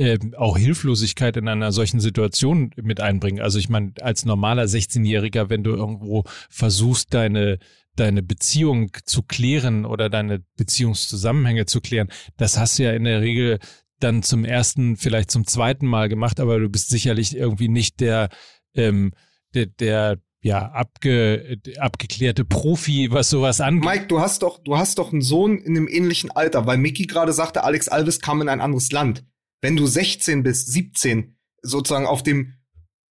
ähm, 0.00 0.34
auch 0.34 0.56
Hilflosigkeit 0.56 1.36
in 1.36 1.46
einer 1.46 1.72
solchen 1.72 2.00
Situation 2.00 2.70
mit 2.80 3.02
einbringen. 3.02 3.42
Also 3.42 3.58
ich 3.58 3.68
meine, 3.68 3.92
als 4.00 4.24
normaler 4.24 4.64
16-Jähriger, 4.64 5.50
wenn 5.50 5.62
du 5.62 5.72
irgendwo 5.72 6.24
versuchst, 6.48 7.12
deine 7.12 7.58
deine 7.96 8.22
Beziehung 8.22 8.92
zu 9.04 9.22
klären 9.22 9.84
oder 9.84 10.08
deine 10.08 10.42
Beziehungszusammenhänge 10.56 11.66
zu 11.66 11.82
klären, 11.82 12.08
das 12.38 12.56
hast 12.56 12.78
du 12.78 12.84
ja 12.84 12.92
in 12.92 13.04
der 13.04 13.20
Regel 13.20 13.58
dann 13.98 14.22
zum 14.22 14.46
ersten, 14.46 14.96
vielleicht 14.96 15.30
zum 15.30 15.46
zweiten 15.46 15.86
Mal 15.86 16.08
gemacht, 16.08 16.40
aber 16.40 16.58
du 16.58 16.70
bist 16.70 16.88
sicherlich 16.88 17.36
irgendwie 17.36 17.68
nicht 17.68 18.00
der, 18.00 18.30
ähm, 18.74 19.12
der, 19.52 19.66
der 19.66 20.18
ja, 20.40 20.70
abge, 20.70 21.58
abgeklärte 21.78 22.46
Profi, 22.46 23.10
was 23.10 23.28
sowas 23.28 23.60
angeht. 23.60 23.84
Mike, 23.84 24.06
du 24.06 24.20
hast 24.20 24.42
doch, 24.42 24.60
du 24.64 24.78
hast 24.78 24.98
doch 24.98 25.12
einen 25.12 25.20
Sohn 25.20 25.58
in 25.58 25.76
einem 25.76 25.88
ähnlichen 25.88 26.30
Alter, 26.30 26.64
weil 26.64 26.78
Mickey 26.78 27.04
gerade 27.04 27.34
sagte, 27.34 27.64
Alex 27.64 27.88
Alves 27.88 28.20
kam 28.20 28.40
in 28.40 28.48
ein 28.48 28.62
anderes 28.62 28.90
Land. 28.92 29.24
Wenn 29.60 29.76
du 29.76 29.86
16 29.86 30.42
bist, 30.42 30.72
17, 30.72 31.36
sozusagen 31.62 32.06
auf 32.06 32.22
dem 32.22 32.54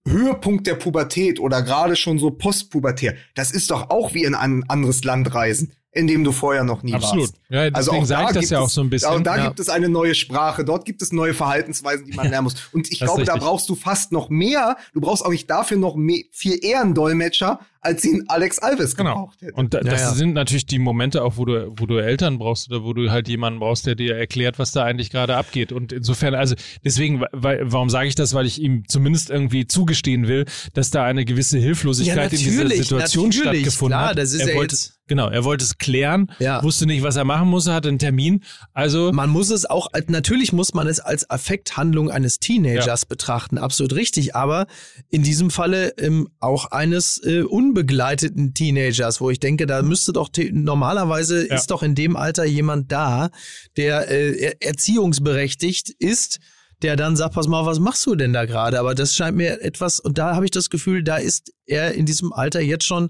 Höhepunkt 0.07 0.65
der 0.65 0.75
Pubertät 0.75 1.39
oder 1.39 1.61
gerade 1.61 1.95
schon 1.95 2.19
so 2.19 2.31
postpubertär, 2.31 3.15
das 3.35 3.51
ist 3.51 3.69
doch 3.71 3.89
auch 3.89 4.13
wie 4.13 4.23
in 4.23 4.35
ein 4.35 4.63
anderes 4.69 5.03
Land 5.03 5.33
reisen, 5.35 5.73
in 5.91 6.07
dem 6.07 6.23
du 6.23 6.31
vorher 6.31 6.63
noch 6.63 6.83
nie 6.83 6.93
Absolut. 6.93 7.29
warst. 7.29 7.35
Ja, 7.49 7.69
deswegen 7.69 7.75
Also 7.75 7.91
auch 7.91 8.07
da 8.07 8.31
gibt 8.31 8.49
ja 8.49 8.59
auch 8.59 8.67
es, 8.67 8.73
so 8.73 8.81
ein 8.81 8.89
bisschen. 8.89 9.09
Auch 9.09 9.21
da 9.21 9.37
ja. 9.37 9.47
gibt 9.47 9.59
es 9.59 9.69
eine 9.69 9.89
neue 9.89 10.15
Sprache, 10.15 10.63
dort 10.63 10.85
gibt 10.85 11.01
es 11.01 11.11
neue 11.11 11.33
Verhaltensweisen, 11.33 12.05
die 12.05 12.13
man 12.13 12.27
lernen 12.29 12.45
muss. 12.45 12.55
Und 12.71 12.91
ich 12.91 12.99
Das 12.99 13.07
glaube, 13.07 13.23
da 13.25 13.35
brauchst 13.35 13.69
du 13.69 13.75
fast 13.75 14.11
noch 14.11 14.29
mehr. 14.29 14.77
Du 14.93 15.01
brauchst 15.01 15.25
auch 15.25 15.31
nicht 15.31 15.49
dafür 15.49 15.77
noch 15.77 15.95
mehr, 15.95 16.23
viel 16.31 16.63
eher 16.63 16.81
einen 16.81 16.93
Dolmetscher, 16.93 17.59
als 17.81 18.03
ihn 18.03 18.25
Alex 18.27 18.59
Alves 18.59 18.95
Genau. 18.95 19.13
gebraucht 19.13 19.41
hätte. 19.41 19.53
Und 19.53 19.73
da, 19.73 19.77
Ja, 19.79 19.91
das 19.91 20.01
ja. 20.01 20.13
sind 20.13 20.33
natürlich 20.33 20.65
die 20.65 20.79
Momente 20.79 21.23
auch, 21.23 21.37
wo 21.37 21.45
du, 21.45 21.71
wo 21.77 21.85
du 21.85 21.97
Eltern 21.97 22.37
brauchst 22.37 22.69
oder 22.69 22.83
wo 22.83 22.93
du 22.93 23.09
halt 23.09 23.27
jemanden 23.29 23.59
brauchst, 23.59 23.85
der 23.85 23.95
dir 23.95 24.15
erklärt, 24.17 24.59
was 24.59 24.71
da 24.71 24.83
eigentlich 24.83 25.09
gerade 25.09 25.35
abgeht. 25.37 25.71
Und 25.71 25.91
insofern, 25.93 26.35
also 26.35 26.55
deswegen, 26.83 27.23
weil, 27.31 27.61
warum 27.71 27.89
sage 27.89 28.07
ich 28.07 28.15
das? 28.15 28.33
Weil 28.33 28.45
ich 28.45 28.61
ihm 28.61 28.83
zumindest 28.87 29.29
irgendwie 29.29 29.65
zugestehen 29.67 30.27
will, 30.27 30.45
dass 30.73 30.91
da 30.91 31.05
eine 31.05 31.23
gewisse 31.25 31.57
Hilflosigkeit 31.57 32.33
in 32.33 32.39
dieser 32.39 32.67
Situation 32.69 33.29
natürlich, 33.29 33.41
stattgefunden 33.61 33.97
klar, 33.97 34.09
hat. 34.09 34.17
das 34.17 34.33
ist 34.33 34.41
er 34.41 34.49
ja 34.49 34.55
wollte, 34.55 34.75
jetzt- 34.75 34.98
Genau, 35.09 35.27
er 35.27 35.43
wollte 35.43 35.65
es 35.65 35.77
klären, 35.77 36.31
Ja. 36.39 36.63
wusste 36.63 36.85
nicht, 36.85 37.03
was 37.03 37.17
er 37.17 37.25
machen 37.25 37.49
musste, 37.49 37.73
hatte 37.73 37.89
einen 37.89 37.99
Termin. 37.99 38.43
Also 38.73 39.11
Man 39.11 39.29
muss 39.29 39.49
es 39.49 39.65
auch, 39.65 39.87
natürlich 40.07 40.53
muss 40.53 40.73
man 40.73 40.87
es 40.87 40.99
als 41.01 41.29
Affekthandlung 41.29 42.09
eines 42.09 42.39
Teenagers 42.39 43.05
betrachten, 43.05 43.57
absolut 43.57 43.93
richtig, 43.95 44.35
aber 44.35 44.67
in 45.09 45.23
diesem 45.23 45.49
Falle 45.49 45.89
ähm, 45.97 46.29
auch 46.39 46.71
eines 46.71 47.17
äh, 47.25 47.41
unbegleiteten 47.41 48.53
Teenagers, 48.53 49.19
wo 49.19 49.29
ich 49.29 49.39
denke, 49.39 49.65
da 49.65 49.81
müsste 49.81 50.13
doch 50.13 50.29
normalerweise 50.51 51.47
Ja. 51.49 51.55
ist 51.55 51.71
doch 51.71 51.83
in 51.83 51.95
dem 51.95 52.15
Alter 52.15 52.45
jemand 52.45 52.91
da, 52.91 53.29
der 53.77 54.09
äh, 54.09 54.37
er- 54.37 54.61
erziehungsberechtigt 54.61 55.89
ist, 55.99 56.39
der 56.81 56.95
dann 56.95 57.15
sagt, 57.17 57.33
pass 57.33 57.47
mal, 57.47 57.65
was 57.65 57.79
machst 57.79 58.05
du 58.05 58.15
denn 58.15 58.31
da 58.31 58.45
gerade? 58.45 58.79
Aber 58.79 58.95
das 58.95 59.15
scheint 59.15 59.35
mir 59.35 59.61
etwas, 59.61 59.99
und 59.99 60.17
da 60.17 60.35
habe 60.35 60.45
ich 60.45 60.51
das 60.51 60.69
Gefühl, 60.69 61.03
da 61.03 61.17
ist 61.17 61.51
er 61.65 61.93
in 61.95 62.05
diesem 62.05 62.31
Alter 62.31 62.61
jetzt 62.61 62.85
schon 62.85 63.09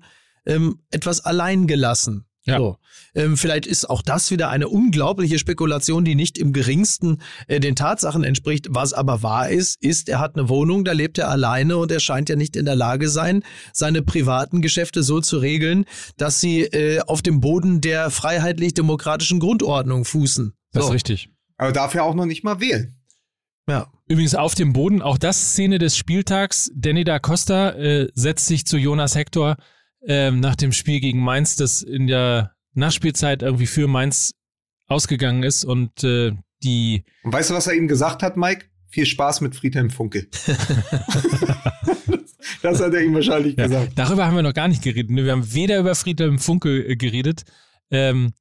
ähm, 0.49 0.81
etwas 0.91 1.23
allein 1.25 1.67
gelassen. 1.67 2.25
Ja. 2.45 2.57
So. 2.57 2.77
Ähm, 3.15 3.37
vielleicht 3.37 3.67
ist 3.67 3.89
auch 3.89 4.01
das 4.01 4.31
wieder 4.31 4.49
eine 4.49 4.67
unglaubliche 4.69 5.39
Spekulation, 5.39 6.05
die 6.05 6.15
nicht 6.15 6.37
im 6.37 6.53
geringsten 6.53 7.21
äh, 7.47 7.59
den 7.59 7.75
Tatsachen 7.75 8.23
entspricht. 8.23 8.67
Was 8.69 8.93
aber 8.93 9.23
wahr 9.23 9.49
ist, 9.49 9.81
ist, 9.83 10.09
er 10.09 10.19
hat 10.19 10.35
eine 10.35 10.49
Wohnung, 10.49 10.85
da 10.85 10.93
lebt 10.93 11.17
er 11.17 11.29
alleine 11.29 11.77
und 11.77 11.91
er 11.91 11.99
scheint 11.99 12.29
ja 12.29 12.35
nicht 12.35 12.55
in 12.55 12.65
der 12.65 12.75
Lage 12.75 13.09
sein, 13.09 13.43
seine 13.73 14.01
privaten 14.01 14.61
Geschäfte 14.61 15.03
so 15.03 15.21
zu 15.21 15.37
regeln, 15.37 15.85
dass 16.17 16.39
sie 16.39 16.61
äh, 16.61 17.01
auf 17.01 17.21
dem 17.21 17.39
Boden 17.39 17.81
der 17.81 18.09
freiheitlich-demokratischen 18.09 19.39
Grundordnung 19.39 20.05
fußen. 20.05 20.53
das 20.71 20.83
So. 20.83 20.89
ist 20.89 20.95
richtig. 20.95 21.29
Aber 21.57 21.71
darf 21.71 21.93
ja 21.93 22.03
auch 22.03 22.15
noch 22.15 22.25
nicht 22.25 22.43
mal 22.43 22.59
wählen. 22.59 22.95
Ja. 23.67 23.91
Übrigens 24.07 24.33
auf 24.33 24.55
dem 24.55 24.73
Boden, 24.73 25.01
auch 25.03 25.19
das 25.19 25.51
Szene 25.51 25.77
des 25.77 25.95
Spieltags. 25.95 26.71
Danny 26.73 27.03
da 27.03 27.19
Costa 27.19 27.71
äh, 27.71 28.07
setzt 28.15 28.47
sich 28.47 28.65
zu 28.65 28.77
Jonas 28.77 29.13
Hector 29.13 29.57
ähm, 30.07 30.39
nach 30.39 30.55
dem 30.55 30.71
Spiel 30.71 30.99
gegen 30.99 31.19
Mainz, 31.19 31.55
das 31.55 31.81
in 31.81 32.07
der 32.07 32.53
Nachspielzeit 32.73 33.41
irgendwie 33.41 33.67
für 33.67 33.87
Mainz 33.87 34.31
ausgegangen 34.87 35.43
ist 35.43 35.65
und 35.65 36.03
äh, 36.03 36.31
die 36.63 37.03
Und 37.23 37.33
weißt 37.33 37.49
du, 37.49 37.53
was 37.53 37.67
er 37.67 37.73
ihm 37.75 37.87
gesagt 37.87 38.23
hat, 38.23 38.37
Mike? 38.37 38.65
Viel 38.89 39.05
Spaß 39.05 39.41
mit 39.41 39.55
Friedhelm 39.55 39.89
Funkel. 39.91 40.27
das 42.61 42.81
hat 42.81 42.93
er 42.93 43.01
ihm 43.01 43.13
wahrscheinlich 43.13 43.57
Ja, 43.57 43.67
gesagt. 43.67 43.91
darüber 43.95 44.25
haben 44.25 44.35
wir 44.35 44.43
noch 44.43 44.53
gar 44.53 44.67
nicht 44.67 44.83
geredet. 44.83 45.11
ne? 45.11 45.25
Wir 45.25 45.31
haben 45.31 45.53
weder 45.53 45.79
über 45.79 45.95
Friedhelm 45.95 46.39
Funkel 46.39 46.91
äh, 46.91 46.95
geredet, 46.95 47.43
ähm, 47.91 48.33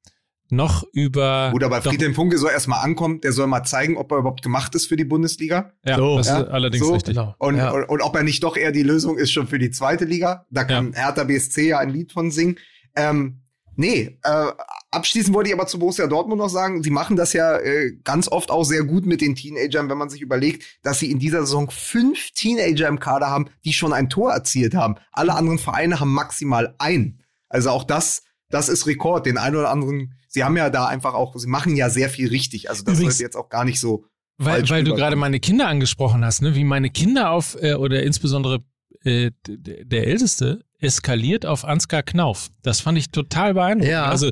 noch 0.51 0.85
über. 0.93 1.51
Gut, 1.53 1.63
aber 1.63 1.81
doch, 1.81 1.91
Friedhelm 1.91 2.15
Funkel 2.15 2.39
soll 2.39 2.51
erstmal 2.51 2.85
ankommen, 2.85 3.21
der 3.21 3.33
soll 3.33 3.47
mal 3.47 3.65
zeigen, 3.65 3.97
ob 3.97 4.11
er 4.13 4.19
überhaupt 4.19 4.43
gemacht 4.43 4.75
ist 4.75 4.87
für 4.87 4.97
die 4.97 5.05
Bundesliga. 5.05 5.73
Ja, 5.85 5.97
So, 5.97 6.17
das 6.17 6.29
ja, 6.29 6.41
ist 6.41 6.49
allerdings 6.49 6.87
so. 6.87 6.93
richtig. 6.95 7.15
Genau. 7.15 7.35
Und, 7.39 7.57
ja. 7.57 7.71
und, 7.71 7.85
und 7.85 8.01
ob 8.01 8.17
er 8.17 8.23
nicht 8.23 8.43
doch 8.43 8.57
eher 8.57 8.73
die 8.73 8.83
Lösung 8.83 9.19
ist 9.19 9.31
schon 9.31 9.47
für 9.47 9.59
die 9.59 9.71
zweite 9.71 10.05
Liga. 10.05 10.47
Da 10.51 10.65
kann 10.65 10.93
Hertha 10.95 11.25
BSC 11.25 11.69
ja 11.69 11.79
ein 11.79 11.91
Lied 11.91 12.13
von 12.13 12.31
singen. 12.31 12.57
Ähm, 12.97 13.43
nee, 13.77 14.19
äh, 14.23 14.47
abschließend 14.91 15.35
wollte 15.35 15.51
ich 15.51 15.55
aber 15.55 15.67
zu 15.67 15.79
Borussia 15.79 16.07
Dortmund 16.07 16.41
noch 16.41 16.49
sagen, 16.49 16.83
sie 16.83 16.91
machen 16.91 17.17
das 17.17 17.33
ja 17.33 17.59
äh, 17.59 17.93
ganz 18.05 18.29
oft 18.29 18.51
auch 18.51 18.65
sehr 18.65 18.85
gut 18.85 19.07
mit 19.07 19.21
den 19.21 19.35
Teenagern, 19.35 19.89
wenn 19.91 19.99
man 19.99 20.09
sich 20.09 20.23
überlegt, 20.23 20.65
dass 20.83 20.99
sie 20.99 21.11
in 21.11 21.19
dieser 21.19 21.41
Saison 21.41 21.71
fünf 21.71 22.31
Teenager 22.33 22.89
im 22.89 23.01
Kader 23.01 23.29
haben, 23.29 23.51
die 23.65 23.73
schon 23.73 23.93
ein 23.93 24.09
Tor 24.09 24.33
erzielt 24.33 24.75
haben. 24.75 24.97
Alle 25.13 25.35
anderen 25.35 25.59
Vereine 25.59 26.01
haben 26.01 26.13
maximal 26.13 26.75
ein. 26.79 27.23
Also 27.49 27.71
auch 27.71 27.85
das, 27.85 28.23
das 28.51 28.69
ist 28.69 28.87
Rekord. 28.87 29.27
Den 29.27 29.39
einen 29.39 29.57
oder 29.57 29.71
anderen, 29.71 30.15
sie 30.29 30.45
haben 30.45 30.57
ja 30.57 30.71
da 30.71 30.87
einfach 30.87 31.15
auch, 31.15 31.37
sie 31.37 31.49
machen 31.49 31.77
ja 31.77 31.91
sehr 31.91 32.09
viel 32.09 32.29
richtig. 32.29 32.71
Also 32.71 32.85
das 32.85 32.99
sollte 32.99 33.23
jetzt 33.23 33.37
auch 33.37 33.49
gar 33.49 33.65
nicht 33.65 33.81
so 33.81 34.05
Weil, 34.37 34.59
falsch 34.59 34.71
weil 34.71 34.85
du 34.85 34.95
gerade 34.95 35.17
meine 35.17 35.41
Kinder 35.41 35.67
angesprochen 35.67 36.25
hast, 36.25 36.43
ne? 36.43 36.55
wie 36.55 36.65
meine 36.65 36.91
Kinder 36.91 37.31
auf, 37.31 37.57
äh, 37.61 37.75
oder 37.75 38.03
insbesondere 38.03 38.63
äh, 39.05 39.31
der 39.47 40.07
Älteste, 40.07 40.65
eskaliert 40.79 41.45
auf 41.45 41.65
Ansgar 41.65 42.03
Knauf. 42.03 42.51
Das 42.63 42.81
fand 42.81 42.99
ich 42.99 43.11
total 43.11 43.55
beeindruckend. 43.55 43.91
Ja. 43.91 44.05
Also, 44.05 44.31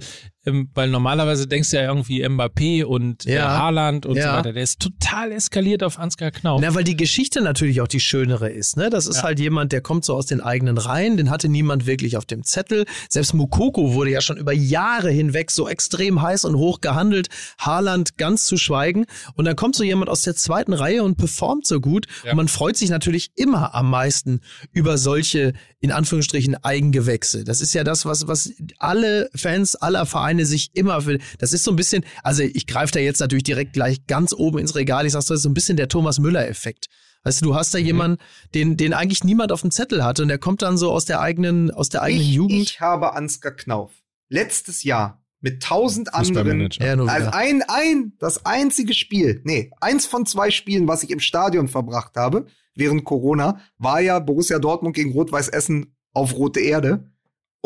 weil 0.75 0.89
normalerweise 0.89 1.47
denkst 1.47 1.71
du 1.71 1.77
ja 1.77 1.83
irgendwie 1.85 2.25
Mbappé 2.25 2.85
und 2.85 3.27
äh, 3.27 3.35
Ja. 3.37 3.59
Haaland 3.59 4.07
und 4.07 4.15
so 4.15 4.21
Ja. 4.21 4.37
weiter. 4.39 4.53
Der 4.53 4.63
ist 4.63 4.81
total 4.81 5.33
eskaliert 5.33 5.83
auf 5.83 5.99
Ansgar 5.99 6.31
Knauf. 6.31 6.61
Na, 6.63 6.75
weil 6.75 6.85
die 6.85 6.97
Geschichte 6.97 7.41
natürlich 7.41 7.81
auch 7.81 7.89
die 7.89 8.01
schönere 8.01 8.49
ist. 8.49 8.77
Ne? 8.77 8.89
Das 8.91 9.07
ist 9.07 9.19
Ja. 9.19 9.23
halt 9.25 9.41
jemand, 9.41 9.73
der 9.73 9.81
kommt 9.81 10.05
so 10.05 10.15
aus 10.15 10.27
den 10.27 10.41
eigenen 10.41 10.79
Reihen, 10.79 11.17
den 11.17 11.31
hatte 11.31 11.49
niemand 11.49 11.87
wirklich 11.87 12.17
auf 12.17 12.25
dem 12.25 12.45
Zettel. 12.45 12.85
Selbst 13.09 13.35
Mukoko 13.35 13.95
wurde 13.95 14.11
ja 14.11 14.21
schon 14.21 14.37
über 14.37 14.53
Jahre 14.53 15.11
hinweg 15.11 15.51
so 15.51 15.69
extrem 15.69 16.23
heiß 16.23 16.45
und 16.45 16.57
hoch 16.57 16.81
gehandelt. 16.81 17.29
Haaland 17.59 18.17
ganz 18.19 18.45
zu 18.47 18.57
schweigen. 18.57 19.07
Und 19.35 19.45
dann 19.47 19.57
kommt 19.57 19.75
so 19.75 19.83
jemand 19.85 20.11
aus 20.11 20.23
der 20.23 20.37
zweiten 20.37 20.73
Reihe 20.73 21.03
und 21.03 21.17
performt 21.17 21.67
so 21.67 21.81
gut. 21.81 22.07
Und 22.29 22.37
man 22.37 22.49
freut 22.49 22.77
sich 22.77 22.91
natürlich 22.91 23.31
immer 23.37 23.75
am 23.75 23.91
meisten 23.91 24.41
über 24.73 24.99
solche, 24.99 25.53
in 25.81 25.91
Anführungsstrichen, 25.93 26.57
Eigengewächse. 26.63 27.45
Das 27.45 27.61
ist 27.61 27.75
ja 27.75 27.85
das, 27.85 28.05
was, 28.07 28.29
was 28.29 28.53
alle 28.79 29.29
Fans 29.35 29.75
aller 29.77 30.07
Vereine 30.07 30.36
sich 30.45 30.71
immer 30.75 31.01
für, 31.01 31.19
das 31.39 31.53
ist 31.53 31.65
so 31.65 31.71
ein 31.71 31.77
bisschen, 31.77 32.05
also 32.23 32.43
ich 32.43 32.67
greife 32.67 32.93
da 32.93 33.01
jetzt 33.01 33.21
natürlich 33.21 33.45
direkt 33.45 33.73
gleich 33.73 34.07
ganz 34.07 34.33
oben 34.33 34.59
ins 34.59 34.75
Regal. 34.75 35.07
Ich 35.07 35.13
sag 35.13 35.23
so, 35.23 35.35
das 35.35 35.39
ist 35.39 35.45
so 35.45 35.49
ein 35.49 35.55
bisschen 35.55 35.77
der 35.77 35.89
Thomas 35.89 36.19
Müller-Effekt. 36.19 36.87
Weißt 37.25 37.41
du, 37.41 37.47
du 37.47 37.55
hast 37.55 37.75
da 37.75 37.79
Mhm. 37.79 37.87
jemanden, 37.87 38.23
den, 38.55 38.77
den 38.77 38.93
eigentlich 38.93 39.25
niemand 39.25 39.51
auf 39.51 39.63
dem 39.63 39.71
Zettel 39.71 40.05
hatte 40.05 40.23
und 40.23 40.29
der 40.29 40.39
kommt 40.39 40.63
dann 40.63 40.77
so 40.77 40.93
aus 40.93 41.07
der 41.07 41.21
eigenen, 41.21 41.71
aus 41.71 41.89
der 41.89 42.03
eigenen 42.03 42.23
ich, 42.23 42.35
Jugend. 42.35 42.63
Ich 42.63 42.81
habe 42.81 43.15
Ansgar 43.15 43.53
Knauf 43.53 43.91
letztes 44.29 44.83
Jahr 44.83 45.23
mit 45.41 45.63
tausend 45.63 46.15
anderen, 46.15 46.35
Fußballmanager. 46.35 46.85
Ja, 46.87 46.97
nur 46.97 47.09
also 47.09 47.31
ein, 47.31 47.63
ein, 47.69 48.13
das 48.19 48.47
einzige 48.47 48.95
Spiel, 48.95 49.43
nee, 49.45 49.71
eins 49.81 50.07
von 50.07 50.27
zwei 50.27 50.51
Spielen, 50.51 50.89
was 50.89 51.03
ich 51.03 51.11
im 51.11 51.21
Stadion 51.21 51.69
verbracht 51.69 52.17
habe, 52.17 52.47
während 52.75 53.05
Corona, 53.05 53.61
war 53.79 54.01
ja 54.01 54.19
Borussia 54.19 54.59
Dortmund 54.59 54.95
gegen 54.97 55.13
Rot-Weiß 55.13 55.49
Essen 55.49 55.97
auf 56.13 56.35
rote 56.35 56.61
Erde. 56.61 57.11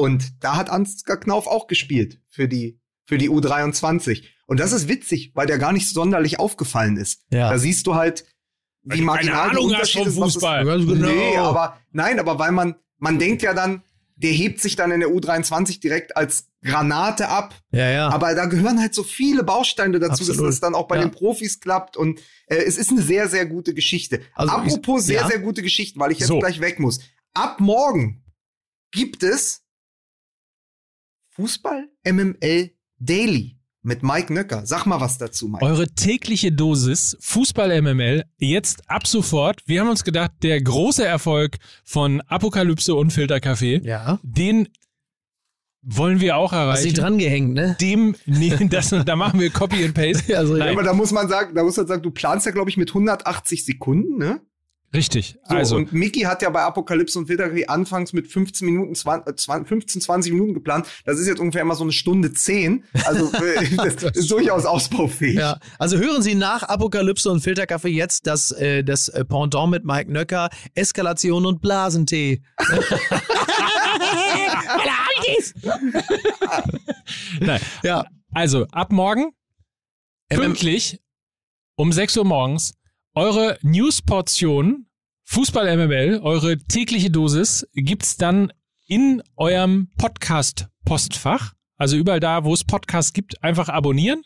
Und 0.00 0.32
da 0.42 0.56
hat 0.56 0.70
Ansgar 0.70 1.18
Knauf 1.18 1.46
auch 1.46 1.66
gespielt 1.66 2.20
für 2.28 2.48
die, 2.48 2.80
für 3.06 3.18
die 3.18 3.30
U23. 3.30 4.24
Und 4.46 4.58
das 4.60 4.72
ist 4.72 4.88
witzig, 4.88 5.32
weil 5.34 5.46
der 5.46 5.58
gar 5.58 5.72
nicht 5.72 5.88
sonderlich 5.88 6.38
aufgefallen 6.40 6.96
ist. 6.96 7.22
Ja. 7.32 7.50
Da 7.50 7.58
siehst 7.58 7.86
du 7.86 7.94
halt, 7.94 8.24
Weil 8.82 8.98
wie 8.98 9.04
keine 9.04 9.06
marginal 9.06 9.50
die 9.50 9.56
Ahnung 9.56 9.64
hast 9.66 9.72
Unterschiede 9.94 10.10
vom 10.10 10.22
Fußball. 10.24 10.64
Ganz 10.64 10.86
genau. 10.86 11.06
Nee, 11.08 11.36
aber 11.36 11.78
nein, 11.92 12.18
aber 12.18 12.38
weil 12.38 12.52
man, 12.52 12.74
man 12.98 13.18
denkt 13.18 13.42
ja 13.42 13.54
dann, 13.54 13.82
der 14.16 14.32
hebt 14.32 14.60
sich 14.60 14.76
dann 14.76 14.90
in 14.90 15.00
der 15.00 15.08
U23 15.08 15.80
direkt 15.80 16.14
als 16.16 16.48
Granate 16.62 17.28
ab. 17.28 17.54
ja, 17.72 17.88
ja. 17.88 18.08
Aber 18.10 18.34
da 18.34 18.44
gehören 18.44 18.78
halt 18.78 18.94
so 18.94 19.02
viele 19.02 19.44
Bausteine 19.44 19.98
dazu, 19.98 20.24
Absolut. 20.24 20.40
dass 20.42 20.54
es 20.56 20.60
dann 20.60 20.74
auch 20.74 20.88
bei 20.88 20.96
Ja. 20.96 21.02
den 21.02 21.10
Profis 21.10 21.58
klappt. 21.60 21.96
Und 21.96 22.20
äh, 22.46 22.56
es 22.56 22.76
ist 22.76 22.90
eine 22.90 23.00
sehr, 23.00 23.28
sehr 23.30 23.46
gute 23.46 23.72
Geschichte. 23.72 24.20
Also 24.34 24.52
ich- 24.52 24.58
Apropos 24.74 25.06
sehr, 25.06 25.22
ja. 25.22 25.26
sehr 25.28 25.38
gute 25.38 25.62
Geschichten, 25.62 25.98
weil 26.00 26.12
ich 26.12 26.18
jetzt 26.18 26.28
So. 26.28 26.38
gleich 26.38 26.60
weg 26.60 26.78
muss. 26.80 27.00
Ab 27.32 27.60
morgen 27.60 28.22
gibt 28.90 29.22
es 29.22 29.59
Fußball 31.30 31.88
MML 32.04 32.70
Daily 32.98 33.56
mit 33.82 34.02
Mike 34.02 34.32
Nöcker. 34.32 34.66
Sag 34.66 34.84
mal 34.84 35.00
was 35.00 35.18
dazu, 35.18 35.48
Mike. 35.48 35.64
Eure 35.64 35.86
tägliche 35.88 36.52
Dosis 36.52 37.16
Fußball 37.20 37.80
MML 37.80 38.24
jetzt 38.38 38.88
ab 38.90 39.06
sofort. 39.06 39.62
Wir 39.66 39.80
haben 39.80 39.88
uns 39.88 40.04
gedacht, 40.04 40.32
der 40.42 40.60
große 40.60 41.04
Erfolg 41.04 41.56
von 41.84 42.20
Apokalypse 42.22 42.94
und 42.94 43.12
Filterkaffee, 43.12 43.80
ja. 43.84 44.18
den 44.22 44.68
wollen 45.82 46.20
wir 46.20 46.36
auch 46.36 46.52
Hast 46.52 46.84
dich 46.84 46.92
erreichen. 46.92 47.00
dran 47.00 47.18
gehängt, 47.18 47.54
ne? 47.54 47.76
Dem, 47.80 48.14
nee, 48.26 48.54
das, 48.70 48.90
da 48.90 49.16
machen 49.16 49.40
wir 49.40 49.50
Copy 49.50 49.84
and 49.84 49.94
Paste. 49.94 50.36
Also, 50.40 50.56
Nein. 50.56 50.72
Aber 50.72 50.82
da 50.82 50.92
muss 50.92 51.10
man 51.10 51.28
sagen, 51.28 51.54
da 51.54 51.62
muss 51.62 51.76
man 51.76 51.86
sagen, 51.86 52.02
du 52.02 52.10
planst 52.10 52.46
ja, 52.46 52.52
glaube 52.52 52.70
ich, 52.70 52.76
mit 52.76 52.90
180 52.90 53.64
Sekunden, 53.64 54.18
ne? 54.18 54.40
Richtig. 54.92 55.36
So, 55.48 55.54
also, 55.54 55.76
und 55.76 55.92
Mickey 55.92 56.22
hat 56.22 56.42
ja 56.42 56.50
bei 56.50 56.62
Apokalypse 56.62 57.16
und 57.16 57.26
Filterkaffee 57.28 57.66
anfangs 57.66 58.12
mit 58.12 58.26
15 58.26 58.66
Minuten, 58.66 58.96
20, 58.96 59.32
äh, 59.32 59.36
20, 59.36 59.68
15, 59.68 60.00
20 60.02 60.32
Minuten 60.32 60.54
geplant. 60.54 60.86
Das 61.04 61.18
ist 61.20 61.28
jetzt 61.28 61.38
ungefähr 61.38 61.62
immer 61.62 61.76
so 61.76 61.84
eine 61.84 61.92
Stunde 61.92 62.32
10. 62.32 62.82
Also 63.04 63.30
äh, 63.32 63.76
das 63.76 64.02
ist 64.02 64.30
durchaus 64.30 64.66
ausbaufähig. 64.66 65.36
Ja, 65.36 65.60
also 65.78 65.96
hören 65.96 66.22
Sie 66.22 66.34
nach 66.34 66.64
Apokalypse 66.64 67.30
und 67.30 67.40
Filterkaffee 67.40 67.90
jetzt 67.90 68.26
das, 68.26 68.50
äh, 68.50 68.82
das 68.82 69.08
äh, 69.08 69.24
Pendant 69.24 69.70
mit 69.70 69.84
Mike 69.84 70.10
Nöcker, 70.10 70.50
Eskalation 70.74 71.46
und 71.46 71.62
Blasentee. 71.62 72.42
nein. 77.40 77.60
Ja. 77.84 78.04
also 78.32 78.66
ab 78.72 78.90
morgen 78.90 79.30
pünktlich 80.28 81.00
um 81.76 81.92
6 81.92 82.16
Uhr 82.18 82.24
morgens 82.24 82.74
eure 83.14 83.58
Newsportion 83.62 84.86
Fußball 85.24 85.76
MML, 85.76 86.20
eure 86.22 86.58
tägliche 86.58 87.10
Dosis 87.10 87.66
gibt's 87.74 88.16
dann 88.16 88.52
in 88.88 89.22
eurem 89.36 89.88
Podcast 89.96 90.66
Postfach. 90.84 91.52
Also 91.76 91.96
überall 91.96 92.18
da, 92.18 92.42
wo 92.44 92.52
es 92.52 92.64
Podcasts 92.64 93.12
gibt, 93.12 93.42
einfach 93.42 93.68
abonnieren 93.68 94.22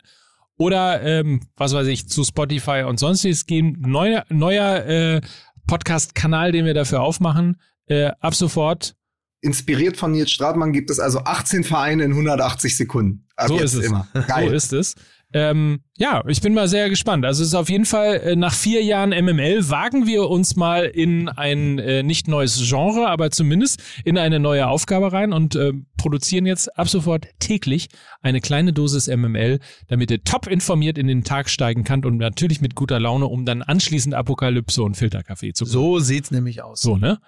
oder 0.56 1.02
ähm, 1.02 1.40
was 1.56 1.74
weiß 1.74 1.86
ich 1.88 2.08
zu 2.08 2.24
Spotify 2.24 2.84
und 2.88 2.98
sonstiges 2.98 3.44
gehen. 3.46 3.76
Neuer, 3.80 4.24
neuer 4.30 4.86
äh, 4.86 5.20
Podcast-Kanal, 5.66 6.52
den 6.52 6.64
wir 6.64 6.74
dafür 6.74 7.02
aufmachen. 7.02 7.60
Äh, 7.86 8.12
ab 8.20 8.34
sofort. 8.34 8.96
Inspiriert 9.42 9.98
von 9.98 10.12
Nils 10.12 10.30
Stratmann 10.30 10.72
gibt 10.72 10.90
es 10.90 10.98
also 10.98 11.20
18 11.20 11.64
Vereine 11.64 12.04
in 12.04 12.12
180 12.12 12.76
Sekunden. 12.76 13.26
Ab 13.36 13.48
So 13.48 13.58
ist 13.58 13.74
es. 13.74 13.84
immer. 13.84 14.08
Geil. 14.26 14.48
So 14.48 14.54
ist 14.54 14.72
es. 14.72 14.94
Ähm, 15.34 15.80
ja, 15.98 16.22
ich 16.28 16.40
bin 16.40 16.54
mal 16.54 16.68
sehr 16.68 16.88
gespannt. 16.88 17.24
Also 17.26 17.42
es 17.42 17.48
ist 17.48 17.54
auf 17.54 17.68
jeden 17.68 17.86
Fall 17.86 18.20
äh, 18.20 18.36
nach 18.36 18.54
vier 18.54 18.84
Jahren 18.84 19.10
MML 19.10 19.68
wagen 19.68 20.06
wir 20.06 20.30
uns 20.30 20.54
mal 20.54 20.84
in 20.84 21.28
ein 21.28 21.80
äh, 21.80 22.04
nicht 22.04 22.28
neues 22.28 22.62
Genre, 22.68 23.08
aber 23.08 23.32
zumindest 23.32 23.82
in 24.04 24.16
eine 24.16 24.38
neue 24.38 24.68
Aufgabe 24.68 25.12
rein 25.12 25.32
und 25.32 25.56
äh, 25.56 25.72
produzieren 25.96 26.46
jetzt 26.46 26.78
ab 26.78 26.88
sofort 26.88 27.26
täglich 27.40 27.88
eine 28.22 28.40
kleine 28.40 28.72
Dosis 28.72 29.08
MML, 29.08 29.58
damit 29.88 30.12
ihr 30.12 30.22
top 30.22 30.46
informiert 30.46 30.98
in 30.98 31.08
den 31.08 31.24
Tag 31.24 31.50
steigen 31.50 31.82
könnt 31.82 32.06
und 32.06 32.16
natürlich 32.16 32.60
mit 32.60 32.76
guter 32.76 33.00
Laune, 33.00 33.26
um 33.26 33.44
dann 33.44 33.62
anschließend 33.62 34.14
Apokalypse 34.14 34.84
und 34.84 34.96
Filterkaffee 34.96 35.52
zu 35.52 35.64
So 35.64 35.98
sieht's 35.98 36.30
nämlich 36.30 36.62
aus. 36.62 36.80
so, 36.80 36.96
ne? 36.96 37.18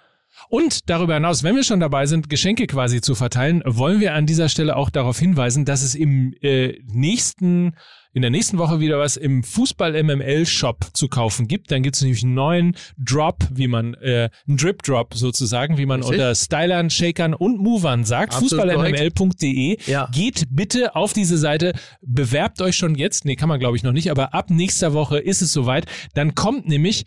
Und 0.48 0.88
darüber 0.88 1.14
hinaus, 1.14 1.42
wenn 1.42 1.56
wir 1.56 1.64
schon 1.64 1.80
dabei 1.80 2.06
sind, 2.06 2.30
Geschenke 2.30 2.66
quasi 2.66 3.00
zu 3.00 3.14
verteilen, 3.14 3.62
wollen 3.66 4.00
wir 4.00 4.14
an 4.14 4.26
dieser 4.26 4.48
Stelle 4.48 4.76
auch 4.76 4.90
darauf 4.90 5.18
hinweisen, 5.18 5.64
dass 5.64 5.82
es 5.82 5.94
im 5.94 6.34
äh, 6.40 6.78
nächsten, 6.86 7.74
in 8.12 8.22
der 8.22 8.30
nächsten 8.30 8.58
Woche 8.58 8.78
wieder 8.78 8.98
was 8.98 9.16
im 9.16 9.42
Fußball 9.42 10.00
MML 10.02 10.46
Shop 10.46 10.86
zu 10.92 11.08
kaufen 11.08 11.48
gibt. 11.48 11.70
Dann 11.70 11.82
gibt 11.82 11.96
es 11.96 12.02
nämlich 12.02 12.22
einen 12.22 12.34
neuen 12.34 12.76
Drop, 12.96 13.44
wie 13.50 13.66
man, 13.66 13.94
äh, 13.94 14.30
einen 14.46 14.56
Drip 14.56 14.82
Drop 14.82 15.14
sozusagen, 15.14 15.78
wie 15.78 15.86
man 15.86 16.00
Richtig. 16.00 16.18
unter 16.18 16.34
Stylern, 16.34 16.90
Shakern 16.90 17.34
und 17.34 17.58
Movern 17.58 18.04
sagt. 18.04 18.34
Fußballmml.de. 18.34 19.78
Ja. 19.86 20.08
Geht 20.12 20.46
bitte 20.50 20.94
auf 20.94 21.12
diese 21.12 21.38
Seite, 21.38 21.72
bewerbt 22.02 22.62
euch 22.62 22.76
schon 22.76 22.94
jetzt. 22.94 23.24
Nee, 23.24 23.36
kann 23.36 23.48
man 23.48 23.58
glaube 23.58 23.76
ich 23.76 23.82
noch 23.82 23.92
nicht, 23.92 24.10
aber 24.10 24.32
ab 24.32 24.50
nächster 24.50 24.92
Woche 24.92 25.18
ist 25.18 25.42
es 25.42 25.52
soweit. 25.52 25.86
Dann 26.14 26.34
kommt 26.34 26.68
nämlich 26.68 27.04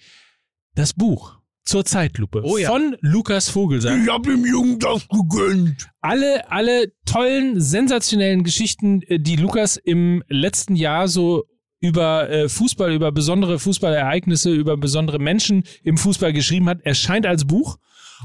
das 0.75 0.93
Buch 0.93 1.38
zur 1.63 1.85
Zeitlupe 1.85 2.41
Oh 2.43 2.57
ja. 2.57 2.69
von 2.69 2.95
Lukas 3.01 3.49
Vogelsang. 3.49 4.03
Ich 4.03 4.09
hab 4.09 4.23
dem 4.23 4.45
Jungen 4.45 4.79
das 4.79 5.07
gegönnt. 5.07 5.87
Alle, 6.01 6.49
alle 6.51 6.91
tollen, 7.05 7.59
sensationellen 7.61 8.43
Geschichten, 8.43 9.01
äh, 9.03 9.19
die 9.19 9.35
Lukas 9.35 9.77
im 9.77 10.23
letzten 10.29 10.75
Jahr 10.75 11.07
so 11.07 11.43
über 11.81 12.29
äh, 12.29 12.49
Fußball, 12.49 12.93
über 12.93 13.11
besondere 13.11 13.59
Fußballereignisse, 13.59 14.51
über 14.51 14.77
besondere 14.77 15.19
Menschen 15.19 15.63
im 15.83 15.97
Fußball 15.97 16.33
geschrieben 16.33 16.67
hat, 16.67 16.81
erscheint 16.81 17.25
als 17.25 17.45
Buch. 17.45 17.77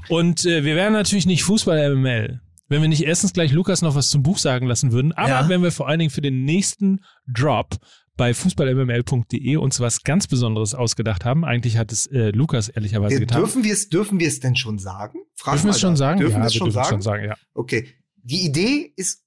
Und 0.09 0.44
äh, 0.44 0.65
wir 0.65 0.74
werden 0.74 0.93
natürlich 0.94 1.27
nicht 1.27 1.44
Fußball 1.44 1.94
MML, 1.94 2.40
wenn 2.69 2.82
wir 2.82 2.89
nicht 2.89 3.05
erstens 3.05 3.32
gleich 3.32 3.52
Lukas 3.52 3.81
noch 3.82 3.94
was 3.94 4.11
zum 4.11 4.23
Buch 4.24 4.39
sagen 4.39 4.66
lassen 4.66 4.90
würden, 4.90 5.12
aber 5.12 5.28
Ja. 5.28 5.48
wenn 5.48 5.62
wir 5.62 5.70
vor 5.70 5.86
allen 5.86 5.98
Dingen 6.01 6.11
für 6.11 6.20
den 6.23 6.44
nächsten 6.44 7.01
Drop 7.32 7.77
bei 8.16 8.32
fußballmml.de 8.35 9.57
uns 9.57 9.81
was 9.81 10.03
ganz 10.03 10.27
Besonderes 10.27 10.74
ausgedacht 10.74 11.24
haben. 11.24 11.45
Eigentlich 11.45 11.77
hat 11.77 11.93
es 11.93 12.07
äh, 12.07 12.31
Lukas 12.31 12.69
ehrlicherweise 12.69 13.15
Wir, 13.15 13.20
getan. 13.20 13.39
dürfen 13.41 13.65
wir 13.65 13.73
es 13.73 13.89
dürfen 13.89 14.20
wir 14.20 14.28
es 14.28 14.41
denn 14.41 14.57
schon 14.57 14.78
sagen? 14.78 15.20
Frag 15.35 15.55
Dürfen 15.55 15.66
wir 15.66 15.70
es 15.73 15.81
schon 15.81 15.97
sagen? 15.97 16.20
Dürfen 16.20 16.36
ja, 16.36 16.43
wir 16.43 16.47
es 16.47 16.55
schon 16.55 16.66
dürfen 16.66 16.74
sagen? 16.74 16.89
schon 16.89 17.03
sagen, 17.03 17.24
ja. 17.24 17.35
Okay. 17.55 17.89
Die 18.23 18.45
Idee 18.45 18.93
ist 18.97 19.23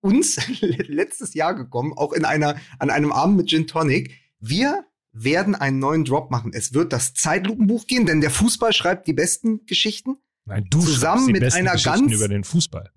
uns 0.00 0.38
letztes 0.60 1.34
Jahr 1.34 1.54
gekommen, 1.54 1.92
auch 1.96 2.12
in 2.12 2.24
einer, 2.24 2.56
an 2.78 2.90
einem 2.90 3.12
Abend 3.12 3.36
mit 3.36 3.48
Gin 3.50 3.66
Tonic. 3.66 4.12
Wir 4.40 4.84
werden 5.12 5.54
einen 5.54 5.80
neuen 5.80 6.04
Drop 6.04 6.30
machen. 6.30 6.52
Es 6.54 6.72
wird 6.72 6.92
das 6.92 7.14
Zeitlupenbuch 7.14 7.86
gehen, 7.86 8.06
denn 8.06 8.20
der 8.20 8.30
Fußball 8.30 8.72
schreibt 8.72 9.06
die 9.08 9.12
besten 9.12 9.66
Geschichten. 9.66 10.16
Nein, 10.44 10.66
du 10.70 10.78
Zusammen 10.80 11.00
schreibst 11.18 11.28
die 11.28 11.32
mit 11.32 11.40
besten 11.42 11.58
einer 11.60 11.72
Geschichten 11.72 12.00
ganz- 12.00 12.12
über 12.12 12.28
den 12.28 12.44
Fußball. 12.44 12.90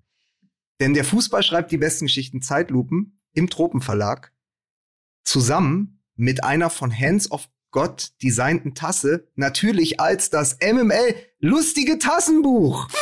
Denn 0.80 0.94
der 0.94 1.04
Fußball 1.04 1.42
schreibt 1.42 1.70
die 1.72 1.78
besten 1.78 2.06
Geschichten 2.06 2.40
Zeitlupen 2.42 3.20
im 3.34 3.50
Tropenverlag. 3.50 4.31
Zusammen 5.24 6.00
mit 6.16 6.44
einer 6.44 6.70
von 6.70 6.96
Hands 6.96 7.30
of 7.30 7.48
God 7.70 8.10
designten 8.22 8.74
Tasse. 8.74 9.28
Natürlich 9.34 9.98
als 10.00 10.30
das 10.30 10.58
MML 10.62 11.14
lustige 11.40 11.98
Tassenbuch. 11.98 12.88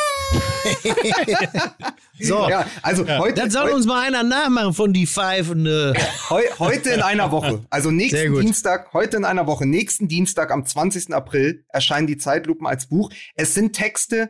So, 2.19 2.47
Ja, 2.47 2.65
also 2.83 3.07
heute, 3.07 3.33
dann 3.33 3.49
soll 3.49 3.63
heute, 3.63 3.75
uns 3.75 3.85
mal 3.85 4.05
einer 4.05 4.23
nachmachen 4.23 4.73
von 4.73 4.93
die 4.93 5.07
Pfeifende. 5.07 5.93
heu, 6.29 6.43
heute 6.59 6.91
in 6.91 7.01
einer 7.01 7.31
Woche. 7.31 7.65
Also 7.69 7.89
Sehr 7.89 7.97
nächsten 7.97 8.31
gut. 8.33 8.43
Dienstag, 8.43 8.93
heute 8.93 9.17
in 9.17 9.25
einer 9.25 9.47
Woche, 9.47 9.65
nächsten 9.65 10.07
Dienstag 10.07 10.51
am 10.51 10.65
20. 10.65 11.13
April 11.13 11.65
erscheinen 11.69 12.07
die 12.07 12.17
Zeitlupen 12.17 12.67
als 12.67 12.87
Buch. 12.87 13.11
Es 13.35 13.55
sind 13.55 13.73
Texte, 13.73 14.29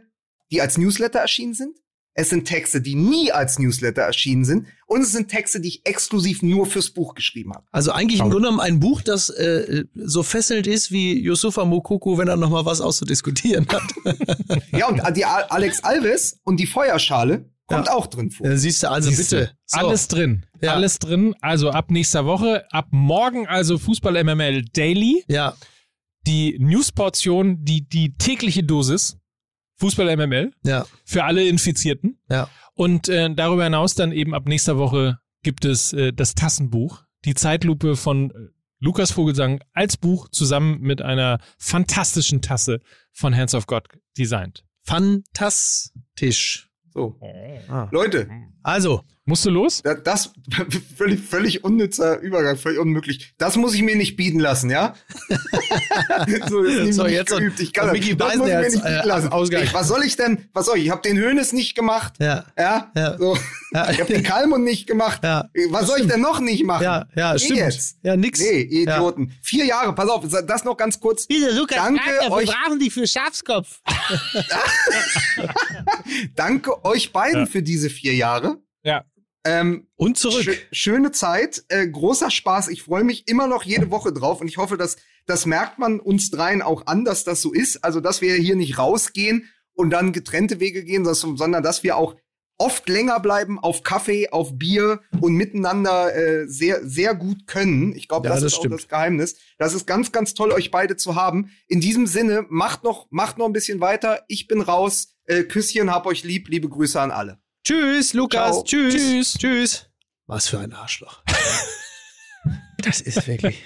die 0.51 0.61
als 0.61 0.77
Newsletter 0.77 1.19
erschienen 1.19 1.53
sind. 1.53 1.77
Es 2.13 2.29
sind 2.29 2.45
Texte, 2.45 2.81
die 2.81 2.95
nie 2.95 3.31
als 3.31 3.57
Newsletter 3.57 4.01
erschienen 4.01 4.43
sind. 4.43 4.67
Und 4.85 5.01
es 5.01 5.13
sind 5.13 5.29
Texte, 5.29 5.61
die 5.61 5.69
ich 5.69 5.85
exklusiv 5.85 6.41
nur 6.43 6.65
fürs 6.65 6.89
Buch 6.89 7.15
geschrieben 7.15 7.53
habe. 7.53 7.65
Also 7.71 7.91
eigentlich 7.91 8.19
im 8.19 8.29
Grunde 8.29 8.47
genommen 8.47 8.59
ein 8.59 8.79
Buch, 8.81 9.01
das 9.01 9.29
äh, 9.29 9.85
so 9.95 10.21
fesselnd 10.21 10.67
ist 10.67 10.91
wie 10.91 11.17
Yusufa 11.17 11.63
Mokoko, 11.63 12.17
wenn 12.17 12.27
er 12.27 12.35
noch 12.35 12.49
mal 12.49 12.65
was 12.65 12.81
auszudiskutieren 12.81 13.65
hat. 13.69 13.83
Ja, 14.71 14.87
und 14.87 15.01
die 15.15 15.23
Alex 15.25 15.83
Alves 15.83 16.39
und 16.43 16.59
die 16.59 16.65
Feuerschale 16.67 17.49
kommt 17.67 17.89
auch 17.89 18.07
drin 18.07 18.31
vor. 18.31 18.45
Dann 18.47 18.57
siehst 18.57 18.83
du 18.83 18.89
also 18.89 19.09
Siehste, 19.09 19.35
bitte. 19.39 19.51
So. 19.65 19.79
Alles 19.79 20.07
drin. 20.09 20.45
Ja. 20.61 20.73
Alles 20.73 20.99
drin. 20.99 21.33
Also 21.41 21.69
ab 21.69 21.89
nächster 21.91 22.25
Woche, 22.25 22.65
ab 22.71 22.87
morgen 22.91 23.47
also 23.47 23.77
Fußball 23.77 24.21
MML 24.23 24.65
Daily. 24.73 25.23
Ja, 25.29 25.55
Die 26.27 26.57
Newsportion, 26.59 27.63
die, 27.63 27.87
die 27.87 28.13
tägliche 28.17 28.63
Dosis. 28.63 29.17
Fußball 29.81 30.15
MML. 30.15 30.51
ja, 30.63 30.85
Für 31.03 31.23
alle 31.25 31.45
Infizierten. 31.45 32.17
ja. 32.29 32.47
Und 32.73 33.09
äh, 33.09 33.29
darüber 33.35 33.65
hinaus 33.65 33.95
dann 33.95 34.11
eben 34.11 34.33
ab 34.33 34.47
nächster 34.47 34.77
Woche 34.77 35.19
gibt 35.43 35.65
es 35.65 35.91
äh, 35.93 36.13
das 36.13 36.35
Tassenbuch, 36.35 37.03
die 37.25 37.33
Zeitlupe 37.35 37.95
von 37.95 38.31
äh, 38.31 38.33
Lukas 38.79 39.11
Vogelsang 39.11 39.61
als 39.73 39.97
Buch 39.97 40.29
zusammen 40.29 40.79
mit 40.79 41.01
einer 41.01 41.39
fantastischen 41.59 42.41
Tasse 42.41 42.79
von 43.11 43.35
Hands 43.35 43.53
of 43.53 43.67
God 43.67 43.87
designt. 44.17 44.63
Fantastisch. 44.83 46.69
So. 46.93 47.19
Ah. 47.69 47.87
Leute, 47.91 48.29
Also, 48.63 49.01
Musst 49.23 49.45
du 49.45 49.51
los? 49.51 49.81
da- 49.83 49.93
das 49.93 50.31
völlig, 50.97 51.21
völlig 51.21 51.63
unnützer 51.63 52.19
Übergang, 52.19 52.57
völlig 52.57 52.79
unmöglich. 52.79 53.33
Das 53.37 53.55
muss 53.55 53.75
ich 53.75 53.83
mir 53.83 53.95
nicht 53.95 54.15
bieten 54.17 54.39
lassen, 54.39 54.71
ja? 54.71 54.95
so, 56.49 56.63
ist 56.63 56.95
So, 56.95 57.05
jetzt 57.05 57.29
geübt. 57.29 57.59
Ich 57.59 57.71
kann 57.71 57.91
und 57.91 57.99
das, 57.99 58.17
das 58.17 58.35
muss 58.37 58.47
ich 58.47 58.53
mir 58.55 58.61
nicht 58.61 58.73
bieten 58.73 58.85
äh, 58.87 59.05
lassen. 59.05 59.27
Ausgang. 59.29 59.61
Ich, 59.63 59.73
was 59.75 59.87
soll 59.87 60.03
ich 60.03 60.15
denn? 60.15 60.49
Was 60.53 60.65
soll 60.65 60.79
ich? 60.79 60.85
Ich 60.85 60.89
habe 60.89 61.03
den 61.03 61.17
Hönes 61.19 61.53
nicht 61.53 61.75
gemacht. 61.75 62.13
ja, 62.19 62.45
Ja, 62.57 62.91
Ja. 62.95 63.17
So. 63.19 63.37
Ja. 63.73 63.89
ich 63.91 63.99
habe 64.01 64.11
den 64.11 64.23
Kalmund 64.23 64.63
nicht 64.65 64.87
gemacht. 64.87 65.21
Ja. 65.23 65.47
Was 65.69 65.85
soll 65.87 65.99
ich 66.01 66.07
denn 66.07 66.19
noch 66.19 66.39
nicht 66.39 66.65
machen? 66.65 66.83
ja, 66.83 67.05
ja, 67.15 67.33
Geh 67.33 67.39
stimmt. 67.39 67.59
Jetzt. 67.59 67.97
Ja, 68.03 68.17
nix. 68.17 68.39
Nee, 68.39 68.63
ihr 68.63 68.81
Idioten. 68.83 69.31
Vier 69.43 69.65
Jahre, 69.65 69.93
pass 69.93 70.09
auf, 70.09 70.25
das 70.27 70.63
noch 70.65 70.75
ganz 70.75 70.99
kurz. 70.99 71.27
Bitte, 71.27 71.51
Lukas, 71.55 71.77
Danke 71.77 72.01
Danke, 72.19 72.33
euch. 72.33 72.47
wir 72.49 72.55
brauchen 72.55 72.79
dich 72.79 72.91
für 72.91 73.05
Schafskopf. 73.07 73.79
Danke 76.35 76.83
euch 76.83 77.13
beiden 77.13 77.47
für 77.47 77.61
diese 77.61 77.89
vier 77.89 78.15
Jahre. 78.15 78.50
Ähm, 79.43 79.87
Und 79.95 80.17
zurück. 80.17 80.43
Schö 80.43 80.53
schöne 80.71 81.11
Zeit, 81.11 81.63
äh, 81.69 81.87
großer 81.87 82.29
Spaß. 82.29 82.67
Ich 82.67 82.83
freue 82.83 83.03
mich 83.03 83.27
immer 83.27 83.47
noch 83.47 83.63
jede 83.63 83.89
Woche 83.89 84.13
drauf 84.13 84.41
und 84.41 84.47
ich 84.47 84.57
hoffe, 84.57 84.77
dass 84.77 84.97
das 85.25 85.45
merkt 85.45 85.79
man 85.79 85.99
uns 85.99 86.29
dreien 86.31 86.61
auch 86.61 86.85
an, 86.87 87.05
dass 87.05 87.23
das 87.23 87.41
so 87.41 87.51
ist. 87.53 87.83
Also, 87.83 88.01
dass 88.01 88.21
wir 88.21 88.35
hier 88.35 88.55
nicht 88.55 88.77
rausgehen 88.77 89.49
und 89.73 89.89
dann 89.91 90.11
getrennte 90.13 90.59
Wege 90.59 90.83
gehen, 90.83 91.05
sondern 91.05 91.63
dass 91.63 91.83
wir 91.83 91.95
auch 91.97 92.15
oft 92.57 92.87
länger 92.87 93.19
bleiben 93.19 93.57
auf 93.57 93.81
Kaffee, 93.81 94.29
auf 94.29 94.59
Bier 94.59 95.01
und 95.19 95.33
miteinander 95.33 96.15
äh, 96.15 96.47
sehr, 96.47 96.85
sehr 96.87 97.15
gut 97.15 97.47
können. 97.47 97.95
Ich 97.95 98.07
glaube, 98.07 98.27
Ja, 98.27 98.33
das, 98.35 98.43
das 98.43 98.53
ist 98.53 98.59
stimmt. 98.59 98.75
auch 98.75 98.77
das 98.77 98.87
Geheimnis. 98.87 99.35
Das 99.57 99.73
ist 99.73 99.87
ganz, 99.87 100.11
ganz 100.11 100.35
toll, 100.35 100.51
euch 100.51 100.69
beide 100.69 100.95
zu 100.95 101.15
haben. 101.15 101.49
In 101.67 101.81
diesem 101.81 102.05
Sinne, 102.05 102.45
macht 102.49 102.83
noch, 102.83 103.07
macht 103.09 103.39
noch 103.39 103.47
ein 103.47 103.53
bisschen 103.53 103.81
weiter. 103.81 104.23
Ich 104.27 104.47
bin 104.47 104.61
raus. 104.61 105.15
Äh, 105.25 105.43
Küsschen, 105.43 105.89
hab 105.91 106.05
euch 106.05 106.23
lieb. 106.23 106.49
Liebe 106.49 106.69
Grüße 106.69 107.01
an 107.01 107.09
alle. 107.09 107.40
Tschüss, 107.63 108.13
Lukas. 108.13 108.51
Ciao. 108.51 108.63
Tschüss. 108.63 108.93
Tschüss. 108.95 109.33
Tschüss. 109.37 109.85
Was 110.27 110.47
für 110.47 110.59
ein 110.59 110.73
Arschloch. 110.73 111.23
das 112.79 113.01
ist 113.01 113.27
wirklich. 113.27 113.61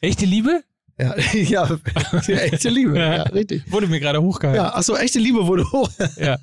Echte 0.00 0.24
Liebe? 0.24 0.62
Ja, 0.98 1.16
ja, 1.32 1.78
ja 2.26 2.36
echte 2.38 2.68
Liebe. 2.68 2.98
Ja, 2.98 3.22
richtig. 3.24 3.70
Wurde 3.70 3.86
mir 3.86 4.00
gerade 4.00 4.20
hochgehalten. 4.22 4.62
Ja, 4.64 4.74
achso, 4.74 4.96
echte 4.96 5.18
Liebe 5.18 5.46
wurde 5.46 5.70
hoch. 5.70 5.90
Ja. 6.16 6.38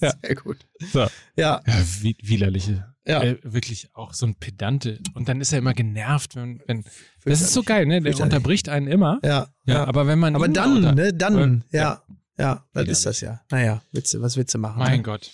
Ja. 0.00 0.12
Sehr 0.22 0.34
gut. 0.36 0.58
So. 0.92 1.00
Ja, 1.36 1.60
Ja, 1.66 1.84
widerliche. 2.22 2.92
Ja. 3.04 3.22
Äh, 3.22 3.38
wirklich 3.42 3.88
auch 3.94 4.14
so 4.14 4.26
ein 4.26 4.34
Pedante. 4.34 4.98
Und 5.14 5.28
dann 5.28 5.40
ist 5.40 5.52
er 5.52 5.58
immer 5.58 5.74
genervt, 5.74 6.34
wenn, 6.34 6.60
wenn 6.66 6.84
das 7.24 7.40
ist 7.40 7.52
so 7.52 7.62
geil, 7.62 7.86
ne? 7.86 8.00
Der 8.00 8.18
unterbricht 8.20 8.68
einen 8.68 8.88
immer. 8.88 9.20
ja, 9.22 9.48
Ja, 9.64 9.74
ja. 9.74 9.84
aber 9.86 10.06
wenn 10.08 10.18
man 10.18 10.34
Aber 10.34 10.48
dann, 10.48 10.78
unter- 10.78 10.94
ne, 10.94 11.12
dann, 11.14 11.64
Ja. 11.70 11.80
ja. 11.80 12.02
Ja, 12.38 12.64
das 12.74 12.88
ist 12.88 13.06
das 13.06 13.20
ja. 13.22 13.40
Naja, 13.50 13.80
Witze, 13.92 14.20
was 14.20 14.36
willst 14.36 14.52
du 14.54 14.58
machen? 14.58 14.78
Mein 14.78 14.98
ne? 14.98 15.02
Gott. 15.02 15.30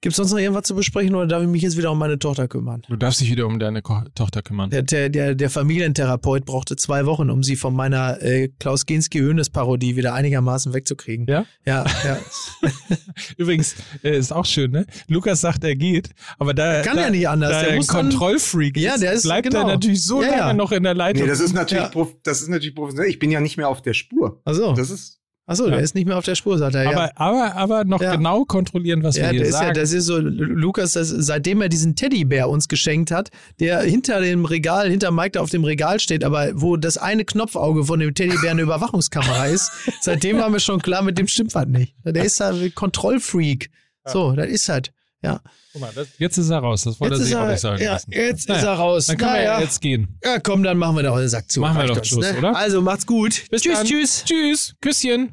Gibt's 0.00 0.16
sonst 0.16 0.30
noch 0.30 0.38
irgendwas 0.38 0.62
zu 0.62 0.76
besprechen 0.76 1.16
oder 1.16 1.26
darf 1.26 1.42
ich 1.42 1.48
mich 1.48 1.60
jetzt 1.62 1.76
wieder 1.76 1.90
um 1.90 1.98
meine 1.98 2.20
Tochter 2.20 2.46
kümmern? 2.46 2.82
Du 2.88 2.94
darfst 2.94 3.20
dich 3.20 3.32
wieder 3.32 3.46
um 3.48 3.58
deine 3.58 3.82
Ko 3.82 4.00
Tochter 4.14 4.42
kümmern. 4.42 4.70
Der, 4.70 4.82
der, 4.82 5.08
der, 5.08 5.34
der 5.34 5.50
Familientherapeut 5.50 6.44
brauchte 6.44 6.76
zwei 6.76 7.04
Wochen, 7.04 7.30
um 7.30 7.42
sie 7.42 7.56
von 7.56 7.74
meiner 7.74 8.22
äh, 8.22 8.48
Klaus 8.60 8.86
Ginski 8.86 9.18
Hönes 9.18 9.50
Parodie 9.50 9.96
wieder 9.96 10.14
einigermaßen 10.14 10.72
wegzukriegen. 10.72 11.26
Ja? 11.28 11.46
Ja, 11.66 11.84
ja. 12.04 12.18
Übrigens, 13.36 13.74
äh, 14.04 14.16
ist 14.16 14.32
auch 14.32 14.46
schön, 14.46 14.70
ne? 14.70 14.86
Lukas 15.08 15.40
sagt, 15.40 15.64
er 15.64 15.74
geht, 15.74 16.10
aber 16.38 16.54
da 16.54 16.74
Er 16.74 16.82
kann 16.82 16.96
da, 16.96 17.02
ja 17.02 17.10
nicht 17.10 17.28
anders. 17.28 17.50
Da 17.50 17.58
Der 17.58 17.66
er 17.68 17.72
ein 17.72 17.76
muss 17.78 17.86
dann- 17.88 18.08
Kontrollfreak 18.10 18.76
Ja, 18.76 18.94
ist, 18.94 19.02
der 19.02 19.12
ist- 19.14 19.22
bleibt 19.24 19.48
genau. 19.50 19.62
er 19.66 19.66
natürlich 19.74 20.04
so 20.04 20.22
Ja, 20.22 20.28
lange 20.28 20.40
ja. 20.42 20.52
noch 20.54 20.70
in 20.70 20.84
der 20.84 20.94
Leitung. 20.94 21.24
Nee, 21.24 21.28
das 21.28 21.40
ist 21.40 21.54
natürlich, 21.54 21.82
Ja. 21.84 21.90
prof 21.90 22.14
das 22.22 22.40
ist 22.40 22.48
natürlich 22.48 22.76
professionell. 22.76 23.10
Ich 23.10 23.18
bin 23.18 23.32
ja 23.32 23.40
nicht 23.40 23.56
mehr 23.56 23.68
auf 23.68 23.82
der 23.82 23.94
Spur. 23.94 24.40
Achso, 24.44 24.74
Das 24.74 24.90
ist, 24.90 25.17
achso, 25.48 25.66
der 25.66 25.78
Ja. 25.78 25.82
ist 25.82 25.96
nicht 25.96 26.06
mehr 26.06 26.16
auf 26.16 26.24
der 26.24 26.36
Spur, 26.36 26.56
sagt 26.58 26.76
er. 26.76 26.84
Ja. 26.84 26.90
aber, 26.92 27.10
aber, 27.16 27.56
aber 27.56 27.84
noch 27.84 28.00
Ja. 28.00 28.14
genau 28.14 28.44
kontrollieren, 28.44 29.02
was 29.02 29.16
Ja, 29.16 29.24
wir 29.24 29.30
hier 29.30 29.40
das 29.40 29.48
ist 29.48 29.54
sagen. 29.54 29.66
ja, 29.66 29.72
das 29.72 29.92
ist 29.92 30.04
so, 30.06 30.18
Lukas, 30.18 30.92
das, 30.92 31.08
seitdem 31.08 31.60
er 31.62 31.68
diesen 31.68 31.96
Teddybär 31.96 32.48
uns 32.48 32.68
geschenkt 32.68 33.10
hat, 33.10 33.30
der 33.58 33.80
hinter 33.80 34.20
dem 34.20 34.44
Regal, 34.44 34.88
hinter 34.88 35.10
Mike 35.10 35.32
da 35.32 35.40
auf 35.40 35.50
dem 35.50 35.64
Regal 35.64 35.98
steht, 35.98 36.22
aber 36.22 36.50
wo 36.54 36.76
das 36.76 36.96
eine 36.98 37.24
Knopfauge 37.24 37.84
von 37.84 37.98
dem 37.98 38.14
Teddybär 38.14 38.52
eine 38.52 38.62
Überwachungskamera 38.62 39.46
ist, 39.46 39.72
seitdem 40.02 40.38
waren 40.38 40.52
wir 40.52 40.60
schon 40.60 40.80
klar, 40.80 41.02
mit 41.02 41.18
dem 41.18 41.26
stimmt 41.26 41.54
was 41.54 41.66
nicht. 41.66 41.94
Der 42.04 42.24
ist 42.24 42.38
ja 42.38 42.50
ein 42.50 42.72
Kontrollfreak. 42.74 43.70
So, 44.06 44.32
das 44.32 44.46
ist 44.46 44.68
halt. 44.68 44.92
Ja. 45.22 45.40
Guck 45.72 45.80
mal, 45.80 45.90
das, 45.94 46.08
jetzt 46.18 46.38
ist 46.38 46.48
er 46.50 46.58
raus, 46.58 46.84
das 46.84 47.00
wollte 47.00 47.14
Jetzt 47.16 47.20
er 47.20 47.24
ist 47.24 47.28
sich 47.28 47.36
auch 47.36 47.42
er, 47.42 47.50
nicht 47.50 47.60
sagen 47.60 47.82
ja, 47.82 47.92
lassen. 47.94 48.12
jetzt 48.12 48.48
Naja, 48.48 48.60
ist 48.60 48.66
er 48.66 48.74
raus. 48.74 49.06
Dann 49.06 49.16
können 49.16 49.30
wir 49.32 49.36
Naja. 49.38 49.58
ja 49.58 49.60
jetzt 49.60 49.80
gehen. 49.80 50.18
Ja, 50.24 50.38
komm, 50.38 50.62
dann 50.62 50.78
machen 50.78 50.96
wir 50.96 51.02
doch 51.02 51.18
den 51.18 51.28
Sack 51.28 51.50
zu. 51.50 51.60
Machen 51.60 51.78
wir 51.78 51.86
doch 51.86 51.96
uns, 51.98 52.06
Schluss, 52.08 52.32
ne? 52.32 52.38
oder? 52.38 52.56
Also 52.56 52.80
macht's 52.82 53.06
gut. 53.06 53.44
Bis 53.50 53.62
tschüss, 53.62 53.78
dann. 53.78 53.86
tschüss. 53.86 54.24
Tschüss. 54.24 54.74
Küsschen. 54.80 55.32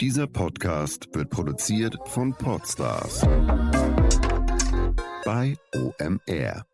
Dieser 0.00 0.26
Podcast 0.28 1.08
wird 1.12 1.28
produziert 1.28 1.96
von 2.06 2.32
Podstars 2.32 3.22
bei 5.24 5.56
OMR. 5.74 6.64